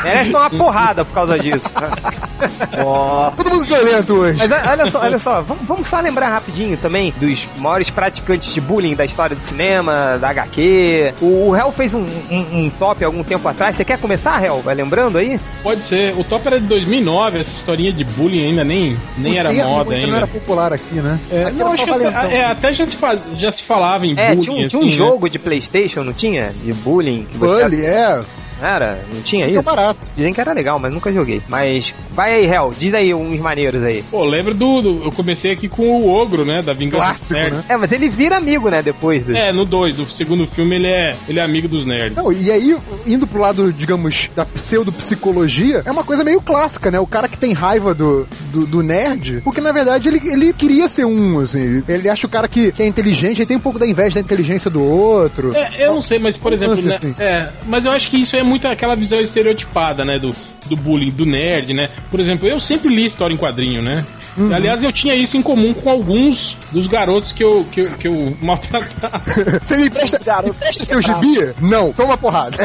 Merece 0.03 0.31
tomar 0.31 0.49
porrada 0.49 1.03
por 1.05 1.13
causa 1.13 1.37
disso. 1.39 1.67
Ó, 2.83 3.31
Todo 3.31 3.49
mundo 3.49 3.65
violento 3.65 4.13
hoje. 4.13 4.37
Mas 4.37 4.51
a- 4.51 4.71
olha 4.71 4.91
só, 4.91 4.99
olha 5.01 5.19
só, 5.19 5.41
vamos, 5.41 5.63
vamos 5.67 5.87
só 5.87 5.99
lembrar 5.99 6.29
rapidinho 6.29 6.77
também 6.77 7.13
dos 7.19 7.47
maiores 7.57 7.89
praticantes 7.89 8.53
de 8.53 8.61
bullying 8.61 8.95
da 8.95 9.05
história 9.05 9.35
do 9.35 9.41
cinema, 9.41 10.17
da 10.19 10.29
HQ. 10.29 11.13
O, 11.21 11.49
o 11.49 11.55
Hell 11.55 11.71
fez 11.71 11.93
um, 11.93 12.05
um- 12.31 12.65
um 12.65 12.69
top 12.69 13.03
algum 13.03 13.23
tempo 13.23 13.47
atrás. 13.47 13.75
Você 13.75 13.85
quer 13.85 13.97
começar, 13.99 14.43
Hell? 14.43 14.61
Vai 14.61 14.75
lembrando 14.75 15.17
aí? 15.17 15.39
Pode 15.63 15.81
ser. 15.81 16.13
O 16.17 16.23
top 16.23 16.45
era 16.47 16.59
de 16.59 16.67
2009, 16.67 17.39
essa 17.39 17.51
historinha 17.51 17.91
de 17.91 18.03
bullying 18.03 18.45
ainda 18.47 18.63
nem, 18.63 18.97
nem 19.17 19.37
era 19.37 19.51
moda 19.53 19.91
ainda 19.91 19.95
ainda. 19.95 20.07
não 20.07 20.17
era 20.17 20.27
popular 20.27 20.73
aqui, 20.73 20.95
né? 20.95 21.19
É, 21.31 21.43
aqui 21.45 21.51
não, 21.57 21.67
era 21.73 21.75
acho 21.83 21.85
só 21.91 21.97
que 21.99 22.05
até, 22.05 22.35
é, 22.35 22.45
até 22.45 22.73
já, 22.73 22.87
se 22.87 22.95
faz, 22.95 23.23
já 23.37 23.51
se 23.51 23.63
falava 23.63 24.05
em 24.05 24.13
É, 24.17 24.29
bullying. 24.35 24.41
tinha 24.41 24.65
um, 24.65 24.67
tinha 24.67 24.81
um 24.81 24.85
assim, 24.85 24.91
né? 24.91 24.95
jogo 24.97 25.29
de 25.29 25.39
Playstation, 25.39 26.03
não 26.03 26.13
tinha? 26.13 26.51
De 26.63 26.73
bullying. 26.73 27.25
Que 27.31 27.37
Bully, 27.37 27.85
é. 27.85 28.19
Era? 28.61 28.99
Não 29.13 29.21
tinha 29.21 29.45
Fica 29.45 29.59
isso? 29.59 29.69
barato. 29.69 29.99
Dizem 30.15 30.33
que 30.33 30.41
era 30.41 30.53
legal, 30.53 30.79
mas 30.79 30.93
nunca 30.93 31.11
joguei. 31.11 31.41
Mas 31.47 31.93
vai 32.11 32.33
aí, 32.35 32.45
Hell, 32.45 32.73
diz 32.77 32.93
aí 32.93 33.13
uns 33.13 33.39
maneiros 33.39 33.83
aí. 33.83 34.03
Pô, 34.09 34.25
lembro 34.25 34.53
do, 34.55 34.81
do- 34.81 35.03
Eu 35.05 35.11
comecei 35.11 35.51
aqui 35.51 35.67
com 35.69 35.83
o 36.01 36.09
Ogro, 36.09 36.43
né? 36.45 36.61
Da 36.61 36.73
Vingança 36.73 37.03
Clássico, 37.03 37.33
dos 37.33 37.39
Nerds. 37.43 37.57
né? 37.59 37.63
É, 37.69 37.77
mas 37.77 37.91
ele 37.91 38.09
vira 38.09 38.37
amigo, 38.37 38.69
né, 38.69 38.81
depois. 38.81 39.25
do- 39.25 39.35
É, 39.35 39.51
no 39.53 39.65
2, 39.65 39.95
do 39.97 40.05
segundo 40.11 40.47
filme, 40.47 40.75
ele 40.75 40.87
é, 40.87 41.15
ele 41.27 41.39
é 41.39 41.43
amigo 41.43 41.67
dos 41.67 41.85
nerds. 41.85 42.15
Não, 42.15 42.31
e 42.31 42.51
aí, 42.51 42.75
indo 43.05 43.27
pro 43.27 43.39
lado, 43.41 43.71
digamos, 43.71 44.29
da 44.35 44.45
pseudopsicologia, 44.45 45.83
é 45.85 45.91
uma 45.91 46.03
coisa 46.03 46.23
meio 46.23 46.41
clássica, 46.41 46.89
né? 46.91 46.99
O 46.99 47.07
cara 47.07 47.27
que 47.27 47.37
tem 47.37 47.53
raiva 47.53 47.93
do, 47.93 48.27
do, 48.51 48.65
do 48.65 48.81
nerd, 48.83 49.41
porque 49.43 49.61
na 49.61 49.71
verdade 49.71 50.07
ele, 50.09 50.21
ele 50.25 50.53
queria 50.53 50.87
ser 50.87 51.05
um, 51.05 51.39
assim. 51.39 51.83
Ele 51.87 52.09
acha 52.09 52.25
o 52.25 52.29
cara 52.29 52.47
que, 52.47 52.71
que 52.71 52.81
é 52.81 52.87
inteligente, 52.87 53.39
ele 53.39 53.45
tem 53.45 53.57
um 53.57 53.61
pouco 53.61 53.79
da 53.79 53.85
inveja 53.87 54.15
da 54.15 54.21
inteligência 54.21 54.69
do 54.69 54.81
outro. 54.81 55.53
É, 55.55 55.85
eu 55.85 55.95
não 55.95 56.03
sei, 56.03 56.19
mas 56.19 56.35
por 56.37 56.53
exemplo, 56.53 56.81
né, 56.81 56.95
assim. 56.95 57.15
é, 57.19 57.49
mas 57.65 57.85
eu 57.85 57.91
acho 57.91 58.09
que 58.09 58.17
isso 58.17 58.35
é 58.35 58.43
muito 58.47 58.67
aquela 58.67 58.95
visão 58.95 59.19
estereotipada, 59.19 60.03
né, 60.05 60.17
do, 60.17 60.31
do 60.67 60.75
bullying, 60.75 61.11
do 61.11 61.25
nerd, 61.25 61.73
né? 61.73 61.89
Por 62.09 62.19
exemplo, 62.19 62.47
eu 62.47 62.59
sempre 62.59 62.89
li 62.93 63.05
história 63.05 63.33
em 63.33 63.37
quadrinho, 63.37 63.81
né? 63.81 64.03
Uhum. 64.37 64.53
Aliás, 64.53 64.81
eu 64.83 64.91
tinha 64.91 65.15
isso 65.15 65.35
em 65.35 65.41
comum 65.41 65.73
com 65.73 65.89
alguns 65.89 66.55
dos 66.71 66.85
garotos 66.85 67.31
que 67.31 67.43
eu, 67.43 67.65
que, 67.71 67.83
que 67.97 68.07
eu 68.07 68.37
maltratava. 68.41 69.21
Você 69.63 69.77
me 69.77 69.89
Garoto, 69.89 70.43
me 70.43 70.49
empresta 70.55 70.83
seu 70.85 71.01
gibi? 71.01 71.53
Não, 71.59 71.91
toma 71.91 72.15
porrada. 72.17 72.55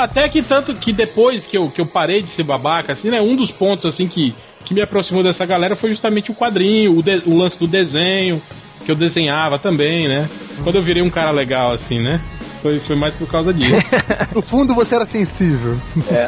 Até 0.00 0.28
que 0.28 0.40
tanto 0.40 0.72
que 0.74 0.92
depois 0.92 1.44
que 1.44 1.58
eu, 1.58 1.68
que 1.68 1.80
eu 1.80 1.86
parei 1.86 2.22
de 2.22 2.30
ser 2.30 2.44
babaca, 2.44 2.92
assim, 2.92 3.10
né? 3.10 3.20
Um 3.20 3.34
dos 3.34 3.50
pontos, 3.50 3.92
assim, 3.92 4.06
que, 4.06 4.34
que 4.64 4.72
me 4.72 4.80
aproximou 4.80 5.22
dessa 5.24 5.44
galera 5.44 5.74
foi 5.74 5.90
justamente 5.90 6.30
o 6.30 6.34
quadrinho, 6.34 6.96
o, 6.96 7.02
de- 7.02 7.22
o 7.26 7.36
lance 7.36 7.58
do 7.58 7.66
desenho, 7.66 8.40
que 8.84 8.90
eu 8.92 8.94
desenhava 8.94 9.58
também, 9.58 10.06
né? 10.06 10.28
Quando 10.62 10.76
eu 10.76 10.82
virei 10.82 11.02
um 11.02 11.10
cara 11.10 11.32
legal, 11.32 11.72
assim, 11.72 12.00
né? 12.00 12.20
Foi, 12.66 12.80
foi 12.80 12.96
mais 12.96 13.14
por 13.14 13.28
causa 13.28 13.52
disso. 13.54 13.76
No 14.34 14.42
fundo 14.42 14.74
você 14.74 14.94
era 14.96 15.06
sensível. 15.06 15.76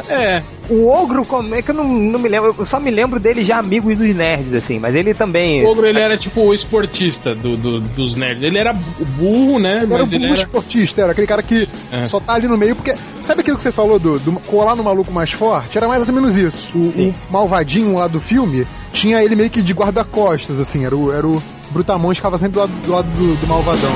é, 0.09 0.41
O 0.69 0.87
Ogro, 0.87 1.23
como 1.25 1.53
é 1.53 1.61
que 1.61 1.69
eu 1.71 1.75
não, 1.75 1.83
não 1.87 2.17
me 2.19 2.27
lembro? 2.29 2.55
Eu 2.57 2.65
só 2.65 2.79
me 2.79 2.89
lembro 2.89 3.19
dele 3.19 3.43
já 3.43 3.57
amigo 3.59 3.93
dos 3.93 4.15
nerds, 4.15 4.53
assim, 4.53 4.79
mas 4.79 4.95
ele 4.95 5.13
também. 5.13 5.63
o 5.65 5.69
Ogro, 5.69 5.85
ele 5.85 5.99
era 5.99 6.17
tipo 6.17 6.41
o 6.41 6.53
esportista 6.53 7.35
do, 7.35 7.55
do- 7.57 7.81
dos 7.81 8.15
nerds. 8.15 8.41
Ele 8.41 8.57
era 8.57 8.73
bu- 8.73 9.05
burro, 9.17 9.59
né? 9.59 9.81
Ele 9.83 9.93
era 9.93 10.03
o 10.03 10.07
Mas 10.07 10.13
ele 10.13 10.19
burro 10.27 10.33
era... 10.39 10.41
esportista, 10.43 11.01
era 11.01 11.11
aquele 11.11 11.27
cara 11.27 11.43
que 11.43 11.67
É. 11.91 12.03
só 12.05 12.19
tá 12.19 12.33
ali 12.33 12.47
no 12.47 12.57
meio, 12.57 12.75
porque. 12.75 12.95
Sabe 13.19 13.41
aquilo 13.41 13.57
que 13.57 13.63
você 13.63 13.71
falou 13.71 13.99
do, 13.99 14.17
do 14.19 14.31
colar 14.47 14.75
no 14.75 14.83
maluco 14.83 15.11
mais 15.11 15.31
forte? 15.31 15.77
Era 15.77 15.87
mais 15.87 16.07
ou 16.07 16.15
menos 16.15 16.35
isso. 16.35 16.75
O, 16.77 16.85
Sim. 16.91 17.13
o 17.29 17.33
malvadinho 17.33 17.95
lá 17.95 18.07
do 18.07 18.19
filme 18.21 18.65
tinha 18.93 19.23
ele 19.23 19.35
meio 19.35 19.49
que 19.49 19.61
de 19.61 19.73
guarda-costas, 19.73 20.59
assim, 20.59 20.85
era 20.85 20.95
o, 20.95 21.11
era 21.13 21.27
o 21.27 21.41
Brutamonte 21.71 22.15
ficava 22.15 22.37
sempre 22.39 22.53
do 22.55 22.59
lado 22.61 22.71
do, 22.83 22.91
lado 22.91 23.07
do, 23.09 23.35
do 23.41 23.47
malvadão. 23.47 23.91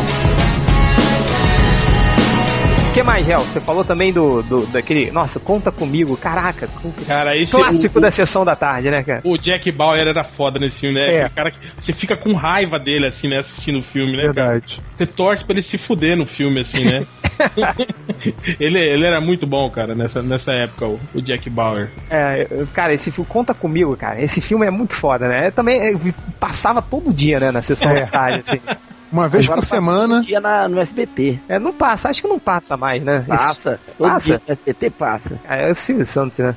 O 2.94 2.96
que 2.96 3.02
mais, 3.02 3.28
Hel? 3.28 3.40
Você 3.40 3.60
falou 3.60 3.84
também 3.84 4.14
do, 4.14 4.44
do 4.44 4.68
daquele. 4.68 5.10
Nossa, 5.10 5.40
conta 5.40 5.72
comigo, 5.72 6.16
caraca. 6.16 6.70
Cara, 7.08 7.36
esse 7.36 7.52
Clássico 7.52 7.98
o, 7.98 8.02
da 8.02 8.12
sessão 8.12 8.46
da 8.46 8.56
tarde, 8.56 8.92
né, 8.92 9.02
cara? 9.02 9.20
o 9.24 9.36
Jack 9.36 9.72
Bauer 9.72 10.00
era 10.08 10.24
foda 10.24 10.60
nesse 10.60 10.82
filme, 10.82 11.00
né? 11.00 11.12
É. 11.12 11.24
Aquele 11.24 11.30
cara 11.34 11.50
que 11.52 11.58
você 11.82 11.92
fica 11.92 12.16
com 12.16 12.34
raiva 12.34 12.78
dele, 12.78 13.08
assim, 13.08 13.28
né? 13.28 13.40
Assistindo 13.40 13.80
o 13.80 13.82
filme, 13.82 14.16
né? 14.16 14.32
cara? 14.32 14.34
Verdade. 14.34 14.80
Você 14.94 15.08
torce 15.08 15.44
pra 15.44 15.54
ele 15.56 15.64
se 15.64 15.76
fuder 15.80 16.16
no 16.16 16.28
filme, 16.28 16.62
assim, 16.62 16.84
né? 16.84 17.08
ele, 18.60 18.78
ele 18.78 19.06
era 19.08 19.20
muito 19.20 19.48
bom, 19.48 19.72
cara, 19.72 19.96
nessa, 19.96 20.22
nessa 20.22 20.52
época, 20.52 20.86
o, 20.86 21.00
o 21.16 21.20
Jack 21.20 21.50
Bauer. 21.50 21.90
É, 22.12 22.46
eu- 22.48 22.68
cara, 22.68 22.94
esse 22.94 23.12
filme, 23.12 23.28
conta 23.28 23.56
comigo, 23.56 23.98
cara. 23.98 24.22
Esse 24.22 24.40
filme 24.40 24.68
é 24.68 24.72
muito 24.72 24.94
foda, 24.94 25.28
né? 25.28 25.48
Eu 25.48 25.52
também 25.52 25.80
é, 25.80 25.94
passava 26.40 26.80
todo 26.80 27.12
dia, 27.12 27.40
né, 27.40 27.52
na 27.52 27.64
sessão 27.64 27.90
É. 27.90 28.02
da 28.02 28.06
tarde, 28.06 28.44
assim. 28.46 28.62
Uma 29.14 29.28
vez 29.28 29.46
Agora 29.46 29.62
por 29.62 29.66
semana. 29.68 30.16
todo 30.16 30.26
dia 30.26 30.42
na, 30.42 30.68
no 30.68 30.80
SBT. 30.80 31.40
É, 31.48 31.60
não 31.60 31.72
passa, 31.72 32.10
acho 32.10 32.22
que 32.22 32.28
não 32.28 32.40
passa 32.40 32.76
mais, 32.76 33.02
né? 33.04 33.24
Passa. 33.28 33.80
Todo 33.98 34.10
Passa? 34.10 34.26
dia 34.26 34.42
no 34.48 34.54
SBT 34.54 34.90
passa. 34.90 35.40
É, 35.48 35.70
é 35.70 35.72
o 35.72 35.76
Silvio 35.76 36.06
Santos, 36.06 36.40
né? 36.40 36.56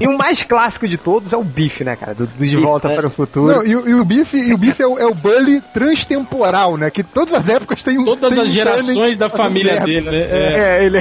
e 0.00 0.06
o 0.08 0.16
mais 0.16 0.42
clássico 0.42 0.88
de 0.88 0.96
todos 0.96 1.32
é 1.32 1.36
o 1.36 1.44
Bife, 1.44 1.84
né, 1.84 1.94
cara? 1.94 2.14
Do, 2.14 2.26
do 2.26 2.32
De 2.32 2.56
Bife, 2.56 2.56
Volta 2.56 2.88
é. 2.88 2.94
para 2.96 3.06
o 3.06 3.10
Futuro. 3.10 3.54
Não, 3.54 3.62
e, 3.64 3.76
o- 3.76 3.88
e 3.88 3.94
o 3.94 4.04
Biff, 4.06 4.34
e 4.36 4.54
o 4.54 4.58
Biff 4.58 4.80
é 4.82 4.86
o, 4.86 4.98
é 4.98 5.04
o 5.06 5.14
Bully 5.14 5.60
transtemporal, 5.74 6.76
né? 6.78 6.88
Que 6.90 7.02
todas 7.02 7.34
as 7.34 7.48
épocas 7.50 7.82
tem 7.84 7.98
um. 7.98 8.04
Todas 8.06 8.32
tem 8.32 8.42
as 8.42 8.48
um 8.48 8.52
gerações 8.52 9.18
da 9.18 9.28
família 9.28 9.72
merda. 9.74 9.84
dele, 9.86 10.10
né? 10.10 10.16
É, 10.16 10.78
É, 10.80 10.84
ele 10.86 10.98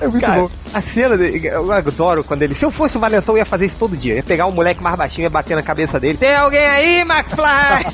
é 0.00 0.08
muito 0.08 0.20
Cara, 0.26 0.40
bom. 0.42 0.50
a 0.74 0.80
cena 0.80 1.16
dele, 1.16 1.46
eu 1.46 1.70
adoro 1.70 2.24
quando 2.24 2.42
ele. 2.42 2.52
Se 2.54 2.64
eu 2.64 2.70
fosse 2.72 2.96
o 2.96 3.00
Valentão, 3.00 3.34
eu 3.34 3.38
ia 3.38 3.44
fazer 3.44 3.66
isso 3.66 3.76
todo 3.78 3.96
dia. 3.96 4.14
Eu 4.14 4.16
ia 4.16 4.22
pegar 4.24 4.46
um 4.46 4.50
moleque 4.50 4.82
mais 4.82 4.96
baixinho 4.96 5.22
e 5.22 5.26
ia 5.26 5.30
bater 5.30 5.54
na 5.54 5.62
cabeça 5.62 6.00
dele. 6.00 6.18
Tem 6.18 6.34
alguém 6.34 6.64
aí, 6.66 7.00
McFly? 7.02 7.84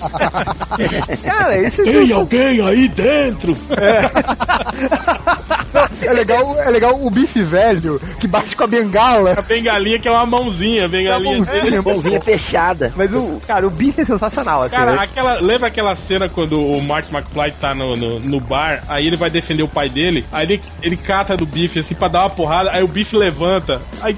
Cara, 1.22 1.57
isso 1.66 1.84
Tem 1.84 2.12
alguém 2.12 2.60
aí 2.60 2.88
dentro? 2.88 3.56
É 6.00 6.12
legal, 6.12 6.56
é 6.60 6.70
legal 6.70 6.98
o 7.00 7.10
Biff 7.10 7.40
velho 7.42 8.00
que 8.18 8.26
bate 8.26 8.56
com 8.56 8.64
a 8.64 8.66
bengala. 8.66 9.34
A 9.38 9.42
bengalinha 9.42 9.98
que 9.98 10.08
é 10.08 10.10
uma 10.10 10.24
mãozinha, 10.24 10.82
a 10.82 10.84
A 10.86 10.88
bengalinha. 10.88 11.34
mãozinha, 11.34 11.82
Mãozinha 11.82 12.20
fechada. 12.20 12.92
Mas 12.96 13.12
o, 13.12 13.40
cara, 13.46 13.66
o 13.66 13.70
bife 13.70 14.00
é 14.00 14.04
sensacional, 14.04 14.62
assim. 14.62 14.76
Cara, 14.76 14.92
né? 14.92 14.98
aquela, 15.02 15.40
lembra 15.40 15.68
aquela 15.68 15.96
cena 15.96 16.28
quando 16.28 16.60
o 16.60 16.80
Martin 16.82 17.14
McFly 17.14 17.52
tá 17.60 17.74
no, 17.74 17.96
no, 17.96 18.20
no 18.20 18.40
bar, 18.40 18.82
aí 18.88 19.06
ele 19.06 19.16
vai 19.16 19.30
defender 19.30 19.62
o 19.62 19.68
pai 19.68 19.88
dele, 19.88 20.24
aí 20.32 20.46
ele, 20.46 20.60
ele 20.82 20.96
cata 20.96 21.36
do 21.36 21.46
bife 21.46 21.78
assim 21.78 21.94
pra 21.94 22.08
dar 22.08 22.20
uma 22.20 22.30
porrada, 22.30 22.70
aí 22.72 22.82
o 22.82 22.88
bife 22.88 23.16
levanta. 23.16 23.80
Aí, 24.00 24.16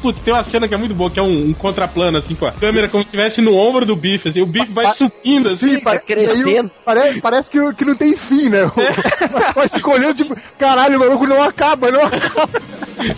putz, 0.00 0.22
tem 0.22 0.32
uma 0.34 0.44
cena 0.44 0.68
que 0.68 0.74
é 0.74 0.76
muito 0.76 0.94
boa, 0.94 1.10
que 1.10 1.18
é 1.18 1.22
um, 1.22 1.48
um 1.48 1.52
contraplano, 1.52 2.18
assim, 2.18 2.34
com 2.34 2.46
a 2.46 2.52
câmera 2.52 2.88
como 2.88 3.02
se 3.02 3.08
estivesse 3.08 3.40
no 3.40 3.54
ombro 3.54 3.86
do 3.86 3.96
bife, 3.96 4.28
assim, 4.28 4.42
o 4.42 4.46
bife 4.46 4.72
vai 4.72 4.92
subindo, 4.92 5.48
assim. 5.48 5.74
Sim, 5.74 5.80
tá 5.80 5.98
crescendo. 5.98 6.70
E 6.86 6.90
aí 6.90 6.96
o- 6.98 7.02
pare- 7.12 7.20
parece 7.20 7.50
que, 7.50 7.74
que 7.74 7.84
não 7.84 7.94
tem 7.94 8.16
fim, 8.16 8.48
né? 8.48 8.60
Mas 9.56 9.70
fica 9.72 9.90
olhando, 9.90 10.14
tipo, 10.14 10.36
caralho, 10.58 10.96
o 10.96 11.00
maluco 11.00 11.26
não 11.26 11.42
acaba, 11.42 11.90
não 11.90 12.02
acaba. 12.04 12.60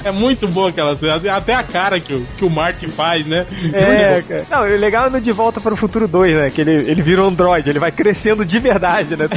É 0.05 0.11
muito 0.11 0.49
boa 0.49 0.71
aquela 0.71 0.97
cena, 0.97 1.37
até 1.37 1.55
a 1.55 1.63
cara 1.63 2.01
que 2.01 2.15
o, 2.15 2.27
que 2.39 2.45
o 2.45 2.51
Martin 2.51 2.89
faz, 2.89 3.27
né? 3.27 3.47
É, 3.73 4.23
cara. 4.27 4.47
Não, 4.51 4.61
o 4.63 4.79
legal 4.79 5.07
é 5.07 5.11
no 5.11 5.21
De 5.21 5.33
Volta 5.33 5.61
para 5.61 5.75
o 5.75 5.77
Futuro 5.77 6.09
2, 6.09 6.35
né? 6.37 6.51
Que 6.51 6.61
ele, 6.63 6.73
ele 6.91 7.03
vira 7.03 7.23
um 7.23 7.29
androide, 7.29 7.69
ele 7.69 7.79
vai 7.79 7.91
crescendo 7.93 8.45
de 8.45 8.59
verdade, 8.59 9.17
né? 9.17 9.29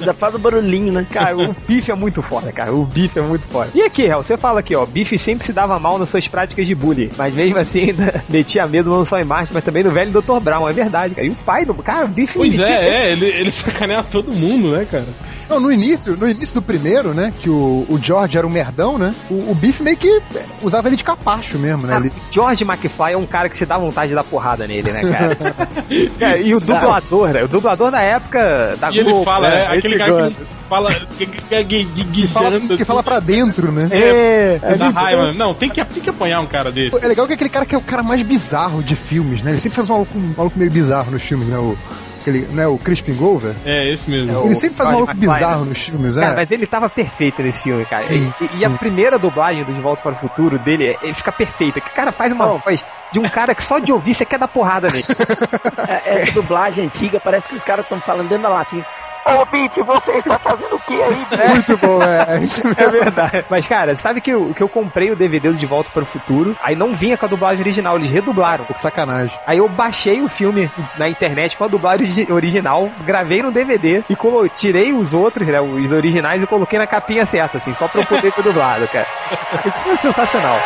Já 0.00 0.12
faz 0.12 0.34
o 0.34 0.38
barulhinho, 0.38 0.92
né? 0.92 1.06
Cara, 1.10 1.36
o 1.36 1.56
bife 1.66 1.90
é 1.90 1.94
muito 1.94 2.22
foda, 2.22 2.52
cara. 2.52 2.72
O 2.72 2.84
bife 2.84 3.18
é 3.18 3.22
muito 3.22 3.44
foda. 3.46 3.70
E 3.74 3.82
aqui, 3.82 4.02
Hel, 4.04 4.22
você 4.22 4.36
fala 4.36 4.60
aqui, 4.60 4.74
ó, 4.76 4.84
bife 4.84 5.18
sempre 5.18 5.44
se 5.44 5.52
dava 5.52 5.78
mal 5.78 5.98
nas 5.98 6.08
suas 6.10 6.28
práticas 6.28 6.66
de 6.66 6.74
bullying, 6.74 7.10
mas 7.16 7.34
mesmo 7.34 7.58
assim 7.58 7.90
ainda 7.90 8.22
metia 8.28 8.66
medo 8.66 8.90
não 8.90 9.04
só 9.04 9.18
em 9.18 9.24
Marte, 9.24 9.52
mas 9.54 9.64
também 9.64 9.82
no 9.82 9.90
velho 9.90 10.12
Dr. 10.12 10.38
Brown, 10.40 10.68
é 10.68 10.72
verdade, 10.72 11.14
cara. 11.14 11.26
E 11.26 11.30
o 11.30 11.34
pai 11.34 11.64
do. 11.64 11.74
Cara, 11.74 12.05
bife 12.06 12.34
Pois 12.34 12.58
é, 12.58 13.08
é, 13.08 13.12
ele, 13.12 13.26
ele 13.26 13.52
sacaneia 13.52 14.02
todo 14.02 14.32
mundo, 14.32 14.72
né, 14.72 14.86
cara? 14.90 15.06
Não, 15.48 15.60
no 15.60 15.72
início, 15.72 16.16
no 16.16 16.28
início 16.28 16.54
do 16.54 16.62
primeiro, 16.62 17.14
né? 17.14 17.32
Que 17.40 17.48
o, 17.48 17.86
o 17.88 17.98
George 18.02 18.36
era 18.36 18.46
um 18.46 18.50
merdão, 18.50 18.98
né? 18.98 19.14
O, 19.30 19.52
o 19.52 19.54
Biff 19.54 19.82
meio 19.82 19.96
que 19.96 20.20
usava 20.62 20.88
ele 20.88 20.96
de 20.96 21.04
capacho 21.04 21.58
mesmo, 21.58 21.82
né? 21.82 21.92
Cara, 21.94 22.04
Ele- 22.06 22.12
George 22.30 22.64
McFly 22.64 23.12
é 23.12 23.16
um 23.16 23.26
cara 23.26 23.48
que 23.48 23.56
se 23.56 23.64
dá 23.64 23.78
vontade 23.78 24.08
de 24.08 24.14
dar 24.14 24.24
porrada 24.24 24.66
nele, 24.66 24.90
né, 24.90 25.00
cara? 25.02 25.36
Cara, 26.18 26.38
e 26.38 26.54
o 26.54 26.60
dublador, 26.60 27.28
né? 27.28 27.44
O 27.44 27.48
dublador 27.48 27.90
da 27.90 28.00
época 28.00 28.76
da 28.80 28.90
E 28.90 28.98
ele 28.98 29.04
Globo, 29.10 29.24
fala, 29.24 29.48
né? 29.48 29.56
é, 29.62 29.76
aquele 29.78 29.98
cara 29.98 30.30
que 30.30 30.36
fala 30.68 30.94
que, 31.16 31.26
que, 31.26 32.26
fala, 32.26 32.60
que 32.60 32.84
fala 32.84 33.02
pra 33.02 33.20
dentro, 33.20 33.70
né? 33.70 33.88
É, 33.92 34.58
é 34.62 34.74
da 34.76 34.86
muito 34.86 34.96
raiva. 34.96 35.32
Não, 35.32 35.54
tem 35.54 35.70
que, 35.70 35.84
tem 35.84 36.02
que 36.02 36.10
apanhar 36.10 36.40
um 36.40 36.46
cara 36.46 36.72
desse. 36.72 36.96
É 36.96 37.06
legal 37.06 37.26
que 37.26 37.32
aquele 37.34 37.50
cara 37.50 37.64
que 37.64 37.74
é 37.74 37.78
o 37.78 37.82
cara 37.82 38.02
mais 38.02 38.20
bizarro 38.22 38.82
de 38.82 38.96
filmes, 38.96 39.42
né? 39.42 39.52
Ele 39.52 39.60
sempre 39.60 39.76
faz 39.76 39.88
um 39.88 39.92
maluco, 39.92 40.18
um 40.18 40.34
maluco 40.36 40.58
meio 40.58 40.70
bizarro 40.70 41.10
nos 41.12 41.22
filmes, 41.22 41.46
né? 41.48 41.56
O, 41.56 41.76
aquele, 42.26 42.46
né? 42.52 42.66
o 42.66 42.76
Crispin 42.78 43.14
Glover. 43.14 43.54
É, 43.64 43.88
esse 43.92 44.10
mesmo. 44.10 44.44
Ele 44.44 44.54
sempre 44.54 44.76
faz 44.76 44.90
um 44.90 44.92
maluco 44.94 45.14
bizarro 45.14 45.64
né? 45.64 45.70
nos 45.70 45.78
filmes, 45.78 46.16
é. 46.16 46.20
Cara, 46.20 46.34
mas 46.36 46.50
ele 46.50 46.66
tava 46.66 46.90
perfeito 46.90 47.42
nesse 47.42 47.64
filme, 47.64 47.86
cara. 47.86 48.02
Sim, 48.02 48.34
e, 48.40 48.44
e 48.44 48.48
sim. 48.48 48.64
a 48.64 48.70
primeira 48.70 49.18
dublagem 49.18 49.64
do 49.64 49.72
De 49.72 49.80
Volta 49.80 50.02
para 50.02 50.12
o 50.12 50.16
Futuro 50.16 50.58
dele, 50.58 50.96
ele 51.02 51.14
fica 51.14 51.32
perfeita. 51.32 51.80
Que 51.80 51.90
o 51.90 51.94
cara 51.94 52.12
faz 52.12 52.32
uma 52.32 52.58
voz 52.58 52.84
de 53.12 53.20
um 53.20 53.28
cara 53.28 53.54
que 53.54 53.62
só 53.62 53.78
de 53.78 53.92
ouvir 53.92 54.14
você 54.14 54.24
quer 54.24 54.38
dar 54.38 54.48
porrada 54.48 54.88
nele. 54.88 55.04
É, 55.88 56.22
Essa 56.22 56.32
dublagem 56.32 56.84
antiga 56.84 57.20
parece 57.20 57.48
que 57.48 57.54
os 57.54 57.62
caras 57.62 57.84
estão 57.84 58.00
falando 58.00 58.28
dentro 58.28 58.42
da 58.42 58.48
latinha. 58.48 58.84
Ô, 59.28 59.44
Biff, 59.46 59.82
você 59.82 60.12
está 60.12 60.38
fazendo 60.38 60.76
o 60.76 60.80
que 60.80 60.94
aí? 60.94 61.26
né? 61.30 61.48
Muito 61.48 61.76
bom, 61.78 62.00
é. 62.02 62.36
é 62.36 62.44
isso 62.44 62.64
mesmo. 62.66 62.80
É 62.82 62.90
verdade. 62.90 63.46
Mas, 63.50 63.66
cara, 63.66 63.96
sabe 63.96 64.20
que 64.20 64.30
eu, 64.32 64.54
que 64.54 64.62
eu 64.62 64.68
comprei 64.68 65.10
o 65.10 65.16
DVD 65.16 65.50
do 65.50 65.56
De 65.56 65.66
Volta 65.66 65.90
para 65.90 66.02
o 66.04 66.06
Futuro, 66.06 66.56
aí 66.62 66.76
não 66.76 66.94
vinha 66.94 67.16
com 67.18 67.26
a 67.26 67.28
dublagem 67.28 67.60
original, 67.60 67.96
eles 67.96 68.10
redublaram. 68.10 68.66
Que 68.66 68.80
sacanagem. 68.80 69.38
Aí 69.46 69.58
eu 69.58 69.68
baixei 69.68 70.22
o 70.22 70.28
filme 70.28 70.70
na 70.96 71.08
internet 71.08 71.56
com 71.56 71.64
a 71.64 71.68
dublagem 71.68 72.06
origi- 72.06 72.32
original, 72.32 72.90
gravei 73.04 73.42
no 73.42 73.50
DVD 73.50 74.04
e 74.08 74.14
colo- 74.16 74.48
tirei 74.48 74.92
os 74.92 75.12
outros, 75.12 75.46
né, 75.48 75.60
os 75.60 75.90
originais 75.90 76.42
e 76.42 76.46
coloquei 76.46 76.78
na 76.78 76.86
capinha 76.86 77.26
certa, 77.26 77.58
assim, 77.58 77.74
só 77.74 77.88
pra 77.88 78.02
eu 78.02 78.06
poder 78.06 78.32
ter 78.32 78.42
dublado, 78.42 78.86
cara. 78.88 79.06
Isso 79.66 79.80
foi 79.80 79.96
sensacional. 79.96 80.60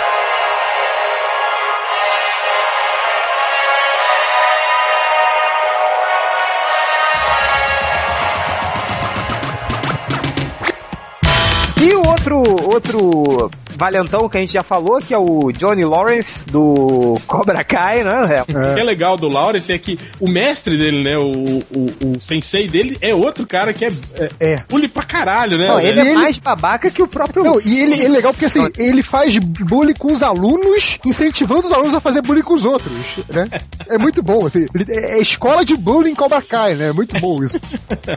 Outro, 12.21 12.43
outro 12.73 13.51
valentão 13.81 14.29
que 14.29 14.37
a 14.37 14.41
gente 14.41 14.53
já 14.53 14.63
falou, 14.63 14.99
que 14.99 15.15
é 15.15 15.19
o 15.19 15.51
Johnny 15.53 15.85
Lawrence 15.87 16.45
do 16.45 17.15
Cobra 17.27 17.65
Kai, 17.65 18.05
né? 18.05 18.21
Léo? 18.29 18.43
O 18.43 18.75
que 18.75 18.81
é 18.81 18.85
legal 18.85 19.17
do 19.17 19.27
Lawrence 19.27 19.73
é 19.73 19.79
que 19.79 19.99
o 20.21 20.29
mestre 20.29 20.77
dele, 20.77 21.03
né? 21.03 21.17
O, 21.17 21.61
o, 21.75 22.17
o 22.17 22.21
sensei 22.23 22.69
dele 22.69 22.99
é 23.01 23.15
outro 23.15 23.47
cara 23.47 23.73
que 23.73 23.87
é, 23.87 23.91
é, 24.15 24.29
É. 24.53 24.57
pule 24.69 24.87
pra 24.87 25.03
caralho, 25.03 25.57
né? 25.57 25.67
Não, 25.67 25.77
velho? 25.77 25.89
ele 25.89 26.01
é 26.01 26.05
ele- 26.11 26.15
mais 26.15 26.37
babaca 26.39 26.91
que 26.91 27.03
o 27.03 27.09
próprio. 27.09 27.43
Não, 27.43 27.59
e 27.59 27.79
ele, 27.81 28.05
é 28.05 28.09
legal 28.09 28.35
porque 28.35 28.45
assim, 28.47 28.69
ele 28.77 29.03
faz 29.03 29.39
bullying 29.39 29.95
com 29.95 30.13
os 30.13 30.23
alunos, 30.23 30.99
incentivando 31.05 31.65
os 31.67 31.73
alunos 31.73 31.95
a 31.95 32.01
fazer 32.01 32.21
bullying 32.21 32.43
com 32.43 32.53
os 32.55 32.67
outros, 32.67 32.93
né? 33.33 33.49
É 33.89 33.97
muito 33.97 34.23
bom, 34.23 34.45
assim. 34.45 34.67
É 34.89 35.17
é 35.17 35.21
escola 35.21 35.65
de 35.65 35.75
bullying 35.77 36.15
Cobra 36.15 36.43
Kai, 36.43 36.75
né? 36.75 36.89
É 36.89 36.93
muito 36.93 37.19
bom 37.19 37.43
isso. 37.43 37.59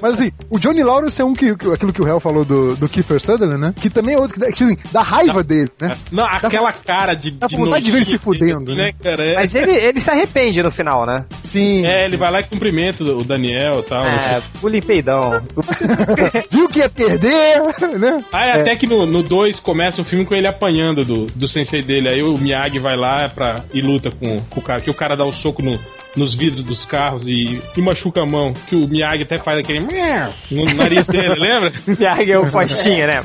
Mas 0.01 0.19
assim, 0.19 0.31
o 0.49 0.59
Johnny 0.59 0.83
Lawrence 0.83 1.21
é 1.21 1.25
um 1.25 1.33
que, 1.33 1.49
aquilo 1.73 1.93
que 1.93 2.01
o 2.01 2.07
Hell 2.07 2.19
falou 2.19 2.43
do, 2.43 2.75
do 2.75 2.89
Kiefer 2.89 3.19
Sutherland, 3.21 3.61
né? 3.61 3.73
Que 3.79 3.89
também 3.89 4.15
é 4.15 4.17
outro 4.19 4.33
que 4.39 4.51
que, 4.51 4.63
assim, 4.63 4.77
dá 4.91 5.01
raiva 5.01 5.41
dele, 5.43 5.52
né? 5.79 5.91
Não, 6.11 6.25
aquela 6.25 6.71
cara 6.73 7.13
de. 7.13 7.31
dá 7.31 7.47
vontade 7.47 7.85
de 7.85 7.91
ver 7.91 7.97
ele 7.97 8.05
se 8.05 8.17
fudendo, 8.17 8.75
né, 8.75 8.91
cara? 9.01 9.23
É, 9.23 9.35
Mas 9.35 9.55
ele, 9.55 9.71
ele 9.71 9.99
se 9.99 10.09
arrepende 10.09 10.61
no 10.61 10.71
final, 10.71 11.05
né? 11.05 11.25
Sim. 11.43 11.85
é, 11.85 12.05
ele 12.05 12.17
vai 12.17 12.31
lá 12.31 12.39
e 12.39 12.43
cumprimenta 12.43 13.03
o 13.03 13.23
Daniel 13.23 13.79
e 13.79 13.83
tal. 13.83 14.05
É, 14.05 14.43
pule 14.59 14.81
peidão. 14.81 15.41
Viu 16.49 16.67
que 16.67 16.79
ia 16.79 16.89
perder, 16.89 17.61
né? 17.99 18.23
Aí 18.31 18.51
até 18.51 18.75
que 18.75 18.87
no 18.87 19.23
2 19.23 19.59
começa 19.59 20.01
o 20.01 20.05
filme 20.05 20.25
com 20.25 20.33
ele 20.33 20.47
apanhando 20.47 21.03
do, 21.03 21.25
do 21.27 21.47
sensei 21.47 21.81
dele. 21.81 22.09
Aí 22.09 22.23
o 22.23 22.37
Miyagi 22.37 22.79
vai 22.79 22.95
lá 22.95 23.29
pra, 23.29 23.63
e 23.73 23.81
luta 23.81 24.09
com, 24.11 24.39
com 24.41 24.59
o 24.59 24.63
cara. 24.63 24.81
Que 24.81 24.89
o 24.89 24.93
cara 24.93 25.15
dá 25.15 25.25
o 25.25 25.33
soco 25.33 25.61
no, 25.61 25.79
nos 26.15 26.35
vidros 26.35 26.63
dos 26.63 26.85
carros 26.85 27.23
e, 27.25 27.61
e 27.75 27.81
machuca 27.81 28.21
a 28.21 28.25
mão. 28.25 28.53
Que 28.53 28.75
o 28.75 28.87
Miyagi 28.87 29.23
até 29.23 29.37
faz 29.37 29.59
aquele 29.59 29.79
no 29.79 30.75
nariz 30.75 31.05
dele, 31.07 31.35
lembra? 31.35 31.71
Miyagi 31.87 32.31
é 32.31 32.39
o 32.39 32.49
postinha, 32.49 33.07
né? 33.07 33.23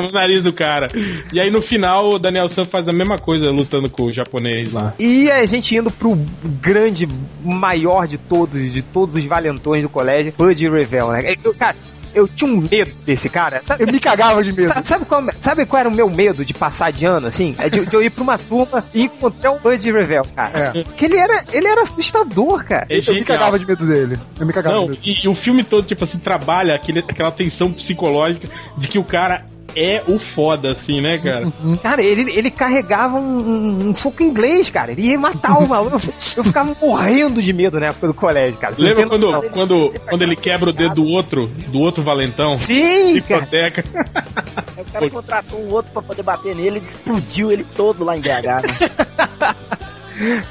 No 0.00 0.10
nariz 0.10 0.42
do 0.42 0.52
cara. 0.52 0.88
E 1.32 1.40
aí 1.40 1.50
no 1.50 1.62
final 1.62 2.08
o 2.14 2.18
Daniel 2.18 2.48
San 2.48 2.64
faz 2.64 2.86
a 2.88 2.92
mesma 2.92 3.16
coisa 3.16 3.50
lutando 3.50 3.88
com 3.88 4.04
o 4.04 4.12
japonês 4.12 4.72
lá. 4.72 4.94
E 4.98 5.30
a 5.30 5.44
gente 5.46 5.74
indo 5.74 5.90
pro 5.90 6.18
grande, 6.60 7.08
maior 7.42 8.06
de 8.06 8.18
todos, 8.18 8.72
de 8.72 8.82
todos 8.82 9.14
os 9.14 9.24
valentões 9.24 9.82
do 9.82 9.88
colégio, 9.88 10.32
Bud 10.36 10.68
Revell, 10.68 11.12
né? 11.12 11.36
Cara, 11.58 11.76
eu 12.16 12.26
tinha 12.26 12.50
um 12.50 12.56
medo 12.56 12.92
desse 13.04 13.28
cara. 13.28 13.60
Sabe, 13.64 13.82
Eu 13.84 13.86
me 13.92 14.00
cagava 14.00 14.42
de 14.42 14.50
medo. 14.52 14.72
sabe, 14.72 14.88
sabe 14.88 15.04
qual, 15.04 15.22
sabe 15.40 15.66
qual 15.66 15.80
era 15.80 15.88
o 15.88 15.92
meu 15.92 16.08
medo 16.08 16.44
de 16.44 16.54
passar 16.54 16.90
de 16.90 17.04
ano, 17.04 17.26
assim? 17.26 17.54
É 17.58 17.68
de, 17.68 17.84
de 17.84 17.94
eu 17.94 18.02
ir 18.02 18.10
pra 18.10 18.22
uma 18.22 18.38
turma 18.38 18.84
e 18.94 19.02
encontrar 19.02 19.52
um 19.52 19.58
Bud 19.58 19.92
Revell, 19.92 20.24
cara. 20.34 20.58
É. 20.74 20.82
Porque 20.84 21.04
ele 21.04 21.16
era, 21.16 21.44
ele 21.52 21.68
era 21.68 21.82
assustador, 21.82 22.64
cara. 22.64 22.86
É 22.88 22.98
Eu 23.06 23.14
me 23.14 23.24
cagava 23.24 23.58
de 23.58 23.66
medo 23.66 23.86
dele. 23.86 24.18
Eu 24.40 24.46
me 24.46 24.52
cagava 24.52 24.76
de 24.76 24.80
Não, 24.82 24.88
medo. 24.90 25.00
e, 25.04 25.24
e 25.24 25.28
o 25.28 25.34
filme 25.34 25.62
todo, 25.62 25.86
tipo 25.86 26.04
assim, 26.04 26.18
trabalha 26.18 26.74
aquele, 26.74 27.00
aquela 27.00 27.30
tensão 27.30 27.72
psicológica 27.72 28.48
de 28.78 28.88
que 28.88 28.98
o 28.98 29.04
cara 29.04 29.44
é 29.76 30.02
o 30.08 30.18
foda, 30.18 30.72
assim, 30.72 31.00
né, 31.00 31.18
cara? 31.18 31.52
Cara, 31.82 32.02
ele, 32.02 32.32
ele 32.32 32.50
carregava 32.50 33.18
um, 33.18 33.88
um, 33.88 33.94
soco 33.94 34.22
inglês, 34.22 34.70
cara. 34.70 34.92
Ele 34.92 35.02
ia 35.02 35.18
matar 35.18 35.58
o 35.58 35.68
maluco. 35.68 35.96
Eu, 35.96 36.14
eu 36.38 36.44
ficava 36.44 36.74
morrendo 36.80 37.42
de 37.42 37.52
medo 37.52 37.78
na 37.78 37.88
época 37.88 38.08
do 38.08 38.14
colégio, 38.14 38.58
cara. 38.58 38.74
Você 38.74 38.82
Lembra 38.82 39.06
quando, 39.06 39.30
noção. 39.30 39.50
quando, 39.50 39.94
quando 40.08 40.22
ele 40.22 40.36
quebra 40.36 40.70
o 40.70 40.72
dedo 40.72 40.94
do 40.96 41.04
outro, 41.04 41.46
do 41.46 41.78
outro 41.78 42.02
valentão? 42.02 42.56
Sim. 42.56 43.16
Hipoteca. 43.16 43.84
O 44.76 44.92
cara 44.92 45.10
contratou 45.10 45.58
um 45.60 45.72
outro 45.72 45.90
pra 45.90 46.02
poder 46.02 46.22
bater 46.22 46.54
nele, 46.54 46.76
ele 46.76 46.84
explodiu 46.84 47.50
ele 47.50 47.64
todo 47.64 48.04
lá 48.04 48.16
em 48.16 48.20
BH. 48.20 48.26
Né? 48.26 49.56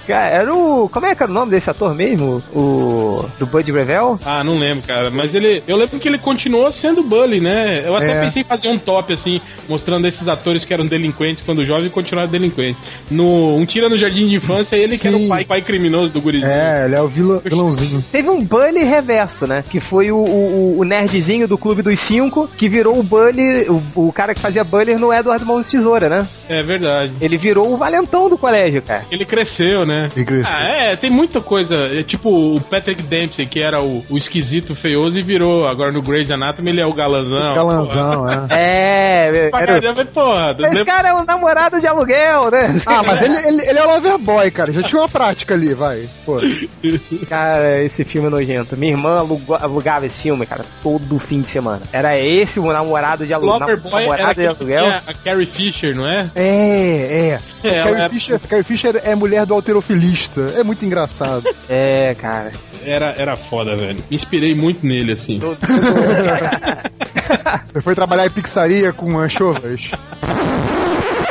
Cara, 0.08 0.28
era 0.30 0.54
o. 0.54 0.88
Como 0.90 1.06
é 1.06 1.16
que 1.16 1.24
era 1.24 1.32
o 1.32 1.36
nome 1.36 1.52
desse 1.52 1.70
ator 1.70 1.94
mesmo? 1.96 2.42
O. 2.54 3.26
Do 3.40 3.46
Bud 3.46 3.72
Revell? 3.72 4.20
Ah, 4.26 4.44
não 4.44 4.58
lembro, 4.58 4.86
cara. 4.88 5.10
Mas 5.10 5.34
ele. 5.34 5.64
Eu 5.68 5.76
lembro 5.78 6.00
que 6.00 6.08
ele 6.08 6.18
continuou 6.18 6.72
sendo 6.72 7.04
Bully, 7.04 7.40
né? 7.40 7.84
Eu 7.88 7.96
até 7.96 8.12
É. 8.12 8.22
pensei 8.22 8.42
em 8.42 8.46
fazer 8.46 8.68
um 8.70 8.78
top, 8.78 9.14
assim, 9.14 9.42
mostrando 9.68 10.08
esses 10.08 10.28
atores 10.28 10.64
que 10.66 10.74
eram 10.74 10.86
delinquentes 10.86 11.44
quando 11.46 11.66
jovens 11.66 11.88
e 11.88 11.90
continuaram 11.90 12.30
delinquentes. 12.30 12.82
No 13.10 13.56
Um 13.56 13.66
Tira 13.66 13.90
no 13.90 13.98
Jardim 13.98 14.28
de 14.28 14.36
Infância, 14.36 14.76
ele 14.76 14.98
que 14.98 15.08
era 15.08 15.16
o 15.18 15.20
Sim. 15.20 15.30
pai, 15.30 15.46
pai 15.46 15.62
criminoso 15.62 16.12
do 16.12 16.22
gurizinho. 16.22 16.52
É, 16.52 16.86
ele 16.86 16.96
é 16.96 17.02
o 17.02 17.08
vilã, 17.08 17.42
vilãozinho. 17.44 18.04
Teve 18.12 18.30
um 18.30 18.44
Bully 18.44 18.84
reverso, 18.84 19.48
né? 19.48 19.64
Que 19.70 19.80
foi 19.80 20.12
o, 20.12 20.18
o, 20.18 20.80
o 20.80 20.84
nerdzinho 20.84 21.48
do 21.48 21.58
Clube 21.58 21.82
dos 21.82 22.00
Cinco, 22.00 22.48
que 22.58 22.68
virou 22.70 22.98
o 23.00 23.04
Bully, 23.04 23.68
o, 23.70 24.08
o 24.08 24.12
cara 24.14 24.34
que 24.34 24.42
fazia 24.42 24.64
Bully 24.64 24.96
no 24.96 25.14
Edward 25.14 25.44
Mãos 25.46 25.66
de 25.66 25.72
Tesoura, 25.72 26.10
né? 26.10 26.28
É 26.50 26.62
verdade. 26.62 27.12
Ele 27.22 27.38
virou 27.38 27.74
o 27.74 27.78
valentão 27.78 28.30
do 28.30 28.38
colégio, 28.38 28.82
cara. 28.82 29.06
Ele 29.12 29.26
cresceu, 29.26 29.55
né? 29.86 30.08
Ele 30.16 30.26
cresceu. 30.26 30.56
Ah, 30.58 30.64
é, 30.64 30.96
tem 30.96 31.10
muita 31.10 31.42
coisa. 31.42 31.76
É 31.76 32.04
tipo 32.04 32.30
o 32.56 32.62
Patrick 32.62 33.02
Dempsey, 33.04 33.46
que 33.46 33.60
era 33.60 33.82
o, 33.82 34.04
o 34.10 34.18
esquisito 34.18 34.76
feioso 34.76 35.18
e 35.18 35.22
virou. 35.24 35.68
Agora 35.68 35.92
no 35.92 36.02
Grey's 36.02 36.30
Anatomy 36.32 36.70
ele 36.72 36.82
é 36.82 36.86
o 36.86 36.94
galanzão. 36.94 37.54
Galanzão, 37.56 38.26
é. 38.30 38.46
É, 38.50 39.50
Pra 39.50 39.62
era, 39.62 39.82
caramba, 39.82 40.06
porra. 40.06 40.52
esse 40.52 40.62
lembra- 40.62 40.86
cara 40.86 41.10
é 41.10 41.14
um 41.14 41.24
namorado 41.26 41.80
de 41.80 41.88
aluguel, 41.88 42.50
né? 42.52 42.82
Ah, 42.86 43.04
mas 43.06 43.22
ele, 43.22 43.36
ele, 43.48 43.70
ele 43.70 43.80
é 43.80 43.84
loverboy, 43.84 44.52
cara. 44.52 44.72
Já 44.72 44.84
tinha 44.84 45.02
uma 45.02 45.10
prática 45.10 45.54
ali, 45.54 45.74
vai. 45.74 46.08
Pô. 46.26 46.40
Cara, 47.30 47.82
esse 47.84 48.04
filme 48.04 48.28
é 48.28 48.32
nojento. 48.32 48.76
Minha 48.78 48.94
irmã 48.94 49.20
aluga- 49.20 49.58
alugava 49.62 50.06
esse 50.06 50.22
filme, 50.24 50.46
cara, 50.46 50.64
todo 50.84 51.18
fim 51.20 51.42
de 51.42 51.50
semana. 51.50 51.82
Era 51.92 52.18
esse 52.18 52.60
o 52.60 52.72
namorado 52.72 53.26
de 53.26 53.34
aluguel. 53.34 53.60
Loverboy 53.60 54.04
era 54.04 54.12
namorado 54.18 54.42
de 54.42 54.48
aluguel. 54.48 54.86
a 55.08 55.14
Carrie 55.14 55.46
Fisher, 55.52 55.96
não 55.96 56.08
é? 56.08 56.30
É, 56.36 57.30
é. 57.30 57.40
É, 57.64 57.82
Carrie, 57.84 58.00
ela- 58.00 58.10
Fisher, 58.10 58.40
Carrie 58.48 58.64
Fisher 58.64 59.02
é 59.04 59.16
mulher 59.16 59.45
do 59.46 59.54
alterofilista. 59.54 60.54
É 60.56 60.64
muito 60.64 60.86
engraçado. 60.86 61.44
É, 61.68 62.16
cara. 62.16 62.52
Era, 62.86 63.16
era 63.18 63.36
foda, 63.36 63.76
velho. 63.76 64.04
Me 64.10 64.16
inspirei 64.16 64.54
muito 64.56 64.86
nele, 64.86 65.14
assim. 65.14 65.40
Ele 67.74 67.82
foi 67.82 67.96
trabalhar 67.96 68.26
em 68.28 68.30
pizzaria 68.30 68.94
com 68.94 69.18
anchovas. 69.18 69.92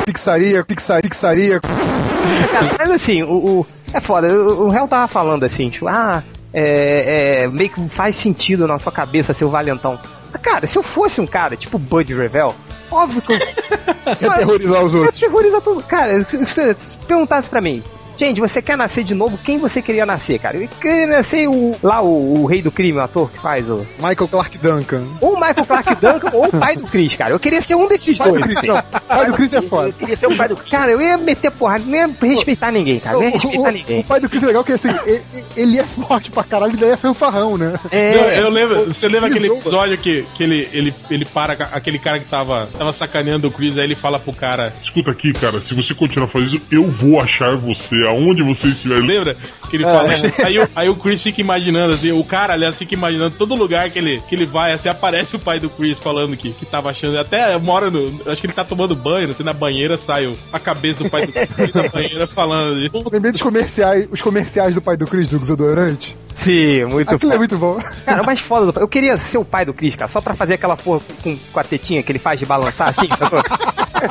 Pizzaria, 0.04 0.64
pizzaria, 0.64 1.08
pizzaria. 1.08 1.60
Cara, 1.60 2.74
mas 2.78 2.90
assim, 2.90 3.22
o, 3.22 3.60
o- 3.60 3.66
é 3.92 4.00
foda. 4.00 4.28
O, 4.28 4.66
o 4.66 4.68
réu 4.70 4.86
tava 4.88 5.06
falando 5.08 5.44
assim, 5.44 5.70
tipo, 5.70 5.86
ah, 5.88 6.22
é, 6.52 7.44
é, 7.44 7.48
meio 7.48 7.70
que 7.70 7.88
faz 7.88 8.16
sentido 8.16 8.66
na 8.66 8.78
sua 8.78 8.92
cabeça 8.92 9.32
ser 9.32 9.44
o 9.44 9.50
valentão. 9.50 9.98
Cara, 10.42 10.66
se 10.66 10.76
eu 10.76 10.82
fosse 10.82 11.20
um 11.20 11.26
cara 11.26 11.56
tipo 11.56 11.78
Bud 11.78 12.12
Revell, 12.12 12.52
óbvio 12.90 13.22
que 13.22 13.32
eu. 13.32 13.38
Quer 13.38 14.34
terrorizar 14.34 14.84
os 14.84 14.92
Eu 14.92 15.00
ia 15.00 15.04
outros. 15.06 15.20
terrorizar 15.20 15.60
todo. 15.60 15.82
Cara, 15.84 16.22
se, 16.24 16.44
se, 16.44 16.74
se 16.74 16.96
perguntasse 16.98 17.48
pra 17.48 17.60
mim, 17.60 17.82
Gente, 18.16 18.40
você 18.40 18.62
quer 18.62 18.76
nascer 18.76 19.02
de 19.04 19.14
novo? 19.14 19.38
Quem 19.38 19.58
você 19.58 19.82
queria 19.82 20.06
nascer, 20.06 20.38
cara? 20.38 20.56
Eu 20.56 20.68
queria 20.80 21.06
nascer 21.06 21.48
o, 21.48 21.74
lá 21.82 22.00
o, 22.00 22.42
o 22.42 22.46
rei 22.46 22.62
do 22.62 22.70
crime, 22.70 22.98
o 22.98 23.02
ator 23.02 23.30
que 23.30 23.38
faz 23.40 23.68
o. 23.68 23.84
Michael 23.98 24.28
Clark 24.28 24.58
Duncan. 24.58 25.02
Ou 25.20 25.32
o 25.32 25.40
Michael 25.40 25.66
Clark 25.66 25.94
Duncan 25.96 26.30
ou 26.32 26.46
o 26.46 26.50
pai 26.50 26.76
do 26.76 26.86
Chris, 26.86 27.16
cara. 27.16 27.32
Eu 27.32 27.40
queria 27.40 27.60
ser 27.60 27.74
um 27.74 27.88
desses 27.88 28.16
Pai 28.18 28.32
do 28.32 28.38
dois. 28.38 28.54
Chris, 28.54 28.68
não. 28.68 28.82
Pai 28.82 29.26
do 29.26 29.32
Chris 29.34 29.52
é 29.54 29.58
Eu 29.58 29.62
foda. 29.62 29.92
queria 29.92 30.16
ser 30.16 30.26
o 30.26 30.36
pai 30.36 30.48
do 30.48 30.56
Chris. 30.56 30.70
Cara, 30.70 30.92
eu 30.92 31.00
ia 31.00 31.16
meter 31.16 31.50
porrada, 31.50 31.84
não 31.84 31.94
ia 31.94 32.10
respeitar 32.22 32.70
ninguém, 32.70 33.00
cara. 33.00 33.16
Não 33.16 33.24
ia 33.24 33.30
respeitar 33.30 33.68
o- 33.68 33.72
ninguém. 33.72 34.00
o 34.00 34.04
pai 34.04 34.20
do 34.20 34.28
Chris 34.28 34.42
é 34.42 34.46
legal 34.46 34.62
porque 34.64 34.74
assim, 34.74 34.96
ele, 35.06 35.22
ele 35.56 35.78
é 35.78 35.84
forte 35.84 36.30
pra 36.30 36.44
caralho 36.44 36.72
e 36.72 36.76
daí 36.76 36.90
é 36.90 36.96
fanfarrão, 36.96 37.56
né? 37.58 37.74
Eu, 37.90 37.98
É, 37.98 38.40
eu 38.40 38.48
lembro, 38.48 38.84
você 38.86 39.08
lembra 39.08 39.28
aquele 39.28 39.48
Zomba. 39.48 39.60
episódio 39.60 39.98
que, 39.98 40.24
que 40.34 40.42
ele, 40.42 40.68
ele, 40.72 40.94
ele 41.10 41.24
para 41.24 41.56
com 41.56 41.62
aquele 41.64 41.98
cara 41.98 42.18
que 42.20 42.26
tava, 42.26 42.68
tava 42.78 42.92
sacaneando 42.92 43.48
o 43.48 43.50
Chris, 43.50 43.76
aí 43.76 43.84
ele 43.84 43.94
fala 43.96 44.18
pro 44.20 44.32
cara, 44.32 44.72
Escuta 44.84 45.10
aqui, 45.10 45.32
cara, 45.32 45.60
se 45.60 45.74
você 45.74 45.94
continuar 45.94 46.28
fazendo 46.28 46.56
isso, 46.56 46.64
eu 46.70 46.84
vou 46.86 47.20
achar 47.20 47.56
você 47.56 48.03
aonde 48.06 48.42
você 48.42 48.68
estiver. 48.68 49.00
lembra? 49.00 49.36
Que 49.70 49.76
ele 49.76 49.84
fala, 49.84 50.08
aí, 50.44 50.58
o, 50.58 50.68
aí 50.76 50.88
o 50.88 50.94
Chris 50.96 51.20
fica 51.22 51.40
imaginando, 51.40 51.94
assim, 51.94 52.12
o 52.12 52.22
cara, 52.22 52.52
aliás, 52.52 52.76
fica 52.76 52.94
imaginando 52.94 53.34
todo 53.36 53.54
lugar 53.54 53.88
que 53.90 53.98
ele, 53.98 54.22
que 54.28 54.34
ele 54.34 54.46
vai, 54.46 54.72
assim, 54.72 54.88
aparece 54.88 55.34
o 55.36 55.38
pai 55.38 55.58
do 55.58 55.68
Chris 55.70 55.98
falando 55.98 56.36
que, 56.36 56.52
que 56.52 56.64
tava 56.66 56.90
achando, 56.90 57.18
até 57.18 57.56
mora 57.58 57.90
no, 57.90 58.06
acho 58.30 58.40
que 58.40 58.46
ele 58.46 58.52
tá 58.52 58.64
tomando 58.64 58.94
banho, 58.94 59.30
assim, 59.30 59.42
na 59.42 59.52
banheira 59.52 59.98
sai 59.98 60.26
o- 60.26 60.38
a 60.52 60.58
cabeça 60.60 61.02
do 61.02 61.10
pai 61.10 61.26
do 61.26 61.32
Chris 61.32 61.72
na 61.74 61.88
banheira 61.90 62.26
falando, 62.26 62.74
assim, 62.76 63.04
Lembrei 63.12 63.32
dos 63.32 63.42
comerciais, 63.42 64.06
os 64.10 64.22
comerciais 64.22 64.74
do 64.74 64.82
pai 64.82 64.96
do 64.96 65.06
Chris, 65.06 65.26
do 65.28 65.38
desodorante. 65.40 66.16
sim, 66.34 66.84
muito 66.84 67.14
Aquilo 67.14 67.32
é 67.32 67.34
foda. 67.34 67.38
muito 67.38 67.58
bom. 67.58 67.80
Cara, 68.04 68.22
o 68.22 68.26
mais 68.26 68.38
foda 68.40 68.70
do 68.70 68.80
Eu 68.80 68.86
queria 68.88 69.16
ser 69.16 69.38
o 69.38 69.44
pai 69.44 69.64
do 69.64 69.72
Chris, 69.74 69.96
cara, 69.96 70.08
só 70.08 70.20
pra 70.20 70.34
fazer 70.34 70.54
aquela 70.54 70.76
porra 70.76 71.00
com, 71.22 71.36
com 71.52 71.60
a 71.60 71.64
tetinha 71.64 72.02
que 72.02 72.12
ele 72.12 72.18
faz 72.18 72.38
de 72.38 72.46
balançar 72.46 72.88
assim, 72.90 73.08
sacou? 73.16 73.40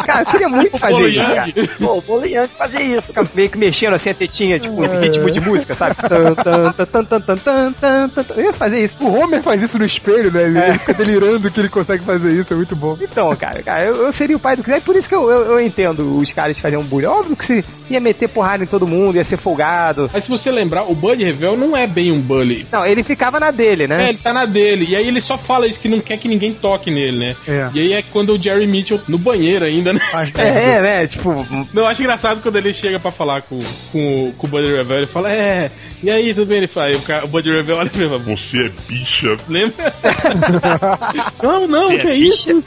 Cara, 0.05 0.21
eu 0.21 0.25
queria 0.25 0.49
muito 0.49 0.79
fazer 0.79 1.07
isso, 1.09 1.33
cara. 1.33 1.51
Pô, 1.79 1.97
o 1.97 2.01
Bolo 2.01 2.25
Yang 2.25 2.49
fazia 2.57 2.81
isso. 2.81 3.07
Ficava 3.07 3.29
meio 3.33 3.49
que 3.49 3.57
mexendo 3.57 3.93
assim 3.93 4.09
a 4.09 4.13
tetinha, 4.13 4.59
tipo, 4.59 4.83
em 4.83 4.99
ritmo 4.99 5.29
de 5.29 5.41
música, 5.41 5.75
sabe? 5.75 5.95
Eu 8.35 8.43
ia 8.43 8.53
fazer 8.53 8.83
isso. 8.83 8.97
O 8.99 9.13
Homer 9.13 9.41
faz 9.41 9.61
isso 9.61 9.77
no 9.77 9.85
espelho, 9.85 10.31
né? 10.31 10.43
Ele 10.43 10.57
é. 10.57 10.77
fica 10.77 10.93
delirando 10.93 11.51
que 11.51 11.59
ele 11.59 11.69
consegue 11.69 12.03
fazer 12.03 12.31
isso, 12.31 12.53
é 12.53 12.55
muito 12.55 12.75
bom. 12.75 12.97
Então, 13.01 13.35
cara, 13.35 13.61
cara 13.61 13.85
eu, 13.85 13.95
eu 13.95 14.11
seria 14.13 14.35
o 14.35 14.39
pai 14.39 14.55
do 14.55 14.63
que 14.63 14.71
É 14.71 14.79
por 14.79 14.95
isso 14.95 15.07
que 15.07 15.15
eu, 15.15 15.29
eu, 15.29 15.43
eu 15.51 15.59
entendo 15.59 16.17
os 16.17 16.31
caras 16.31 16.57
fazerem 16.59 16.83
um 16.83 16.87
bullying. 16.87 17.07
Óbvio 17.07 17.35
que 17.35 17.45
se 17.45 17.65
ia 17.89 17.99
meter 17.99 18.29
porrada 18.29 18.63
em 18.63 18.67
todo 18.67 18.87
mundo, 18.87 19.15
ia 19.15 19.23
ser 19.23 19.37
folgado. 19.37 20.09
Mas 20.11 20.23
se 20.23 20.29
você 20.29 20.51
lembrar, 20.51 20.83
o 20.83 20.95
Buddy 20.95 21.23
Revel 21.23 21.57
não 21.57 21.75
é 21.75 21.85
bem 21.85 22.11
um 22.11 22.19
bully. 22.19 22.65
Não, 22.71 22.85
ele 22.85 23.03
ficava 23.03 23.39
na 23.39 23.51
dele, 23.51 23.87
né? 23.87 24.05
É, 24.05 24.09
ele 24.09 24.17
tá 24.17 24.33
na 24.33 24.45
dele. 24.45 24.85
E 24.89 24.95
aí 24.95 25.07
ele 25.07 25.21
só 25.21 25.37
fala 25.37 25.67
isso 25.67 25.79
que 25.79 25.89
não 25.89 25.99
quer 25.99 26.17
que 26.17 26.27
ninguém 26.27 26.53
toque 26.53 26.89
nele, 26.89 27.17
né? 27.17 27.35
É. 27.47 27.69
E 27.73 27.79
aí 27.79 27.93
é 27.93 28.01
quando 28.01 28.33
o 28.33 28.41
Jerry 28.41 28.67
Mitchell, 28.67 28.99
no 29.07 29.17
banheiro 29.17 29.65
aí, 29.65 29.72
ainda, 29.77 29.93
né? 29.93 29.99
Mas, 30.13 30.31
É, 30.35 30.81
né? 30.81 31.07
Tipo, 31.07 31.45
Não, 31.73 31.83
eu 31.83 31.87
acho 31.87 32.01
engraçado 32.01 32.41
quando 32.41 32.55
ele 32.57 32.73
chega 32.73 32.99
pra 32.99 33.11
falar 33.11 33.41
com, 33.43 33.59
com, 33.91 34.33
com 34.37 34.47
o 34.47 34.49
Buddy 34.49 34.67
Revel, 34.75 34.97
ele 34.97 35.07
fala, 35.07 35.31
é, 35.31 35.69
e 36.01 36.09
aí, 36.09 36.33
tudo 36.33 36.47
bem? 36.47 36.57
Ele 36.59 36.67
fala, 36.67 36.95
o, 36.95 37.01
cara, 37.01 37.25
o 37.25 37.27
Buddy 37.27 37.51
Revel 37.51 37.77
olha 37.77 37.87
e 37.93 37.97
fala, 38.07 38.19
Você 38.19 38.65
é 38.65 38.71
bicha. 38.87 39.37
lembra? 39.47 39.93
não, 41.41 41.67
não, 41.67 41.89
que 41.89 42.07
é 42.07 42.15
isso? 42.15 42.49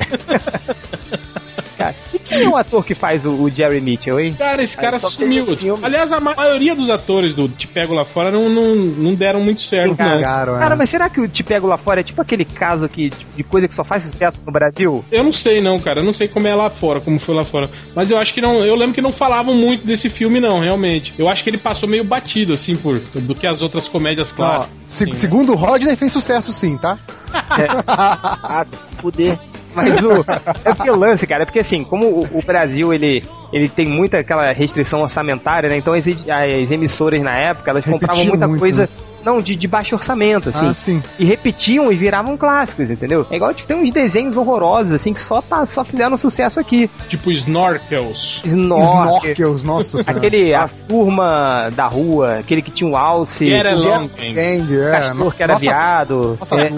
cara. 1.77 1.95
E 2.13 2.19
quem 2.19 2.43
é 2.45 2.49
o 2.49 2.57
ator 2.57 2.85
que 2.85 2.95
faz 2.95 3.25
o, 3.27 3.31
o 3.31 3.51
Jerry 3.51 3.81
Mitchell, 3.81 4.19
hein? 4.21 4.35
Cara, 4.37 4.63
esse 4.63 4.77
cara 4.77 4.99
sumiu. 4.99 5.47
Aliás, 5.83 6.13
a 6.13 6.21
ma- 6.21 6.35
maioria 6.35 6.75
dos 6.75 6.89
atores 6.91 7.35
do 7.35 7.49
Te 7.49 7.67
Pego 7.67 7.95
Lá 7.95 8.05
Fora 8.05 8.31
não, 8.31 8.49
não, 8.49 8.75
não 8.75 9.15
deram 9.15 9.41
muito 9.41 9.63
certo, 9.63 9.91
não. 9.91 9.97
cagaram, 9.97 10.57
é. 10.57 10.59
Cara, 10.59 10.77
mas 10.77 10.91
será 10.91 11.09
que 11.09 11.21
o 11.21 11.29
Te 11.29 11.43
Pego 11.43 11.67
Lá 11.67 11.77
Fora 11.79 12.01
é 12.01 12.03
tipo 12.05 12.21
aquele 12.21 12.45
caso 12.45 12.89
que, 12.89 13.11
de 13.37 13.43
coisa 13.45 13.69
que 13.69 13.75
só 13.75 13.85
faz 13.85 14.03
sucesso 14.03 14.41
no 14.45 14.53
Brasil? 14.53 15.05
Eu 15.11 15.25
não 15.25 15.33
sei 15.33 15.61
não, 15.61 15.79
cara. 15.81 16.01
Eu 16.01 16.05
não 16.05 16.15
sei 16.15 16.29
como 16.29 16.47
é 16.47 16.55
lá 16.55 16.69
fora, 16.71 17.01
como 17.01 17.19
foi 17.21 17.35
lá 17.35 17.45
fora. 17.45 17.71
Mas 17.95 18.11
eu 18.11 18.19
acho 18.19 18.33
que 18.35 18.41
não. 18.41 18.65
Eu 18.65 18.75
lembro 18.77 18.95
que 18.95 19.01
não 19.03 19.13
falavam 19.13 19.55
muito 19.55 19.87
desse 19.87 20.09
filme, 20.09 20.41
não, 20.41 20.61
realmente. 20.61 21.13
Eu 21.19 21.29
acho 21.29 21.43
que 21.43 21.51
ele 21.51 21.59
passou 21.59 21.89
meio 21.89 22.05
batido, 22.05 22.53
assim, 22.53 22.75
por 22.77 22.99
do 22.99 23.35
que 23.35 23.47
as 23.47 23.63
outras 23.63 23.89
comédias 23.89 24.33
clássicas. 24.33 24.69
se- 24.87 25.03
assim, 25.05 25.11
né? 25.13 25.17
segundo 25.17 25.53
o 25.53 25.57
Rodney, 25.57 25.97
fez 25.97 26.13
sucesso 26.13 26.53
sim, 26.53 26.77
tá? 26.77 26.99
Ah, 27.87 28.65
fuder. 29.01 29.39
Mas 29.77 30.03
o. 30.03 30.25
É 30.65 30.75
porque 30.75 30.91
o 30.91 30.97
lance, 30.97 31.27
cara, 31.27 31.43
é 31.43 31.45
porque 31.47 31.59
assim, 31.59 31.85
como 31.85 32.07
o, 32.07 32.39
o 32.39 32.43
Brasil 32.43 32.95
ele, 32.95 33.23
ele 33.53 33.69
tem 33.69 33.87
muita 33.87 34.19
aquela 34.19 34.51
restrição 34.53 35.03
orçamentária, 35.03 35.69
né? 35.69 35.77
Então 35.77 35.93
as, 35.93 36.07
as 36.09 36.71
emissoras 36.71 37.21
na 37.23 37.37
época 37.37 37.71
elas 37.71 37.85
compravam 37.85 38.25
muita 38.25 38.49
muito, 38.49 38.61
coisa. 38.61 38.83
né? 38.83 38.89
Não, 39.27 39.39
de, 39.39 39.57
de 39.57 39.67
baixo 39.67 39.97
orçamento, 39.97 40.51
assim. 40.51 40.69
Ah, 40.69 40.73
sim. 40.75 41.03
E 41.19 41.25
repetiam 41.25 41.91
e 41.91 41.97
viravam 41.97 42.37
clássicos, 42.37 42.91
entendeu? 42.91 43.27
É 43.29 43.35
igual 43.37 43.53
tipo, 43.53 43.67
tem 43.67 43.77
uns 43.77 43.91
desenhos 43.91 44.37
horrorosos, 44.37 44.93
assim, 44.93 45.13
que 45.13 45.21
só, 45.21 45.43
tá, 45.43 45.67
só 45.67 45.85
fizeram 45.85 46.17
sucesso 46.17 46.61
aqui. 46.61 46.89
Tipo 47.09 47.33
Snorkels. 47.33 48.41
Snorkel. 48.45 48.85
Snorkels, 48.87 49.65
nossa 49.65 50.03
senhora. 50.03 50.19
Aquele, 50.25 50.55
a 50.55 50.69
turma 50.69 51.71
da 51.75 51.87
rua, 51.89 52.37
aquele 52.39 52.63
que 52.63 52.71
tinha 52.71 52.89
um 52.89 52.97
alce. 52.97 53.49
Get 53.49 53.65
o 53.67 53.69
along, 53.69 54.11
Gang, 54.17 54.79
é. 54.81 54.91
Castor 54.93 55.35
que 55.35 55.43
era 55.43 55.53
Nossa, 55.55 55.65
viado. 55.65 56.37
nossa, 56.39 56.61
É. 56.61 56.71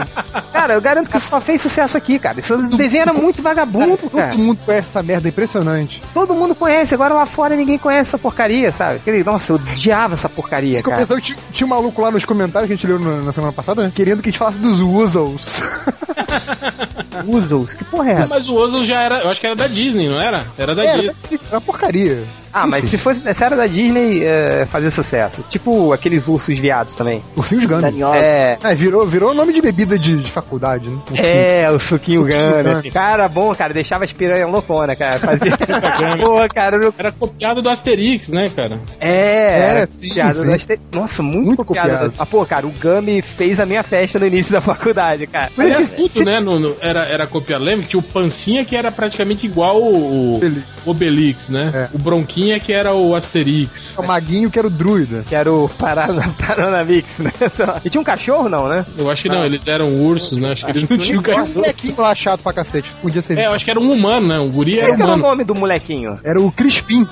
Cara, 0.50 0.72
eu 0.74 0.80
garanto 0.80 1.10
que 1.10 1.20
só 1.20 1.40
fez 1.42 1.60
sucesso 1.60 1.98
aqui, 1.98 2.18
cara. 2.18 2.38
Esse 2.38 2.56
desenho 2.76 3.02
era 3.02 3.12
muito 3.12 3.42
vagabundo, 3.42 3.98
cara. 4.08 4.30
Todo 4.30 4.38
mundo 4.40 4.60
conhece 4.64 4.88
essa 4.88 5.02
merda, 5.02 5.28
é 5.28 5.30
impressionante. 5.30 6.02
Todo 6.14 6.34
mundo 6.34 6.54
conhece, 6.54 6.94
agora 6.94 7.12
lá 7.12 7.26
fora 7.26 7.54
ninguém 7.54 7.76
conhece 7.78 8.08
essa 8.10 8.18
porcaria, 8.18 8.72
sabe? 8.72 8.96
Aquele, 8.96 9.22
nossa, 9.22 9.52
eu 9.52 9.56
odiava 9.56 10.14
essa 10.14 10.28
porcaria, 10.30 10.70
Em 10.78 10.82
cara. 10.82 10.84
compensação, 10.96 11.20
tinha, 11.20 11.36
tinha 11.52 11.66
um 11.66 11.70
maluco 11.70 12.00
lá 12.00 12.10
nos 12.10 12.24
comentários 12.24 12.37
que 12.46 12.58
a 12.58 12.66
gente 12.66 12.86
leu 12.86 12.98
na, 12.98 13.22
na 13.22 13.32
semana 13.32 13.52
passada, 13.52 13.82
né, 13.82 13.92
querendo 13.94 14.22
que 14.22 14.28
a 14.28 14.30
gente 14.30 14.38
falasse 14.38 14.60
dos 14.60 14.80
Wuzzles. 14.80 15.62
Usos, 17.26 17.74
que 17.74 17.84
porra 17.84 18.10
é 18.10 18.14
essa? 18.14 18.34
Mas 18.38 18.48
o 18.48 18.54
Ozo 18.54 18.86
já 18.86 19.02
era. 19.02 19.20
Eu 19.22 19.30
acho 19.30 19.40
que 19.40 19.46
era 19.46 19.56
da 19.56 19.66
Disney, 19.66 20.08
não 20.08 20.20
era? 20.20 20.44
Era 20.56 20.74
da 20.74 20.84
Era, 20.84 21.02
Disney. 21.02 21.16
era 21.32 21.40
uma 21.56 21.60
porcaria. 21.60 22.22
Ah, 22.52 22.66
mas 22.66 22.88
se 22.88 22.96
fosse 22.96 23.20
se 23.34 23.44
era 23.44 23.54
da 23.56 23.66
Disney, 23.66 24.22
é, 24.24 24.64
fazer 24.66 24.90
sucesso. 24.90 25.44
Tipo 25.50 25.92
aqueles 25.92 26.26
ursos 26.26 26.58
viados 26.58 26.96
também. 26.96 27.22
Ursinhos 27.36 27.66
Gummy. 27.66 27.82
Daniel. 27.82 28.14
É. 28.14 28.56
É, 28.62 28.74
virou, 28.74 29.06
virou 29.06 29.34
nome 29.34 29.52
de 29.52 29.60
bebida 29.60 29.98
de, 29.98 30.16
de 30.16 30.30
faculdade, 30.30 30.88
né? 30.88 30.98
Ursinho. 31.10 31.26
É, 31.28 31.70
o 31.70 31.78
suquinho 31.78 32.22
Gummy. 32.22 32.70
assim. 32.70 32.90
Cara, 32.90 33.28
bom, 33.28 33.54
cara, 33.54 33.74
deixava 33.74 34.04
as 34.04 34.12
piranhas 34.12 34.50
loucona, 34.50 34.96
cara. 34.96 35.18
Fazia. 35.18 35.52
Porra, 36.24 36.48
cara, 36.48 36.76
eu... 36.82 36.94
Era 36.96 37.12
copiado 37.12 37.60
do 37.60 37.68
Asterix, 37.68 38.28
né, 38.28 38.48
cara? 38.54 38.80
É, 38.98 39.08
É, 39.10 39.58
era 39.70 39.86
sim, 39.86 40.08
copiado 40.08 40.34
sim. 40.34 40.46
do 40.46 40.52
Aster- 40.52 40.80
Nossa, 40.92 41.22
muito, 41.22 41.46
Muito 41.48 41.64
copiado. 41.64 41.88
copiado. 41.90 42.14
Ah, 42.18 42.26
pô, 42.26 42.44
cara, 42.44 42.66
o 42.66 42.70
Gummy 42.70 43.22
fez 43.22 43.60
a 43.60 43.66
minha 43.66 43.82
festa 43.82 44.18
no 44.18 44.26
início 44.26 44.52
da 44.52 44.60
faculdade, 44.60 45.26
cara. 45.26 45.50
Por 45.54 45.64
isso 45.64 45.76
Aliás, 45.76 45.90
que- 45.92 46.08
tudo, 46.08 46.24
né? 46.24 46.40
no- 46.40 46.58
no- 46.58 46.76
era, 46.80 47.00
era 47.06 47.26
copiado. 47.26 47.64
Lembra 47.64 47.82
que 47.84 47.90
tinha 47.90 48.00
o 48.00 48.02
Pancinha 48.02 48.64
que 48.64 48.74
era 48.76 48.90
praticamente 48.90 49.46
igual 49.46 49.80
o, 49.82 50.40
Obelix, 50.84 51.38
né? 51.48 51.70
É. 51.74 51.88
O 51.94 51.98
Bronquinha 51.98 52.58
que 52.58 52.72
era 52.72 52.94
o 52.94 53.14
Asterix. 53.14 53.94
O 53.96 54.02
Maguinho 54.02 54.50
que 54.50 54.58
era 54.58 54.66
o 54.66 54.70
druida. 54.70 55.24
Que 55.28 55.34
era 55.34 55.52
o 55.52 55.68
Parana, 55.68 56.34
Paranamix, 56.38 57.20
né? 57.20 57.30
E 57.84 57.90
tinha 57.90 58.00
um 58.00 58.04
cachorro, 58.04 58.48
não, 58.48 58.68
né? 58.68 58.84
Eu 58.96 59.10
acho 59.10 59.22
que 59.22 59.28
não, 59.28 59.44
eles 59.44 59.60
eram 59.66 59.92
ursos, 60.02 60.38
né? 60.38 60.52
Acho 60.52 60.64
que 60.64 60.70
eles 60.70 60.88
não 60.88 60.96
tinham 60.98 61.22
Tinha 61.22 61.42
um 61.44 61.48
molequinho 61.48 61.94
lá 62.00 62.14
chato 62.14 62.40
pra 62.42 62.52
cacete. 62.52 62.90
Podia 63.02 63.20
ser. 63.22 63.38
É, 63.38 63.46
eu 63.46 63.52
acho 63.52 63.64
que 63.64 63.70
era 63.70 63.80
um 63.80 63.90
humano, 63.90 64.26
né? 64.28 64.38
O 64.38 64.50
guri 64.50 64.78
era 64.78 64.86
Qual 64.88 64.96
que 64.96 65.02
era 65.02 65.10
o 65.10 65.14
humano. 65.14 65.28
nome 65.28 65.44
do 65.44 65.54
molequinho? 65.54 66.18
Era 66.24 66.40
o 66.40 66.50
Crispim. 66.50 67.06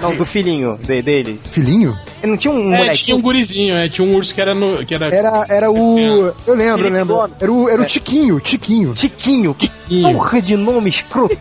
Não, 0.00 0.16
do 0.16 0.24
filhinho 0.24 0.76
de, 0.78 1.02
deles. 1.02 1.42
Filhinho? 1.50 1.96
Ele 2.22 2.32
não 2.32 2.38
tinha 2.38 2.52
um 2.52 2.74
É, 2.74 2.83
tinha 2.92 3.16
um 3.16 3.22
gurizinho, 3.22 3.74
é, 3.74 3.88
tinha 3.88 4.06
um 4.06 4.14
urso 4.14 4.34
que 4.34 4.40
era 4.40 4.54
no. 4.54 4.84
Que 4.84 4.94
era 4.94 5.08
Era, 5.14 5.46
era 5.48 5.70
o. 5.70 5.98
Eu 6.46 6.54
lembro, 6.54 6.86
eu 6.86 6.92
lembro. 6.92 7.30
Era 7.40 7.52
o, 7.52 7.68
era 7.68 7.82
o 7.82 7.84
Tiquinho, 7.84 8.40
Tiquinho. 8.40 8.92
Tiquinho, 8.92 9.54
que 9.54 9.68
Tiquinho. 9.68 10.12
porra 10.12 10.42
de 10.42 10.56
nome 10.56 10.90
escroto. 10.90 11.36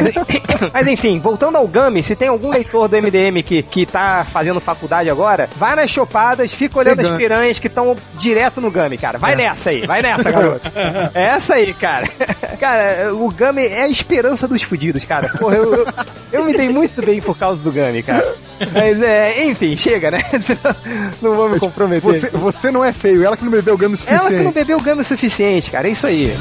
Mas 0.72 0.86
enfim, 0.86 1.18
voltando 1.20 1.56
ao 1.56 1.66
Gummy, 1.66 2.02
se 2.02 2.16
tem 2.16 2.28
algum 2.28 2.50
leitor 2.50 2.88
do 2.88 2.96
MDM 2.96 3.42
que, 3.42 3.62
que 3.62 3.86
tá 3.86 4.26
fazendo 4.30 4.60
faculdade 4.60 5.10
agora, 5.10 5.48
vai 5.56 5.76
nas 5.76 5.90
chopadas, 5.90 6.52
fica 6.52 6.78
olhando 6.78 7.00
as 7.00 7.16
piranhas 7.16 7.58
que 7.58 7.66
estão 7.66 7.94
direto 8.14 8.60
no 8.60 8.70
Gummy, 8.70 8.98
cara. 8.98 9.18
Vai 9.18 9.36
nessa 9.36 9.70
aí, 9.70 9.86
vai 9.86 10.02
nessa, 10.02 10.30
garoto. 10.30 10.68
É 11.14 11.22
essa 11.28 11.54
aí, 11.54 11.72
cara. 11.74 12.06
Cara, 12.58 13.14
o 13.14 13.30
Gummy 13.30 13.66
é 13.66 13.82
a 13.82 13.88
esperança 13.88 14.48
dos 14.48 14.62
fudidos, 14.62 15.04
cara. 15.04 15.28
Porra, 15.38 15.56
eu, 15.56 15.74
eu, 15.74 15.86
eu 16.32 16.44
me 16.44 16.52
dei 16.52 16.68
muito 16.68 17.00
bem 17.04 17.20
por 17.20 17.36
causa 17.38 17.62
do 17.62 17.70
Gummy, 17.70 18.02
cara. 18.02 18.34
Mas, 18.72 19.02
é, 19.02 19.44
enfim, 19.44 19.76
chega, 19.76 20.10
né? 20.10 20.22
Não 21.22 21.36
vou 21.36 21.48
me 21.48 21.58
comprometer. 21.60 22.02
Você, 22.02 22.30
você 22.30 22.70
não 22.70 22.84
é 22.84 22.92
feio, 22.92 23.24
ela 23.24 23.36
que 23.36 23.44
não 23.44 23.50
bebeu 23.50 23.76
gama 23.76 23.94
o 23.94 23.98
Ela 23.98 24.06
que 24.06 24.12
não 24.12 24.20
suficiente. 24.30 24.54
bebeu 24.54 24.80
Gummy 24.80 25.00
o 25.00 25.04
suficiente, 25.04 25.70
cara. 25.70 25.88
É 25.88 25.90
isso 25.92 26.06
aí. 26.06 26.34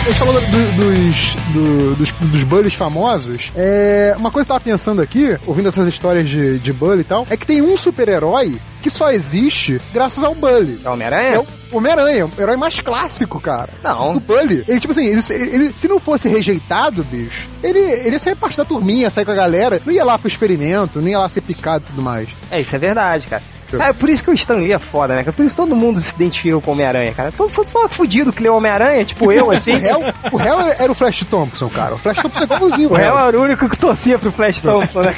A 0.00 0.10
gente 0.10 0.18
falou 0.20 0.40
do- 0.40 0.72
dos, 0.72 1.34
do- 1.52 1.94
dos, 1.96 2.10
dos 2.30 2.42
bullies 2.44 2.72
famosos. 2.74 3.52
É, 3.54 4.14
uma 4.18 4.30
coisa 4.30 4.46
que 4.46 4.52
eu 4.52 4.56
tava 4.56 4.64
pensando 4.64 5.02
aqui, 5.02 5.36
ouvindo 5.46 5.68
essas 5.68 5.86
histórias 5.86 6.26
de, 6.26 6.58
de 6.58 6.72
bully 6.72 7.00
e 7.02 7.04
tal, 7.04 7.26
é 7.28 7.36
que 7.36 7.46
tem 7.46 7.60
um 7.60 7.76
super-herói 7.76 8.58
que 8.82 8.90
só 8.90 9.10
existe 9.10 9.80
graças 9.92 10.22
ao 10.22 10.34
bully. 10.34 10.78
É 10.84 10.88
Homem-Aranha? 10.88 11.34
É 11.34 11.38
o 11.38 11.46
Homem-Aranha, 11.72 12.26
o 12.26 12.40
herói 12.40 12.56
mais 12.56 12.80
clássico, 12.80 13.38
cara. 13.40 13.68
Não. 13.82 14.12
Do 14.14 14.20
Bully. 14.20 14.64
Ele, 14.66 14.80
tipo 14.80 14.90
assim, 14.92 15.04
ele, 15.06 15.20
ele- 15.30 15.72
se 15.74 15.86
não 15.86 16.00
fosse 16.00 16.26
rejeitado, 16.28 17.04
bicho, 17.04 17.46
ele, 17.62 17.78
ele 17.78 18.12
ia 18.12 18.18
sair 18.18 18.34
parte 18.36 18.56
da 18.56 18.64
turminha, 18.64 19.10
sair 19.10 19.24
com 19.26 19.32
a 19.32 19.34
galera, 19.34 19.80
não 19.84 19.92
ia 19.92 20.04
lá 20.04 20.18
pro 20.18 20.28
experimento, 20.28 21.00
não 21.02 21.08
ia 21.08 21.18
lá 21.18 21.28
ser 21.28 21.42
picado 21.42 21.84
e 21.84 21.90
tudo 21.90 22.00
mais. 22.02 22.28
É, 22.50 22.58
isso 22.60 22.74
é 22.74 22.78
verdade, 22.78 23.26
cara. 23.26 23.42
É 23.70 23.92
por 23.92 24.08
isso 24.08 24.24
que 24.24 24.30
o 24.30 24.32
Stan 24.32 24.54
Lee 24.54 24.72
é 24.72 24.78
foda, 24.78 25.14
né? 25.14 25.22
Por 25.24 25.44
isso 25.44 25.54
todo 25.54 25.76
mundo 25.76 26.00
se 26.00 26.14
identifica 26.14 26.58
com 26.58 26.70
o 26.70 26.72
Homem-Aranha, 26.72 27.12
cara. 27.12 27.30
Todo 27.30 27.54
mundo 27.54 27.68
só 27.68 27.86
fudido 27.86 28.32
que 28.32 28.42
leu 28.42 28.56
Homem-Aranha, 28.56 29.04
tipo 29.04 29.30
eu, 29.30 29.50
assim. 29.52 29.74
O 29.74 29.78
réu, 29.78 30.00
o 30.32 30.36
réu 30.38 30.58
era 30.78 30.90
o 30.90 30.94
Flash 30.94 31.22
Thompson, 31.30 31.68
cara. 31.68 31.94
O 31.94 31.98
Flash 31.98 32.16
Thompson 32.22 32.40
é 32.40 32.44
igualzinho. 32.44 32.88
O 32.90 32.94
réu 32.94 33.18
era 33.18 33.38
o 33.38 33.42
único 33.42 33.68
que 33.68 33.78
torcia 33.78 34.18
pro 34.18 34.32
Flash 34.32 34.62
Thompson, 34.64 35.02
né? 35.02 35.14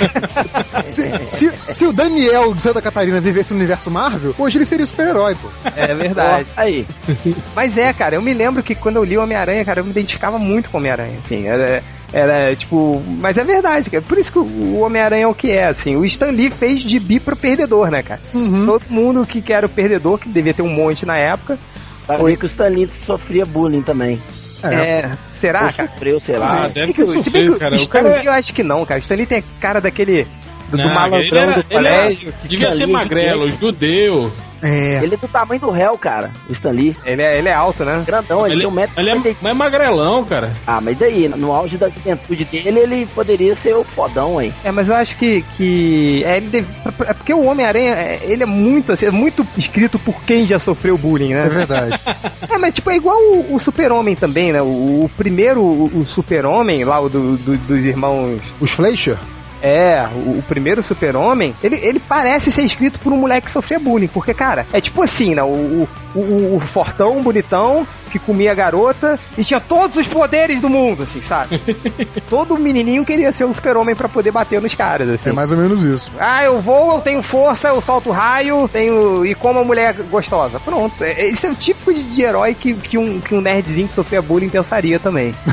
Se, 0.88 1.12
se, 1.28 1.52
se 1.72 1.86
o 1.86 1.92
Daniel 1.92 2.52
de 2.52 2.60
Santa 2.62 2.82
Catarina 2.82 3.20
vivesse 3.20 3.49
no 3.52 3.58
universo 3.58 3.90
Marvel, 3.90 4.34
hoje 4.38 4.58
ele 4.58 4.64
seria 4.64 4.86
super-herói, 4.86 5.34
pô. 5.34 5.48
É 5.76 5.94
verdade. 5.94 6.46
Aí. 6.56 6.86
Mas 7.54 7.76
é, 7.78 7.92
cara, 7.92 8.14
eu 8.16 8.22
me 8.22 8.32
lembro 8.34 8.62
que 8.62 8.74
quando 8.74 8.96
eu 8.96 9.04
li 9.04 9.16
o 9.18 9.22
Homem-Aranha, 9.22 9.64
cara, 9.64 9.80
eu 9.80 9.84
me 9.84 9.90
identificava 9.90 10.38
muito 10.38 10.70
com 10.70 10.76
o 10.76 10.80
Homem-Aranha, 10.80 11.18
assim, 11.22 11.46
era, 11.46 11.82
era 12.12 12.54
tipo, 12.56 13.02
mas 13.06 13.38
é 13.38 13.44
verdade, 13.44 13.90
cara, 13.90 14.02
por 14.02 14.18
isso 14.18 14.32
que 14.32 14.38
o 14.38 14.80
Homem-Aranha 14.80 15.24
é 15.24 15.26
o 15.26 15.34
que 15.34 15.50
é, 15.50 15.66
assim, 15.66 15.96
o 15.96 16.04
Stan 16.04 16.30
Lee 16.30 16.50
fez 16.50 16.80
de 16.82 16.98
bi 16.98 17.18
pro 17.20 17.36
perdedor, 17.36 17.90
né, 17.90 18.02
cara? 18.02 18.20
Uhum. 18.34 18.66
Todo 18.66 18.84
mundo 18.88 19.26
que 19.26 19.52
era 19.52 19.66
o 19.66 19.68
perdedor, 19.70 20.18
que 20.18 20.28
devia 20.28 20.54
ter 20.54 20.62
um 20.62 20.68
monte 20.72 21.04
na 21.06 21.16
época, 21.16 21.58
Sabia 22.06 22.36
que 22.36 22.44
o 22.44 22.46
Stanley 22.46 22.90
sofria 23.06 23.46
bullying 23.46 23.82
também. 23.82 24.20
é, 24.64 25.10
será, 25.30 25.66
Ou 25.66 25.72
cara? 25.72 25.88
sofreu, 25.88 26.18
sei 26.20 26.34
Ah, 26.34 26.38
lá. 26.38 26.68
deve 26.68 26.70
Se 26.72 26.74
bem 26.74 26.86
ter 26.86 26.92
que- 27.14 27.22
sofrido, 27.22 27.56
cara. 27.58 27.70
o 27.72 27.78
O 27.78 27.80
Stan 27.80 28.02
cara 28.02 28.16
Lee 28.16 28.26
eu 28.26 28.32
acho 28.32 28.52
que 28.52 28.62
não, 28.64 28.84
cara, 28.84 28.98
o 28.98 29.00
Stan 29.00 29.14
Lee 29.14 29.26
tem 29.26 29.42
cara 29.60 29.80
daquele, 29.80 30.26
do, 30.70 30.76
do 30.76 30.84
Não, 30.84 30.94
malandrão 30.94 31.40
era- 31.42 31.52
do 31.52 31.64
ele 31.70 31.86
era- 31.88 31.96
colégio, 32.00 32.34
Devia 32.44 32.76
ser 32.76 32.86
magrelo, 32.86 33.44
gigante. 33.46 33.60
judeu. 33.60 34.32
É. 34.62 35.00
Ele 35.02 35.14
é 35.14 35.16
do 35.16 35.26
tamanho 35.26 35.58
do 35.58 35.70
réu, 35.70 35.96
cara. 35.96 36.30
O 36.46 36.52
Stanley. 36.52 36.94
ele 37.06 37.22
é, 37.22 37.38
ele 37.38 37.48
é 37.48 37.52
alto, 37.54 37.82
né? 37.82 38.02
Grandão, 38.06 38.44
ele, 38.44 38.56
Ele, 38.56 38.60
tem 38.64 38.70
um 38.70 38.74
metro. 38.74 39.00
ele 39.00 39.08
é, 39.08 39.14
mas 39.14 39.36
é 39.42 39.54
magrelão, 39.54 40.22
cara. 40.22 40.52
Ah, 40.66 40.82
mas 40.82 40.98
daí, 40.98 41.28
no 41.28 41.50
auge 41.50 41.78
da 41.78 41.88
juventude 41.88 42.44
dele, 42.44 42.78
ele 42.80 43.06
poderia 43.14 43.56
ser 43.56 43.72
o 43.74 43.82
fodão, 43.82 44.38
hein? 44.38 44.52
É, 44.62 44.70
mas 44.70 44.86
eu 44.88 44.94
acho 44.94 45.16
que. 45.16 45.40
que 45.56 46.22
é, 46.26 46.36
ele 46.36 46.48
deve- 46.48 46.68
é 47.06 47.14
porque 47.14 47.32
o 47.32 47.46
Homem-Aranha, 47.46 47.94
é, 47.94 48.20
ele 48.24 48.42
é 48.42 48.46
muito 48.46 48.92
assim, 48.92 49.06
é 49.06 49.10
muito 49.10 49.46
escrito 49.56 49.98
por 49.98 50.20
quem 50.24 50.46
já 50.46 50.58
sofreu 50.58 50.98
bullying, 50.98 51.32
É 51.32 51.36
né? 51.44 51.48
verdade. 51.48 51.98
É, 52.50 52.58
mas 52.58 52.74
tipo, 52.74 52.90
é 52.90 52.96
igual 52.96 53.16
o, 53.16 53.54
o 53.54 53.58
Super-Homem 53.60 54.14
também, 54.14 54.52
né? 54.52 54.60
O, 54.60 55.04
o 55.04 55.10
primeiro, 55.16 55.62
o, 55.62 56.00
o 56.00 56.04
Super-Homem, 56.04 56.84
lá, 56.84 57.00
o 57.00 57.08
do, 57.08 57.36
do- 57.38 57.56
dos 57.56 57.84
irmãos. 57.86 58.42
Os 58.60 58.72
Fleischer? 58.72 59.16
É, 59.62 60.06
o, 60.14 60.38
o 60.38 60.42
primeiro 60.42 60.82
Super-Homem, 60.82 61.54
ele, 61.62 61.76
ele 61.76 62.00
parece 62.00 62.50
ser 62.50 62.62
escrito 62.62 62.98
por 62.98 63.12
um 63.12 63.16
moleque 63.16 63.46
que 63.46 63.52
sofria 63.52 63.78
bullying. 63.78 64.08
Porque, 64.08 64.32
cara, 64.32 64.66
é 64.72 64.80
tipo 64.80 65.02
assim, 65.02 65.34
né? 65.34 65.42
O, 65.42 65.48
o, 65.48 65.88
o, 66.18 66.56
o 66.56 66.60
fortão, 66.60 67.22
bonitão, 67.22 67.86
que 68.10 68.18
comia 68.18 68.52
a 68.52 68.54
garota 68.54 69.18
e 69.38 69.44
tinha 69.44 69.60
todos 69.60 69.96
os 69.96 70.06
poderes 70.06 70.60
do 70.60 70.68
mundo, 70.68 71.04
assim, 71.04 71.20
sabe? 71.22 71.60
Todo 72.28 72.58
menininho 72.58 73.04
queria 73.04 73.32
ser 73.32 73.44
um 73.44 73.54
Super-Homem 73.54 73.94
pra 73.94 74.08
poder 74.08 74.30
bater 74.30 74.60
nos 74.60 74.74
caras, 74.74 75.08
assim. 75.08 75.30
É 75.30 75.32
mais 75.32 75.50
ou 75.52 75.56
menos 75.58 75.82
isso. 75.84 76.10
Ah, 76.18 76.44
eu 76.44 76.60
vou, 76.60 76.94
eu 76.96 77.00
tenho 77.00 77.22
força, 77.22 77.68
eu 77.68 77.80
solto 77.80 78.10
raio, 78.10 78.68
tenho. 78.68 79.24
e 79.24 79.34
como 79.34 79.60
a 79.60 79.64
mulher 79.64 79.94
gostosa. 80.10 80.58
Pronto. 80.60 81.02
É, 81.02 81.28
Esse 81.30 81.46
é 81.46 81.50
o 81.50 81.54
tipo 81.54 81.92
de, 81.94 82.02
de 82.02 82.22
herói 82.22 82.54
que, 82.54 82.74
que, 82.74 82.98
um, 82.98 83.20
que 83.20 83.34
um 83.34 83.40
nerdzinho 83.40 83.88
que 83.88 83.94
sofria 83.94 84.20
bullying 84.20 84.48
pensaria 84.48 84.98
também. 84.98 85.34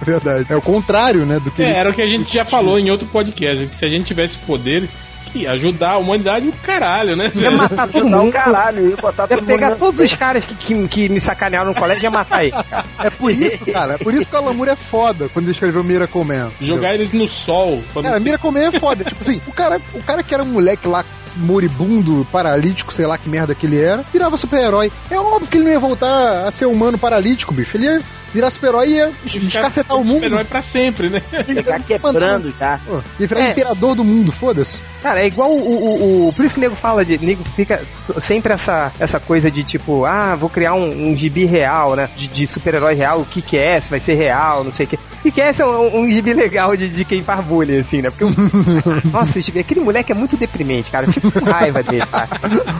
É 0.00 0.04
verdade. 0.04 0.46
É 0.48 0.56
o 0.56 0.60
contrário, 0.62 1.24
né, 1.24 1.38
do 1.40 1.50
que 1.50 1.62
É, 1.62 1.70
era 1.78 1.90
o 1.90 1.94
que 1.94 2.02
a 2.02 2.06
gente 2.06 2.32
já 2.32 2.44
falou 2.44 2.78
em 2.78 2.90
outro 2.90 3.06
podcast. 3.08 3.66
que 3.66 3.76
Se 3.78 3.84
a 3.84 3.88
gente 3.88 4.04
tivesse 4.04 4.36
poder, 4.38 4.88
que 5.32 5.40
ia 5.40 5.52
ajudar 5.52 5.92
a 5.92 5.98
humanidade 5.98 6.46
o 6.48 6.52
caralho, 6.52 7.16
né? 7.16 7.32
Ia 7.34 7.50
matar 7.50 7.86
todo 7.88 7.98
Ajudar 8.02 8.16
um 8.20 8.24
mundo. 8.24 8.32
caralho, 8.32 8.90
ia 8.90 8.96
botar 8.96 9.22
Ia 9.24 9.28
todo 9.28 9.38
mundo 9.40 9.46
pegar 9.46 9.70
na 9.70 9.76
todos 9.76 10.00
os 10.00 10.14
caras 10.14 10.44
que, 10.44 10.54
que, 10.54 10.88
que 10.88 11.08
me 11.08 11.18
sacanearam 11.20 11.70
no 11.70 11.74
colégio 11.74 12.02
e 12.02 12.04
ia 12.04 12.10
matar 12.10 12.44
eles. 12.44 12.54
cara. 12.68 12.84
É 12.98 13.10
por 13.10 13.30
isso, 13.30 13.66
cara. 13.72 13.94
É 13.94 13.98
por 13.98 14.12
isso 14.14 14.28
que 14.28 14.34
o 14.34 14.38
Alan 14.38 14.52
Moore 14.52 14.70
é 14.70 14.76
foda 14.76 15.28
quando 15.32 15.46
ele 15.46 15.52
escreveu 15.52 15.82
Miracle 15.82 16.24
Man. 16.24 16.50
entendeu? 16.56 16.76
Jogar 16.76 16.94
eles 16.94 17.12
no 17.12 17.28
sol. 17.28 17.82
pra- 17.92 18.02
Cara, 18.02 18.20
Miracle 18.20 18.50
Man 18.50 18.60
é 18.60 18.72
foda. 18.72 19.04
tipo 19.08 19.20
assim, 19.22 19.40
o 19.46 19.52
cara, 19.52 19.80
o 19.94 20.02
cara 20.02 20.22
que 20.22 20.34
era 20.34 20.42
um 20.42 20.46
moleque 20.46 20.86
lá 20.86 21.04
moribundo, 21.36 22.26
paralítico, 22.30 22.92
sei 22.92 23.06
lá 23.06 23.16
que 23.18 23.28
merda 23.28 23.54
que 23.54 23.66
ele 23.66 23.80
era, 23.80 24.04
virava 24.12 24.36
super-herói. 24.36 24.90
É 25.10 25.18
óbvio 25.18 25.48
que 25.48 25.56
ele 25.56 25.64
não 25.64 25.72
ia 25.72 25.78
voltar 25.80 26.44
a 26.46 26.50
ser 26.50 26.66
humano 26.66 26.98
paralítico, 26.98 27.52
bicho. 27.54 27.76
Ele 27.76 27.84
ia 27.86 28.00
virar 28.32 28.50
super-herói 28.50 28.88
e 28.88 28.92
ia 28.94 29.10
escacetar 29.46 29.96
o 29.98 30.04
mundo. 30.04 30.24
Herói 30.24 30.44
pra 30.44 30.62
sempre, 30.62 31.08
né? 31.10 31.22
Chegar 31.46 31.80
quebrando 31.82 32.52
já. 32.58 32.80
Pô, 32.86 33.00
Ia 33.20 33.26
virar 33.26 33.40
É. 33.42 33.50
imperador 33.50 33.94
do 33.94 34.04
mundo, 34.04 34.32
foda-se. 34.32 34.80
Cara, 35.02 35.20
é 35.20 35.26
igual 35.26 35.50
o, 35.50 35.58
o, 35.58 36.28
o- 36.28 36.32
Por 36.32 36.44
isso 36.44 36.54
que 36.54 36.60
o 36.60 36.62
nego 36.62 36.76
fala 36.76 37.04
de. 37.04 37.18
Nego 37.18 37.42
fica 37.56 37.82
sempre 38.20 38.52
essa, 38.52 38.92
essa 38.98 39.18
coisa 39.20 39.50
de 39.50 39.62
tipo, 39.64 40.04
ah, 40.04 40.34
vou 40.36 40.48
criar 40.48 40.74
um, 40.74 41.10
um 41.10 41.16
gibi 41.16 41.44
real, 41.44 41.94
né? 41.96 42.08
De, 42.16 42.28
de 42.28 42.46
super-herói 42.46 42.94
real, 42.94 43.20
o 43.20 43.24
que 43.26 43.42
que 43.42 43.56
é, 43.58 43.78
se 43.80 43.90
vai 43.90 44.00
ser 44.00 44.14
real, 44.14 44.64
não 44.64 44.72
sei 44.72 44.86
o 44.86 44.88
que. 44.88 44.98
E 45.24 45.30
que 45.30 45.40
é 45.40 45.52
um, 45.64 46.00
um 46.02 46.10
gibi 46.10 46.32
legal 46.32 46.76
de, 46.76 46.88
de 46.88 47.04
quem 47.04 47.22
faz 47.22 47.44
bullying, 47.44 47.78
assim, 47.80 48.00
né? 48.02 48.10
Porque 48.10 48.24
o- 48.24 48.32
Nossa, 49.12 49.38
esse- 49.40 49.56
aquele 49.58 49.80
moleque 49.80 50.10
é 50.12 50.14
muito 50.14 50.36
deprimente, 50.36 50.90
cara. 50.90 51.06
Raiva 51.50 51.82
dele. 51.82 52.04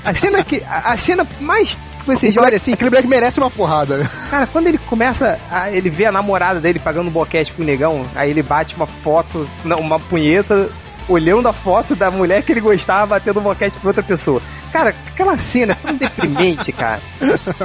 A 0.05 0.15
cena 0.15 0.43
que. 0.45 0.63
A, 0.65 0.93
a 0.93 0.97
cena 0.97 1.27
mais. 1.41 1.77
que 2.01 2.07
Vocês 2.07 2.37
olham 2.37 2.57
assim, 2.57 2.73
Aquele 2.73 2.91
moleque 2.91 3.09
merece 3.09 3.39
uma 3.39 3.51
porrada. 3.51 4.09
Cara, 4.31 4.47
quando 4.47 4.67
ele 4.67 4.79
começa, 4.79 5.39
a, 5.51 5.71
ele 5.71 5.91
vê 5.91 6.07
a 6.07 6.13
namorada 6.13 6.61
dele 6.61 6.79
pagando 6.79 7.11
boquete 7.11 7.53
pro 7.53 7.65
negão, 7.65 8.05
aí 8.15 8.31
ele 8.31 8.43
bate 8.43 8.75
uma 8.75 8.87
foto, 8.87 9.49
não, 9.65 9.79
uma 9.79 9.99
punheta, 9.99 10.69
olhando 11.09 11.49
a 11.49 11.53
foto 11.53 11.95
da 11.95 12.11
mulher 12.11 12.43
que 12.43 12.53
ele 12.53 12.61
gostava 12.61 13.07
batendo 13.07 13.41
boquete 13.41 13.79
pra 13.79 13.89
outra 13.89 14.03
pessoa. 14.03 14.41
Cara, 14.73 14.95
aquela 15.07 15.37
cena 15.37 15.73
é 15.73 15.77
tão 15.77 15.95
deprimente, 15.95 16.73
cara. 16.73 16.99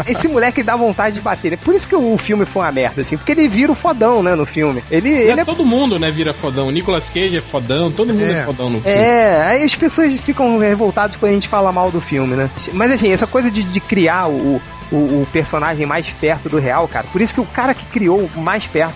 Esse 0.06 0.28
moleque 0.28 0.62
dá 0.62 0.76
vontade 0.76 1.16
de 1.16 1.22
bater. 1.22 1.54
É 1.54 1.58
por 1.58 1.74
isso 1.74 1.88
que 1.88 1.96
o 1.96 2.18
filme 2.18 2.46
foi 2.46 2.62
uma 2.64 2.72
merda, 2.72 3.02
assim, 3.02 3.16
porque 3.16 3.32
ele 3.32 3.48
vira 3.48 3.72
o 3.72 3.76
fodão, 3.76 4.22
né, 4.22 4.36
no 4.36 4.46
filme. 4.46 4.84
Ele, 4.92 5.10
ele 5.10 5.40
É, 5.40 5.44
é 5.44 5.46
todo 5.46 5.66
mundo, 5.66 5.98
né, 5.98 6.12
vira 6.12 6.34
fodão. 6.34 6.68
O 6.68 6.72
Nicolas 6.72 7.06
Cage 7.06 7.38
é 7.38 7.42
fodão, 7.42 7.90
todo 7.92 8.14
mundo 8.14 8.24
é, 8.26 8.42
É. 8.42 8.44
fodão 8.44 8.70
no 8.70 8.82
filme. 8.82 8.98
É, 8.98 9.42
aí 9.48 9.64
as 9.64 9.74
pessoas 9.74 10.20
ficam 10.20 10.58
revoltadas 10.58 11.16
quando 11.16 11.32
a 11.32 11.36
gente 11.36 11.48
fala 11.48 11.72
mal 11.72 11.90
do 11.90 12.02
filme, 12.02 12.36
né? 12.36 12.50
Mas 12.74 12.92
assim, 12.92 13.12
essa 13.12 13.26
coisa 13.26 13.50
de, 13.50 13.64
de 13.64 13.80
criar 13.80 14.28
o, 14.30 14.62
o, 14.92 14.96
o 14.96 15.28
personagem 15.32 15.86
mais 15.86 16.10
perto 16.10 16.50
do 16.50 16.60
real, 16.60 16.88
cara, 16.88 17.08
por 17.12 17.22
isso 17.22 17.34
que 17.34 17.42
o 17.42 17.46
cara 17.46 17.74
que 17.74 17.86
criou 17.86 18.30
o 18.36 18.42
mais 18.42 18.66
perto 18.68 18.96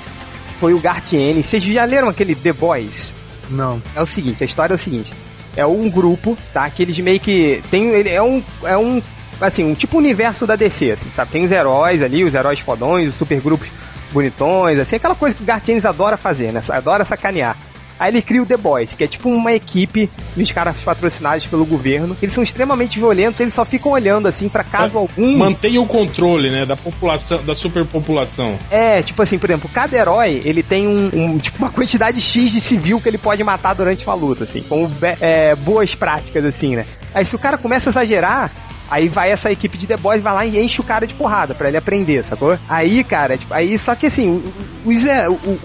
foi 0.59 0.73
o 0.73 0.79
Garth 0.79 1.13
Ennis. 1.13 1.45
Vocês 1.47 1.63
já 1.63 1.85
leram 1.85 2.09
aquele 2.09 2.35
The 2.35 2.51
Boys? 2.53 3.13
Não. 3.49 3.81
É 3.95 4.01
o 4.01 4.05
seguinte, 4.05 4.43
a 4.43 4.45
história 4.45 4.73
é 4.73 4.75
o 4.75 4.77
seguinte. 4.77 5.11
É 5.55 5.65
um 5.65 5.89
grupo, 5.89 6.37
tá? 6.53 6.69
Que 6.69 6.83
eles 6.83 6.97
meio 6.99 7.19
que. 7.19 7.61
Tem, 7.69 7.89
ele 7.89 8.09
é 8.09 8.21
um. 8.21 8.43
É 8.63 8.77
um. 8.77 9.01
Assim, 9.39 9.63
um 9.63 9.73
tipo 9.73 9.97
universo 9.97 10.45
da 10.45 10.55
DC, 10.55 10.91
assim, 10.91 11.09
sabe? 11.11 11.31
Tem 11.31 11.43
os 11.43 11.51
heróis 11.51 12.01
ali, 12.03 12.23
os 12.23 12.33
heróis 12.33 12.59
fodões, 12.59 13.09
os 13.09 13.15
supergrupos 13.15 13.67
bonitões, 14.11 14.77
assim, 14.77 14.97
aquela 14.97 15.15
coisa 15.15 15.35
que 15.35 15.41
o 15.41 15.45
Gartienes 15.45 15.85
adora 15.85 16.15
fazer, 16.15 16.51
né? 16.51 16.61
Adora 16.69 17.03
sacanear. 17.03 17.57
Aí 18.01 18.09
ele 18.09 18.21
cria 18.23 18.41
o 18.41 18.45
The 18.47 18.57
Boys, 18.57 18.95
que 18.95 19.03
é 19.03 19.07
tipo 19.07 19.29
uma 19.29 19.53
equipe 19.53 20.09
dos 20.35 20.51
caras 20.51 20.75
patrocinados 20.83 21.45
pelo 21.45 21.63
governo. 21.63 22.17
Eles 22.19 22.33
são 22.33 22.43
extremamente 22.43 22.97
violentos, 22.97 23.39
eles 23.39 23.53
só 23.53 23.63
ficam 23.63 23.91
olhando 23.91 24.27
assim 24.27 24.49
pra 24.49 24.63
caso 24.63 24.97
algum. 24.97 25.37
Mantém 25.37 25.77
o 25.77 25.85
controle, 25.85 26.49
né, 26.49 26.65
da 26.65 26.75
população, 26.75 27.43
da 27.43 27.53
superpopulação. 27.53 28.57
É, 28.71 29.03
tipo 29.03 29.21
assim, 29.21 29.37
por 29.37 29.49
exemplo, 29.51 29.69
cada 29.71 29.95
herói, 29.95 30.41
ele 30.43 30.63
tem 30.63 30.87
um, 30.87 31.09
um- 31.13 31.37
tipo, 31.37 31.59
uma 31.59 31.69
quantidade 31.71 32.19
X 32.19 32.51
de 32.51 32.59
civil 32.59 32.99
que 32.99 33.07
ele 33.07 33.19
pode 33.19 33.43
matar 33.43 33.75
durante 33.75 34.03
uma 34.03 34.15
luta, 34.15 34.45
assim, 34.45 34.63
como 34.63 34.87
be- 34.87 35.17
é, 35.21 35.53
boas 35.53 35.93
práticas, 35.93 36.43
assim, 36.43 36.75
né? 36.75 36.85
Aí 37.13 37.23
se 37.23 37.35
o 37.35 37.39
cara 37.39 37.55
começa 37.55 37.89
a 37.89 37.91
exagerar, 37.91 38.51
aí 38.91 39.07
vai 39.07 39.31
essa 39.31 39.51
equipe 39.51 39.77
de 39.77 39.87
The 39.87 39.97
Boys, 39.97 40.21
vai 40.21 40.33
lá 40.33 40.45
e 40.45 40.59
enche 40.63 40.81
o 40.81 40.83
cara 40.83 41.07
de 41.07 41.13
porrada 41.15 41.55
pra 41.55 41.67
ele 41.69 41.77
aprender, 41.77 42.23
sacou? 42.23 42.59
Aí, 42.69 43.03
cara, 43.03 43.37
tipo, 43.37 43.53
aí, 43.53 43.75
só 43.79 43.95
que 43.95 44.05
assim, 44.07 44.43
o, 44.85 44.89
os 44.91 45.01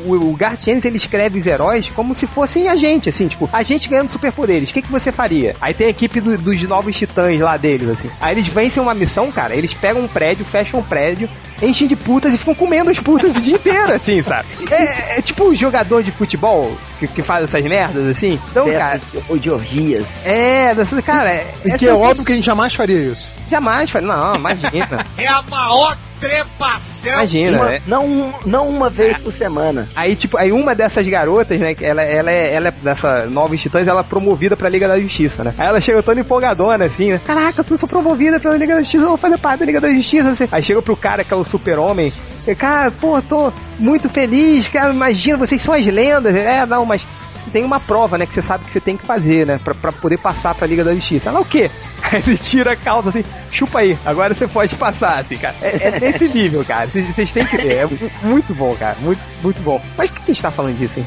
o, 0.07 0.13
o, 0.15 0.31
o 0.31 0.37
Garth 0.37 0.67
Ennis, 0.69 0.85
ele 0.85 0.97
escreve 0.97 1.39
os 1.39 1.47
heróis 1.47 1.91
como 1.91 2.15
se 2.15 2.27
fossem 2.27 2.69
a 2.69 2.77
gente, 2.77 3.09
assim, 3.09 3.27
tipo, 3.29 3.49
a 3.53 3.63
gente 3.63 3.89
ganhando 3.89 4.11
superpoderes, 4.11 4.71
o 4.71 4.73
que, 4.73 4.83
que 4.83 4.91
você 4.93 5.11
faria? 5.11 5.55
Aí 5.61 5.75
tem 5.75 5.89
a 5.89 5.91
equipe 5.91 6.21
do- 6.21 6.39
dos 6.39 6.63
novos 6.63 6.97
titãs 6.97 7.39
lá 7.41 7.57
deles, 7.57 7.89
assim. 7.89 8.09
Aí 8.21 8.35
eles 8.35 8.47
vencem 8.47 8.83
uma 8.83 8.95
missão, 8.95 9.31
cara, 9.33 9.55
eles 9.55 9.75
pegam 9.75 10.03
um 10.03 10.09
prédio, 10.09 10.45
fecham 10.47 10.81
um 10.81 10.83
prédio, 10.85 11.29
enchem 11.61 11.89
de 11.89 11.97
putas 11.97 12.33
e 12.35 12.39
ficam 12.39 12.55
comendo 12.55 12.91
as 12.91 12.99
putas 13.01 13.35
o 13.35 13.41
dia 13.41 13.57
inteiro, 13.57 13.93
assim, 13.93 14.23
sabe? 14.23 14.47
É, 14.71 15.19
é 15.19 15.23
tipo 15.23 15.45
o 15.45 15.55
jogador 15.55 16.03
de 16.03 16.13
futebol 16.13 16.77
que, 17.01 17.09
que 17.09 17.23
faz 17.23 17.45
essas 17.45 17.65
merdas, 17.65 18.07
assim. 18.09 18.39
Então, 18.51 18.71
cara, 18.71 19.01
ou 19.29 19.39
de 19.39 19.51
orgias. 19.51 20.05
é, 20.25 20.75
cara, 21.05 21.31
é, 21.31 21.55
E 21.65 21.71
é 21.71 21.79
que 21.79 21.87
é 21.87 21.89
sensacional. 21.89 22.01
óbvio 22.11 22.25
que 22.25 22.33
a 22.33 22.37
gente 22.37 22.45
jamais 22.45 22.75
faria 22.75 22.97
isso. 22.99 23.16
Jamais, 23.49 23.91
falei, 23.91 24.09
não, 24.09 24.35
imagina. 24.37 25.07
É 25.17 25.27
a 25.27 25.43
maior 25.43 25.97
trepação. 26.19 27.13
Imagina, 27.13 27.59
Uma- 27.59 27.73
é. 27.75 27.83
não, 27.87 28.35
não 28.45 28.69
uma 28.69 28.89
vez 28.91 29.19
por 29.19 29.33
semana. 29.33 29.89
Aí, 29.95 30.15
tipo, 30.17 30.37
aí 30.37 30.51
uma 30.53 30.75
dessas 30.75 31.07
garotas, 31.07 31.59
né, 31.61 31.75
que 31.75 31.85
ela, 31.85 32.03
ela, 32.03 32.31
é, 32.31 32.55
ela 32.55 32.69
é 32.69 32.71
dessa 32.71 33.27
Novos 33.27 33.61
Titãs, 33.61 33.87
ela 33.87 34.01
é 34.01 34.05
promovida 34.05 34.57
pra 34.57 34.69
Liga 34.69 34.89
da 34.89 34.99
Justiça, 34.99 35.45
né? 35.45 35.55
Aí 35.59 35.67
ela 35.67 35.81
chega 35.81 36.03
toda 36.03 36.21
empolgadona, 36.21 36.85
assim, 36.87 37.13
né? 37.13 37.21
Caraca, 37.25 37.61
eu 37.61 37.65
sou, 37.65 37.77
sou 37.77 37.89
promovida 37.89 38.41
pra 38.41 38.57
Liga 38.57 38.75
da 38.75 38.81
Justiça, 38.81 39.05
eu 39.05 39.09
vou 39.09 39.17
fazer 39.17 39.39
parte 39.39 39.61
da 39.61 39.67
Liga 39.67 39.81
da 39.81 39.93
Justiça. 39.93 40.31
Assim. 40.31 40.49
Aí 40.51 40.63
chega 40.63 40.81
pro 40.83 40.97
cara 40.97 41.23
que 41.25 41.33
é 41.33 41.37
o 41.37 41.45
super-homem, 41.45 42.13
cara, 42.59 42.91
pô, 42.91 43.21
tô 43.23 43.53
muito 43.79 44.09
feliz, 44.09 44.69
cara, 44.69 44.93
imagina, 44.93 45.37
vocês 45.37 45.61
são 45.61 45.75
as 45.75 45.87
lendas. 45.87 46.35
É, 46.35 46.65
não, 46.67 46.85
mas 46.87 47.07
você 47.47 47.51
tem 47.51 47.65
uma 47.65 47.81
prova, 47.81 48.19
né, 48.19 48.27
que 48.27 48.35
você 48.35 48.43
sabe 48.43 48.65
que 48.65 48.73
você 48.73 48.81
tem 48.81 48.97
que 48.97 49.07
fazer, 49.07 49.47
né, 49.47 49.59
pra, 49.63 49.75
pra 49.75 49.93
poder 49.93 50.19
passar 50.19 50.55
pra 50.55 50.67
Liga 50.67 50.85
da 50.85 50.95
Justiça. 50.95 51.29
Ela, 51.31 51.41
o 51.41 51.45
quê? 51.45 51.71
Aí 52.03 52.23
ele 52.27 52.37
tira 52.39 52.73
a 52.73 52.77
calça 52.77 53.09
assim, 53.09 53.25
chupa 53.51 53.81
aí, 53.81 53.97
agora 54.05 54.35
você 54.35 54.47
pode 54.47 54.75
passar, 54.75 55.19
assim, 55.19 55.37
cara. 55.37 55.55
É, 55.63 55.89
é 55.89 56.01
nesse 56.01 56.29
nível, 56.33 56.65
cara. 56.65 56.87
Vocês 56.87 57.33
têm 57.33 57.45
que 57.47 57.57
ver. 57.57 57.73
É 57.77 57.87
mu- 57.87 58.11
muito 58.23 58.55
bom, 58.55 58.75
cara. 58.75 58.97
Muito, 59.01 59.21
muito 59.43 59.63
bom. 59.63 59.81
Mas 59.97 60.11
por 60.11 60.21
que 60.21 60.31
a 60.31 60.35
gente 60.35 60.43
tá 60.43 60.51
falando 60.51 60.77
disso, 60.77 61.01
hein? 61.01 61.07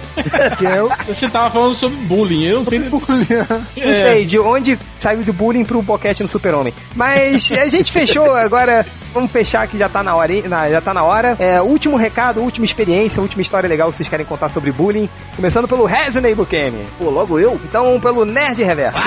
É 0.66 0.82
o. 0.84 0.90
Você 1.14 1.28
tava 1.30 1.50
falando 1.52 1.74
sobre 1.76 1.98
bullying, 1.98 2.44
eu 2.46 2.60
não 2.64 2.66
sei. 2.66 3.86
Não 3.86 3.96
sei 3.96 4.26
de 4.26 4.40
onde 4.40 4.78
saiu 4.98 5.24
do 5.24 5.34
bullying 5.34 5.64
pro 5.66 5.82
boquete 5.82 6.24
no 6.24 6.30
super-homem. 6.30 6.74
Mas 6.96 7.52
a 7.52 7.68
gente 7.68 7.92
fechou, 7.92 8.34
agora 8.34 8.86
vamos 9.14 9.32
fechar 9.32 9.68
que 9.68 9.78
já 9.78 9.90
tá 9.90 10.04
na 10.04 10.16
hora, 10.16 10.32
hein? 10.34 10.44
Na- 10.48 10.70
já 10.70 10.82
tá 10.82 10.94
na 10.94 11.04
hora. 11.04 11.36
É, 11.40 11.62
último 11.62 11.98
recado, 11.98 12.42
última 12.42 12.66
experiência, 12.66 13.22
última 13.22 13.42
história 13.42 13.68
legal 13.68 13.90
que 13.92 13.98
vocês 13.98 14.10
querem 14.10 14.26
contar 14.26 14.50
sobre 14.50 14.72
bullying. 14.72 15.10
Começando 15.36 15.68
pelo 15.68 15.86
Resident 16.30 16.36
Bukemi. 16.36 16.86
Pô, 16.98 17.10
logo 17.10 17.40
eu? 17.40 17.60
Então, 17.64 18.00
pelo 18.00 18.26
Nerd 18.26 18.62
Reverso. 18.64 19.00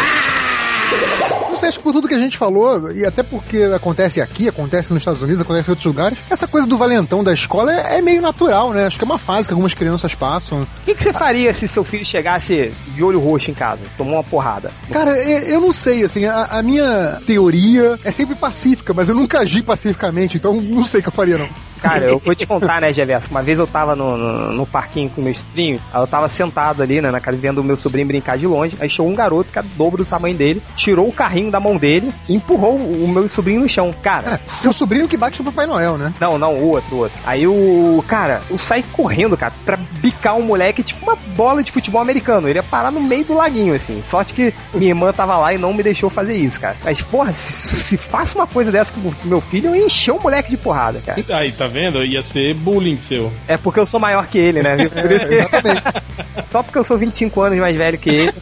Não 1.49 1.57
sei, 1.57 1.68
acho 1.68 1.78
que 1.78 1.84
por 1.84 1.93
tudo 1.93 2.09
que 2.09 2.14
a 2.14 2.18
gente 2.18 2.38
falou, 2.38 2.90
e 2.93 3.05
até 3.05 3.22
porque 3.22 3.62
acontece 3.74 4.20
aqui, 4.22 4.49
acontece 4.49 4.90
nos 4.93 5.03
Estados 5.03 5.22
Unidos, 5.22 5.43
acontece 5.43 5.68
em 5.68 5.72
outros 5.72 5.86
lugares, 5.86 6.18
essa 6.30 6.49
coisa 6.49 6.66
do 6.66 6.78
valentão 6.78 7.22
da 7.22 7.32
escola 7.32 7.72
é, 7.74 7.99
é 7.99 8.01
meio 8.01 8.22
natural, 8.22 8.72
né? 8.72 8.86
Acho 8.86 8.97
que 8.97 9.05
é 9.05 9.07
uma 9.07 9.18
fase 9.18 9.49
que 9.49 9.53
algumas 9.53 9.74
crianças 9.74 10.14
passam. 10.14 10.62
O 10.62 10.84
que, 10.86 10.95
que 10.95 11.03
você 11.03 11.12
faria 11.12 11.53
se 11.53 11.68
seu 11.68 11.84
filho 11.84 12.05
chegasse 12.05 12.72
de 12.95 13.05
olho 13.05 13.20
roxo 13.20 13.51
em 13.51 13.55
casa? 13.55 13.82
Tomou 13.99 14.14
uma 14.14 14.24
porrada. 14.24 14.70
Cara, 14.90 15.11
eu, 15.18 15.38
eu 15.49 15.61
não 15.61 15.72
sei, 15.72 16.05
assim, 16.05 16.24
a, 16.24 16.45
a 16.45 16.62
minha 16.62 17.20
teoria 17.26 17.99
é 18.03 18.11
sempre 18.11 18.34
pacífica, 18.34 18.95
mas 18.95 19.11
eu 19.11 19.14
nunca 19.14 19.40
agi 19.40 19.62
pacificamente, 19.62 20.38
então 20.38 20.55
não 20.55 20.84
sei 20.84 21.01
o 21.01 21.03
que 21.03 21.09
eu 21.11 21.12
faria, 21.12 21.36
não. 21.36 21.49
Cara, 21.82 22.05
eu 22.05 22.18
vou 22.24 22.34
te 22.34 22.47
contar, 22.47 22.80
né, 22.80 22.93
Geverso? 22.93 23.28
Uma 23.30 23.43
vez 23.43 23.59
eu 23.59 23.66
tava 23.66 23.97
no, 23.97 24.16
no, 24.16 24.53
no 24.53 24.66
parquinho 24.66 25.11
com 25.11 25.20
o 25.20 25.24
meu 25.24 25.34
sobrinho, 25.34 25.80
aí 25.93 26.01
eu 26.01 26.07
tava 26.07 26.28
sentado 26.28 26.82
ali, 26.82 27.01
né, 27.01 27.11
na 27.11 27.20
casa 27.20 27.36
vendo 27.36 27.61
o 27.61 27.64
meu 27.64 27.76
sobrinho 27.76 28.07
brincar 28.07 28.38
de 28.38 28.47
longe, 28.47 28.76
aí 28.80 28.88
chegou 28.88 29.11
um 29.11 29.14
garoto 29.14 29.51
que 29.51 29.59
era 29.59 29.66
o 29.66 29.70
dobro 29.70 30.05
do 30.05 30.09
tamanho 30.09 30.36
dele, 30.36 30.62
tirou 30.82 31.08
o 31.08 31.12
carrinho 31.12 31.48
da 31.50 31.60
mão 31.60 31.76
dele 31.76 32.12
e 32.28 32.34
empurrou 32.34 32.74
o 32.76 33.06
meu 33.06 33.28
sobrinho 33.28 33.60
no 33.60 33.68
chão. 33.68 33.94
Cara, 34.02 34.34
É, 34.34 34.62
seu 34.62 34.72
sobrinho 34.72 35.06
que 35.06 35.16
bate 35.16 35.38
no 35.40 35.52
Papai 35.52 35.66
Noel, 35.66 35.96
né? 35.96 36.12
Não, 36.20 36.38
não, 36.38 36.56
o 36.56 36.70
outro, 36.70 36.96
o 36.96 36.98
outro. 37.00 37.16
Aí 37.24 37.46
o. 37.46 38.04
Cara, 38.08 38.42
eu 38.50 38.58
saí 38.58 38.82
correndo, 38.82 39.36
cara, 39.36 39.52
pra 39.64 39.76
bicar 39.76 40.36
um 40.36 40.42
moleque, 40.42 40.82
tipo 40.82 41.04
uma 41.04 41.14
bola 41.36 41.62
de 41.62 41.70
futebol 41.70 42.00
americano. 42.00 42.48
Ele 42.48 42.58
ia 42.58 42.62
parar 42.62 42.90
no 42.90 43.00
meio 43.00 43.24
do 43.24 43.34
laguinho, 43.34 43.74
assim. 43.74 44.02
Sorte 44.02 44.34
que 44.34 44.52
minha 44.74 44.90
irmã 44.90 45.12
tava 45.12 45.36
lá 45.36 45.54
e 45.54 45.58
não 45.58 45.72
me 45.72 45.82
deixou 45.82 46.10
fazer 46.10 46.34
isso, 46.36 46.58
cara. 46.58 46.76
Mas, 46.82 47.00
porra, 47.00 47.32
se, 47.32 47.76
se 47.80 47.96
faço 47.96 48.36
uma 48.38 48.46
coisa 48.46 48.72
dessa 48.72 48.92
com 48.92 49.00
o 49.00 49.14
meu 49.24 49.40
filho, 49.40 49.70
eu 49.70 49.76
ia 49.76 49.86
encher 49.86 50.12
o 50.12 50.20
moleque 50.20 50.50
de 50.50 50.56
porrada, 50.56 51.00
cara. 51.04 51.22
Aí, 51.30 51.52
tá 51.52 51.68
vendo? 51.68 52.04
Ia 52.04 52.22
ser 52.22 52.54
bullying 52.54 52.98
seu. 53.08 53.32
É 53.46 53.56
porque 53.56 53.78
eu 53.78 53.86
sou 53.86 54.00
maior 54.00 54.26
que 54.26 54.38
ele, 54.38 54.62
né? 54.62 54.76
Por 54.88 55.12
isso 55.12 55.28
que... 55.28 56.42
Só 56.50 56.62
porque 56.62 56.78
eu 56.78 56.84
sou 56.84 56.98
25 56.98 57.40
anos 57.40 57.58
mais 57.58 57.76
velho 57.76 57.98
que 57.98 58.10
ele. 58.10 58.32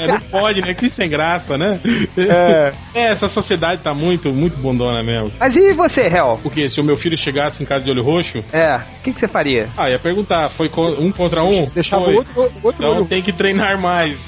É, 0.00 0.06
não 0.06 0.20
pode, 0.20 0.60
né? 0.60 0.72
Que 0.74 0.88
sem 0.88 1.08
graça, 1.08 1.47
né? 1.56 1.78
É. 2.18 2.72
É, 2.94 3.12
essa 3.12 3.28
sociedade 3.28 3.82
tá 3.82 3.94
muito, 3.94 4.32
muito 4.32 4.56
bondona 4.58 5.02
mesmo. 5.02 5.32
Mas 5.38 5.56
e 5.56 5.72
você, 5.72 6.02
Hel? 6.02 6.38
Porque 6.42 6.68
se 6.68 6.80
o 6.80 6.84
meu 6.84 6.96
filho 6.96 7.16
chegasse 7.16 7.62
em 7.62 7.66
casa 7.66 7.84
de 7.84 7.90
olho 7.90 8.02
roxo, 8.02 8.42
É, 8.52 8.76
o 8.76 9.02
que, 9.02 9.12
que 9.12 9.20
você 9.20 9.28
faria? 9.28 9.68
ah, 9.76 9.88
ia 9.88 9.98
perguntar, 9.98 10.48
foi 10.50 10.68
co- 10.68 10.90
um 10.98 11.10
contra 11.12 11.42
um? 11.44 11.64
Deixava 11.66 12.04
Foi. 12.06 12.14
o 12.14 12.18
outro, 12.18 12.40
outro 12.62 12.84
Então 12.84 12.96
olho. 12.98 13.06
tem 13.06 13.22
que 13.22 13.32
treinar 13.32 13.78
mais. 13.80 14.18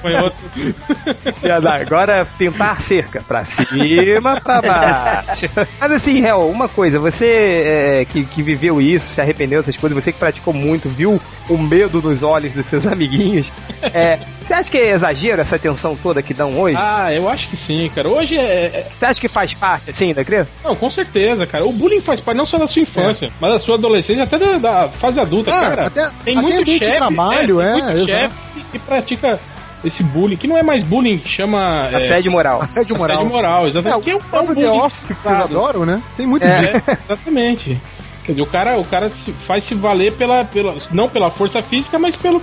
Foi 0.00 0.14
outro. 0.14 0.38
Agora 1.82 2.26
pintar 2.38 2.80
cerca. 2.80 3.20
Pra 3.26 3.44
cima, 3.44 4.40
pra 4.40 4.60
baixo. 4.62 5.46
Mas 5.80 5.92
assim, 5.92 6.24
Hel, 6.24 6.48
uma 6.48 6.68
coisa, 6.68 6.98
você 6.98 7.26
é, 7.26 8.04
que, 8.04 8.24
que 8.24 8.42
viveu 8.42 8.80
isso, 8.80 9.08
se 9.08 9.20
arrependeu 9.20 9.60
dessas 9.60 9.76
coisas, 9.76 10.02
você 10.02 10.12
que 10.12 10.18
praticou 10.18 10.52
muito, 10.54 10.88
viu 10.88 11.20
o 11.48 11.58
medo 11.58 12.00
nos 12.00 12.22
olhos 12.22 12.52
dos 12.54 12.66
seus 12.66 12.86
amiguinhos. 12.86 13.52
é, 13.82 14.18
você 14.42 14.54
acha 14.54 14.70
que 14.70 14.78
é 14.78 14.90
exagero 14.92 15.40
essa 15.40 15.58
tensão 15.58 15.96
toda 15.96 16.22
que 16.22 16.34
dão 16.50 16.60
hoje? 16.60 16.76
Ah, 16.78 17.12
eu 17.12 17.28
acho 17.28 17.48
que 17.48 17.56
sim, 17.56 17.90
cara. 17.94 18.08
Hoje 18.08 18.36
é. 18.38 18.40
é- 18.66 18.86
Você 18.98 19.04
acha 19.06 19.20
que 19.20 19.28
faz 19.28 19.54
parte, 19.54 19.90
assim, 19.90 20.12
da 20.14 20.24
criança? 20.24 20.50
Não, 20.64 20.74
com 20.76 20.90
certeza, 20.90 21.46
cara. 21.46 21.64
O 21.64 21.72
bullying 21.72 22.00
faz 22.00 22.20
parte 22.20 22.36
não 22.36 22.46
só 22.46 22.58
da 22.58 22.66
sua 22.66 22.82
infância, 22.82 23.30
mas 23.40 23.52
da 23.54 23.60
sua 23.60 23.74
adolescência, 23.76 24.24
até 24.24 24.38
da, 24.38 24.58
da 24.58 24.88
fase 24.88 25.18
adulta, 25.20 25.50
É, 25.50 25.60
cara. 25.60 25.86
até- 25.86 26.10
tem 26.24 26.36
até 26.38 26.42
muito 26.46 26.70
chefe, 26.70 26.96
trabalho, 26.96 27.58
tem 27.58 27.66
é, 27.68 27.72
muito 27.94 28.06
chefe 28.06 28.34
que, 28.72 28.78
pratica 28.78 29.38
esse 29.84 30.02
bullying, 30.02 30.36
que 30.36 30.46
não 30.46 30.56
é 30.56 30.62
mais 30.62 30.82
bullying, 30.84 31.18
que 31.18 31.28
chama. 31.28 31.88
é, 31.92 31.96
Assédio 31.96 32.32
moral. 32.32 32.62
Assédio 32.62 32.96
moral. 32.96 33.16
Assédio 33.18 33.32
moral, 33.32 33.64
É, 33.64 33.68
exatamente. 33.68 33.98
o 33.98 34.02
Que 34.02 34.10
é 34.12 34.18
próprio 34.18 34.52
é 34.52 34.52
um 34.52 34.78
The 34.78 34.84
Office 34.86 35.12
que 35.14 35.22
vocês 35.22 35.40
adoram, 35.40 35.84
né? 35.84 36.02
Tem 36.16 36.26
muito 36.26 36.46
É. 36.46 36.58
disso. 36.60 36.82
É, 36.86 36.98
exatamente. 37.04 37.80
Quer 38.24 38.32
dizer, 38.32 38.42
o 38.42 38.46
cara, 38.50 38.78
o 38.78 38.84
cara 38.84 39.10
se- 39.10 39.32
faz 39.46 39.64
se 39.64 39.74
valer 39.74 40.12
pela, 40.14 40.44
pela. 40.44 40.76
Não 40.92 41.08
pela 41.08 41.30
força 41.30 41.62
física, 41.62 41.98
mas 41.98 42.16
pelo, 42.16 42.42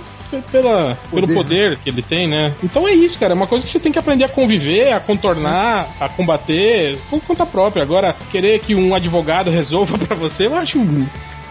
pela, 0.50 0.96
pelo 1.10 1.26
Poder. 1.26 1.34
poder 1.34 1.78
que 1.78 1.90
ele 1.90 2.02
tem, 2.02 2.26
né? 2.28 2.54
Então 2.62 2.86
é 2.86 2.92
isso, 2.92 3.18
cara. 3.18 3.32
É 3.32 3.36
uma 3.36 3.46
coisa 3.46 3.64
que 3.64 3.70
você 3.70 3.80
tem 3.80 3.90
que 3.92 3.98
aprender 3.98 4.24
a 4.24 4.28
conviver, 4.28 4.92
a 4.92 5.00
contornar, 5.00 5.88
a 6.00 6.08
combater 6.08 6.98
por 7.10 7.20
conta 7.22 7.44
própria. 7.44 7.82
Agora, 7.82 8.14
querer 8.30 8.60
que 8.60 8.74
um 8.74 8.94
advogado 8.94 9.50
resolva 9.50 9.98
pra 9.98 10.14
você, 10.16 10.46
eu 10.46 10.56
acho 10.56 10.78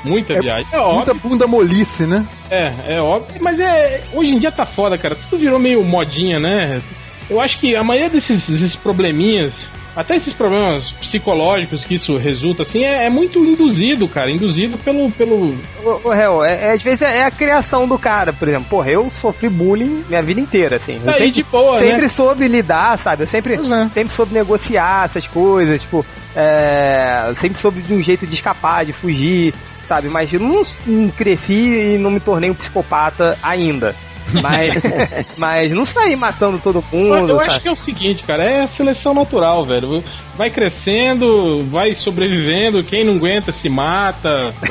muita 0.03 0.33
É 0.33 0.41
viagem. 0.41 0.65
É 0.71 0.77
Muita 0.77 1.11
óbvio. 1.11 1.29
bunda 1.29 1.45
molice, 1.47 2.05
né? 2.07 2.25
É, 2.49 2.71
é 2.87 3.01
óbvio. 3.01 3.39
Mas 3.41 3.59
é. 3.59 4.01
Hoje 4.13 4.31
em 4.31 4.39
dia 4.39 4.51
tá 4.51 4.65
foda, 4.65 4.97
cara. 4.97 5.15
Tudo 5.29 5.39
virou 5.39 5.59
meio 5.59 5.83
modinha, 5.83 6.39
né? 6.39 6.81
Eu 7.29 7.39
acho 7.39 7.59
que 7.59 7.75
a 7.75 7.83
maioria 7.83 8.09
desses, 8.09 8.49
desses 8.49 8.75
probleminhas. 8.75 9.69
Até 9.95 10.15
esses 10.15 10.33
problemas 10.33 10.89
psicológicos 10.91 11.83
que 11.83 11.95
isso 11.95 12.15
resulta, 12.17 12.63
assim, 12.63 12.85
é, 12.85 13.05
é 13.05 13.09
muito 13.09 13.39
induzido, 13.39 14.07
cara. 14.07 14.31
Induzido 14.31 14.77
pelo. 14.77 15.11
pelo 15.11 15.57
Ô, 15.83 16.01
ô, 16.05 16.13
Hel, 16.13 16.45
é, 16.45 16.67
é, 16.67 16.71
às 16.71 16.81
vezes 16.81 17.01
é, 17.01 17.17
é 17.19 17.23
a 17.25 17.31
criação 17.31 17.87
do 17.87 17.99
cara, 17.99 18.31
por 18.31 18.47
exemplo. 18.47 18.67
Porra, 18.69 18.91
eu 18.91 19.11
sofri 19.11 19.49
bullying 19.49 20.03
minha 20.07 20.21
vida 20.21 20.39
inteira, 20.39 20.77
assim. 20.77 21.01
Eu 21.03 21.09
aí 21.09 21.15
sempre, 21.15 21.31
de 21.31 21.43
boa, 21.43 21.75
sempre 21.75 22.01
né? 22.03 22.07
soube 22.07 22.47
lidar, 22.47 22.97
sabe? 22.97 23.23
Eu 23.23 23.27
sempre, 23.27 23.55
é. 23.55 23.89
sempre 23.93 24.13
soube 24.13 24.33
negociar 24.33 25.05
essas 25.05 25.27
coisas, 25.27 25.81
tipo, 25.81 26.05
é, 26.35 27.25
eu 27.27 27.35
sempre 27.35 27.59
soube 27.59 27.81
de 27.81 27.93
um 27.93 28.01
jeito 28.01 28.25
de 28.25 28.33
escapar, 28.33 28.85
de 28.85 28.93
fugir, 28.93 29.53
sabe? 29.85 30.07
Mas 30.07 30.31
eu 30.31 30.39
não, 30.39 30.61
não 30.85 31.09
cresci 31.09 31.95
e 31.95 31.97
não 31.97 32.11
me 32.11 32.21
tornei 32.21 32.49
um 32.49 32.55
psicopata 32.55 33.37
ainda. 33.43 33.93
Mas, 34.41 34.75
mas 35.37 35.73
não 35.73 35.85
saí 35.85 36.15
matando 36.15 36.59
todo 36.59 36.83
mundo, 36.91 37.29
eu 37.29 37.39
sabe? 37.39 37.49
acho 37.49 37.59
que 37.61 37.67
é 37.67 37.71
o 37.71 37.75
seguinte, 37.75 38.23
cara, 38.23 38.43
é 38.43 38.67
seleção 38.67 39.13
natural, 39.13 39.63
velho. 39.65 40.03
Vai 40.37 40.49
crescendo, 40.49 41.59
vai 41.69 41.95
sobrevivendo, 41.95 42.83
quem 42.83 43.03
não 43.03 43.15
aguenta 43.15 43.51
se 43.51 43.67
mata. 43.69 44.53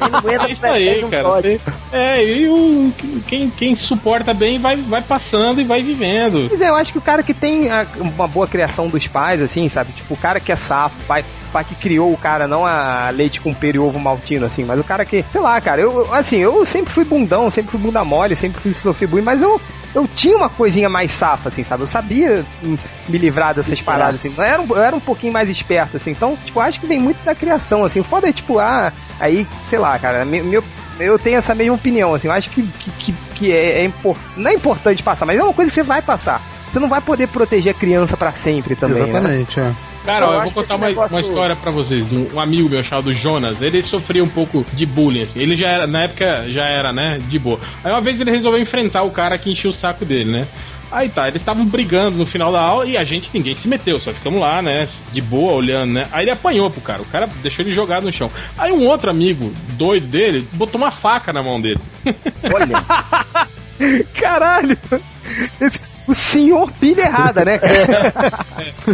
Quem 0.00 0.10
não 0.10 0.18
aguenta 0.18 0.48
É 0.48 0.52
isso 0.52 0.66
aí, 0.66 1.04
um 1.04 1.10
cara. 1.10 1.22
código. 1.24 1.60
É, 1.92 2.24
e 2.24 2.48
o, 2.48 2.92
quem, 3.26 3.50
quem 3.50 3.76
suporta 3.76 4.32
bem 4.32 4.58
vai, 4.58 4.76
vai 4.76 5.02
passando 5.02 5.60
e 5.60 5.64
vai 5.64 5.82
vivendo. 5.82 6.48
Mas 6.50 6.60
é, 6.60 6.68
eu 6.68 6.74
acho 6.74 6.90
que 6.92 6.98
o 6.98 7.02
cara 7.02 7.22
que 7.22 7.34
tem 7.34 7.70
a- 7.70 7.86
uma 7.98 8.26
boa 8.26 8.46
criação 8.46 8.88
dos 8.88 9.06
pais, 9.06 9.40
assim, 9.42 9.68
sabe? 9.68 9.92
Tipo, 9.92 10.14
o 10.14 10.16
cara 10.16 10.40
que 10.40 10.50
é 10.50 10.56
safo, 10.56 10.96
pai, 11.06 11.24
pai 11.52 11.64
que 11.64 11.74
criou 11.74 12.12
o 12.12 12.16
cara, 12.16 12.46
não 12.48 12.64
a 12.66 13.10
leite 13.10 13.40
com 13.40 13.52
pera 13.52 13.76
e 13.76 13.80
ovo 13.80 13.98
maltino, 14.00 14.46
assim, 14.46 14.64
mas 14.64 14.80
o 14.80 14.84
cara 14.84 15.04
que, 15.04 15.24
sei 15.30 15.40
lá, 15.40 15.60
cara, 15.60 15.80
eu, 15.82 16.12
assim, 16.14 16.38
eu 16.38 16.64
sempre 16.64 16.92
fui 16.92 17.04
bundão, 17.04 17.50
sempre 17.50 17.72
fui 17.72 17.80
bunda 17.80 18.02
mole, 18.04 18.34
sempre 18.34 18.72
fui 18.72 19.06
bullying, 19.06 19.24
mas 19.24 19.42
eu, 19.42 19.60
eu 19.94 20.06
tinha 20.06 20.36
uma 20.36 20.48
coisinha 20.48 20.88
mais 20.88 21.10
safa, 21.12 21.48
assim, 21.48 21.64
sabe? 21.64 21.82
Eu 21.82 21.86
sabia 21.86 22.44
me 23.08 23.18
livrar 23.18 23.54
dessas 23.54 23.80
paradas, 23.80 24.14
assim. 24.16 24.34
Eu 24.36 24.42
era, 24.44 24.60
um, 24.62 24.66
eu 24.68 24.82
era 24.82 24.96
um 24.96 25.00
pouquinho 25.00 25.32
mais 25.32 25.48
esperto, 25.48 25.96
assim. 25.96 26.10
Então, 26.12 26.36
tipo, 26.44 26.60
acho 26.60 26.78
que 26.80 26.86
vem 26.86 26.98
muito 27.00 27.22
da 27.24 27.34
criação, 27.34 27.84
assim. 27.84 28.00
O 28.00 28.04
foda 28.04 28.28
é, 28.28 28.32
tipo, 28.32 28.58
ah, 28.58 28.92
aí, 29.18 29.46
sei 29.64 29.78
lá, 29.78 29.98
cara, 29.98 30.24
me- 30.24 30.42
meu, 30.42 30.62
eu 30.98 31.18
tenho 31.18 31.38
essa 31.38 31.54
mesma 31.54 31.74
opinião, 31.74 32.14
assim. 32.14 32.28
Eu 32.28 32.32
acho 32.32 32.50
que, 32.50 32.62
que, 32.62 32.90
que, 32.92 33.12
que 33.34 33.52
é, 33.52 33.80
é 33.80 33.84
impor- 33.84 34.16
não 34.36 34.50
é 34.50 34.54
importante 34.54 35.02
passar, 35.02 35.26
mas 35.26 35.38
é 35.38 35.42
uma 35.42 35.52
coisa 35.54 35.70
que 35.70 35.74
você 35.74 35.82
vai 35.82 36.02
passar. 36.02 36.42
Você 36.70 36.78
não 36.78 36.88
vai 36.88 37.00
poder 37.00 37.26
proteger 37.28 37.74
a 37.74 37.78
criança 37.78 38.16
pra 38.16 38.30
sempre 38.32 38.76
também, 38.76 38.96
né? 39.02 39.08
Exatamente, 39.18 39.58
é. 39.60 39.72
Cara, 40.04 40.26
Eu 40.26 40.32
eu, 40.32 40.42
vou 40.42 40.50
contar 40.52 40.76
uma, 40.76 40.86
negócio- 40.88 41.14
uma 41.16 41.20
história 41.20 41.54
pra 41.56 41.70
vocês. 41.70 42.04
Um, 42.10 42.34
um 42.34 42.40
amigo 42.40 42.68
meu 42.68 42.82
chamado 42.82 43.14
Jonas, 43.14 43.60
ele 43.60 43.82
sofria 43.82 44.24
um 44.24 44.28
pouco 44.28 44.64
de 44.72 44.86
bullying, 44.86 45.22
assim. 45.22 45.40
Ele 45.40 45.56
já 45.56 45.68
era, 45.68 45.86
na 45.86 46.02
época, 46.04 46.46
já 46.48 46.64
era, 46.66 46.92
né, 46.92 47.18
de 47.28 47.38
boa. 47.38 47.60
Aí 47.84 47.92
uma 47.92 48.00
vez 48.00 48.20
ele 48.20 48.30
resolveu 48.30 48.60
enfrentar 48.60 49.02
o 49.02 49.10
cara 49.10 49.36
que 49.36 49.50
enchia 49.52 49.70
o 49.70 49.74
saco 49.74 50.04
dele, 50.04 50.32
né? 50.32 50.48
Aí 50.90 51.08
tá, 51.08 51.28
eles 51.28 51.40
estavam 51.42 51.64
brigando 51.66 52.16
no 52.16 52.26
final 52.26 52.50
da 52.50 52.60
aula 52.60 52.84
e 52.84 52.96
a 52.96 53.04
gente, 53.04 53.30
ninguém 53.32 53.54
se 53.56 53.68
meteu, 53.68 54.00
só 54.00 54.12
ficamos 54.12 54.40
lá, 54.40 54.60
né, 54.60 54.88
de 55.12 55.20
boa, 55.20 55.52
olhando, 55.52 55.92
né? 55.92 56.02
Aí 56.10 56.24
ele 56.24 56.32
apanhou 56.32 56.68
pro 56.68 56.80
cara, 56.80 57.00
o 57.00 57.06
cara 57.06 57.28
deixou 57.42 57.64
ele 57.64 57.72
jogado 57.72 58.04
no 58.06 58.12
chão. 58.12 58.28
Aí 58.58 58.72
um 58.72 58.84
outro 58.88 59.08
amigo 59.08 59.52
doido 59.74 60.08
dele 60.08 60.48
botou 60.54 60.80
uma 60.80 60.90
faca 60.90 61.32
na 61.32 61.44
mão 61.44 61.60
dele. 61.60 61.78
Olha, 62.52 62.84
Caralho! 64.18 64.76
Esse- 65.60 65.89
o 66.10 66.14
senhor 66.14 66.70
pilha 66.72 67.02
errada, 67.02 67.44
né, 67.44 67.58
cara? 67.58 68.10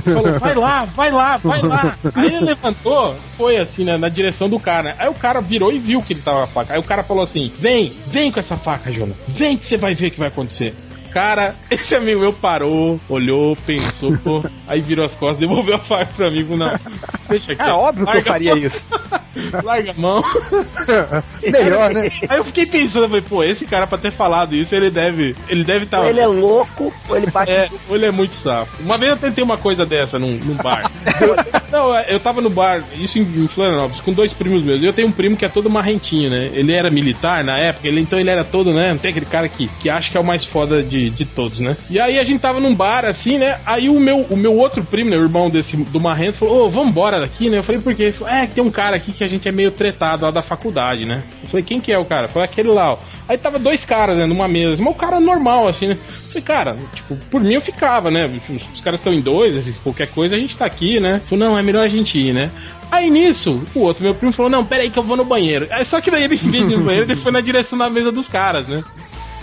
Falou, 0.03 0.39
vai 0.39 0.55
lá, 0.55 0.85
vai 0.85 1.11
lá, 1.11 1.37
vai 1.39 1.63
lá. 1.63 1.97
Aí 2.15 2.27
ele 2.27 2.41
levantou, 2.41 3.15
foi 3.37 3.57
assim, 3.57 3.85
né, 3.85 3.97
na 3.97 4.09
direção 4.09 4.49
do 4.49 4.61
cara. 4.61 4.95
Aí 4.99 5.09
o 5.09 5.15
cara 5.15 5.41
virou 5.41 5.73
e 5.73 5.79
viu 5.79 6.03
que 6.03 6.13
ele 6.13 6.23
tava 6.23 6.39
com 6.39 6.45
a 6.45 6.47
faca. 6.47 6.75
Aí 6.75 6.81
o 6.81 6.83
cara 6.83 7.03
falou 7.03 7.25
assim: 7.25 7.51
vem, 7.59 7.93
vem 8.09 8.31
com 8.31 8.41
essa 8.41 8.57
faca, 8.57 8.93
Jonas. 8.93 9.17
Vem 9.29 9.57
que 9.57 9.67
você 9.67 9.77
vai 9.77 9.95
ver 9.95 10.09
o 10.09 10.11
que 10.11 10.19
vai 10.19 10.29
acontecer. 10.29 10.75
Cara, 11.13 11.55
esse 11.71 11.95
amigo 11.95 12.21
meu 12.21 12.33
parou, 12.33 12.99
olhou, 13.09 13.57
pensou, 13.67 14.17
pô, 14.19 14.45
aí 14.67 14.81
virou 14.81 15.05
as 15.05 15.15
costas, 15.15 15.39
devolveu 15.39 15.77
a 15.77 15.79
faca 15.79 16.13
pro 16.15 16.27
amigo, 16.27 16.57
não. 16.57 16.71
Deixa 17.29 17.53
aqui. 17.53 17.63
É 17.63 17.73
óbvio 17.73 18.07
que 18.07 18.17
eu 18.17 18.23
faria 18.23 18.55
isso. 18.57 18.87
Larga 19.63 19.91
a 19.91 19.95
mão. 19.95 20.23
Melhor, 21.43 21.93
né? 21.93 22.11
Aí 22.29 22.39
eu 22.39 22.45
fiquei 22.45 22.67
pensando, 22.67 23.09
falei, 23.09 23.23
pô, 23.23 23.45
esse 23.45 23.67
cara 23.67 23.87
pra 23.87 23.99
ter 23.99 24.11
falado 24.11 24.55
isso, 24.55 24.75
ele 24.75 24.91
deve. 24.91 25.37
Ele 25.49 25.65
deve 25.65 25.85
estar. 25.85 26.01
Ou 26.01 26.09
ele 26.09 26.21
é 26.21 26.27
louco, 26.27 26.93
ou 27.09 27.17
ele 27.17 27.31
bate 27.31 27.51
É, 27.51 27.69
ou 27.89 27.97
ele 27.97 28.07
é 28.07 28.11
muito 28.11 28.35
safo. 28.35 28.83
Uma 28.83 28.97
vez 28.97 29.11
eu 29.11 29.17
tentei 29.17 29.45
uma 29.45 29.59
coisa 29.59 29.85
dessa 29.85 30.19
num, 30.19 30.37
num 30.39 30.57
bar. 30.57 30.91
Não, 31.71 31.95
é, 31.95 32.07
eu 32.09 32.21
tava 32.21 32.41
no 32.41 32.49
bar, 32.49 32.83
isso 32.95 33.19
em, 33.19 33.23
em 33.23 33.49
Florianópolis, 33.49 34.03
com 34.03 34.13
dois 34.13 34.33
primos 34.33 34.65
meus. 34.65 34.83
Eu 34.83 34.93
tenho 34.93 35.09
um 35.09 35.13
primo 35.13 35.37
que 35.37 35.45
é 35.45 35.49
todo 35.49 35.69
marrentinho, 35.69 36.31
né? 36.31 36.51
Ele 36.53 36.73
era 36.73 36.91
militar 36.91 37.45
na 37.45 37.59
época, 37.59 37.87
ele, 37.89 38.01
então 38.01 38.19
ele 38.19 38.31
era 38.31 38.45
todo, 38.45 38.73
né? 38.73 38.91
Não 38.91 38.99
tem 38.99 39.11
aquele 39.11 39.27
cara 39.27 39.49
que, 39.49 39.69
que 39.81 39.91
acha 39.91 40.11
que 40.11 40.17
é 40.17 40.21
o 40.21 40.25
mais 40.25 40.45
foda 40.45 40.83
de, 40.83 41.06
de 41.11 41.25
todos, 41.25 41.59
né? 41.59 41.77
E 41.91 41.99
aí 41.99 42.19
a 42.19 42.25
gente 42.25 42.41
tava 42.41 42.61
num 42.61 42.75
bar, 42.75 43.05
assim, 43.05 43.39
né? 43.39 43.61
Aí 43.65 43.89
o 43.89 43.99
meu, 43.99 44.19
o 44.31 44.37
meu 44.37 44.55
outro 44.55 44.85
primo, 44.85 45.11
né? 45.11 45.17
O 45.17 45.23
irmão 45.23 45.51
desse, 45.51 45.77
do 45.77 46.01
marrento, 46.01 46.39
falou, 46.39 46.67
ô, 46.67 46.69
vambora 46.69 47.21
daqui, 47.21 47.49
né? 47.51 47.59
Eu 47.59 47.63
falei, 47.63 47.81
por 47.81 47.95
quê? 47.95 48.05
Ele 48.05 48.13
falou, 48.13 48.33
é, 48.33 48.47
tem 48.47 48.63
um 48.63 48.71
cara 48.71 48.97
aqui 48.97 49.13
que 49.13 49.25
a 49.25 49.29
gente 49.29 49.49
é 49.49 49.53
meio 49.53 49.71
tretado 49.71 50.25
lá 50.25 50.31
da 50.31 50.43
faculdade, 50.43 51.05
né? 51.05 51.23
Eu 51.43 51.49
falei, 51.49 51.65
quem 51.65 51.81
que 51.81 51.93
é 51.93 51.99
o 51.99 52.05
cara? 52.05 52.29
Foi 52.29 52.43
aquele 52.43 52.69
lá, 52.69 52.93
ó. 52.93 52.99
Aí 53.29 53.37
tava 53.37 53.59
dois 53.59 53.85
caras, 53.85 54.17
né, 54.17 54.25
numa 54.25 54.47
mesa, 54.47 54.81
mas 54.81 54.95
o 54.95 54.97
cara 54.97 55.19
normal, 55.19 55.67
assim, 55.67 55.89
né? 55.89 55.95
Eu 55.95 56.29
falei, 56.29 56.43
cara, 56.43 56.79
tipo, 56.95 57.17
por 57.29 57.41
mim 57.41 57.55
eu 57.55 57.61
ficava, 57.61 58.09
né? 58.09 58.27
Os, 58.49 58.81
caras 58.81 59.01
estão 59.01 59.13
em 59.13 59.21
dois, 59.21 59.57
assim, 59.57 59.75
qualquer 59.83 60.09
coisa 60.09 60.37
a 60.37 60.39
gente 60.39 60.57
tá 60.57 60.65
aqui, 60.65 61.01
né? 61.01 61.19
Falei, 61.21 61.45
não, 61.45 61.59
é 61.59 61.63
melhor 61.63 61.85
a 61.85 61.89
gente 61.89 62.17
ir, 62.19 62.33
né? 62.33 62.53
Aí 62.91 63.11
nisso, 63.11 63.67
o 63.75 63.81
outro, 63.81 64.05
meu 64.05 64.15
primo, 64.15 64.33
falou, 64.33 64.51
não, 64.51 64.65
pera 64.65 64.83
aí 64.83 64.91
que 64.91 64.99
eu 64.99 65.03
vou 65.03 65.17
no 65.17 65.25
banheiro. 65.25 65.67
Aí, 65.73 65.85
só 65.85 66.01
que 66.01 66.11
daí 66.11 66.23
ele 66.23 66.37
veio 66.39 66.79
no 66.79 66.85
banheiro 66.85 67.13
e 67.13 67.17
foi 67.17 67.33
na 67.33 67.41
direção 67.41 67.77
da 67.77 67.91
mesa 67.91 68.13
dos 68.13 68.29
caras, 68.29 68.69
né? 68.69 68.85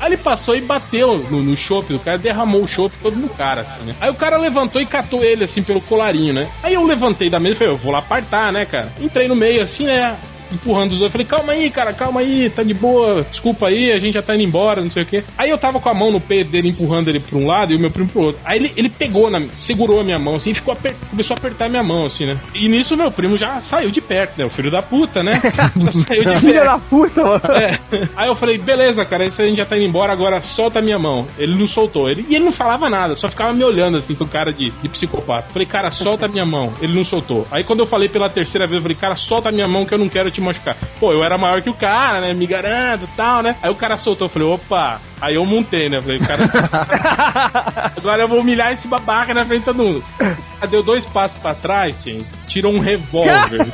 Aí 0.04 0.10
ele 0.10 0.18
passou 0.18 0.54
e 0.54 0.60
bateu 0.60 1.18
no, 1.32 1.42
no 1.42 1.56
chopp 1.56 1.88
do 1.88 1.98
cara, 1.98 2.18
derramou 2.18 2.62
o 2.62 2.68
chopp 2.68 2.94
todo 3.02 3.16
no 3.16 3.30
cara, 3.30 3.62
assim, 3.62 3.86
né? 3.86 3.96
Aí 4.02 4.10
o 4.10 4.14
cara 4.14 4.36
levantou 4.36 4.82
e 4.82 4.86
catou 4.86 5.24
ele, 5.24 5.46
assim, 5.46 5.64
pelo 5.64 5.80
colarinho, 5.80 6.34
né? 6.34 6.50
Aí 6.62 6.74
eu 6.74 6.84
levantei 6.84 7.30
da 7.30 7.40
mesa 7.40 7.56
e 7.56 7.58
falei, 7.60 7.74
eu 7.74 7.78
vou 7.78 7.90
lá 7.90 8.00
apartar, 8.00 8.52
né, 8.52 8.66
cara? 8.66 8.92
Entrei 9.00 9.30
no 9.30 9.36
meio, 9.36 9.64
assim, 9.64 9.86
né? 9.86 10.18
Empurrando 10.54 10.92
os 10.94 11.00
dois, 11.00 11.12
falei, 11.12 11.26
calma 11.28 11.54
aí, 11.54 11.70
cara, 11.70 11.94
calma 11.94 12.22
aí, 12.22 12.50
tá 12.50 12.64
de 12.64 12.74
boa, 12.74 13.26
desculpa 13.30 13.68
aí, 13.68 13.92
a 13.92 14.00
gente 14.00 14.14
já 14.14 14.22
tá 14.22 14.36
indo 14.36 14.44
embora, 14.44 14.82
não 14.82 14.92
sei 14.92 15.04
o 15.04 15.06
quê. 15.06 15.24
Aí 15.38 15.50
eu 15.50 15.58
tava 15.58 15.80
com 15.80 15.90
a 15.90 15.94
mão 15.94 16.12
no 16.12 16.20
peito 16.22 16.52
dele, 16.52 16.70
empurrando 16.70 17.08
ele 17.10 17.20
pra 17.20 17.38
um 17.38 17.46
lado 17.48 17.74
e 17.74 17.76
o 17.76 17.80
meu 17.80 17.92
primo 17.92 18.10
pro 18.10 18.22
outro. 18.22 18.42
Aí 18.46 18.58
ele, 18.60 18.74
ele 18.76 18.90
pegou, 18.90 19.30
na, 19.30 19.40
segurou 19.42 20.00
a 20.00 20.04
minha 20.04 20.20
mão, 20.20 20.36
assim, 20.36 20.54
ficou 20.54 20.74
aper- 20.74 20.96
começou 21.10 21.36
a 21.36 21.38
apertar 21.38 21.66
a 21.66 21.70
minha 21.70 21.84
mão, 21.84 22.06
assim, 22.06 22.26
né? 22.26 22.38
E 22.54 22.68
nisso 22.68 22.96
meu 22.98 23.12
primo 23.12 23.38
já 23.38 23.62
saiu 23.62 23.90
de 23.92 24.02
perto, 24.02 24.38
né? 24.38 24.46
O 24.46 24.50
filho 24.50 24.70
da 24.72 24.82
puta, 24.82 25.24
né? 25.24 25.34
Já 25.44 25.92
saiu 25.92 26.24
de 26.26 26.36
Filha 26.40 26.54
perto. 26.62 26.66
da 26.66 26.78
puta, 26.80 27.24
mano. 27.24 27.42
É. 27.58 27.80
Aí 28.16 28.28
eu 28.28 28.36
falei, 28.36 28.58
beleza, 28.58 29.06
cara, 29.06 29.26
isso 29.26 29.42
a 29.42 29.46
gente 29.46 29.58
já 29.58 29.66
tá 29.66 29.76
indo 29.78 29.86
embora, 29.86 30.12
agora 30.14 30.42
solta 30.44 30.80
a 30.80 30.82
minha 30.82 31.00
mão. 31.00 31.26
Ele 31.38 31.58
não 31.58 31.68
soltou. 31.68 32.10
Ele, 32.10 32.26
e 32.30 32.36
ele 32.36 32.46
não 32.46 32.52
falava 32.52 32.90
nada, 32.90 33.16
só 33.16 33.30
ficava 33.30 33.54
me 33.54 33.64
olhando 33.64 33.98
assim 33.98 34.14
com 34.16 34.26
cara 34.28 34.52
de, 34.52 34.70
de 34.72 34.90
psicopata. 34.90 35.50
Falei, 35.52 35.68
cara, 35.68 35.92
solta 35.92 36.26
a 36.26 36.30
minha 36.30 36.46
mão. 36.46 36.72
Ele 36.82 36.94
não 36.94 37.06
soltou. 37.06 37.46
Aí 37.52 37.64
quando 37.64 37.80
eu 37.80 37.88
falei 37.88 38.10
pela 38.10 38.30
terceira 38.30 38.66
vez, 38.68 38.76
eu 38.78 38.82
falei, 38.82 38.98
cara, 38.98 39.16
solta 39.16 39.50
a 39.50 39.52
minha 39.52 39.68
mão 39.68 39.86
que 39.86 39.94
eu 39.94 39.98
não 39.98 40.10
quero 40.10 40.30
te 40.32 40.42
machucar. 40.44 40.76
Pô, 41.00 41.12
eu 41.12 41.24
era 41.24 41.38
maior 41.38 41.62
que 41.62 41.70
o 41.70 41.74
cara, 41.74 42.22
né? 42.22 42.34
Me 42.34 42.46
garanto 42.46 43.06
e 43.06 43.16
tal, 43.16 43.42
né? 43.42 43.56
Aí 43.62 43.70
o 43.70 43.76
cara 43.76 43.98
soltou, 43.98 44.28
eu 44.28 44.30
falei, 44.30 44.48
opa. 44.48 45.02
Aí 45.22 45.36
eu 45.36 45.46
montei, 45.46 45.90
né? 45.90 46.02
Falei, 46.02 46.20
cara. 46.20 47.92
agora 47.98 48.22
eu 48.24 48.28
vou 48.28 48.40
humilhar 48.40 48.74
esse 48.74 48.88
babaca 48.88 49.34
na 49.34 49.46
frente 49.46 49.60
de 49.60 49.66
todo 49.66 49.84
mundo. 49.84 50.04
Deu 50.70 50.82
dois 50.82 51.04
passos 51.06 51.38
pra 51.40 51.54
trás, 51.54 51.96
gente. 52.06 52.26
Tirou 52.48 52.74
um 52.74 52.80
revólver. 52.80 53.68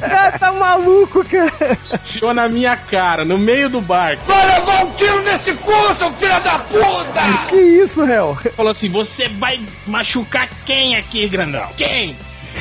Cara, 0.00 0.38
tá 0.38 0.52
maluco, 0.52 1.24
cara. 1.24 1.78
Enfiou 1.94 2.34
na 2.34 2.48
minha 2.48 2.76
cara, 2.76 3.24
no 3.24 3.38
meio 3.38 3.68
do 3.68 3.80
barco. 3.80 4.22
Vai 4.26 4.46
levar 4.46 4.84
um 4.84 4.90
tiro 4.92 5.22
nesse 5.22 5.54
cu, 5.54 5.72
seu 5.98 6.12
filho 6.12 6.40
da 6.40 6.58
puta! 6.58 7.48
Que 7.48 7.56
isso, 7.56 8.04
réu? 8.04 8.36
Falou 8.54 8.72
assim: 8.72 8.90
você 8.90 9.28
vai 9.28 9.60
machucar 9.86 10.48
quem 10.66 10.96
aqui, 10.96 11.26
grandão? 11.28 11.68
Quem? 11.76 12.16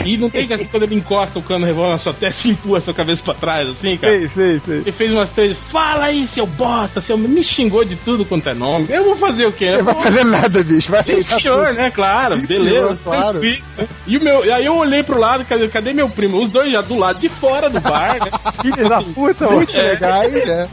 E 0.06 0.18
não 0.18 0.30
tem 0.30 0.48
que 0.48 0.54
assim, 0.54 0.66
quando 0.66 0.84
ele 0.84 0.96
encosta 0.96 1.40
o 1.40 1.42
cano 1.42 1.66
revólver 1.66 1.92
na 1.94 2.00
sua 2.00 2.14
testa 2.14 2.48
e 2.48 2.52
empurra 2.52 2.80
a 2.80 2.82
sua 2.82 2.94
cabeça 2.94 3.22
pra 3.24 3.34
trás, 3.34 3.70
assim, 3.70 3.98
cara. 3.98 4.14
Sei, 4.14 4.28
sei, 4.30 4.62
sei. 4.66 4.78
Ele 4.78 4.92
fez 4.92 5.12
umas 5.12 5.30
três. 5.30 5.58
Fala 5.72 6.06
aí, 6.06 6.28
seu 6.28 6.46
bosta, 6.46 7.02
seu. 7.02 7.18
Me 7.18 7.44
xingou 7.44 7.84
de 7.86 7.96
tudo 7.96 8.26
quanto 8.26 8.50
é 8.50 8.54
nome. 8.54 8.88
Eu 8.90 9.04
vou 9.04 9.16
fazer 9.18 9.46
o 9.46 9.52
quê? 9.52 9.72
Não 9.72 9.84
vai 9.84 9.96
fazer 9.96 10.24
nada, 10.26 10.64
bicho. 10.64 10.92
Vai 10.92 11.00
aceitar 11.02 11.40
senhor, 11.40 11.68
tudo. 11.68 11.78
né? 11.78 11.92
Claro, 11.92 12.36
Sim, 12.38 12.48
beleza. 12.48 12.70
senhor, 12.70 12.98
claro. 13.04 13.40
tranquilo. 13.40 13.64
E, 14.08 14.18
o 14.18 14.22
meu, 14.22 14.46
e 14.46 14.52
aí 14.52 14.66
eu 14.66 14.76
olhei 14.76 15.04
pro 15.04 15.20
lado, 15.20 15.46
cadê, 15.46 15.68
cadê 15.68 15.94
meu 15.94 16.10
primo? 16.10 16.42
Os 16.42 16.50
dois 16.52 16.72
já 16.72 16.82
do 16.82 16.98
lado 16.98 17.20
de 17.20 17.30
fora 17.30 17.70
do 17.70 17.80
bar, 17.80 18.16
né? 18.24 18.32
Filha 18.62 18.90
da 18.90 19.02
puta, 19.02 19.46
mano. 19.46 19.58
Muito 19.64 19.78
legais, 19.78 20.34
né? 20.34 20.70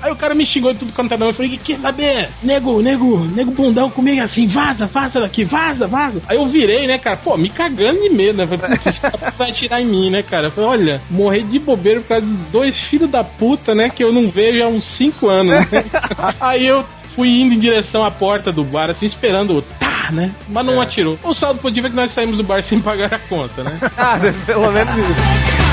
Aí 0.00 0.12
o 0.12 0.16
cara 0.16 0.34
me 0.34 0.46
xingou 0.46 0.72
de 0.72 0.80
tudo 0.80 0.92
quanto 0.92 1.14
é 1.14 1.16
nome. 1.16 1.30
Eu 1.30 1.34
falei, 1.34 1.58
quer 1.62 1.76
saber? 1.78 2.28
Nego, 2.42 2.80
nego, 2.80 3.18
nego 3.18 3.50
bundão 3.50 3.90
comigo 3.90 4.22
assim, 4.22 4.46
vaza, 4.46 4.86
vaza 4.86 5.20
daqui, 5.20 5.44
vaza, 5.44 5.86
vaza. 5.86 6.20
Aí 6.28 6.36
eu 6.36 6.46
virei, 6.46 6.86
né, 6.86 6.98
cara? 6.98 7.16
Pô, 7.16 7.36
me 7.36 7.50
cagando 7.50 8.00
de 8.00 8.10
medo, 8.10 8.38
né? 8.38 8.46
Falei, 8.46 8.76
"Putz, 8.76 8.86
esse 8.86 9.00
cara 9.00 9.32
vai 9.36 9.50
atirar 9.50 9.80
em 9.82 9.86
mim, 9.86 10.10
né, 10.10 10.22
cara? 10.22 10.48
Eu 10.48 10.50
falei, 10.50 10.70
olha, 10.70 11.02
morrer 11.10 11.42
de 11.42 11.58
bobeira 11.58 12.00
por 12.00 12.08
causa 12.08 12.26
de 12.26 12.32
dois 12.50 12.76
filhos 12.76 13.10
da 13.10 13.24
puta, 13.24 13.74
né? 13.74 13.90
Que 13.90 14.04
eu 14.04 14.12
não 14.12 14.28
vejo 14.30 14.62
há 14.62 14.68
uns 14.68 14.84
cinco 14.84 15.28
anos. 15.28 15.54
Né? 15.70 15.84
Aí 16.40 16.66
eu 16.66 16.84
fui 17.14 17.28
indo 17.28 17.54
em 17.54 17.58
direção 17.58 18.02
à 18.04 18.10
porta 18.10 18.50
do 18.52 18.64
bar, 18.64 18.90
assim, 18.90 19.06
esperando 19.06 19.54
o 19.56 19.62
tá, 19.62 20.10
né? 20.12 20.34
Mas 20.48 20.64
não 20.64 20.80
atirou. 20.80 21.18
O 21.22 21.34
saldo 21.34 21.60
positivo 21.60 21.86
é 21.88 21.90
que 21.90 21.96
nós 21.96 22.12
saímos 22.12 22.36
do 22.36 22.42
bar 22.44 22.62
sem 22.62 22.80
pagar 22.80 23.12
a 23.14 23.18
conta, 23.18 23.62
né? 23.62 23.78
Ah, 23.96 24.18
pelo 24.46 24.70
menos 24.72 24.94
isso. 24.96 25.71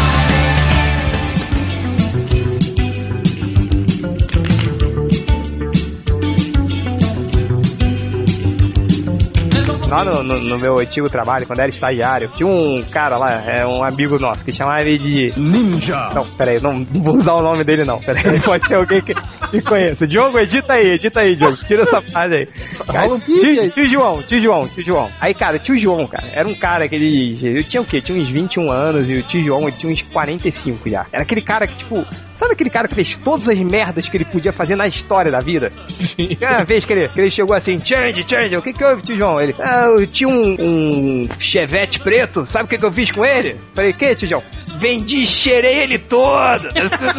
Lá 9.90 10.04
no, 10.06 10.22
no- 10.24 10.40
no 10.40 10.60
meu 10.60 10.78
antigo 10.80 11.10
trabalho, 11.10 11.48
quando 11.48 11.60
era 11.60 11.70
estagiário, 11.70 12.30
tinha 12.36 12.48
um 12.48 12.82
cara 12.84 13.18
lá, 13.18 13.32
é 13.46 13.66
um 13.66 13.84
amigo 13.84 14.20
nosso, 14.20 14.46
que 14.46 14.52
chamava 14.52 14.82
ele 14.82 14.98
de 15.00 15.34
Ninja. 15.40 16.12
Não, 16.14 16.26
peraí, 16.26 16.62
não, 16.62 16.74
não 16.94 17.02
vou 17.04 17.16
usar 17.18 17.34
o 17.34 17.42
nome 17.42 17.64
dele 17.64 17.84
não. 17.84 18.00
Peraí, 18.00 18.40
pode 18.42 18.68
ter 18.68 18.76
alguém 18.76 19.02
que, 19.02 19.14
que 19.16 19.62
conheça. 19.62 20.06
Diogo, 20.06 20.38
edita 20.40 20.74
aí, 20.74 20.92
edita 20.92 21.22
aí, 21.22 21.36
Diogo. 21.36 21.58
Tira 21.66 21.84
essa 21.84 22.02
frase 22.02 22.36
aí. 22.36 22.48
Rola 22.88 23.16
um 23.16 23.20
tio, 23.20 23.70
tio 23.72 23.88
João, 23.88 24.22
tio 24.22 24.40
João, 24.42 24.68
tio 24.68 24.84
João. 24.84 25.10
Aí, 25.20 25.34
cara, 25.34 25.58
tio 25.58 25.78
João, 25.78 26.06
cara, 26.06 26.26
era 26.34 26.48
um 26.48 26.54
cara 26.56 26.88
que 26.88 26.96
ele. 26.96 27.38
Eu 27.58 27.64
tinha 27.64 27.82
o 27.82 27.86
quê? 27.86 28.00
Tinha 28.02 28.20
uns 28.22 28.30
21 28.30 28.72
anos 28.72 29.10
e 29.10 29.16
o 29.16 29.24
tio 29.24 29.44
João 29.44 29.70
tinha 29.72 29.92
uns 29.92 30.02
45 30.04 30.88
já. 30.90 31.06
Era 31.12 31.24
aquele 31.24 31.42
cara 31.42 31.66
que, 31.66 31.76
tipo, 31.78 32.06
sabe 32.36 32.54
aquele 32.54 32.70
cara 32.70 32.88
que 32.88 32.96
fez 32.96 33.18
todas 33.18 33.50
as 33.50 33.58
merdas 33.58 34.08
que 34.08 34.16
ele 34.18 34.26
podia 34.26 34.54
fazer 34.54 34.76
na 34.76 34.88
história 34.88 35.32
da 35.32 35.40
vida? 35.40 35.72
Sim. 35.88 36.38
Uma 36.42 36.64
vez 36.64 36.86
que 36.86 36.94
ele, 36.94 37.10
que 37.10 37.20
ele 37.22 37.32
chegou 37.32 37.56
assim, 37.56 37.78
change, 37.80 38.24
change, 38.28 38.56
o 38.56 38.62
que 38.62 38.72
que 38.74 38.84
houve, 38.84 39.02
tio 39.02 39.18
João? 39.18 39.42
Ele, 39.42 39.56
ah, 39.60 39.79
eu 39.86 40.08
tinha 40.08 40.30
um, 40.30 40.56
um 40.60 41.30
chevette 41.40 42.00
preto, 42.00 42.46
sabe 42.48 42.66
o 42.66 42.68
que 42.68 42.78
que 42.78 42.86
eu 42.86 42.92
fiz 42.92 43.12
com 43.12 43.26
ele? 43.26 43.56
Falei, 43.74 43.94
que, 43.94 44.16
tio 44.16 44.28
João? 44.30 44.44
Vendi, 44.80 45.26
cheirei 45.26 45.80
ele 45.80 45.98
todo! 46.00 46.68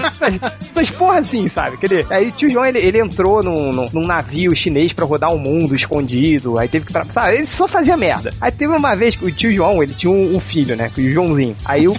essas, 0.06 0.38
essas 0.60 0.90
porra 0.90 1.18
assim, 1.18 1.48
sabe? 1.48 1.76
Quer 1.76 2.06
aí 2.10 2.28
o 2.28 2.32
tio 2.32 2.48
João, 2.50 2.64
ele, 2.66 2.78
ele 2.78 2.98
entrou 3.00 3.42
num, 3.42 3.72
num, 3.72 3.86
num 3.92 4.06
navio 4.06 4.54
chinês 4.54 4.92
pra 4.92 5.04
rodar 5.04 5.32
o 5.32 5.38
mundo 5.38 5.74
escondido, 5.74 6.58
aí 6.58 6.68
teve 6.68 6.86
que, 6.86 6.92
sabe, 7.12 7.36
ele 7.36 7.46
só 7.46 7.66
fazia 7.68 7.96
merda. 7.96 8.32
Aí 8.40 8.50
teve 8.50 8.74
uma 8.74 8.94
vez 8.94 9.14
que 9.16 9.24
o 9.24 9.32
tio 9.32 9.52
João, 9.54 9.82
ele 9.82 9.94
tinha 9.94 10.10
um, 10.12 10.36
um 10.36 10.40
filho, 10.40 10.74
né, 10.76 10.90
o 10.96 11.00
Joãozinho. 11.12 11.56
Aí 11.64 11.86
o 11.88 11.94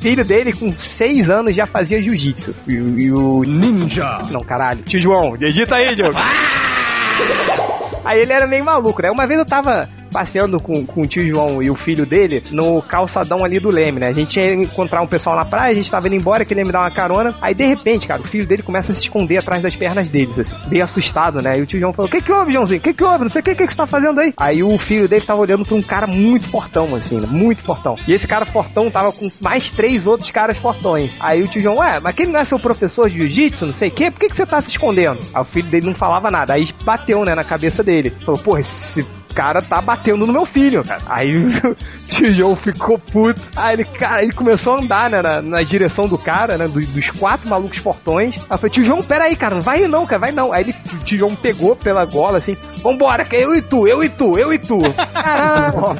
filho 0.00 0.24
dele, 0.24 0.52
com 0.52 0.72
seis 0.72 1.28
anos, 1.30 1.54
já 1.54 1.66
fazia 1.66 2.00
jiu-jitsu. 2.02 2.54
E, 2.68 2.74
o- 2.80 2.98
e 3.00 3.12
o 3.12 3.42
ninja... 3.44 4.22
Não, 4.30 4.40
caralho. 4.40 4.82
Tio 4.84 5.00
João, 5.00 5.34
edita 5.40 5.76
aí, 5.76 5.94
Diogo. 5.94 6.14
Aí 8.04 8.20
ele 8.20 8.32
era 8.32 8.46
meio 8.46 8.64
maluco, 8.64 9.00
né? 9.00 9.10
Uma 9.10 9.26
vez 9.26 9.38
eu 9.38 9.46
tava 9.46 9.88
passeando 10.14 10.62
com, 10.62 10.86
com 10.86 11.02
o 11.02 11.06
tio 11.08 11.26
João 11.26 11.60
e 11.60 11.68
o 11.68 11.74
filho 11.74 12.06
dele 12.06 12.44
no 12.52 12.80
calçadão 12.80 13.44
ali 13.44 13.58
do 13.58 13.68
Leme, 13.68 13.98
né? 13.98 14.06
A 14.06 14.12
gente 14.12 14.38
ia 14.38 14.54
encontrar 14.54 15.02
um 15.02 15.08
pessoal 15.08 15.34
na 15.34 15.44
praia, 15.44 15.72
a 15.72 15.74
gente 15.74 15.90
tava 15.90 16.06
indo 16.06 16.14
embora, 16.14 16.44
que 16.44 16.54
ele 16.54 16.60
ia 16.60 16.64
me 16.64 16.70
dar 16.70 16.82
uma 16.82 16.90
carona. 16.92 17.34
Aí 17.42 17.52
de 17.52 17.64
repente, 17.64 18.06
cara, 18.06 18.22
o 18.22 18.24
filho 18.24 18.46
dele 18.46 18.62
começa 18.62 18.92
a 18.92 18.94
se 18.94 19.00
esconder 19.00 19.38
atrás 19.38 19.60
das 19.60 19.74
pernas 19.74 20.08
deles, 20.08 20.38
assim, 20.38 20.54
bem 20.68 20.80
assustado, 20.80 21.42
né? 21.42 21.58
E 21.58 21.62
o 21.62 21.66
tio 21.66 21.80
João 21.80 21.92
falou: 21.92 22.08
O 22.08 22.10
que 22.10 22.20
que 22.20 22.30
houve, 22.30 22.52
Joãozinho? 22.52 22.78
O 22.78 22.82
que 22.82 22.94
que 22.94 23.02
houve? 23.02 23.24
Não 23.24 23.28
sei 23.28 23.40
o 23.40 23.42
que, 23.42 23.56
que 23.56 23.66
que 23.66 23.72
você 23.72 23.76
tá 23.76 23.86
fazendo 23.86 24.20
aí? 24.20 24.32
Aí 24.36 24.62
o 24.62 24.78
filho 24.78 25.08
dele 25.08 25.22
tava 25.22 25.40
olhando 25.40 25.64
pra 25.64 25.74
um 25.74 25.82
cara 25.82 26.06
muito 26.06 26.46
fortão, 26.46 26.94
assim? 26.94 27.18
Muito 27.18 27.64
fortão. 27.64 27.96
E 28.06 28.12
esse 28.12 28.28
cara 28.28 28.46
fortão 28.46 28.88
tava 28.92 29.10
com 29.10 29.28
mais 29.40 29.72
três 29.72 30.06
outros 30.06 30.30
caras 30.30 30.56
fortões. 30.58 31.10
Aí 31.18 31.42
o 31.42 31.48
tio 31.48 31.60
João, 31.60 31.78
ué, 31.78 31.94
mas 31.94 32.06
aquele 32.06 32.30
não 32.30 32.38
é 32.38 32.44
seu 32.44 32.58
professor 32.58 33.10
de 33.10 33.18
jiu-jitsu, 33.18 33.66
não 33.66 33.74
sei 33.74 33.88
o 33.88 33.92
quê? 33.92 34.12
Por 34.12 34.20
que, 34.20 34.28
que 34.28 34.36
você 34.36 34.46
tá 34.46 34.60
se 34.60 34.68
escondendo? 34.68 35.18
Aí 35.34 35.42
o 35.42 35.44
filho 35.44 35.68
dele 35.68 35.86
não 35.86 35.94
falava 35.94 36.30
nada. 36.30 36.52
Aí 36.52 36.68
bateu, 36.84 37.24
né, 37.24 37.34
na 37.34 37.42
cabeça 37.42 37.82
dele. 37.82 38.12
Falou, 38.24 38.40
porra, 38.40 38.60
esse 38.60 39.04
cara 39.34 39.60
tá 39.60 39.80
batendo 39.80 40.26
no 40.26 40.32
meu 40.32 40.46
filho, 40.46 40.82
cara. 40.84 41.02
Aí 41.06 41.36
o 41.38 41.76
tio 42.08 42.34
João 42.34 42.54
ficou 42.56 42.98
puto. 42.98 43.40
Aí 43.56 43.74
ele, 43.74 43.84
cara, 43.84 44.22
ele 44.22 44.32
começou 44.32 44.76
a 44.76 44.80
andar, 44.80 45.10
né, 45.10 45.20
na, 45.22 45.42
na 45.42 45.62
direção 45.62 46.06
do 46.06 46.16
cara, 46.16 46.56
né, 46.56 46.66
do- 46.68 46.80
dos 46.86 47.10
quatro 47.10 47.48
malucos 47.48 47.78
fortões. 47.78 48.36
Aí 48.36 48.42
eu 48.50 48.58
falei, 48.58 48.70
tio 48.70 48.84
João, 48.84 49.02
pera 49.02 49.24
aí, 49.24 49.36
cara, 49.36 49.54
não 49.56 49.62
vai 49.62 49.86
não, 49.86 50.06
cara, 50.06 50.20
vai 50.20 50.32
não. 50.32 50.52
Aí 50.52 50.62
ele, 50.64 50.74
o 50.92 50.98
tio 51.04 51.18
João 51.18 51.34
pegou 51.34 51.74
pela 51.76 52.04
gola, 52.04 52.38
assim, 52.38 52.56
vambora, 52.82 53.24
que 53.24 53.36
é 53.36 53.44
eu 53.44 53.54
e 53.54 53.60
tu, 53.62 53.86
eu 53.88 54.02
e 54.02 54.08
tu, 54.08 54.38
eu 54.38 54.52
e 54.52 54.58
tu. 54.58 54.78
Caralho. 55.12 55.98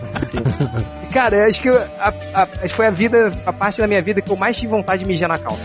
Cara, 1.13 1.47
acho 1.49 1.63
que 1.63 1.69
eu- 1.69 1.81
a, 2.01 2.13
a- 2.35 2.69
foi 2.69 2.87
a 2.87 2.91
vida, 2.91 3.31
a 3.47 3.53
parte 3.53 3.81
da 3.81 3.87
minha 3.87 4.03
vida 4.03 4.21
que 4.21 4.31
eu 4.31 4.37
mais 4.37 4.57
tive 4.57 4.69
vontade 4.69 5.03
de 5.05 5.09
mijar 5.09 5.29
na 5.29 5.39
calça. 5.39 5.61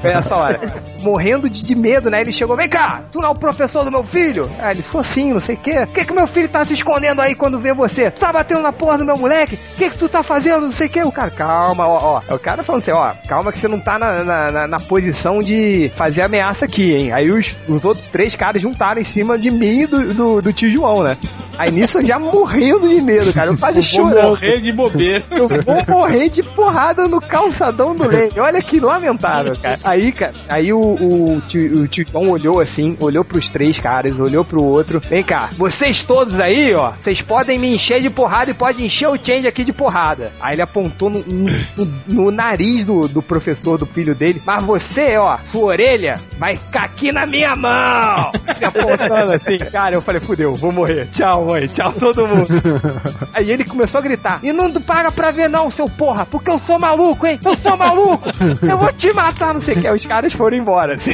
Foi 0.00 0.10
essa 0.10 0.34
hora. 0.34 0.60
Morrendo 1.02 1.48
de, 1.48 1.62
de 1.62 1.74
medo, 1.76 2.10
né? 2.10 2.20
Ele 2.20 2.32
chegou, 2.32 2.56
vem 2.56 2.68
cá, 2.68 3.02
tu 3.12 3.20
não 3.20 3.28
é 3.28 3.30
o 3.30 3.34
professor 3.36 3.84
do 3.84 3.90
meu 3.90 4.02
filho? 4.02 4.50
Ah, 4.58 4.72
ele 4.72 4.82
falou 4.82 5.04
sim, 5.04 5.32
não 5.32 5.38
sei 5.38 5.54
o 5.54 5.58
quê. 5.58 5.74
Por 5.86 5.94
que 5.94 6.04
que 6.06 6.12
meu 6.12 6.26
filho 6.26 6.48
tá 6.48 6.64
se 6.64 6.74
escondendo 6.84 7.20
aí 7.22 7.34
quando 7.34 7.58
vê 7.58 7.72
você? 7.72 8.10
Tá 8.10 8.30
batendo 8.32 8.60
na 8.60 8.72
porra 8.72 8.98
do 8.98 9.04
meu 9.04 9.16
moleque? 9.16 9.54
O 9.56 9.76
que 9.78 9.90
que 9.90 9.98
tu 9.98 10.08
tá 10.08 10.22
fazendo? 10.22 10.66
Não 10.66 10.72
sei 10.72 10.86
o 10.86 10.90
quê. 10.90 11.02
O 11.02 11.10
cara, 11.10 11.30
calma, 11.30 11.86
ó, 11.88 12.20
ó. 12.28 12.34
O 12.34 12.38
cara 12.38 12.62
falando 12.62 12.82
assim, 12.82 12.92
ó, 12.92 13.12
calma 13.26 13.50
que 13.50 13.58
você 13.58 13.66
não 13.68 13.80
tá 13.80 13.98
na, 13.98 14.22
na, 14.24 14.68
na- 14.68 14.80
posição 14.84 15.38
de 15.38 15.90
fazer 15.96 16.20
ameaça 16.22 16.66
aqui, 16.66 16.92
hein? 16.94 17.10
Aí 17.12 17.28
os, 17.28 17.56
os 17.66 17.82
outros 17.84 18.06
três 18.08 18.36
caras 18.36 18.60
juntaram 18.60 19.00
em 19.00 19.04
cima 19.04 19.38
de 19.38 19.50
mim 19.50 19.80
e 19.80 19.86
do, 19.86 20.12
do, 20.14 20.42
do 20.42 20.52
tio 20.52 20.70
João, 20.70 21.02
né? 21.02 21.16
Aí 21.56 21.70
nisso 21.70 21.98
eu 21.98 22.06
já 22.06 22.18
morrendo 22.18 22.86
de 22.88 23.00
medo, 23.00 23.32
cara. 23.32 23.46
Eu 23.48 23.56
quase 23.56 23.74
Vou 23.80 23.82
chorando. 24.10 24.28
morrer 24.30 24.60
de 24.60 24.72
bobeira. 24.72 25.24
Eu 25.30 25.46
vou 25.48 25.84
morrer 25.88 26.28
de 26.28 26.42
porrada 26.42 27.06
no 27.08 27.20
calçadão 27.20 27.94
do 27.94 28.06
Leme. 28.06 28.32
Olha 28.38 28.60
que 28.60 28.78
lamentável, 28.80 29.56
cara. 29.56 29.78
Aí, 29.84 30.10
cara, 30.12 30.34
aí 30.48 30.72
o, 30.72 30.78
o, 30.80 31.40
tio, 31.48 31.82
o 31.82 31.88
tio 31.88 32.04
João 32.10 32.30
olhou 32.30 32.60
assim, 32.60 32.96
olhou 33.00 33.24
pros 33.24 33.48
três 33.48 33.78
caras, 33.78 34.18
olhou 34.18 34.44
pro 34.44 34.62
outro. 34.62 35.00
Vem 35.08 35.22
cá, 35.22 35.48
vocês 35.52 36.02
todos 36.02 36.40
aí, 36.40 36.73
ó, 36.74 36.90
vocês 36.90 37.20
podem 37.22 37.58
me 37.58 37.74
encher 37.74 38.00
de 38.00 38.10
porrada 38.10 38.50
e 38.50 38.54
pode 38.54 38.84
encher 38.84 39.08
o 39.08 39.16
change 39.16 39.46
aqui 39.46 39.64
de 39.64 39.72
porrada. 39.72 40.32
Aí 40.40 40.54
ele 40.54 40.62
apontou 40.62 41.08
no, 41.10 41.20
no- 41.24 41.64
no 42.06 42.30
nariz 42.30 42.84
do, 42.84 43.08
do 43.08 43.22
professor, 43.22 43.78
do 43.78 43.86
filho 43.86 44.14
dele. 44.14 44.42
Mas 44.44 44.62
você, 44.64 45.16
ó, 45.16 45.38
sua 45.50 45.64
orelha 45.64 46.14
vai 46.38 46.56
ficar 46.56 46.84
aqui 46.84 47.10
na 47.12 47.26
minha 47.26 47.54
mão. 47.56 48.32
Se 48.54 48.64
apontando 48.64 49.32
assim, 49.32 49.58
cara, 49.58 49.94
eu 49.94 50.02
falei, 50.02 50.20
fudeu, 50.20 50.54
vou 50.54 50.72
morrer. 50.72 51.06
Tchau, 51.10 51.46
mãe, 51.46 51.66
tchau 51.66 51.92
todo 51.92 52.26
mundo. 52.26 52.46
Aí 53.32 53.50
ele 53.50 53.64
começou 53.64 53.98
a 53.98 54.02
gritar: 54.02 54.40
E 54.42 54.52
não 54.52 54.70
paga 54.80 55.10
pra 55.12 55.30
ver, 55.30 55.48
não, 55.48 55.70
seu 55.70 55.88
porra, 55.88 56.26
porque 56.26 56.50
eu 56.50 56.58
sou 56.60 56.78
maluco, 56.78 57.26
hein? 57.26 57.38
Eu 57.44 57.56
sou 57.56 57.76
maluco! 57.76 58.28
Eu 58.62 58.78
vou 58.78 58.92
te 58.92 59.12
matar, 59.12 59.54
não 59.54 59.60
sei 59.60 59.74
o 59.76 59.80
que. 59.80 59.88
Os 59.90 60.06
caras 60.06 60.32
foram 60.32 60.56
embora, 60.56 60.94
assim. 60.94 61.12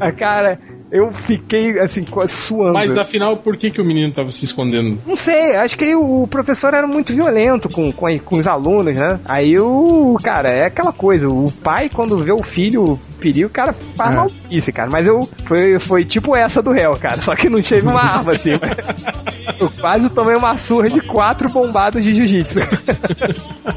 A 0.00 0.10
cara, 0.12 0.58
eu 0.90 1.12
fiquei 1.12 1.78
assim, 1.78 2.02
quase 2.04 2.32
suando. 2.32 2.72
Mas 2.72 2.96
afinal, 2.96 3.36
por 3.36 3.56
que, 3.56 3.70
que 3.70 3.80
o 3.80 3.84
menino 3.84 4.12
tava 4.12 4.32
se 4.32 4.44
escondendo? 4.44 4.98
Não 5.06 5.16
sei, 5.16 5.56
acho 5.56 5.76
que 5.76 5.94
o 5.94 6.26
professor 6.26 6.72
era 6.72 6.86
muito 6.86 7.14
violento 7.14 7.68
com, 7.68 7.92
com, 7.92 8.18
com 8.20 8.36
os 8.36 8.46
alunos, 8.46 8.96
né? 8.96 9.20
Aí 9.24 9.58
o. 9.58 10.16
Cara, 10.22 10.50
é 10.50 10.64
aquela 10.66 10.92
coisa, 10.92 11.28
o 11.28 11.50
pai, 11.62 11.90
quando 11.92 12.18
vê 12.18 12.32
o 12.32 12.42
filho 12.42 12.98
perigo, 13.20 13.48
o 13.48 13.50
cara 13.50 13.74
faz 13.96 14.14
É. 14.14 14.16
maluquice, 14.16 14.72
cara. 14.72 14.88
Mas 14.90 15.06
eu. 15.06 15.20
Foi, 15.44 15.78
foi 15.78 16.04
tipo 16.04 16.36
essa 16.36 16.62
do 16.62 16.70
réu, 16.70 16.96
cara. 16.96 17.20
Só 17.20 17.34
que 17.36 17.48
não 17.48 17.60
teve 17.60 17.86
uma 17.86 18.00
arma, 18.00 18.32
assim. 18.32 18.52
eu 19.60 19.70
quase 19.80 20.08
tomei 20.10 20.36
uma 20.36 20.56
surra 20.56 20.88
de 20.88 21.00
quatro 21.00 21.48
bombadas 21.50 22.02
de 22.02 22.14
jiu-jitsu. 22.14 22.60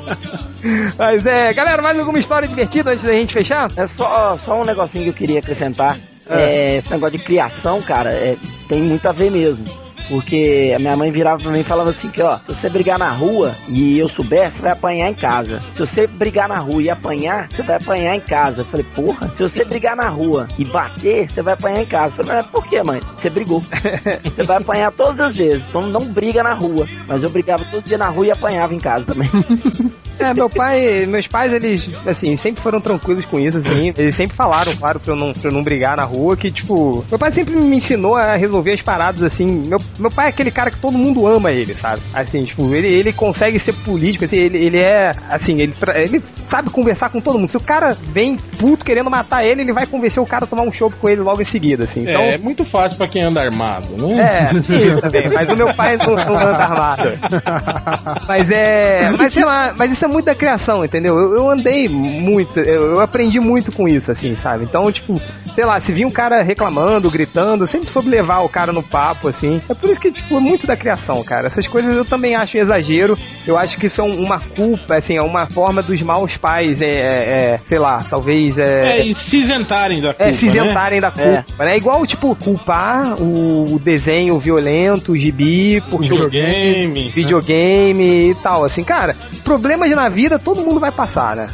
Mas 0.98 1.26
é, 1.26 1.52
galera, 1.54 1.82
mais 1.82 1.98
alguma 1.98 2.20
história 2.20 2.48
divertida 2.48 2.92
antes 2.92 3.04
da 3.04 3.14
gente 3.14 3.34
fechar? 3.34 3.70
É 3.76 3.88
só, 3.88 4.38
só 4.46 4.62
um 4.62 4.66
negocinho 4.66 5.06
que 5.06 5.10
eu 5.10 5.14
queria 5.14 5.40
acrescentar. 5.40 5.98
É, 6.32 6.78
esse 6.78 6.90
negócio 6.92 7.18
de 7.18 7.24
criação, 7.24 7.82
cara, 7.82 8.12
é, 8.12 8.38
tem 8.68 8.82
muito 8.82 9.08
a 9.08 9.12
ver 9.12 9.32
mesmo. 9.32 9.66
Porque 10.12 10.74
a 10.76 10.80
minha 10.80 10.98
mãe 10.98 11.10
virava 11.10 11.42
pra 11.42 11.52
mim 11.52 11.62
e 11.62 11.64
falava 11.64 11.92
assim 11.92 12.10
que, 12.10 12.22
ó, 12.22 12.38
se 12.40 12.54
você 12.54 12.70
brigar 12.70 13.00
na 13.00 13.12
rua 13.12 13.56
e 13.70 13.98
eu 13.98 14.10
souber, 14.10 14.52
você 14.52 14.62
vai 14.62 14.74
apanhar 14.74 15.10
em 15.10 15.14
casa. 15.14 15.62
Se 15.74 15.80
você 15.80 16.06
brigar 16.06 16.50
na 16.50 16.58
rua 16.58 16.82
e 16.82 16.90
apanhar, 16.90 17.48
você 17.50 17.64
vai 17.64 17.78
apanhar 17.78 18.16
em 18.16 18.20
casa. 18.20 18.60
Eu 18.60 18.66
falei, 18.66 18.86
porra, 18.94 19.32
se 19.38 19.44
você 19.44 19.64
brigar 19.64 19.96
na 19.96 20.10
rua 20.10 20.50
e 20.58 20.66
bater, 20.66 21.32
você 21.32 21.42
vai 21.42 21.54
apanhar 21.54 21.82
em 21.82 21.86
casa. 21.86 22.14
Eu 22.18 22.26
falei, 22.26 22.42
mas 22.42 22.52
por 22.52 22.68
quê, 22.68 22.84
mãe? 22.84 23.00
Você 23.18 23.30
brigou. 23.30 23.62
você 23.64 24.44
vai 24.44 24.58
apanhar 24.58 24.92
todas 24.92 25.20
as 25.22 25.38
vezes. 25.38 25.64
Então 25.70 25.88
não 25.88 26.06
briga 26.06 26.44
na 26.44 26.56
rua. 26.56 26.86
Mas 27.08 27.24
eu 27.24 27.30
brigava 27.30 27.64
todo 27.72 27.82
dia 27.82 27.98
na 27.98 28.10
rua 28.10 28.28
e 28.28 28.32
apanhava 28.32 28.74
em 28.74 28.80
casa 28.80 29.06
também. 29.06 29.30
É, 30.22 30.34
meu 30.34 30.50
pai, 30.50 31.06
meus 31.08 31.28
pais, 31.28 31.52
eles, 31.54 31.90
assim, 32.06 32.36
sempre 32.36 32.62
foram 32.62 32.80
tranquilos 32.80 33.26
com 33.26 33.40
isso, 33.40 33.58
assim. 33.58 33.94
Eles 33.98 34.16
sempre 34.16 34.36
falaram, 34.36 34.76
claro, 34.76 35.00
pra 35.00 35.14
eu 35.14 35.16
não, 35.18 35.34
pra 35.34 35.50
eu 35.50 35.54
não 35.54 35.64
brigar 35.64 35.98
na 35.98 36.04
rua, 36.04 36.36
que, 36.38 36.52
tipo, 36.52 37.04
meu 37.10 37.20
pai 37.20 37.32
sempre 37.32 37.56
me 37.56 37.76
ensinou 37.78 38.16
a 38.16 38.36
resolver 38.36 38.74
as 38.74 38.82
paradas, 38.82 39.24
assim. 39.24 39.46
Meu, 39.68 39.80
meu 40.00 40.12
pai 40.12 40.28
é 40.28 40.30
aquele 40.30 40.52
cara 40.52 40.70
que 40.72 40.78
todo 40.78 40.98
mundo 40.98 41.26
ama 41.28 41.52
ele, 41.52 41.74
sabe? 41.76 42.02
Assim, 42.14 42.44
tipo, 42.44 42.74
ele, 42.74 42.88
ele 42.88 43.12
consegue 43.14 43.58
ser 43.60 43.74
político, 43.74 44.26
assim, 44.26 44.38
ele, 44.38 44.58
ele 44.58 44.78
é, 44.78 45.14
assim, 45.30 45.60
ele, 45.62 45.74
ele 45.96 46.22
sabe 46.48 46.70
conversar 46.70 47.10
com 47.10 47.20
todo 47.22 47.40
mundo. 47.40 47.50
Se 47.50 47.58
o 47.58 47.62
cara 47.62 47.96
vem 48.12 48.38
puto 48.60 48.84
querendo 48.86 49.10
matar 49.10 49.44
ele, 49.44 49.62
ele 49.62 49.74
vai 49.74 49.86
convencer 49.86 50.22
o 50.22 50.26
cara 50.26 50.46
a 50.46 50.48
tomar 50.48 50.64
um 50.64 50.72
chopp 50.72 50.96
com 51.00 51.10
ele 51.10 51.22
logo 51.22 51.42
em 51.42 51.46
seguida, 51.46 51.84
assim. 51.86 52.02
Então, 52.02 52.22
É, 52.22 52.34
é 52.36 52.38
muito 52.38 52.64
fácil 52.66 52.98
pra 52.98 53.08
quem 53.08 53.24
anda 53.24 53.42
armado, 53.42 53.88
né? 53.98 54.50
é, 54.52 54.74
isso 54.74 55.02
também, 55.02 55.30
mas 55.30 55.50
o 55.50 55.56
meu 55.56 55.74
pai 55.74 55.98
não, 55.98 56.16
não 56.16 56.38
anda 56.38 56.58
armado. 56.64 57.02
Mas 58.28 58.52
é. 58.52 59.10
Mas 59.18 59.34
sei 59.34 59.44
lá, 59.44 59.74
mas 59.78 59.92
isso 59.92 60.06
é 60.06 60.08
muito 60.12 60.26
da 60.26 60.36
criação, 60.36 60.84
entendeu? 60.86 61.18
Eu, 61.18 61.36
eu 61.36 61.50
andei 61.50 61.88
muito, 61.90 62.60
eu, 62.60 62.92
eu 62.92 63.00
aprendi 63.00 63.40
muito 63.40 63.72
com 63.72 63.88
isso, 63.88 64.12
assim, 64.12 64.36
sabe? 64.36 64.64
Então, 64.66 64.92
tipo, 64.92 65.20
sei 65.56 65.66
lá, 65.66 65.80
se 65.80 65.92
vir 65.92 66.06
um 66.06 66.12
cara 66.12 66.42
reclamando, 66.42 67.10
gritando, 67.10 67.64
eu 67.64 67.68
sempre 67.68 67.90
soube 67.90 68.10
levar 68.10 68.40
o 68.42 68.50
cara 68.50 68.72
no 68.72 68.84
papo, 68.84 69.28
assim. 69.28 69.62
É 69.70 69.74
por 69.74 69.90
isso 69.90 70.00
que, 70.00 70.12
tipo, 70.12 70.36
é 70.38 70.40
muito 70.40 70.68
da 70.68 70.76
criação, 70.76 71.24
cara. 71.24 71.48
Essas 71.48 71.68
coisas 71.68 71.96
eu 71.96 72.06
também 72.06 72.36
acho 72.36 72.58
exagero. 72.58 73.18
Eu 73.48 73.58
acho 73.58 73.78
que 73.78 73.88
isso 73.88 74.02
é 74.02 74.04
um- 74.04 74.22
uma 74.24 74.40
culpa, 74.40 74.96
assim, 74.96 75.16
é 75.18 75.22
uma 75.22 75.50
forma 75.50 75.82
dos 75.82 76.02
maus 76.02 76.38
pais, 76.38 76.82
é, 76.82 76.90
é, 76.90 76.92
é, 76.92 77.60
sei 77.64 77.80
lá, 77.80 77.98
talvez 78.08 78.58
é. 78.58 79.00
É, 79.00 79.06
e 79.06 79.14
se 79.14 79.38
isentarem 79.38 80.02
da 80.02 80.10
culpa, 80.14 80.30
É, 80.30 80.34
se 80.34 80.46
né? 80.46 80.52
isentarem 80.52 81.02
da 81.02 81.12
culpa. 81.12 81.66
né? 81.66 81.74
É 81.74 81.78
igual, 81.78 82.06
tipo, 82.06 82.36
culpar 82.36 83.16
o 83.22 83.80
desenho 83.80 84.38
violento, 84.40 85.14
o 85.14 85.18
gibi, 85.18 85.82
por 85.90 86.02
Videogame. 86.02 87.10
videogame 87.10 88.32
e 88.32 88.36
tal. 88.36 88.64
Assim, 88.66 88.84
cara, 88.84 89.16
problemas 89.44 89.91
na 89.96 90.08
vida 90.10 90.38
todo 90.40 90.62
mundo 90.62 90.80
vai 90.80 90.92
passar, 90.92 91.36
né? 91.36 91.50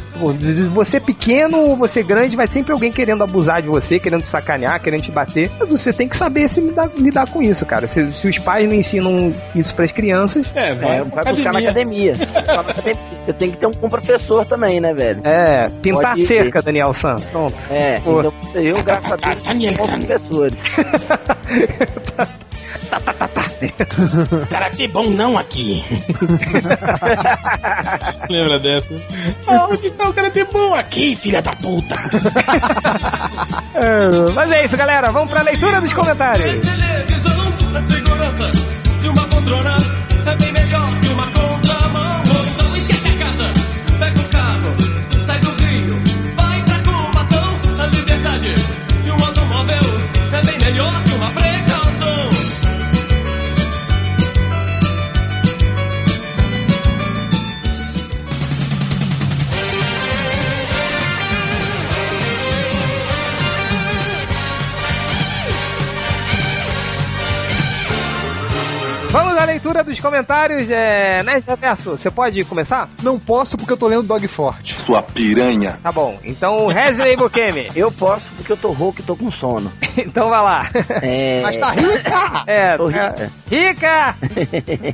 Você 0.72 1.00
pequeno 1.00 1.58
ou 1.62 1.76
você 1.76 2.02
grande, 2.02 2.36
vai 2.36 2.46
sempre 2.46 2.72
alguém 2.72 2.92
querendo 2.92 3.22
abusar 3.24 3.60
de 3.62 3.68
você, 3.68 3.98
querendo 3.98 4.22
te 4.22 4.28
sacanear, 4.28 4.80
querendo 4.80 5.02
te 5.02 5.10
bater. 5.10 5.50
Mas 5.58 5.68
você 5.68 5.92
tem 5.92 6.08
que 6.08 6.16
saber 6.16 6.48
se 6.48 6.60
lidar, 6.60 6.88
lidar 6.96 7.26
com 7.26 7.42
isso, 7.42 7.64
cara. 7.66 7.86
Se, 7.88 8.10
se 8.12 8.28
os 8.28 8.38
pais 8.38 8.68
não 8.68 8.74
ensinam 8.74 9.32
isso 9.54 9.74
pras 9.74 9.90
crianças, 9.92 10.46
É, 10.54 10.74
vai, 10.74 10.98
É, 10.98 11.04
vai 11.04 11.24
buscar 11.32 11.52
na 11.52 11.58
academia. 11.60 12.12
Você 13.24 13.32
tem 13.34 13.50
que 13.50 13.56
ter 13.58 13.66
um 13.66 13.70
professor 13.70 14.44
também, 14.46 14.80
né, 14.80 14.92
velho? 14.94 15.20
é, 15.24 15.68
pintar 15.82 16.12
Pode 16.12 16.22
ir. 16.22 16.26
cerca, 16.26 16.62
Daniel 16.62 16.92
San. 16.94 17.16
Pronto. 17.30 17.54
É, 17.70 17.98
então 17.98 18.32
eu, 18.54 18.82
graças 18.82 19.12
a 19.12 19.16
Deus, 19.16 19.42
tenho 22.88 23.02
bons 23.02 23.28
professores. 23.28 24.48
Karate 24.48 24.88
bom 24.88 25.10
não 25.10 25.36
aqui. 25.36 25.84
Lembra 28.30 28.58
dessa? 28.58 28.88
Onde 29.46 29.86
está 29.86 30.08
o 30.08 30.12
Karate 30.12 30.44
bom? 30.44 30.74
Aqui, 30.74 31.16
filha 31.16 31.42
da 31.42 31.52
puta. 31.52 31.94
É, 33.74 34.08
Mas 34.34 34.50
é 34.50 34.64
isso, 34.64 34.76
galera. 34.76 35.12
Vamos 35.12 35.30
pra 35.30 35.42
leitura 35.42 35.80
dos 35.80 35.92
comentários. 35.92 36.66
Televisão, 36.66 37.76
a 37.76 37.82
segurança 37.86 38.50
de 39.00 39.08
uma 39.08 39.22
poltrona 39.28 39.76
é 40.26 40.34
leitura 69.68 69.84
dos 69.84 70.00
comentários. 70.00 70.70
É... 70.70 71.22
Nerd 71.22 71.44
Reverso, 71.46 71.90
você 71.90 72.10
pode 72.10 72.42
começar? 72.44 72.88
Não 73.02 73.18
posso 73.18 73.56
porque 73.56 73.72
eu 73.72 73.76
tô 73.76 73.86
lendo 73.86 74.02
Dog 74.02 74.26
Forte. 74.26 74.74
Sua 74.80 75.02
piranha. 75.02 75.78
Tá 75.82 75.92
bom. 75.92 76.18
Então, 76.24 76.66
Wesley 76.66 77.16
Bukemi. 77.16 77.68
Eu 77.76 77.92
posso 77.92 78.24
porque 78.36 78.52
eu 78.52 78.56
tô 78.56 78.72
rouco 78.72 79.00
e 79.00 79.04
tô 79.04 79.14
com 79.14 79.30
sono. 79.30 79.70
então 80.06 80.28
vai 80.30 80.42
lá. 80.42 80.70
É, 81.02 81.40
Mas 81.42 81.58
tá 81.58 81.70
rica! 81.70 82.44
É, 82.46 82.76
Tô 82.76 82.88
é, 82.88 83.08
rica. 83.08 83.32
rica! 83.50 84.16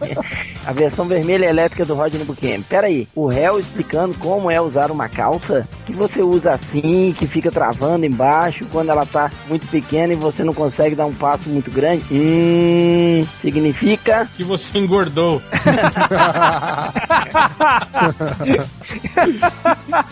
a 0.66 0.72
versão 0.72 1.06
vermelha 1.06 1.46
elétrica 1.46 1.84
do 1.84 1.94
Rodney 1.94 2.24
Buchanan. 2.24 2.62
Pera 2.62 2.86
aí, 2.86 3.06
o 3.14 3.26
réu 3.26 3.60
explicando 3.60 4.16
como 4.18 4.50
é 4.50 4.60
usar 4.60 4.90
uma 4.90 5.08
calça 5.08 5.68
que 5.86 5.92
você 5.92 6.22
usa 6.22 6.52
assim, 6.52 7.14
que 7.16 7.26
fica 7.26 7.50
travando 7.50 8.06
embaixo 8.06 8.66
quando 8.72 8.90
ela 8.90 9.04
tá 9.06 9.30
muito 9.46 9.66
pequena 9.68 10.12
e 10.12 10.16
você 10.16 10.42
não 10.42 10.54
consegue 10.54 10.94
dar 10.94 11.06
um 11.06 11.14
passo 11.14 11.48
muito 11.48 11.70
grande. 11.70 12.02
Hum, 12.10 13.26
significa 13.38 14.28
Que 14.36 14.42
você 14.44 14.78
engordou. 14.78 15.40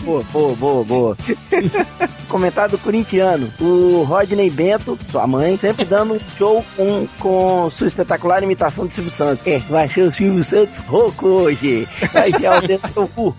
Boa, 0.03 0.23
boa, 0.31 0.55
boa, 0.55 0.83
boa. 0.83 1.17
Comentário 2.27 2.71
do 2.71 2.77
corintiano. 2.77 3.51
O 3.59 4.03
Rodney 4.03 4.49
Bento, 4.49 4.82
sua 5.09 5.27
mãe, 5.27 5.57
sempre 5.57 5.85
dando 5.85 6.13
um 6.15 6.19
show 6.37 6.63
com, 6.75 7.07
com 7.19 7.69
sua 7.71 7.87
espetacular 7.87 8.43
imitação 8.43 8.85
de 8.85 8.93
Silvio 8.93 9.11
Santos. 9.11 9.45
É, 9.47 9.59
vai 9.69 9.87
ser 9.87 10.01
o 10.03 10.11
Silvio 10.13 10.43
Santos 10.43 10.77
rouco 10.87 11.27
hoje. 11.27 11.87
Vai 12.11 12.29
enfiar 12.29 12.63
o 12.63 12.67
dedo 12.67 12.87
seu 12.93 13.07
cu. 13.07 13.35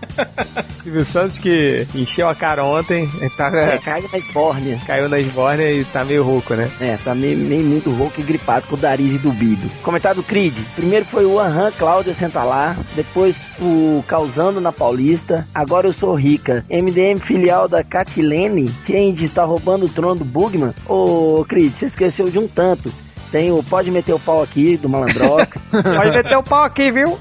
Silvio 0.83 1.05
Santos 1.05 1.39
que 1.39 1.87
encheu 1.95 2.27
a 2.29 2.35
cara 2.35 2.63
ontem, 2.63 3.09
tá, 3.37 3.47
É, 3.55 3.77
caga 3.77 4.07
na 4.11 4.17
espórnia. 4.17 4.79
caiu 4.85 5.09
na 5.09 5.19
esbórnia 5.19 5.71
e 5.71 5.85
tá 5.85 6.03
meio 6.05 6.23
rouco, 6.23 6.53
né? 6.53 6.69
É, 6.79 6.97
tá 7.03 7.13
meio, 7.15 7.37
meio 7.37 7.63
muito 7.65 7.91
rouco 7.91 8.19
e 8.19 8.23
gripado 8.23 8.67
com 8.67 8.75
o 8.75 8.79
nariz 8.79 9.13
entubido. 9.13 9.69
Comentário 9.81 10.21
do 10.21 10.27
Creed. 10.27 10.53
Primeiro 10.75 11.05
foi 11.05 11.25
o 11.25 11.39
Aham 11.39 11.71
Cláudia 11.77 12.13
Senta 12.13 12.43
lá. 12.43 12.75
Depois 12.95 13.35
o 13.59 14.03
Causando 14.07 14.61
na 14.61 14.71
Paulista. 14.71 15.47
Agora 15.53 15.87
eu 15.87 15.93
sou 15.93 16.13
rica. 16.15 16.65
MDM 16.69 17.19
filial 17.19 17.67
da 17.67 17.83
Catilene. 17.83 18.69
Change 18.85 19.25
está 19.25 19.43
roubando 19.43 19.85
o 19.85 19.89
trono 19.89 20.15
do 20.15 20.25
Bugman. 20.25 20.73
Ô, 20.87 21.34
Creed, 21.43 21.73
você 21.73 21.87
esqueceu 21.87 22.29
de 22.29 22.37
um 22.39 22.47
tanto. 22.47 22.91
Tem 23.31 23.51
o 23.51 23.61
Pode 23.63 23.89
Meter 23.91 24.13
o 24.15 24.19
Pau 24.19 24.41
aqui, 24.43 24.77
do 24.77 24.87
Malandrox. 24.87 25.57
Pode 25.71 26.11
meter 26.11 26.37
o 26.37 26.43
pau 26.43 26.63
aqui, 26.63 26.91
viu? 26.91 27.17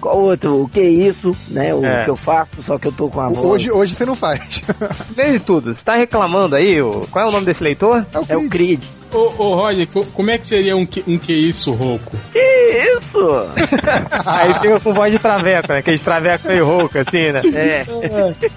Qual 0.00 0.16
outro? 0.20 0.62
O 0.62 0.68
que 0.68 0.78
é 0.78 0.88
isso? 0.88 1.36
Né? 1.48 1.74
O 1.74 1.84
É. 1.84 2.04
que 2.04 2.10
eu 2.10 2.14
faço, 2.16 2.62
só 2.62 2.78
que 2.78 2.86
eu 2.86 2.92
tô 2.92 3.08
com 3.08 3.20
a 3.20 3.26
voz. 3.26 3.38
Hoje, 3.44 3.70
hoje 3.72 3.94
você 3.96 4.06
não 4.06 4.14
faz. 4.14 4.62
De 5.12 5.40
tudo. 5.40 5.74
Você 5.74 5.84
tá 5.84 5.96
reclamando 5.96 6.54
aí, 6.54 6.80
ô, 6.80 7.04
qual 7.10 7.26
é 7.26 7.28
o 7.28 7.32
nome 7.32 7.44
desse 7.44 7.64
leitor? 7.64 8.06
É 8.28 8.36
o 8.36 8.48
Creed. 8.48 8.80
Ô, 9.12 9.18
ô 9.42 9.54
Roger, 9.56 9.86
co- 9.88 10.06
como 10.14 10.30
é 10.30 10.38
que 10.38 10.46
seria 10.46 10.74
um 10.76 10.86
que, 10.86 11.04
um 11.06 11.18
que 11.18 11.32
isso, 11.34 11.72
rouco? 11.72 12.16
Que 12.32 12.38
isso? 12.96 13.18
Aí 14.24 14.54
fica 14.54 14.80
com 14.80 14.94
voz 14.94 15.12
de 15.12 15.18
traveco, 15.18 15.70
né? 15.72 15.78
Aquele 15.80 15.98
traveco 15.98 16.48
meio 16.48 16.64
rouco, 16.64 16.98
assim, 16.98 17.30
né? 17.32 17.42
É. 17.54 17.84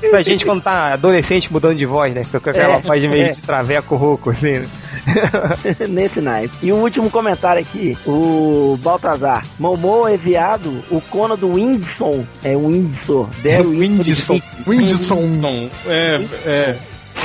Pra 0.10 0.22
gente 0.22 0.46
quando 0.46 0.62
tá 0.62 0.94
adolescente 0.94 1.52
mudando 1.52 1.76
de 1.76 1.86
voz, 1.86 2.14
né? 2.14 2.24
Fica 2.24 2.40
com 2.40 2.50
aquela 2.52 2.76
É, 2.76 2.80
voz 2.82 3.02
de 3.02 3.08
meio 3.10 3.26
é. 3.28 3.32
de 3.32 3.42
traveco 3.42 3.96
rouco, 3.96 4.30
assim, 4.30 4.60
né? 4.60 4.68
Nesse 5.90 6.22
naipe. 6.22 6.54
E 6.62 6.72
o 6.72 6.78
último 6.78 7.10
comentário 7.10 7.62
aqui, 7.62 7.98
o 8.06 8.78
Baltazar. 8.82 9.46
Momô 9.60 10.08
é 10.08 10.18
viado, 10.18 10.84
o 10.90 11.02
Conan 11.02 11.36
do 11.36 11.54
Windson. 11.54 12.26
É 12.44 12.56
o 12.56 12.68
Windsor. 12.68 13.28
Daryl 13.44 13.70
Windson. 13.70 14.42
Whindersson. 14.68 15.22
Não, 15.22 15.70
é, 15.88 16.22
é, 16.46 16.78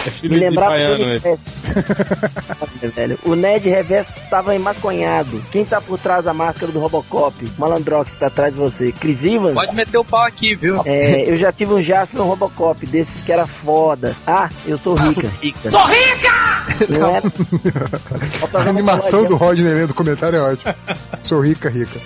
é 0.06 0.10
filho 0.10 0.34
Me 0.34 0.40
de 0.40 0.46
lembrava 0.48 0.76
ele. 0.76 1.04
Reverso. 1.14 1.50
velho. 2.94 3.18
O 3.24 3.34
Ned 3.34 3.68
Reverso 3.68 4.12
tava 4.28 4.54
emaconhado. 4.54 5.42
Quem 5.50 5.64
tá 5.64 5.80
por 5.80 5.98
trás 5.98 6.24
da 6.24 6.32
máscara 6.32 6.72
do 6.72 6.78
Robocop? 6.78 7.34
Malandrox 7.58 8.12
tá 8.18 8.26
atrás 8.26 8.52
de 8.54 8.60
você. 8.60 8.92
Chris 8.92 9.24
Evans? 9.24 9.54
Pode 9.54 9.74
meter 9.74 9.98
o 9.98 10.04
pau 10.04 10.22
aqui, 10.24 10.54
viu? 10.54 10.80
É, 10.84 11.28
eu 11.30 11.36
já 11.36 11.52
tive 11.52 11.74
um 11.74 11.82
Jasper 11.82 12.18
no 12.20 12.26
Robocop, 12.26 12.84
desses 12.86 13.22
que 13.22 13.32
era 13.32 13.46
foda. 13.46 14.16
Ah, 14.26 14.48
eu 14.66 14.78
sou 14.78 14.94
rica. 14.94 15.30
rica. 15.40 15.70
Sou 15.70 15.86
rica! 15.86 16.30
Não 16.88 17.08
é? 17.16 17.20
A 18.66 18.68
animação 18.68 19.24
do 19.24 19.36
Rodney 19.36 19.72
lendo 19.72 19.90
o 19.90 19.94
comentário 19.94 20.36
é 20.38 20.42
ótima. 20.42 20.74
Sou 21.24 21.40
rica, 21.40 21.68
rica. 21.68 21.98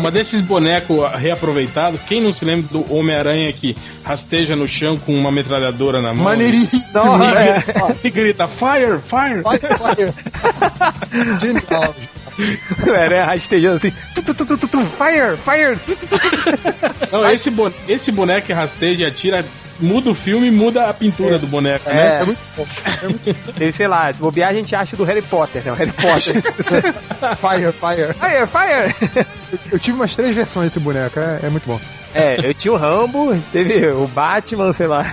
Mas 0.00 0.12
desses 0.12 0.40
bonecos 0.40 0.98
reaproveitados, 1.12 2.00
quem 2.02 2.20
não 2.20 2.32
se 2.32 2.44
lembra 2.44 2.68
do 2.70 2.94
Homem-Aranha 2.94 3.52
que 3.52 3.76
rasteja 4.04 4.56
no 4.56 4.66
chão 4.66 4.96
com 4.98 5.14
uma 5.14 5.30
metralhadora 5.30 6.00
na 6.00 6.12
mão? 6.14 6.24
Maneiríssimo. 6.24 6.82
E 7.06 7.18
né? 7.18 7.62
grita- 7.64 7.96
E 8.04 8.10
grita, 8.10 8.46
fire, 8.48 8.98
fire! 9.08 9.42
Vai, 9.42 9.58
vai. 9.58 11.38
Genial. 11.40 11.94
Era 12.96 13.24
rastejando 13.26 13.76
assim. 13.76 13.92
Tu, 14.14 14.22
tu, 14.22 14.34
tu, 14.34 14.46
tu, 14.46 14.56
tu, 14.58 14.68
tu, 14.68 14.86
fire, 14.86 15.36
fire! 15.44 15.76
Tu, 15.84 15.96
tu, 15.96 16.06
tu, 16.06 16.18
tu. 16.18 17.12
Não, 17.12 17.30
esse, 17.30 17.50
bo- 17.50 17.72
esse 17.88 18.10
boneco 18.10 18.46
que 18.46 18.52
rasteja 18.52 19.04
e 19.04 19.06
atira, 19.06 19.44
muda 19.78 20.10
o 20.10 20.14
filme 20.14 20.46
e 20.48 20.50
muda 20.50 20.88
a 20.88 20.94
pintura 20.94 21.38
do 21.38 21.46
boneco, 21.46 21.90
É. 21.90 21.94
né? 21.94 22.18
É 22.22 22.24
muito 22.24 22.38
bom. 22.56 22.66
É 23.02 23.08
muito 23.08 23.72
sei 23.72 23.86
lá, 23.86 24.10
se 24.12 24.20
bobear 24.20 24.50
a 24.50 24.54
gente 24.54 24.74
acha 24.74 24.96
do 24.96 25.04
Harry 25.04 25.20
Potter, 25.22 25.62
né? 25.62 25.72
O 25.72 25.74
Harry 25.74 25.92
Potter. 25.92 26.42
fire, 27.36 27.72
fire. 27.72 28.14
fire, 28.14 28.46
fire! 28.46 29.26
Eu 29.70 29.78
tive 29.78 29.96
umas 29.96 30.16
três 30.16 30.34
versões 30.34 30.68
desse 30.68 30.80
boneco, 30.80 31.18
é, 31.20 31.40
é 31.42 31.48
muito 31.50 31.66
bom. 31.66 31.78
É, 32.14 32.38
eu 32.42 32.54
tinha 32.54 32.72
o 32.72 32.76
Rambo, 32.76 33.36
teve 33.52 33.86
o 33.88 34.06
Batman, 34.06 34.72
sei 34.72 34.86
lá. 34.86 35.04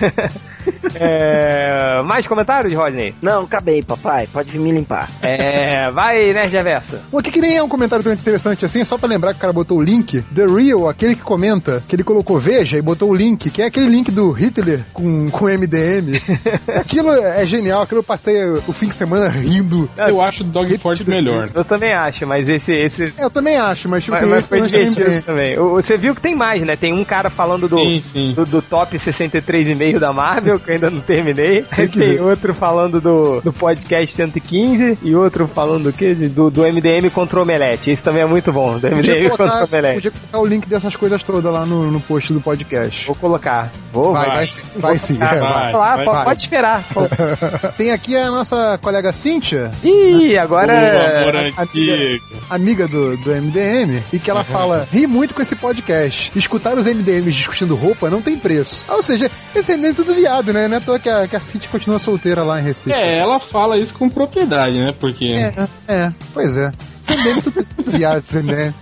É, 1.02 2.02
mais 2.04 2.26
comentários, 2.26 2.74
Rodney? 2.74 3.14
Não, 3.22 3.44
acabei, 3.44 3.82
papai. 3.82 4.28
Pode 4.30 4.58
me 4.58 4.70
limpar. 4.72 5.08
É, 5.22 5.90
vai, 5.90 6.32
Nerd 6.32 6.52
Reversa. 6.52 7.02
O 7.12 7.22
que, 7.22 7.30
que 7.30 7.40
nem 7.40 7.56
é 7.56 7.62
um 7.62 7.68
comentário 7.68 8.02
tão 8.02 8.12
interessante 8.12 8.64
assim, 8.64 8.80
é 8.80 8.84
só 8.84 8.98
pra 8.98 9.08
lembrar 9.08 9.32
que 9.32 9.38
o 9.38 9.40
cara 9.40 9.52
botou 9.52 9.78
o 9.78 9.82
link. 9.82 10.20
The 10.34 10.46
Real, 10.46 10.88
aquele 10.88 11.14
que 11.14 11.22
comenta, 11.22 11.82
que 11.86 11.94
ele 11.96 12.04
colocou 12.04 12.38
veja 12.38 12.76
e 12.76 12.82
botou 12.82 13.10
o 13.10 13.14
link, 13.14 13.50
que 13.50 13.62
é 13.62 13.66
aquele 13.66 13.86
link 13.86 14.10
do 14.10 14.30
Hitler 14.30 14.84
com, 14.92 15.30
com 15.30 15.44
MDM. 15.46 16.20
aquilo 16.76 17.12
é 17.12 17.46
genial, 17.46 17.82
aquilo 17.82 18.00
eu 18.00 18.04
passei 18.04 18.44
o 18.66 18.72
fim 18.72 18.86
de 18.86 18.94
semana 18.94 19.28
rindo. 19.28 19.88
Eu 19.96 20.20
acho 20.20 20.42
o 20.42 20.46
Dog 20.46 20.76
Forte 20.78 21.08
melhor. 21.08 21.48
Eu 21.54 21.64
também 21.64 21.92
acho, 21.92 22.26
mas 22.26 22.48
esse. 22.48 22.72
esse 22.72 23.04
É, 23.16 23.24
Eu 23.24 23.30
também 23.30 23.56
acho, 23.58 23.88
mas 23.88 24.02
tipo 24.04 24.16
mas, 24.16 24.22
assim, 24.24 24.30
mas 24.32 24.46
foi 24.46 24.60
tem 24.62 24.90
divertido 24.90 25.22
também. 25.22 25.58
O- 25.58 25.74
Você 25.76 25.96
viu 25.96 26.14
que 26.14 26.20
tem 26.20 26.34
mais, 26.34 26.62
né? 26.62 26.76
Tem 26.76 26.92
um 26.92 27.04
cara 27.04 27.30
falando 27.30 27.68
do, 27.68 27.78
Sim, 27.78 28.02
sim. 28.12 28.32
do, 28.34 28.44
do 28.44 28.60
top 28.62 28.96
63,5 28.98 29.98
da 29.98 30.12
Marvel, 30.12 30.49
que 30.58 30.70
eu 30.70 30.74
ainda 30.74 30.90
não 30.90 31.00
terminei. 31.00 31.62
Tem 31.62 31.86
que 31.88 31.98
Tem 31.98 32.20
outro 32.20 32.54
falando 32.54 33.00
do, 33.00 33.40
do 33.40 33.52
podcast 33.52 34.14
115 34.16 34.98
e 35.02 35.14
outro 35.14 35.46
falando 35.46 35.84
do 35.84 35.92
quê? 35.92 36.14
Do, 36.14 36.50
do 36.50 36.62
MDM 36.62 37.08
contra 37.10 37.38
o 37.38 37.42
Omelete. 37.42 37.90
Esse 37.90 38.02
também 38.02 38.22
é 38.22 38.26
muito 38.26 38.52
bom, 38.52 38.78
do 38.78 38.88
Podia 38.88 39.14
MDM 39.14 39.28
contra 39.30 39.44
o 39.44 39.48
colocar, 39.48 39.64
Omelete. 39.64 39.94
podia 39.94 40.10
colocar 40.10 40.38
o 40.38 40.46
link 40.46 40.66
dessas 40.68 40.96
coisas 40.96 41.22
todas 41.22 41.52
lá 41.52 41.64
no, 41.66 41.90
no 41.90 42.00
post 42.00 42.32
do 42.32 42.40
podcast. 42.40 43.06
Vou 43.06 43.14
colocar. 43.14 43.70
Vou, 43.92 44.12
Vai, 44.12 44.26
vai. 44.26 44.36
vai, 44.36 44.46
sim, 44.46 44.62
vai 44.76 44.98
sim. 44.98 45.18
Ah, 45.20 45.34
é, 45.34 45.40
vai. 45.40 45.50
vai. 45.50 45.72
Vai, 45.72 46.04
po- 46.04 46.12
vai. 46.12 46.24
pode 46.24 46.40
esperar. 46.42 46.82
Tem 47.76 47.90
aqui 47.90 48.16
a 48.16 48.30
nossa 48.30 48.78
colega 48.80 49.12
Cíntia, 49.12 49.70
Ih, 49.82 50.36
agora. 50.38 50.72
Boa, 50.72 51.20
amor 51.22 51.36
a- 51.36 51.62
antigo. 51.62 52.24
amiga 52.48 52.86
do, 52.88 53.16
do 53.18 53.30
MDM, 53.30 54.02
e 54.12 54.18
que 54.18 54.30
ela 54.30 54.44
fala: 54.44 54.86
ri 54.92 55.06
muito 55.06 55.34
com 55.34 55.42
esse 55.42 55.56
podcast. 55.56 56.30
Escutar 56.36 56.76
os 56.78 56.86
MDMs 56.86 57.32
discutindo 57.32 57.74
roupa 57.74 58.08
não 58.08 58.22
tem 58.22 58.36
preço. 58.38 58.84
Ou 58.88 59.02
seja, 59.02 59.30
esse 59.54 59.72
MDM 59.76 59.90
é 59.90 59.94
tudo 59.94 60.14
viado, 60.14 60.39
né? 60.42 60.68
Não 60.68 60.76
é 60.76 60.78
à 60.78 60.80
toa 60.80 60.98
que 60.98 61.08
a, 61.08 61.26
que 61.26 61.36
a 61.36 61.40
Cintia 61.40 61.68
continua 61.70 61.98
solteira 61.98 62.42
lá 62.42 62.60
em 62.60 62.64
Recife. 62.64 62.92
É, 62.92 63.18
ela 63.18 63.38
fala 63.38 63.78
isso 63.78 63.94
com 63.94 64.08
propriedade, 64.08 64.76
né? 64.78 64.92
Porque. 64.98 65.34
É, 65.36 65.68
é, 65.88 66.12
pois 66.32 66.56
é. 66.56 66.72
É 67.08 67.40
tudo, 67.40 67.64
tudo 67.64 67.90
viado, 67.90 68.18
esse 68.18 68.38
MDM. 68.38 68.72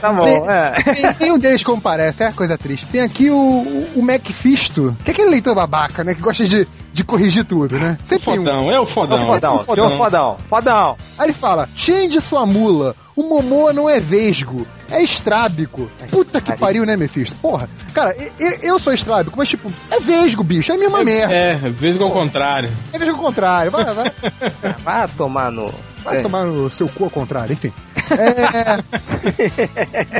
Tá 0.00 0.12
bom, 0.12 0.26
é. 0.50 0.82
Tem, 0.94 1.14
tem 1.14 1.32
um 1.32 1.38
deles 1.38 1.62
como 1.62 1.80
parece, 1.80 2.22
é 2.22 2.32
coisa 2.32 2.58
triste. 2.58 2.86
Tem 2.86 3.00
aqui 3.00 3.30
o, 3.30 3.36
o, 3.36 3.92
o 3.96 4.02
Macfisto, 4.02 4.96
que 5.04 5.10
é 5.10 5.14
aquele 5.14 5.30
leitor 5.30 5.54
babaca, 5.54 6.04
né? 6.04 6.14
Que 6.14 6.20
gosta 6.20 6.44
de, 6.44 6.68
de 6.92 7.04
corrigir 7.04 7.44
tudo, 7.44 7.78
né? 7.78 7.96
Sempre 8.02 8.26
tem 8.32 8.40
um. 8.40 8.44
Fodão, 8.44 8.70
é 8.70 8.80
o 8.80 8.86
fodão. 8.86 9.18
Não, 9.18 9.26
Fodão, 9.26 9.58
Fodão. 9.60 9.74
senhor 9.74 9.96
fodão, 9.96 10.36
fodão. 10.48 10.96
Aí 11.18 11.26
ele 11.26 11.32
fala: 11.32 11.68
change 11.76 12.20
sua 12.20 12.44
mula. 12.46 12.94
O 13.16 13.28
Momoa 13.28 13.70
não 13.72 13.86
é 13.86 14.00
vesgo, 14.00 14.66
é 14.88 15.02
estrábico. 15.02 15.90
Puta 16.10 16.40
que 16.40 16.56
pariu, 16.56 16.86
né, 16.86 16.96
Mephisto? 16.96 17.36
Porra, 17.36 17.68
cara, 17.92 18.14
e- 18.16 18.32
e- 18.42 18.58
eu 18.66 18.78
sou 18.78 18.94
estrábico, 18.94 19.36
mas 19.36 19.46
tipo, 19.48 19.70
é 19.90 20.00
vesgo, 20.00 20.42
bicho, 20.42 20.72
é 20.72 20.76
a 20.76 20.78
mesma 20.78 21.04
merda. 21.04 21.34
É, 21.34 21.54
vezes 21.54 22.00
ao 22.00 22.10
contrário. 22.10 22.70
É 22.92 22.98
vesgo 22.98 23.16
ao 23.16 23.22
contrário, 23.24 23.70
vai, 23.70 23.84
vai, 23.84 24.12
Vai 24.82 25.08
tomar 25.08 25.50
no. 25.52 25.70
vai 26.02 26.18
É. 26.18 26.22
tomar 26.22 26.44
no 26.46 26.70
seu 26.70 26.88
cu 26.88 27.04
ao 27.04 27.10
contrário, 27.10 27.52
enfim. 27.52 27.70
É. 28.10 28.80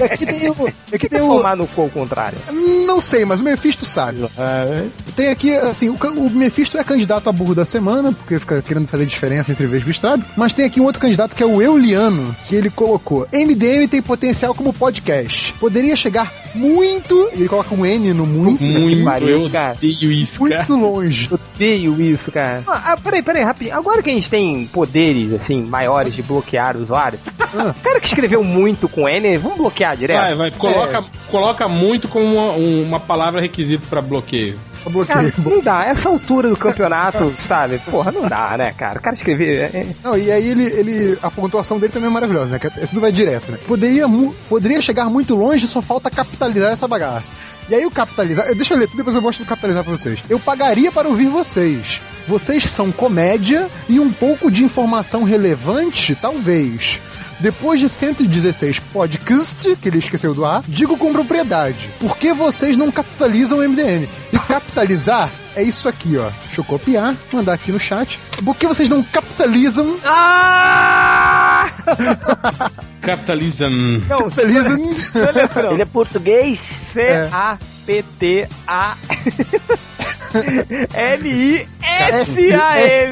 E 0.00 0.04
aqui 0.04 0.26
tem 0.26 0.48
o. 0.48 0.72
Aqui 0.92 1.08
tem 1.08 1.20
o. 1.20 1.36
Tomar 1.36 1.56
no 1.56 1.66
cu 1.66 1.82
ao 1.82 1.88
contrário. 1.90 2.38
Não 2.86 3.00
sei, 3.00 3.24
mas 3.24 3.40
o 3.40 3.44
Mephisto 3.44 3.84
sabe. 3.84 4.24
É, 4.36 4.86
Tem 5.16 5.28
aqui, 5.28 5.54
assim, 5.54 5.88
o, 5.88 5.94
o 5.94 6.30
Mephisto 6.30 6.78
é 6.78 6.84
candidato 6.84 7.28
a 7.28 7.32
burro 7.32 7.54
da 7.54 7.64
semana, 7.64 8.12
porque 8.12 8.38
fica 8.38 8.62
querendo 8.62 8.88
fazer 8.88 9.06
diferença 9.06 9.50
entre 9.52 9.66
vesgo 9.66 9.88
e 9.88 9.92
estrábico. 9.92 10.30
Mas 10.36 10.52
tem 10.52 10.64
aqui 10.64 10.80
um 10.80 10.84
outro 10.84 11.00
candidato 11.00 11.34
que 11.34 11.42
é 11.42 11.46
o 11.46 11.60
Euliano, 11.60 12.34
que 12.46 12.54
ele 12.54 12.70
colocou: 12.70 13.26
MDM 13.32 13.88
tem 13.88 14.02
potencial 14.02 14.54
como 14.54 14.72
podcast. 14.72 15.52
Poderia 15.54 15.96
chegar 15.96 16.32
muito. 16.54 17.30
E 17.34 17.40
ele 17.40 17.48
coloca 17.48 17.74
um 17.74 17.84
N 17.84 18.12
no 18.12 18.26
muito. 18.26 18.62
né? 18.62 18.78
muito, 18.78 19.28
eu 19.28 19.50
cara. 19.50 19.76
isso, 19.80 20.44
cara. 20.44 20.66
Muito 20.66 20.76
longe. 20.76 21.30
Odeio 21.64 22.00
isso, 22.00 22.32
cara. 22.32 22.62
Ah, 22.66 22.96
peraí, 22.96 23.20
peraí, 23.22 23.42
rapidinho. 23.42 23.76
Agora 23.76 24.02
que 24.02 24.08
a 24.08 24.14
gente 24.14 24.30
tem 24.30 24.66
poderes, 24.66 25.34
assim, 25.34 25.62
maiores 25.62 26.14
de 26.14 26.22
bloquear 26.22 26.74
o 26.74 26.82
usuário, 26.82 27.18
Ah. 27.54 27.74
o 27.78 27.82
cara 27.82 28.00
que 28.00 28.06
escreveu 28.06 28.42
muito 28.42 28.88
com 28.88 29.06
N, 29.06 29.36
vamos 29.36 29.58
bloquear 29.58 29.94
direto? 29.94 30.22
Vai, 30.22 30.34
vai, 30.34 30.50
coloca, 30.52 30.98
É. 30.98 31.04
coloca 31.30 31.68
muito 31.68 32.08
como 32.08 32.24
uma, 32.34 32.52
um- 32.52 32.82
uma 32.84 32.98
palavra 32.98 33.42
requisito 33.42 33.86
pra 33.88 34.00
bloqueio. 34.00 34.58
Cara, 34.82 34.90
bloqueei. 34.90 35.32
não 35.44 35.60
dá. 35.60 35.84
Essa 35.84 36.08
altura 36.08 36.48
do 36.48 36.56
campeonato, 36.56 37.30
sabe? 37.36 37.78
Porra, 37.80 38.10
não 38.10 38.26
dá, 38.26 38.54
né, 38.56 38.72
cara? 38.74 38.98
O 38.98 39.02
cara 39.02 39.14
escrever. 39.14 39.70
é- 39.74 39.76
é- 39.80 39.86
Não, 40.02 40.16
e 40.16 40.30
aí 40.32 40.48
ele, 40.48 40.64
ele. 40.64 41.18
A 41.22 41.30
pontuação 41.30 41.78
dele 41.78 41.92
também 41.92 42.08
é 42.08 42.12
maravilhosa, 42.12 42.52
né? 42.52 42.58
Que 42.58 42.68
é- 42.68 42.86
tudo 42.86 43.02
vai 43.02 43.12
direto, 43.12 43.52
né? 43.52 43.58
Poderia, 43.68 44.08
mu- 44.08 44.34
poderia 44.48 44.80
chegar 44.80 45.10
muito 45.10 45.34
longe, 45.36 45.66
só 45.66 45.82
falta 45.82 46.10
capitalizar 46.10 46.72
essa 46.72 46.88
bagaça. 46.88 47.34
E 47.70 47.74
aí 47.74 47.86
o 47.86 47.90
capitalizar. 47.90 48.52
Deixa 48.54 48.74
eu 48.74 48.78
ler 48.78 48.88
tudo, 48.88 48.96
depois 48.96 49.14
eu 49.14 49.22
mostro 49.22 49.44
o 49.44 49.46
capitalizar 49.46 49.84
pra 49.84 49.96
vocês. 49.96 50.18
Eu 50.28 50.40
pagaria 50.40 50.90
para 50.90 51.08
ouvir 51.08 51.28
vocês. 51.28 52.00
Vocês 52.26 52.64
são 52.64 52.90
comédia 52.90 53.70
e 53.88 54.00
um 54.00 54.12
pouco 54.12 54.50
de 54.50 54.64
informação 54.64 55.22
relevante, 55.22 56.16
talvez. 56.16 57.00
Depois 57.40 57.80
de 57.80 57.88
116 57.88 58.78
podcasts, 58.92 59.78
que 59.78 59.88
ele 59.88 59.98
esqueceu 59.98 60.34
do 60.34 60.44
A, 60.44 60.62
digo 60.68 60.96
com 60.96 61.12
propriedade. 61.12 61.88
Por 61.98 62.16
que 62.16 62.32
vocês 62.32 62.76
não 62.76 62.90
capitalizam 62.90 63.58
o 63.58 63.68
MDM? 63.68 64.06
E 64.32 64.38
capitalizar 64.38 65.30
é 65.56 65.62
isso 65.62 65.88
aqui, 65.88 66.16
ó. 66.16 66.28
Deixa 66.44 66.60
eu 66.60 66.64
copiar, 66.64 67.16
mandar 67.32 67.54
aqui 67.54 67.72
no 67.72 67.80
chat. 67.80 68.18
Por 68.44 68.54
que 68.54 68.66
vocês 68.66 68.88
não 68.88 69.02
capitalizam? 69.02 69.96
Ah! 70.04 71.70
Capitalism. 73.00 74.00
Não, 74.08 74.18
Capitalizam. 74.18 74.76
Ele 75.72 75.82
é 75.82 75.86
português? 75.86 76.60
C-A-P-T-A. 76.78 77.58
L-I-S-A-M. 77.58 77.79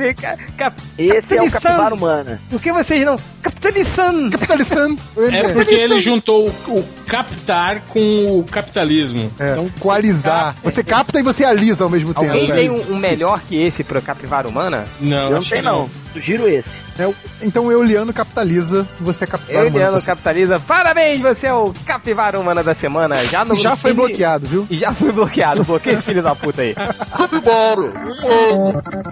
Ca- 0.14 0.36
cap- 0.56 0.80
Esse 0.96 1.36
é 1.36 1.42
o 1.42 1.50
capivara 1.50 1.94
humana. 1.94 2.40
Por 2.48 2.60
que 2.60 2.72
vocês 2.72 3.04
não. 3.04 3.16
Capitalizando! 3.42 4.30
Capitalizando. 4.30 4.98
É 5.32 5.52
porque 5.52 5.74
ele 5.74 6.00
juntou 6.00 6.48
o, 6.48 6.78
o 6.78 6.84
captar 7.06 7.80
com 7.88 8.38
o 8.38 8.44
capitalismo. 8.44 9.30
É, 9.38 9.52
Então, 9.52 9.66
coalizar. 9.80 10.54
Você 10.62 10.82
capta 10.84 11.18
e 11.18 11.22
você 11.22 11.44
alisa 11.44 11.84
ao 11.84 11.90
mesmo 11.90 12.14
tempo. 12.14 12.26
Alguém 12.26 12.46
tem 12.52 12.70
um, 12.70 12.92
um 12.92 12.96
melhor 12.96 13.40
que 13.40 13.60
esse 13.60 13.82
pra 13.82 14.00
capivara 14.00 14.48
humana? 14.48 14.86
Não, 15.00 15.24
Eu 15.24 15.30
não 15.36 15.42
que 15.42 15.60
não. 15.62 15.90
Sugiro 16.12 16.48
esse. 16.48 16.70
É, 16.98 17.06
o- 17.06 17.14
então 17.42 17.70
eu, 17.70 17.82
Liano, 17.82 18.12
capitaliza, 18.12 18.86
você 19.00 19.24
é 19.24 19.26
capitalizar. 19.26 19.66
Eliano 19.66 20.02
Capitaliza, 20.02 20.58
parabéns, 20.60 21.20
você 21.20 21.46
é 21.46 21.54
o 21.54 21.72
capivara 21.86 22.38
humana 22.40 22.62
da 22.62 22.74
semana. 22.74 23.24
Já, 23.26 23.44
no, 23.44 23.54
Já 23.54 23.76
foi 23.76 23.92
bloqueado, 23.92 24.46
viu? 24.46 24.66
E 24.70 24.76
já 24.76 24.92
foi 24.92 25.12
bloqueado. 25.12 25.62
Bloqueia 25.64 25.94
esse 25.94 26.04
filho 26.04 26.22
da 26.22 26.34
puta 26.34 26.62
aí. 26.62 26.74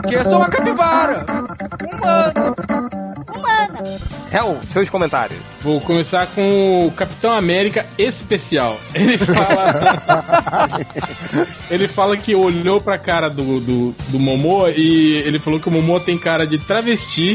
Que 0.09 0.15
eu 0.15 0.25
sou 0.25 0.37
uma 0.39 0.49
capivara! 0.49 1.27
Hel, 4.33 4.59
seus 4.69 4.89
comentários. 4.89 5.39
Vou 5.61 5.81
começar 5.81 6.27
com 6.29 6.87
o 6.87 6.91
Capitão 6.91 7.33
América 7.33 7.87
Especial. 7.99 8.77
Ele 8.95 9.17
fala. 9.19 10.77
ele 11.71 11.87
fala 11.89 12.17
que 12.17 12.35
olhou 12.35 12.81
pra 12.81 12.99
cara 12.99 13.29
do, 13.29 13.61
do, 13.61 13.95
do 14.09 14.19
Momoa 14.19 14.71
e 14.71 15.15
ele 15.25 15.39
falou 15.39 15.61
que 15.61 15.69
o 15.69 15.73
Momoa 15.73 16.01
tem 16.01 16.19
cara 16.19 16.47
de 16.47 16.59
travesti 16.59 16.86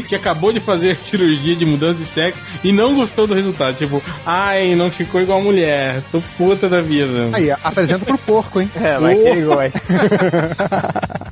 que 0.08 0.14
acabou 0.14 0.52
de 0.52 0.60
fazer 0.60 0.96
cirurgia 1.02 1.56
de 1.56 1.66
mudança 1.66 1.98
de 1.98 2.06
sexo 2.06 2.40
e 2.62 2.72
não 2.72 2.94
gostou 2.94 3.26
do 3.26 3.34
resultado. 3.34 3.76
Tipo, 3.76 4.02
ai, 4.24 4.74
não 4.74 4.90
ficou 4.90 5.20
igual 5.20 5.40
a 5.40 5.42
mulher. 5.42 6.02
Tô 6.10 6.20
puta 6.38 6.68
da 6.68 6.80
vida. 6.80 7.30
Aí, 7.32 7.50
apresenta 7.50 8.04
pro 8.04 8.18
porco, 8.18 8.60
hein? 8.60 8.70
É, 8.76 8.98
mas 8.98 9.20
que 9.20 9.28
ele 9.28 9.42
gosta. 9.42 9.80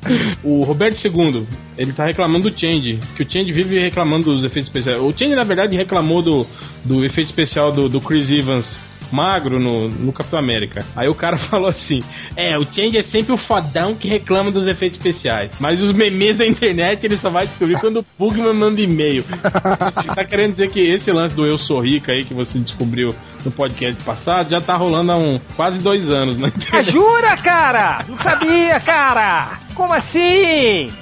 O 0.43 0.63
Roberto 0.63 0.97
II, 1.05 1.45
ele 1.77 1.93
tá 1.93 2.05
reclamando 2.05 2.49
do 2.49 2.59
Change, 2.59 2.99
que 3.15 3.23
o 3.23 3.31
Change 3.31 3.51
vive 3.53 3.79
reclamando 3.79 4.33
dos 4.33 4.43
efeitos 4.43 4.69
especiais. 4.69 4.99
O 4.99 5.11
Change, 5.11 5.35
na 5.35 5.43
verdade, 5.43 5.77
reclamou 5.77 6.21
do, 6.21 6.47
do 6.83 7.05
efeito 7.05 7.27
especial 7.27 7.71
do, 7.71 7.87
do 7.87 8.01
Chris 8.01 8.29
Evans 8.29 8.90
magro 9.11 9.59
no, 9.59 9.87
no 9.89 10.11
Capitão 10.13 10.39
América. 10.39 10.85
Aí 10.95 11.07
o 11.07 11.15
cara 11.15 11.37
falou 11.39 11.69
assim: 11.69 11.99
É, 12.35 12.57
o 12.57 12.63
Change 12.65 12.97
é 12.97 13.03
sempre 13.03 13.33
o 13.33 13.37
fodão 13.37 13.95
que 13.95 14.07
reclama 14.07 14.51
dos 14.51 14.67
efeitos 14.67 14.97
especiais. 14.97 15.51
Mas 15.59 15.81
os 15.81 15.91
memes 15.91 16.37
da 16.37 16.45
internet 16.45 17.03
ele 17.05 17.17
só 17.17 17.29
vai 17.29 17.45
descobrir 17.47 17.79
quando 17.79 17.97
o 17.97 18.03
Pugman 18.03 18.53
manda 18.53 18.81
e-mail. 18.81 19.23
Você 19.23 20.07
tá 20.15 20.23
querendo 20.25 20.51
dizer 20.51 20.69
que 20.69 20.79
esse 20.79 21.11
lance 21.11 21.35
do 21.35 21.45
Eu 21.45 21.57
Sou 21.57 21.79
Rica 21.81 22.11
aí 22.11 22.23
que 22.23 22.33
você 22.33 22.57
descobriu 22.59 23.13
no 23.43 23.51
podcast 23.51 24.01
passado 24.03 24.49
já 24.51 24.61
tá 24.61 24.75
rolando 24.75 25.11
há 25.11 25.17
um, 25.17 25.39
quase 25.55 25.79
dois 25.79 26.09
anos 26.09 26.37
na 26.37 26.47
Ah, 26.47 26.49
internet. 26.55 26.91
jura, 26.91 27.35
cara? 27.37 28.05
Não 28.07 28.17
sabia, 28.17 28.79
cara! 28.79 29.59
Como 29.73 29.93
assim? 29.93 30.91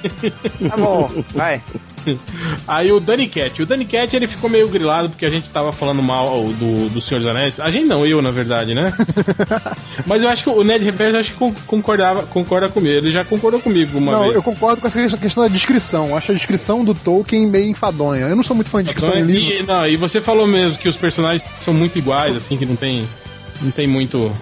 Tá 0.68 0.76
bom, 0.76 1.10
vai. 1.34 1.60
Aí 2.66 2.90
o 2.92 3.00
Danny 3.00 3.28
Cat. 3.28 3.62
O 3.62 3.66
Danny 3.66 3.84
Cat 3.84 4.14
ele 4.14 4.28
ficou 4.28 4.48
meio 4.50 4.68
grilado 4.68 5.10
porque 5.10 5.24
a 5.26 5.30
gente 5.30 5.48
tava 5.48 5.72
falando 5.72 6.02
mal 6.02 6.44
do, 6.58 6.88
do 6.90 7.00
Senhor 7.02 7.20
dos 7.20 7.28
Anéis. 7.30 7.58
A 7.60 7.70
gente 7.70 7.86
não, 7.86 8.06
eu 8.06 8.20
na 8.22 8.30
verdade, 8.30 8.74
né? 8.74 8.92
Mas 10.06 10.22
eu 10.22 10.28
acho 10.28 10.42
que 10.44 10.50
o 10.50 10.64
Ned 10.64 10.84
Reverso 10.84 11.16
acho 11.18 11.32
que 11.32 11.38
con- 11.38 11.54
concordava, 11.66 12.22
concorda 12.24 12.68
comigo. 12.68 12.94
Ele 12.96 13.12
já 13.12 13.24
concordou 13.24 13.60
comigo 13.60 13.98
uma 13.98 14.12
Não, 14.12 14.22
vez. 14.22 14.34
eu 14.34 14.42
concordo 14.42 14.80
com 14.80 14.86
essa 14.86 15.16
questão 15.16 15.42
da 15.44 15.48
descrição. 15.48 16.08
Eu 16.08 16.16
acho 16.16 16.30
a 16.32 16.34
descrição 16.34 16.84
do 16.84 16.94
Tolkien 16.94 17.46
meio 17.46 17.68
enfadonha. 17.70 18.26
Eu 18.26 18.36
não 18.36 18.42
sou 18.42 18.56
muito 18.56 18.70
fã 18.70 18.78
de 18.82 18.84
descrição 18.92 19.14
em 19.18 19.22
livro. 19.22 19.54
e, 19.54 19.62
não, 19.62 19.86
e 19.86 19.96
você 19.96 20.20
falou 20.20 20.46
mesmo 20.46 20.78
que 20.78 20.88
os 20.88 20.96
personagens 20.96 21.42
são 21.64 21.74
muito 21.74 21.98
iguais, 21.98 22.36
assim, 22.36 22.56
que 22.56 22.66
não 22.66 22.76
tem. 22.76 23.06
Não 23.60 23.70
tem 23.70 23.86
muito. 23.86 24.32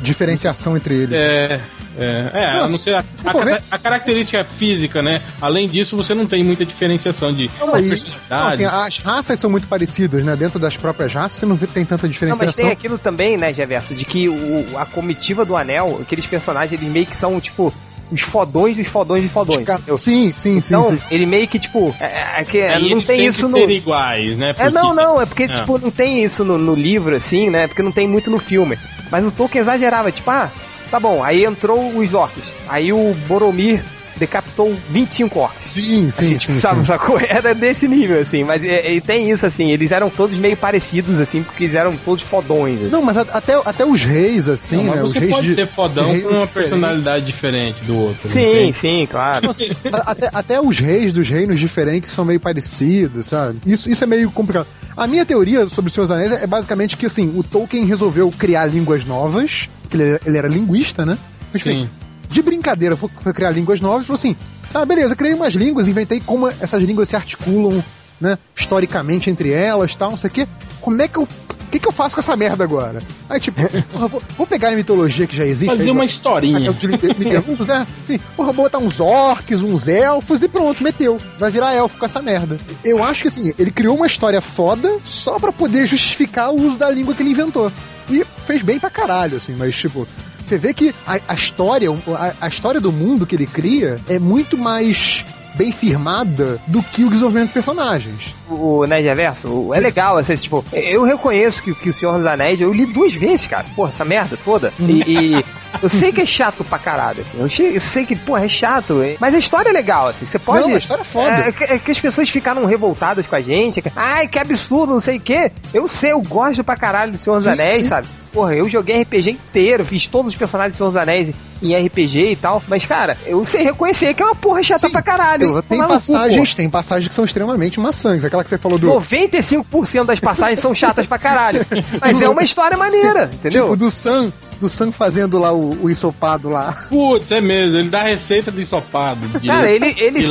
Diferenciação 0.00 0.76
entre 0.76 0.94
eles. 0.94 1.12
É. 1.12 1.60
É, 1.98 2.30
é 2.34 2.44
a 2.46 2.54
Nossa, 2.60 2.72
não 2.72 2.78
ser 2.78 2.94
a, 2.94 2.98
a 2.98 3.60
a 3.70 3.78
característica 3.78 4.44
física, 4.44 5.00
né? 5.00 5.20
Além 5.40 5.68
disso, 5.68 5.96
você 5.96 6.14
não 6.14 6.26
tem 6.26 6.42
muita 6.42 6.64
diferenciação 6.64 7.32
de 7.32 7.50
Não, 7.60 7.78
e- 7.78 8.02
não, 8.28 8.48
assim, 8.48 8.64
as 8.64 8.98
raças 8.98 9.38
são 9.38 9.48
muito 9.48 9.68
parecidas, 9.68 10.24
né? 10.24 10.34
Dentro 10.34 10.58
das 10.58 10.76
próprias 10.76 11.12
raças 11.12 11.32
você 11.38 11.46
não 11.46 11.54
vê 11.56 11.66
que 11.66 11.72
tem 11.74 11.84
tanta 11.84 12.02
Não, 12.02 12.08
mas 12.08 12.12
diferenciação. 12.14 12.64
tem 12.64 12.72
aquilo 12.72 12.98
também, 12.98 13.36
né, 13.36 13.52
Geverso, 13.52 13.94
de 13.94 14.04
que 14.04 14.28
o, 14.28 14.66
a 14.78 14.84
comitiva 14.84 15.44
do 15.44 15.56
anel, 15.56 15.98
aqueles 16.02 16.26
personagens, 16.26 16.72
eles 16.80 16.92
meio 16.92 17.06
que 17.06 17.16
são, 17.16 17.40
tipo, 17.40 17.72
os 18.10 18.20
fodões 18.20 18.76
dos 18.76 18.86
fodões 18.88 19.22
dos 19.22 19.32
fodões. 19.32 19.64
Ca- 19.64 19.74
entendeu? 19.74 19.96
Sim, 19.96 20.30
sim, 20.32 20.60
sim, 20.60 20.74
Então, 20.74 20.90
sim. 20.90 20.98
ele 21.10 21.26
meio 21.26 21.46
que, 21.48 21.58
tipo, 21.58 21.94
é, 22.00 22.40
é 22.40 22.44
que 22.44 22.58
é, 22.58 22.74
Aí 22.74 22.82
não 22.82 22.88
eles 22.98 23.06
tem 23.06 23.24
isso 23.26 23.46
que 23.46 23.52
no. 23.52 23.58
ser 23.58 23.70
iguais, 23.70 24.36
né? 24.36 24.50
É, 24.50 24.52
Porque- 24.52 24.70
não, 24.70 24.94
não, 24.94 25.20
é 25.20 25.26
porque, 25.26 25.44
É. 25.44 25.48
tipo, 25.48 25.78
não 25.78 25.90
tem 25.90 26.24
isso 26.24 26.44
no, 26.44 26.58
no 26.58 26.74
livro, 26.74 27.14
assim, 27.16 27.48
né? 27.50 27.66
Porque 27.68 27.82
não 27.82 27.92
tem 27.92 28.06
muito 28.08 28.30
no 28.30 28.38
filme. 28.38 28.76
Mas 29.10 29.24
o 29.24 29.30
Tolkien 29.30 29.62
exagerava, 29.62 30.10
tipo, 30.12 30.30
ah, 30.30 30.50
tá 30.94 31.00
bom, 31.00 31.24
aí 31.24 31.44
entrou 31.44 31.88
os 31.98 32.14
orcs. 32.14 32.44
Aí 32.68 32.92
o 32.92 33.14
Boromir 33.26 33.82
decapitou 34.16 34.72
25 34.90 35.40
orcs. 35.40 35.66
Sim, 35.66 35.82
sim, 35.82 36.06
Assim, 36.08 36.24
sim, 36.26 36.36
tipo, 36.36 36.60
sabe, 36.60 36.78
sim. 36.78 36.84
sacou? 36.86 37.18
Era 37.28 37.52
desse 37.52 37.88
nível, 37.88 38.20
assim, 38.22 38.44
mas 38.44 38.62
é, 38.62 38.94
é, 38.96 39.00
tem 39.00 39.28
isso, 39.28 39.44
assim, 39.44 39.72
eles 39.72 39.90
eram 39.90 40.08
todos 40.08 40.38
meio 40.38 40.56
parecidos, 40.56 41.18
assim, 41.18 41.42
porque 41.42 41.64
eles 41.64 41.74
eram 41.74 41.96
todos 41.96 42.22
fodões. 42.22 42.80
assim. 42.80 42.90
Não, 42.90 43.02
mas 43.02 43.18
a- 43.18 43.26
até, 43.32 43.60
até 43.64 43.84
os 43.84 44.04
reis, 44.04 44.48
assim, 44.48 44.76
Não, 44.76 44.84
mas 44.84 44.96
né? 44.98 45.02
Os 45.02 45.12
você 45.14 45.18
reis 45.18 45.30
pode 45.32 45.48
de, 45.48 45.54
ser 45.56 45.66
fodão 45.66 46.04
com 46.04 46.10
uma 46.12 46.46
diferentes. 46.46 46.52
personalidade 46.54 47.26
diferente 47.26 47.84
do 47.84 47.98
outro. 47.98 48.30
sim, 48.30 48.38
entende? 48.52 48.72
sim, 48.74 49.08
claro. 49.10 49.50
A- 49.92 50.10
até, 50.12 50.30
até 50.32 50.60
os 50.60 50.78
reis 50.78 51.12
dos 51.12 51.28
reinos 51.28 51.58
diferentes 51.58 52.12
são 52.12 52.24
meio 52.24 52.38
parecidos, 52.38 53.26
sabe? 53.26 53.58
Isso, 53.66 53.90
isso 53.90 54.04
é 54.04 54.06
meio 54.06 54.30
complicado. 54.30 54.68
A 54.96 55.08
minha 55.08 55.26
teoria 55.26 55.66
sobre 55.66 55.88
os 55.88 55.92
Seus 55.92 56.12
Anéis 56.12 56.30
é 56.30 56.46
basicamente 56.46 56.96
que, 56.96 57.06
assim, 57.06 57.32
o 57.36 57.42
Tolkien 57.42 57.84
resolveu 57.84 58.30
criar 58.30 58.66
línguas 58.66 59.04
novas, 59.04 59.68
que 59.96 60.02
ele, 60.02 60.20
ele 60.26 60.38
era 60.38 60.48
linguista, 60.48 61.04
né? 61.06 61.16
Mas, 61.52 61.62
enfim, 61.64 61.84
Sim. 61.84 61.90
de 62.28 62.42
brincadeira, 62.42 62.96
foi, 62.96 63.08
foi 63.20 63.32
criar 63.32 63.50
línguas 63.50 63.80
novas 63.80 64.06
falou 64.06 64.18
assim: 64.18 64.36
ah, 64.72 64.84
beleza, 64.84 65.14
criei 65.14 65.34
umas 65.34 65.54
línguas, 65.54 65.86
inventei 65.88 66.20
como 66.20 66.48
essas 66.48 66.82
línguas 66.82 67.08
se 67.08 67.16
articulam, 67.16 67.82
né, 68.20 68.38
historicamente 68.56 69.30
entre 69.30 69.52
elas 69.52 69.94
tal, 69.94 70.10
não 70.10 70.18
sei 70.18 70.28
o 70.28 70.32
quê. 70.32 70.48
Como 70.80 71.00
é 71.00 71.08
que 71.08 71.18
eu. 71.18 71.22
O 71.22 71.66
que, 71.74 71.80
que 71.80 71.88
eu 71.88 71.92
faço 71.92 72.14
com 72.14 72.20
essa 72.20 72.36
merda 72.36 72.62
agora? 72.62 73.02
Aí, 73.28 73.40
tipo, 73.40 73.60
porra, 73.90 74.06
vou, 74.06 74.22
vou 74.38 74.46
pegar 74.46 74.68
a 74.68 74.72
mitologia 74.76 75.26
que 75.26 75.36
já 75.36 75.44
existe. 75.44 75.66
Fazer 75.72 75.82
aí, 75.82 75.90
uma 75.90 76.04
historinha. 76.04 76.70
Aqueles 76.70 77.02
Mique- 77.02 77.18
Miquelungus, 77.18 77.68
é, 77.68 77.78
assim, 78.04 78.18
porra, 78.36 78.52
vou 78.52 78.64
botar 78.66 78.78
uns 78.78 79.00
orcs, 79.00 79.60
uns 79.60 79.88
elfos 79.88 80.44
e 80.44 80.48
pronto, 80.48 80.84
meteu. 80.84 81.18
Vai 81.36 81.50
virar 81.50 81.74
elfo 81.74 81.98
com 81.98 82.04
essa 82.06 82.22
merda. 82.22 82.58
Eu 82.84 83.02
acho 83.02 83.22
que 83.22 83.28
assim, 83.28 83.52
ele 83.58 83.72
criou 83.72 83.96
uma 83.96 84.06
história 84.06 84.40
foda 84.40 84.98
só 85.02 85.36
pra 85.40 85.50
poder 85.50 85.84
justificar 85.84 86.52
o 86.52 86.60
uso 86.64 86.78
da 86.78 86.88
língua 86.90 87.12
que 87.12 87.24
ele 87.24 87.30
inventou. 87.30 87.72
E 88.08 88.23
fez 88.44 88.62
bem 88.62 88.78
pra 88.78 88.90
caralho, 88.90 89.36
assim, 89.36 89.54
mas 89.54 89.74
tipo. 89.76 90.06
Você 90.40 90.58
vê 90.58 90.74
que 90.74 90.94
a, 91.06 91.18
a 91.28 91.34
história, 91.34 91.88
a, 91.90 92.34
a 92.42 92.48
história 92.48 92.78
do 92.78 92.92
mundo 92.92 93.24
que 93.24 93.34
ele 93.34 93.46
cria 93.46 93.96
é 94.06 94.18
muito 94.18 94.58
mais 94.58 95.24
bem 95.54 95.72
firmada 95.72 96.60
do 96.66 96.82
que 96.82 97.04
o 97.04 97.08
desenvolvimento 97.08 97.48
de 97.48 97.54
personagens. 97.54 98.34
o 98.48 98.84
Nerd 98.84 99.06
Reverso, 99.06 99.72
é 99.72 99.80
legal, 99.80 100.18
assim, 100.18 100.34
tipo, 100.34 100.64
eu 100.72 101.04
reconheço 101.04 101.62
que, 101.62 101.74
que 101.74 101.90
o 101.90 101.94
Senhor 101.94 102.16
dos 102.18 102.26
Anéis, 102.26 102.60
eu 102.60 102.72
li 102.72 102.86
duas 102.86 103.14
vezes, 103.14 103.46
cara, 103.46 103.64
porra, 103.74 103.90
essa 103.90 104.04
merda 104.04 104.36
toda, 104.44 104.72
e, 104.80 105.36
e 105.38 105.44
eu 105.82 105.88
sei 105.88 106.12
que 106.12 106.20
é 106.20 106.26
chato 106.26 106.64
pra 106.64 106.78
caralho, 106.78 107.22
assim, 107.22 107.38
eu, 107.38 107.80
sei 107.80 108.04
que, 108.04 108.16
porra, 108.16 108.44
é 108.44 108.48
chato, 108.48 109.02
hein? 109.02 109.16
mas 109.20 109.34
a 109.34 109.38
história 109.38 109.68
é 109.68 109.72
legal, 109.72 110.08
assim, 110.08 110.26
você 110.26 110.38
pode... 110.38 110.66
Não, 110.66 110.74
a 110.74 110.78
história 110.78 111.02
é 111.02 111.04
foda. 111.04 111.30
É, 111.30 111.52
que, 111.52 111.64
é 111.64 111.78
que 111.78 111.90
as 111.90 112.00
pessoas 112.00 112.28
ficaram 112.28 112.64
revoltadas 112.64 113.26
com 113.26 113.36
a 113.36 113.40
gente, 113.40 113.80
que, 113.82 113.90
ai, 113.96 114.28
que 114.28 114.38
absurdo, 114.38 114.94
não 114.94 115.00
sei 115.00 115.18
o 115.18 115.20
quê, 115.20 115.50
eu 115.72 115.88
sei, 115.88 116.12
eu 116.12 116.20
gosto 116.20 116.62
pra 116.62 116.76
caralho 116.76 117.12
do 117.12 117.18
Senhor 117.18 117.36
dos 117.36 117.46
Anéis, 117.46 117.74
sim. 117.74 117.84
sabe? 117.84 118.06
Porra, 118.32 118.54
eu 118.54 118.68
joguei 118.68 119.00
RPG 119.02 119.30
inteiro, 119.30 119.84
fiz 119.84 120.06
todos 120.06 120.32
os 120.32 120.38
personagens 120.38 120.74
do 120.74 120.78
Senhor 120.78 120.90
dos 120.90 121.00
Anéis 121.00 121.32
em 121.62 121.74
RPG 121.86 122.32
e 122.32 122.36
tal, 122.36 122.62
mas, 122.68 122.84
cara, 122.84 123.16
eu 123.26 123.44
sei 123.44 123.62
reconhecer 123.62 124.12
que 124.14 124.22
é 124.22 124.26
uma 124.26 124.34
porra 124.34 124.62
chata 124.62 124.86
Sim, 124.86 124.92
pra 124.92 125.02
caralho. 125.02 125.62
Tem, 125.62 125.78
no 125.78 125.84
cu, 125.84 125.92
passagens, 125.94 126.54
tem 126.54 126.68
passagens 126.68 127.08
que 127.08 127.14
são 127.14 127.24
extremamente 127.24 127.80
maçantes. 127.80 128.24
Aquela 128.24 128.42
que 128.42 128.48
você 128.50 128.58
falou 128.58 128.78
do. 128.78 128.86
95% 128.88 130.04
das 130.04 130.20
passagens 130.20 130.58
são 130.58 130.74
chatas 130.74 131.06
pra 131.06 131.18
caralho. 131.18 131.64
Mas 132.00 132.20
é 132.20 132.28
uma 132.28 132.42
história 132.42 132.76
maneira, 132.76 133.30
entendeu? 133.32 133.64
Tipo, 133.64 133.76
do 133.76 133.90
Sam, 133.90 134.32
do 134.60 134.68
Sam 134.68 134.92
fazendo 134.92 135.38
lá 135.38 135.52
o, 135.52 135.84
o 135.84 135.90
ensopado 135.90 136.48
lá. 136.48 136.74
Putz, 136.88 137.30
é 137.30 137.40
mesmo, 137.40 137.76
ele 137.78 137.88
dá 137.88 138.02
receita 138.02 138.50
de 138.50 138.62
ensopado. 138.62 139.20
De, 139.38 139.46
Cara, 139.46 139.70
ele, 139.70 139.94
ele 139.98 140.24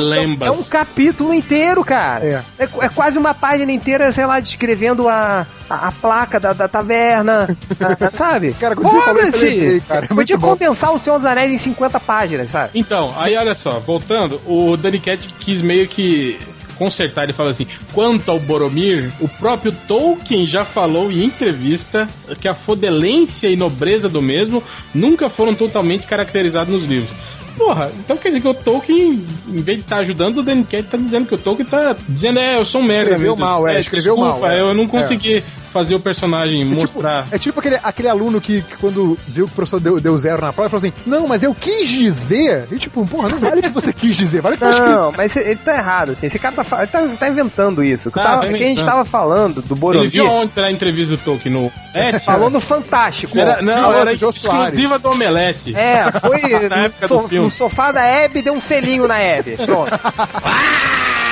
é 0.44 0.50
um 0.50 0.62
capítulo 0.62 1.32
inteiro, 1.34 1.84
cara. 1.84 2.24
É. 2.24 2.42
É, 2.58 2.68
é 2.80 2.88
quase 2.88 3.18
uma 3.18 3.34
página 3.34 3.72
inteira, 3.72 4.12
sei 4.12 4.26
lá, 4.26 4.40
descrevendo 4.40 5.08
a, 5.08 5.46
a, 5.68 5.88
a 5.88 5.92
placa 5.92 6.38
da, 6.40 6.52
da 6.52 6.68
taverna, 6.68 7.48
a- 7.80 8.06
a- 8.06 8.10
sabe? 8.10 8.54
Cara, 8.54 8.74
quando 8.76 8.90
você 8.90 9.00
falou 9.02 9.22
isso, 9.22 9.44
eu 9.44 9.50
lembrei, 9.50 9.80
cara. 9.80 10.04
É 10.04 10.08
Podia 10.14 10.38
bom. 10.38 10.48
condensar 10.48 10.92
o 10.94 10.98
Senhor 11.14 11.18
dos 11.18 11.24
Anéis 11.24 11.52
em 11.52 11.58
50 11.58 12.00
páginas, 12.00 12.50
sabe? 12.50 12.70
Então, 12.74 13.14
aí 13.16 13.36
olha 13.36 13.54
só, 13.54 13.78
voltando, 13.80 14.40
o 14.46 14.76
Danny 14.76 14.98
Cat 14.98 15.28
quis 15.40 15.62
meio 15.62 15.86
que 15.88 16.38
consertar, 16.76 17.24
ele 17.24 17.32
fala 17.32 17.50
assim: 17.50 17.66
quanto 17.92 18.30
ao 18.30 18.38
Boromir, 18.40 19.10
o 19.20 19.28
próprio 19.28 19.72
Tolkien 19.86 20.46
já 20.46 20.64
falou 20.64 21.10
em 21.10 21.24
entrevista 21.24 22.08
que 22.40 22.48
a 22.48 22.54
fodelência 22.54 23.48
e 23.48 23.56
nobreza 23.56 24.08
do 24.08 24.20
mesmo 24.20 24.62
nunca 24.94 25.28
foram 25.28 25.54
totalmente 25.54 26.06
caracterizados 26.06 26.72
nos 26.72 26.84
livros. 26.84 27.10
Porra, 27.56 27.92
então 28.00 28.16
quer 28.16 28.30
dizer 28.30 28.40
que 28.40 28.48
o 28.48 28.54
Tolkien, 28.54 29.24
em 29.46 29.62
vez 29.62 29.78
de 29.78 29.84
estar 29.84 29.98
ajudando, 29.98 30.38
o 30.38 30.42
Danny 30.42 30.64
Cat 30.64 30.88
tá 30.88 30.96
dizendo 30.96 31.26
que 31.26 31.36
o 31.36 31.38
Tolkien 31.38 31.68
tá 31.68 31.94
dizendo, 32.08 32.40
é, 32.40 32.58
eu 32.58 32.66
sou 32.66 32.80
um 32.80 32.84
merda. 32.84 33.12
Escreveu 33.12 33.36
mesmo. 33.36 33.46
mal, 33.46 33.68
é, 33.68 33.80
escreveu 33.80 34.16
desculpa, 34.16 34.40
mal, 34.40 34.50
é. 34.50 34.60
Eu 34.60 34.74
não 34.74 34.88
consegui 34.88 35.44
fazer 35.74 35.94
o 35.96 36.00
personagem 36.00 36.62
É 36.62 36.64
tipo, 36.64 36.80
mostrar. 36.94 37.26
é 37.32 37.38
tipo 37.38 37.58
aquele, 37.60 37.78
aquele 37.82 38.08
aluno 38.08 38.40
que, 38.40 38.62
que 38.62 38.76
quando 38.76 39.18
viu 39.26 39.46
que 39.46 39.52
o 39.52 39.54
professor 39.56 39.80
deu, 39.80 40.00
deu 40.00 40.16
zero 40.16 40.40
na 40.40 40.52
prova, 40.52 40.70
falou 40.70 40.78
assim: 40.78 40.92
Não, 41.04 41.26
mas 41.26 41.42
eu 41.42 41.54
quis 41.54 41.88
dizer. 41.88 42.68
E 42.70 42.78
tipo, 42.78 43.04
porra, 43.06 43.28
não 43.28 43.38
vale 43.38 43.58
o 43.60 43.62
que 43.64 43.68
você 43.68 43.92
quis 43.92 44.16
dizer, 44.16 44.40
vale 44.40 44.54
o 44.54 44.58
que 44.58 44.64
tá. 44.64 44.70
Não, 44.88 45.12
mas 45.12 45.34
ele 45.36 45.56
tá 45.56 45.76
errado, 45.76 46.12
assim. 46.12 46.26
Esse 46.26 46.38
cara 46.38 46.54
tá, 46.64 46.78
ele 46.78 46.86
tá, 46.86 47.02
tá 47.18 47.28
inventando 47.28 47.82
isso. 47.82 48.08
O 48.08 48.12
que, 48.12 48.18
Tá, 48.18 48.24
tava- 48.24 48.42
tá 48.42 48.46
o 48.46 48.48
que 48.50 48.54
a 48.54 48.58
gente 48.58 48.70
inventando. 48.72 48.86
tava 48.86 49.04
falando 49.04 49.60
do 49.62 49.74
Ele 49.74 49.80
Boromir, 49.80 50.10
viu 50.10 50.26
onde 50.30 50.52
será 50.54 50.68
a 50.68 50.72
entrevista 50.72 51.16
do 51.16 51.18
Tolkien 51.22 51.52
no. 51.52 51.72
É, 51.92 52.18
falou 52.20 52.48
no 52.48 52.60
Fantástico. 52.60 53.36
Era, 53.38 53.60
não, 53.60 53.82
Não, 53.82 53.92
era 53.92 54.16
do 54.16 54.30
exclusiva 54.30 54.98
do 54.98 55.10
Omelete. 55.10 55.74
É, 55.76 56.04
foi 56.20 56.40
Na 56.70 56.76
época 56.84 57.08
no, 57.08 57.16
do 57.16 57.22
so- 57.22 57.28
filme. 57.28 57.44
no 57.46 57.50
sofá 57.50 57.90
da 57.92 58.02
Hebe, 58.04 58.40
deu 58.42 58.54
um 58.54 58.62
selinho 58.62 59.06
na 59.08 59.18
Hebe. 59.18 59.56
Pronto. 59.56 59.90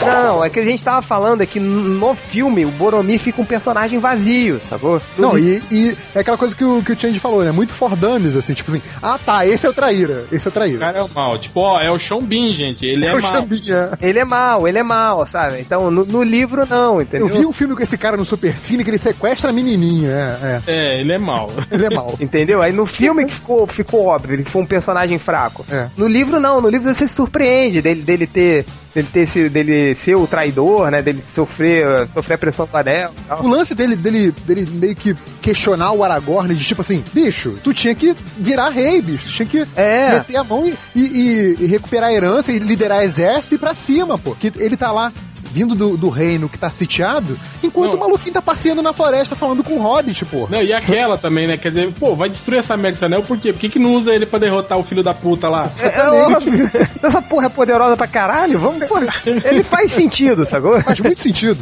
Não, 0.00 0.44
é 0.44 0.50
que 0.50 0.58
a 0.60 0.64
gente 0.64 0.82
tava 0.82 1.02
falando 1.02 1.42
é 1.42 1.46
que 1.46 1.58
no 1.60 2.14
filme 2.14 2.64
o 2.64 2.70
Boromir 2.70 3.18
fica 3.18 3.40
um 3.40 3.44
personagem 3.44 3.98
vazio, 3.98 4.60
sacou? 4.60 5.00
Não, 5.18 5.38
e, 5.38 5.62
e 5.70 5.96
é 6.14 6.20
aquela 6.20 6.36
coisa 6.38 6.54
que 6.54 6.64
o, 6.64 6.82
que 6.82 6.92
o 6.92 6.98
Change 6.98 7.18
falou, 7.18 7.44
né? 7.44 7.50
Muito 7.50 7.72
for 7.72 7.94
dummies, 7.96 8.36
assim, 8.36 8.54
tipo 8.54 8.70
assim, 8.70 8.82
ah 9.02 9.18
tá, 9.24 9.46
esse 9.46 9.66
é 9.66 9.68
o 9.70 9.72
traíra, 9.72 10.24
esse 10.30 10.46
é 10.46 10.48
o 10.48 10.50
O 10.50 10.52
traíra. 10.52 10.78
cara 10.78 10.98
é 10.98 11.02
o 11.02 11.08
mal. 11.08 11.38
Tipo, 11.38 11.60
ó, 11.60 11.80
é 11.80 11.90
o 11.90 11.98
Bean, 12.20 12.50
gente. 12.50 12.84
Ele 12.86 13.04
é, 13.06 13.10
É 13.10 13.14
o 13.14 13.20
mal. 13.22 13.30
Xambinha. 13.30 13.90
Ele 14.00 14.18
é 14.18 14.24
mal, 14.24 14.68
ele 14.68 14.78
é 14.78 14.82
mal, 14.82 15.26
sabe? 15.26 15.60
Então 15.60 15.90
no, 15.90 16.04
no 16.04 16.22
livro 16.22 16.66
não, 16.68 17.00
entendeu? 17.02 17.28
Eu 17.28 17.34
vi 17.34 17.46
um 17.46 17.52
filme 17.52 17.74
com 17.74 17.82
esse 17.82 17.98
cara 17.98 18.16
no 18.16 18.24
Super 18.24 18.56
Cine 18.56 18.84
que 18.84 18.90
ele 18.90 18.98
sequestra 18.98 19.50
a 19.50 19.52
menininha, 19.52 20.10
é, 20.10 20.62
É, 20.66 21.00
ele 21.00 21.12
é 21.12 21.18
mal. 21.18 21.50
é. 21.70 21.74
Ele 21.74 21.86
é 21.86 21.90
mau. 21.90 22.14
Entendeu? 22.20 22.62
Aí 22.62 22.72
no 22.72 22.86
filme 22.86 23.24
que 23.26 23.34
ficou, 23.34 23.66
ficou 23.66 24.06
óbvio, 24.06 24.34
ele 24.34 24.44
foi 24.44 24.62
um 24.62 24.66
personagem 24.66 25.18
fraco. 25.18 25.64
É. 25.70 25.88
No 25.96 26.06
livro 26.06 26.38
não, 26.40 26.60
no 26.60 26.68
livro 26.68 26.92
você 26.92 27.06
se 27.06 27.14
surpreende 27.14 27.80
dele, 27.82 28.02
dele 28.02 28.26
ter. 28.26 28.64
Dele, 28.94 29.08
ter 29.12 29.20
esse, 29.20 29.47
dele 29.48 29.94
ser 29.94 30.16
o 30.16 30.26
traidor, 30.26 30.90
né? 30.90 31.02
Dele 31.02 31.22
sofrer, 31.22 32.08
sofrer 32.12 32.34
a 32.34 32.38
pressão 32.38 32.66
do 32.66 32.76
anel 32.76 33.10
tal. 33.26 33.42
O 33.42 33.48
lance 33.48 33.74
dele, 33.74 33.96
dele, 33.96 34.32
dele 34.46 34.68
meio 34.72 34.94
que 34.96 35.14
questionar 35.40 35.92
o 35.92 36.02
Aragorn 36.04 36.54
de 36.54 36.64
tipo 36.64 36.80
assim, 36.80 37.02
bicho, 37.12 37.58
tu 37.62 37.72
tinha 37.72 37.94
que 37.94 38.14
virar 38.36 38.68
rei, 38.70 39.00
bicho. 39.00 39.26
Tu 39.28 39.32
tinha 39.32 39.46
que 39.46 39.66
É. 39.76 40.12
meter 40.12 40.36
a 40.36 40.44
mão 40.44 40.64
e, 40.66 40.74
e- 40.94 41.00
e- 41.00 41.56
e 41.60 41.66
recuperar 41.66 42.10
a 42.10 42.12
herança 42.12 42.52
e 42.52 42.58
liderar 42.58 43.02
exército 43.02 43.54
e 43.54 43.56
ir 43.56 43.58
pra 43.58 43.74
cima, 43.74 44.18
pô. 44.18 44.34
Que 44.34 44.52
ele 44.56 44.76
tá 44.76 44.90
lá 44.92 45.12
vindo 45.58 45.74
do, 45.74 45.96
do 45.96 46.08
reino 46.08 46.48
que 46.48 46.56
tá 46.58 46.70
sitiado, 46.70 47.36
enquanto 47.64 47.90
Não. 47.92 47.96
o 47.96 48.00
maluquinho 48.00 48.32
tá 48.32 48.40
passeando 48.40 48.80
na 48.80 48.92
floresta 48.92 49.34
falando 49.34 49.64
com 49.64 49.74
o 49.74 49.78
Hobbit, 49.82 50.24
pô. 50.26 50.46
Não, 50.48 50.62
e 50.62 50.72
aquela 50.72 51.18
também, 51.18 51.48
né? 51.48 51.56
Quer 51.56 51.70
dizer, 51.70 51.92
pô, 51.98 52.14
vai 52.14 52.28
destruir 52.28 52.58
essa 52.60 52.76
merda 52.76 52.92
desse 52.92 53.04
anel, 53.04 53.22
por 53.22 53.36
quê? 53.38 53.52
Por 53.52 53.58
que, 53.58 53.68
que 53.68 53.78
não 53.78 53.94
usa 53.94 54.14
ele 54.14 54.24
pra 54.24 54.38
derrotar 54.38 54.78
o 54.78 54.84
filho 54.84 55.02
da 55.02 55.12
puta 55.12 55.48
lá? 55.48 55.68
É, 55.82 55.98
é 55.98 56.10
óbvio. 56.10 56.70
Essa 57.02 57.20
porra 57.20 57.46
é 57.46 57.48
poderosa 57.48 57.96
pra 57.96 58.06
caralho. 58.06 58.58
Vamos, 58.58 58.86
porra. 58.86 59.06
Ele 59.26 59.62
faz 59.64 59.90
sentido, 59.92 60.44
sacou? 60.44 60.80
Faz 60.82 61.00
muito 61.00 61.20
sentido. 61.20 61.58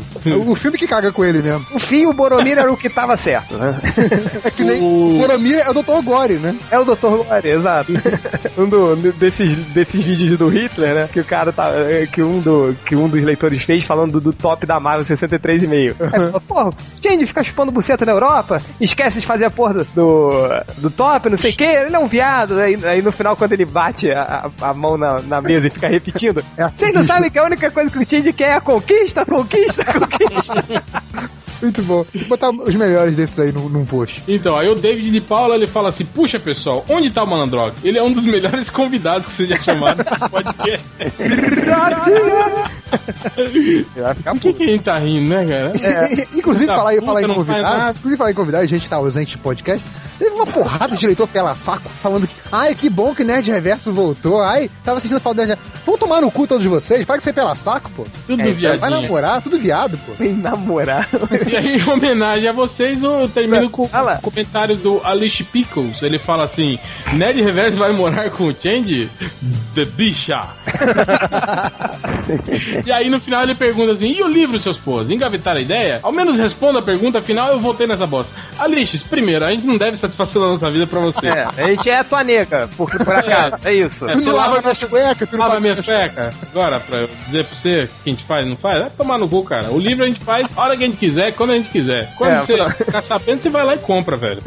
O 0.47 0.55
filme 0.55 0.77
que 0.77 0.87
caga 0.87 1.11
com 1.11 1.25
ele 1.25 1.41
mesmo. 1.43 1.65
No 1.73 1.79
fim, 1.79 2.05
o 2.07 2.13
Boromir 2.13 2.59
era 2.59 2.71
o 2.71 2.77
que 2.77 2.89
tava 2.91 3.17
certo, 3.17 3.57
né? 3.57 3.79
É 4.45 4.51
que 4.51 4.63
nem 4.63 4.83
O- 4.83 5.15
o 5.17 5.19
Boromir 5.19 5.59
é 5.59 5.71
o 5.71 5.75
Dr. 5.75 6.03
Gore, 6.05 6.35
né? 6.35 6.55
É 6.71 6.79
o 6.79 6.85
Dr. 6.85 7.07
Glória, 7.25 7.51
exato. 7.55 7.93
um 8.59 8.69
do- 8.69 8.97
desses, 9.13 9.55
desses 9.55 10.05
vídeos 10.05 10.39
do 10.39 10.49
Hitler, 10.49 10.95
né? 10.95 11.09
Que 11.13 11.21
o 11.21 11.25
cara 11.25 11.53
tá. 11.53 11.71
é, 11.71 12.07
Que 12.11 12.23
um, 12.23 12.41
do, 12.41 12.77
que 12.85 12.95
um 12.95 13.09
dos 13.09 13.23
leitores 13.23 13.63
fez 13.63 13.85
falando 13.87 14.13
do, 14.13 14.21
do 14.21 14.33
top 14.33 14.67
da 14.67 14.79
Marvel 14.81 15.05
63,5. 15.07 15.95
Aí 16.01 16.11
falou, 16.11 16.41
porra, 16.41 16.71
Change 17.03 17.27
fica 17.27 17.43
chupando 17.45 17.73
buceta 17.73 18.05
na 18.05 18.13
Europa, 18.13 18.61
esquece 18.81 19.21
de 19.21 19.27
fazer 19.27 19.45
a 19.47 19.51
porra 19.51 19.75
do, 19.75 19.85
do, 19.95 20.39
do 20.79 20.91
top, 20.91 21.31
não 21.31 21.37
sei 21.37 21.53
o 21.53 21.57
que, 21.57 21.65
ele 21.65 21.95
é 21.95 21.99
um 21.99 22.07
viado. 22.09 22.59
Aí, 22.59 22.79
aí 22.85 23.03
no 23.03 23.13
final, 23.13 23.37
quando 23.37 23.53
ele 23.53 23.65
bate 23.65 24.11
a, 24.11 24.51
a, 24.61 24.71
a 24.71 24.75
mão 24.75 24.97
na, 24.99 25.21
na 25.23 25.41
mesa 25.41 25.67
e 25.67 25.71
fica 25.71 25.89
repetindo, 25.89 26.45
É 26.57 26.69
vocês 26.69 26.93
não 26.93 27.01
conquista. 27.01 27.15
sabem 27.15 27.31
que 27.31 27.39
a 27.39 27.45
única 27.45 27.71
coisa 27.71 27.91
que 27.91 27.99
o 27.99 28.09
Change 28.09 28.33
quer 28.33 28.49
é 28.49 28.55
a 28.55 28.61
conquista, 28.61 29.25
conquista, 29.25 29.85
conquista. 29.85 30.65
Muito 31.63 31.83
bom. 31.83 32.05
Vou 32.15 32.25
botar 32.29 32.51
os 32.51 32.75
melhores 32.75 33.17
desses 33.17 33.39
aí 33.41 33.53
num, 33.53 33.69
num 33.69 33.85
post. 33.85 34.23
Então, 34.29 34.57
aí 34.57 34.69
o 34.69 34.75
David 34.75 35.11
de 35.11 35.21
Paula 35.21 35.55
ele 35.57 35.67
fala 35.67 35.89
assim: 35.89 36.05
Puxa 36.05 36.39
pessoal, 36.39 36.85
onde 36.89 37.11
tá 37.11 37.23
o 37.23 37.27
Malandrox? 37.27 37.77
Ele 37.85 37.99
é 37.99 38.03
um 38.03 38.13
dos 38.13 38.25
melhores 38.25 38.69
convidados 38.71 39.27
que 39.35 39.47
já 39.47 39.57
chamaram 39.57 39.99
no 39.99 40.31
podcast. 40.31 40.87
Vai 43.97 44.15
ficar 44.15 44.33
Por 44.33 44.41
que, 44.41 44.53
que 44.53 44.63
a 44.63 44.67
gente 44.67 44.85
tá 44.85 44.99
rindo, 44.99 45.29
né, 45.29 45.47
cara? 45.47 45.73
E- 46.13 46.39
Inclusive, 46.39 46.67
Da 46.67 46.77
falar, 46.77 46.95
em- 46.97 47.01
falar 47.01 47.23
em 47.23 47.35
convidado, 47.35 47.91
inclusive 47.99 48.17
falar 48.19 48.31
em 48.31 48.35
convidado, 48.35 48.65
a 48.65 48.67
gente 48.69 48.89
tá 48.89 48.97
ausente 48.97 49.33
de 49.33 49.39
podcast. 49.39 49.85
Teve 50.19 50.31
uma 50.35 50.47
porrada 50.47 50.97
de 50.97 51.07
leitor 51.07 51.29
pela 51.29 51.55
saco 51.55 51.89
falando 52.03 52.27
que, 52.27 52.35
ai, 52.51 52.75
que 52.75 52.89
bom 52.89 53.15
que 53.15 53.25
Nerd 53.25 53.51
Reverso 53.51 53.93
voltou. 53.93 54.41
Ai, 54.43 54.71
tava 54.85 55.01
sentindo 55.01 55.21
falta 55.21 55.43
de 55.43 55.49
Nerd 55.49 55.59
Reverso. 55.61 55.77
Vão 55.87 55.99
tomar 55.99 56.21
no 56.21 56.31
cu 56.31 56.47
todos 56.47 56.67
vocês, 56.67 57.05
para 57.05 57.17
que 57.17 57.23
ser 57.23 57.33
pela 57.33 57.55
saco, 57.55 57.91
pô. 57.95 58.05
Tudo 58.27 58.41
É, 58.41 58.45
Vai 58.47 58.53
viadinho. 58.55 58.91
namorar, 58.91 59.43
tudo 59.43 59.59
viado, 59.59 59.99
pô. 59.99 60.13
Vem 60.15 60.33
namorar. 60.33 61.09
E 61.51 61.57
aí, 61.57 61.77
em 61.79 61.89
homenagem 61.89 62.49
a 62.49 62.53
vocês, 62.53 63.03
eu 63.03 63.29
termino 63.29 63.71
com 63.71 63.85
o 63.85 64.21
comentário 64.23 64.77
do 64.77 65.01
Alice 65.05 65.43
Pickles. 65.45 66.03
Ele 66.03 66.19
fala 66.19 66.45
assim: 66.45 66.79
Ned 67.13 67.41
Reverso 67.41 67.79
vai 67.79 67.93
morar 67.93 68.31
com 68.31 68.45
o 68.49 68.55
Change? 68.59 69.09
The 69.75 69.85
bicha. 69.85 70.43
e 72.85 72.93
aí, 72.93 73.09
no 73.09 73.21
final, 73.21 73.43
ele 73.43 73.55
pergunta 73.55 73.93
assim: 73.93 74.13
E 74.13 74.23
o 74.23 74.29
livro, 74.29 74.61
seus 74.61 74.77
pôs? 74.77 75.09
Engavetaram 75.11 75.59
a 75.59 75.63
ideia? 75.63 76.01
Ao 76.03 76.13
menos 76.13 76.39
responda 76.39 76.79
a 76.79 76.83
pergunta, 76.83 77.19
afinal 77.19 77.53
eu 77.53 77.61
voltei 77.61 77.87
nessa 77.87 78.07
bosta. 78.07 78.33
Alice, 78.59 78.99
primeiro, 78.99 79.45
a 79.45 79.51
gente 79.51 79.67
não 79.67 79.77
deve 79.77 79.97
satisfação 80.07 80.43
da 80.43 80.49
nossa 80.49 80.71
vida 80.71 80.87
pra 80.87 81.01
você. 81.01 81.27
É, 81.29 81.47
a 81.57 81.67
gente 81.69 81.89
é 81.91 82.03
tua 82.03 82.25
nega, 82.25 82.69
por, 82.77 82.91
por 82.91 83.15
acaso. 83.15 83.57
É 83.65 83.75
isso. 83.75 84.09
É, 84.09 84.13
Tu 84.15 84.31
lava 84.33 84.61
minhas 84.61 84.83
cuecas, 84.85 85.29
tu 85.29 85.37
não 85.37 85.47
Lava 85.47 85.61
minhas 85.61 85.81
cuecas. 85.81 86.35
Agora, 86.51 86.81
pra 86.81 86.99
eu 86.99 87.11
dizer 87.27 87.45
pra 87.45 87.57
você 87.59 87.89
que 88.03 88.11
a 88.11 88.13
gente 88.13 88.25
faz, 88.25 88.47
não 88.47 88.57
faz? 88.57 88.79
Vai 88.81 88.91
tomar 88.91 89.19
no 89.19 89.29
cu, 89.29 89.43
cara. 89.45 89.71
O 89.71 89.79
livro 89.79 90.05
a 90.05 90.07
gente 90.07 90.21
faz 90.21 90.49
a 90.57 90.63
hora 90.63 90.77
que 90.77 90.85
a 90.85 90.87
gente 90.87 90.99
quiser, 90.99 91.33
quando 91.35 91.51
a 91.51 91.55
gente 91.55 91.69
quiser. 91.71 92.11
Quando 92.17 92.31
É, 92.33 92.41
você 92.41 92.57
pra- 92.57 92.71
ficar 92.71 93.03
sabendo, 93.03 93.43
você 93.43 93.49
vai 93.51 93.65
lá 93.65 93.75
e 93.75 93.79
compra, 93.79 94.17
velho. 94.17 94.43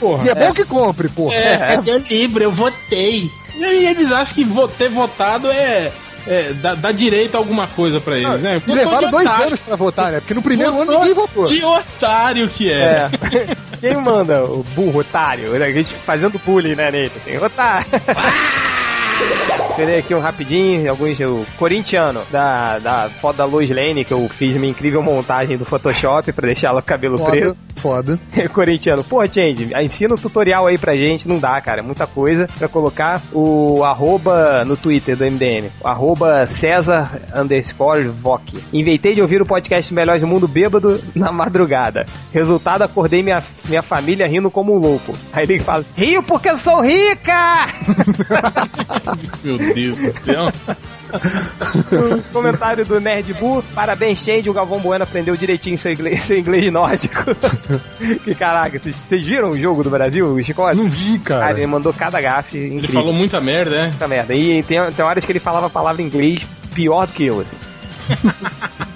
Porra. 0.00 0.24
E 0.24 0.28
é, 0.28 0.34
bom 0.34 0.52
que 0.52 0.64
compre, 0.64 1.08
pô. 1.08 1.30
É, 1.32 1.74
é 1.74 1.80
teu 1.82 1.98
livro, 1.98 2.42
eu 2.42 2.50
votei. 2.52 3.30
E 3.56 3.64
aí 3.64 3.86
eles 3.86 4.10
acham 4.10 4.34
que 4.34 4.44
ter 4.76 4.88
votado 4.88 5.50
é. 5.50 5.92
É 6.26 6.52
dá, 6.54 6.74
dá 6.74 6.92
direito 6.92 7.34
a 7.34 7.38
alguma 7.38 7.66
coisa 7.66 8.00
pra 8.00 8.16
eles, 8.16 8.40
né? 8.40 8.60
E 8.66 8.72
levaram 8.72 9.10
dois 9.10 9.26
otário. 9.26 9.46
anos 9.46 9.60
pra 9.60 9.76
votar, 9.76 10.12
né? 10.12 10.20
Porque 10.20 10.34
no 10.34 10.42
primeiro 10.42 10.80
ano 10.80 10.92
ninguém 10.92 11.14
votou. 11.14 11.46
De 11.46 11.64
otário 11.64 12.48
que 12.48 12.70
é. 12.72 12.74
É. 12.74 13.10
Quem 13.80 13.96
manda 13.96 14.42
o 14.44 14.64
burro, 14.74 15.00
otário? 15.00 15.50
né? 15.50 15.66
A 15.66 15.72
gente 15.72 15.92
fazendo 15.94 16.40
bullying, 16.44 16.74
né, 16.74 16.90
nele? 16.90 17.12
Assim, 17.16 17.36
otário. 17.36 17.86
Terei 19.76 19.98
aqui 19.98 20.14
um 20.14 20.20
rapidinho, 20.20 20.88
alguns. 20.90 21.18
O 21.20 21.44
corintiano 21.56 22.22
da, 22.30 22.78
da 22.78 23.10
foto 23.20 23.36
da 23.36 23.44
Lois 23.44 23.68
Lane, 23.70 24.04
que 24.04 24.12
eu 24.12 24.28
fiz 24.28 24.54
minha 24.56 24.70
incrível 24.70 25.02
montagem 25.02 25.56
do 25.56 25.64
Photoshop 25.64 26.32
pra 26.32 26.46
deixar 26.46 26.68
ela 26.68 26.80
com 26.80 26.86
o 26.86 26.88
cabelo 26.88 27.24
preto. 27.24 27.56
Foda, 27.84 27.94
foda. 28.14 28.18
corintiano, 28.48 29.04
pô, 29.04 29.20
Change, 29.26 29.74
ensina 29.82 30.14
o 30.14 30.18
tutorial 30.18 30.66
aí 30.66 30.78
pra 30.78 30.96
gente, 30.96 31.28
não 31.28 31.38
dá, 31.38 31.60
cara, 31.60 31.80
é 31.80 31.82
muita 31.82 32.06
coisa 32.06 32.48
pra 32.58 32.66
colocar 32.66 33.20
o 33.30 33.84
arroba 33.84 34.64
no 34.64 34.74
Twitter 34.74 35.14
do 35.14 35.24
MDM, 35.24 35.68
o 35.82 35.86
arroba 35.86 36.46
César 36.46 37.20
underscore 37.36 38.08
Voc. 38.08 38.42
Inventei 38.72 39.12
de 39.12 39.20
ouvir 39.20 39.42
o 39.42 39.46
podcast 39.46 39.92
Melhores 39.92 40.22
do 40.22 40.26
Mundo 40.26 40.48
bêbado 40.48 40.98
na 41.14 41.30
madrugada. 41.30 42.06
Resultado, 42.32 42.82
acordei 42.82 43.22
minha, 43.22 43.44
minha 43.66 43.82
família 43.82 44.26
rindo 44.26 44.50
como 44.50 44.74
um 44.74 44.78
louco. 44.78 45.14
Aí 45.30 45.44
ele 45.44 45.60
fala, 45.60 45.84
rio 45.94 46.22
porque 46.22 46.48
eu 46.48 46.56
sou 46.56 46.80
rica! 46.80 47.66
Meu 49.44 49.58
Deus 49.58 49.98
do 49.98 50.24
céu. 50.24 50.52
Comentário 52.32 52.84
do 52.84 53.00
Nerd 53.00 53.32
Bull. 53.34 53.62
Parabéns, 53.74 54.20
Change. 54.20 54.48
O 54.50 54.52
Galvão 54.52 54.78
Bueno 54.78 55.04
aprendeu 55.04 55.36
direitinho 55.36 55.78
seu 55.78 55.92
inglês, 55.92 56.24
seu 56.24 56.38
inglês 56.38 56.72
nórdico. 56.72 57.14
que 58.24 58.34
caraca, 58.34 58.78
vocês, 58.78 59.04
viram 59.24 59.50
o 59.50 59.58
jogo 59.58 59.82
do 59.82 59.90
Brasil, 59.90 60.26
o 60.26 60.42
Chicote? 60.42 60.76
Não 60.76 60.88
vi, 60.88 61.18
Cara, 61.18 61.46
cara. 61.46 61.58
ele 61.58 61.66
mandou 61.66 61.92
cada 61.92 62.20
gafe 62.20 62.58
Ele 62.58 62.74
incrível. 62.76 63.00
falou 63.00 63.14
muita 63.14 63.40
merda, 63.40 63.70
né? 63.84 63.90
Puta 63.92 64.08
merda. 64.08 64.34
E 64.34 64.62
tem, 64.62 64.78
tem 64.92 65.04
horas 65.04 65.24
que 65.24 65.32
ele 65.32 65.40
falava 65.40 65.66
a 65.66 65.70
palavra 65.70 66.02
em 66.02 66.06
inglês 66.06 66.40
pior 66.74 67.06
do 67.06 67.12
que 67.12 67.24
eu, 67.24 67.40
assim. 67.40 67.56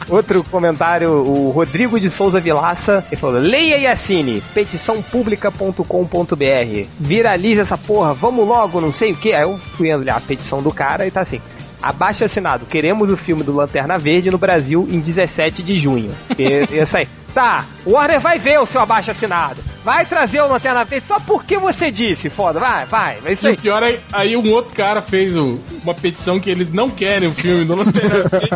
Outro 0.08 0.42
comentário, 0.44 1.10
o 1.10 1.50
Rodrigo 1.50 1.98
de 2.00 2.10
Souza 2.10 2.40
Vilaça, 2.40 3.04
ele 3.10 3.20
falou: 3.20 3.40
Leia 3.40 3.76
e 3.78 3.86
assine, 3.86 4.42
petiçãopublica.com.br. 4.54 6.86
Viralize 6.98 7.60
essa 7.60 7.76
porra, 7.78 8.14
vamos 8.14 8.46
logo, 8.46 8.80
não 8.80 8.92
sei 8.92 9.12
o 9.12 9.16
que. 9.16 9.32
Aí 9.32 9.42
eu 9.42 9.58
fui 9.76 9.92
olhar 9.94 10.16
a 10.16 10.20
petição 10.20 10.62
do 10.62 10.72
cara 10.72 11.06
e 11.06 11.10
tá 11.10 11.20
assim. 11.20 11.40
Abaixo 11.80 12.24
assinado, 12.24 12.66
queremos 12.66 13.10
o 13.12 13.16
filme 13.16 13.42
do 13.44 13.54
Lanterna 13.54 13.96
Verde 13.98 14.30
no 14.30 14.38
Brasil 14.38 14.86
em 14.90 14.98
17 15.00 15.62
de 15.62 15.78
junho. 15.78 16.10
E, 16.38 16.80
isso 16.82 16.96
aí. 16.96 17.08
Tá, 17.34 17.64
o 17.84 17.92
Warner 17.92 18.18
vai 18.18 18.38
ver 18.38 18.58
o 18.58 18.66
seu 18.66 18.80
abaixo 18.80 19.10
assinado. 19.12 19.60
Vai 19.84 20.04
trazer 20.04 20.40
o 20.40 20.48
Lanterna 20.48 20.84
Verde 20.84 21.06
só 21.06 21.20
porque 21.20 21.56
você 21.56 21.90
disse, 21.90 22.28
foda. 22.30 22.58
Vai, 22.58 22.84
vai. 22.86 23.18
É 23.24 23.32
isso 23.32 23.46
E 23.46 23.50
aí. 23.50 23.54
o 23.54 23.58
pior 23.58 23.82
é, 23.82 24.00
aí 24.12 24.36
um 24.36 24.50
outro 24.50 24.74
cara 24.74 25.00
fez 25.02 25.32
o- 25.34 25.60
uma 25.84 25.94
petição 25.94 26.40
que 26.40 26.50
eles 26.50 26.72
não 26.72 26.90
querem 26.90 27.28
o 27.28 27.32
filme 27.32 27.64
do 27.64 27.76
Lanterna 27.76 28.24
Verde. 28.28 28.48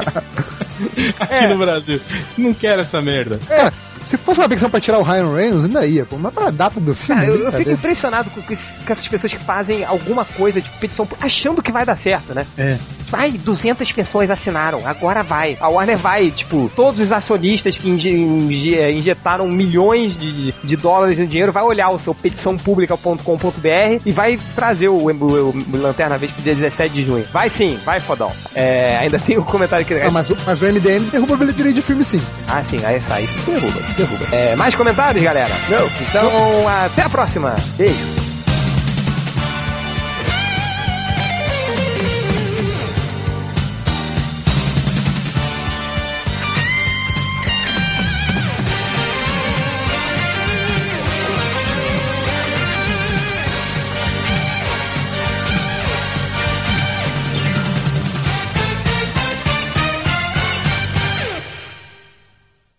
aqui 1.20 1.34
É. 1.34 1.46
no 1.48 1.58
Brasil. 1.58 2.00
Não 2.36 2.52
quero 2.52 2.82
essa 2.82 3.00
merda. 3.00 3.38
Cara, 3.46 3.72
se 4.06 4.16
fosse 4.16 4.40
uma 4.40 4.48
petição 4.48 4.68
pra 4.68 4.80
tirar 4.80 4.98
o 4.98 5.02
Ryan 5.02 5.32
Reynolds, 5.34 5.64
ainda 5.66 5.86
ia, 5.86 6.04
pô. 6.04 6.16
Mas 6.18 6.34
pra 6.34 6.50
data 6.50 6.80
do 6.80 6.94
filme. 6.94 7.20
Cara, 7.20 7.32
eu, 7.32 7.44
eu 7.44 7.52
fico 7.52 7.70
impressionado 7.70 8.30
com, 8.30 8.42
com 8.42 8.52
essas 8.52 9.06
pessoas 9.06 9.32
que 9.32 9.38
fazem 9.42 9.84
alguma 9.84 10.24
coisa 10.24 10.60
de 10.60 10.68
petição 10.80 11.06
achando 11.20 11.62
que 11.62 11.70
vai 11.70 11.86
dar 11.86 11.96
certo, 11.96 12.34
né? 12.34 12.44
É. 12.58 12.78
Vai, 13.12 13.30
200 13.32 13.92
pessoas 13.92 14.30
assinaram, 14.30 14.80
agora 14.86 15.22
vai. 15.22 15.54
A 15.60 15.68
Warner 15.68 15.98
vai, 15.98 16.30
tipo, 16.30 16.70
todos 16.74 16.98
os 16.98 17.12
acionistas 17.12 17.76
que 17.76 17.88
inje- 17.90 18.08
inje- 18.10 18.90
injetaram 18.90 19.46
milhões 19.46 20.16
de, 20.16 20.52
de 20.64 20.76
dólares 20.76 21.18
em 21.18 21.26
dinheiro, 21.26 21.52
vai 21.52 21.62
olhar 21.62 21.90
o 21.90 21.98
seu 21.98 22.14
petiçãopublica.com.br 22.14 24.00
e 24.06 24.12
vai 24.12 24.38
trazer 24.54 24.88
o, 24.88 24.96
o- 24.96 25.50
o 25.50 25.76
Lanterna 25.76 26.16
Verde 26.16 26.34
pro 26.34 26.42
dia 26.42 26.54
17 26.54 26.94
de 26.94 27.04
junho. 27.04 27.24
Vai 27.32 27.50
sim, 27.50 27.78
vai 27.84 28.00
fodão. 28.00 28.32
É, 28.54 28.96
ainda 29.00 29.18
tem 29.18 29.36
um 29.38 29.42
comentário 29.42 29.84
aqui. 29.84 29.94
Ah, 29.94 30.10
mas, 30.10 30.30
o- 30.30 30.36
mas 30.46 30.62
o 30.62 30.64
MDM 30.66 31.10
derruba 31.10 31.34
a 31.34 31.36
bilheteria 31.36 31.72
de 31.74 31.82
filme 31.82 32.02
sim. 32.04 32.22
Ah, 32.48 32.64
sim, 32.64 32.78
aí 32.84 33.00
sai, 33.00 33.24
isso 33.24 33.38
derruba, 33.42 33.78
isso 33.80 33.94
derruba. 33.96 34.24
É, 34.34 34.56
mais 34.56 34.74
comentários, 34.74 35.22
galera? 35.22 35.52
Não. 35.68 35.86
Então, 36.08 36.66
até 36.66 37.02
a 37.02 37.10
próxima. 37.10 37.54
Beijo. 37.76 38.31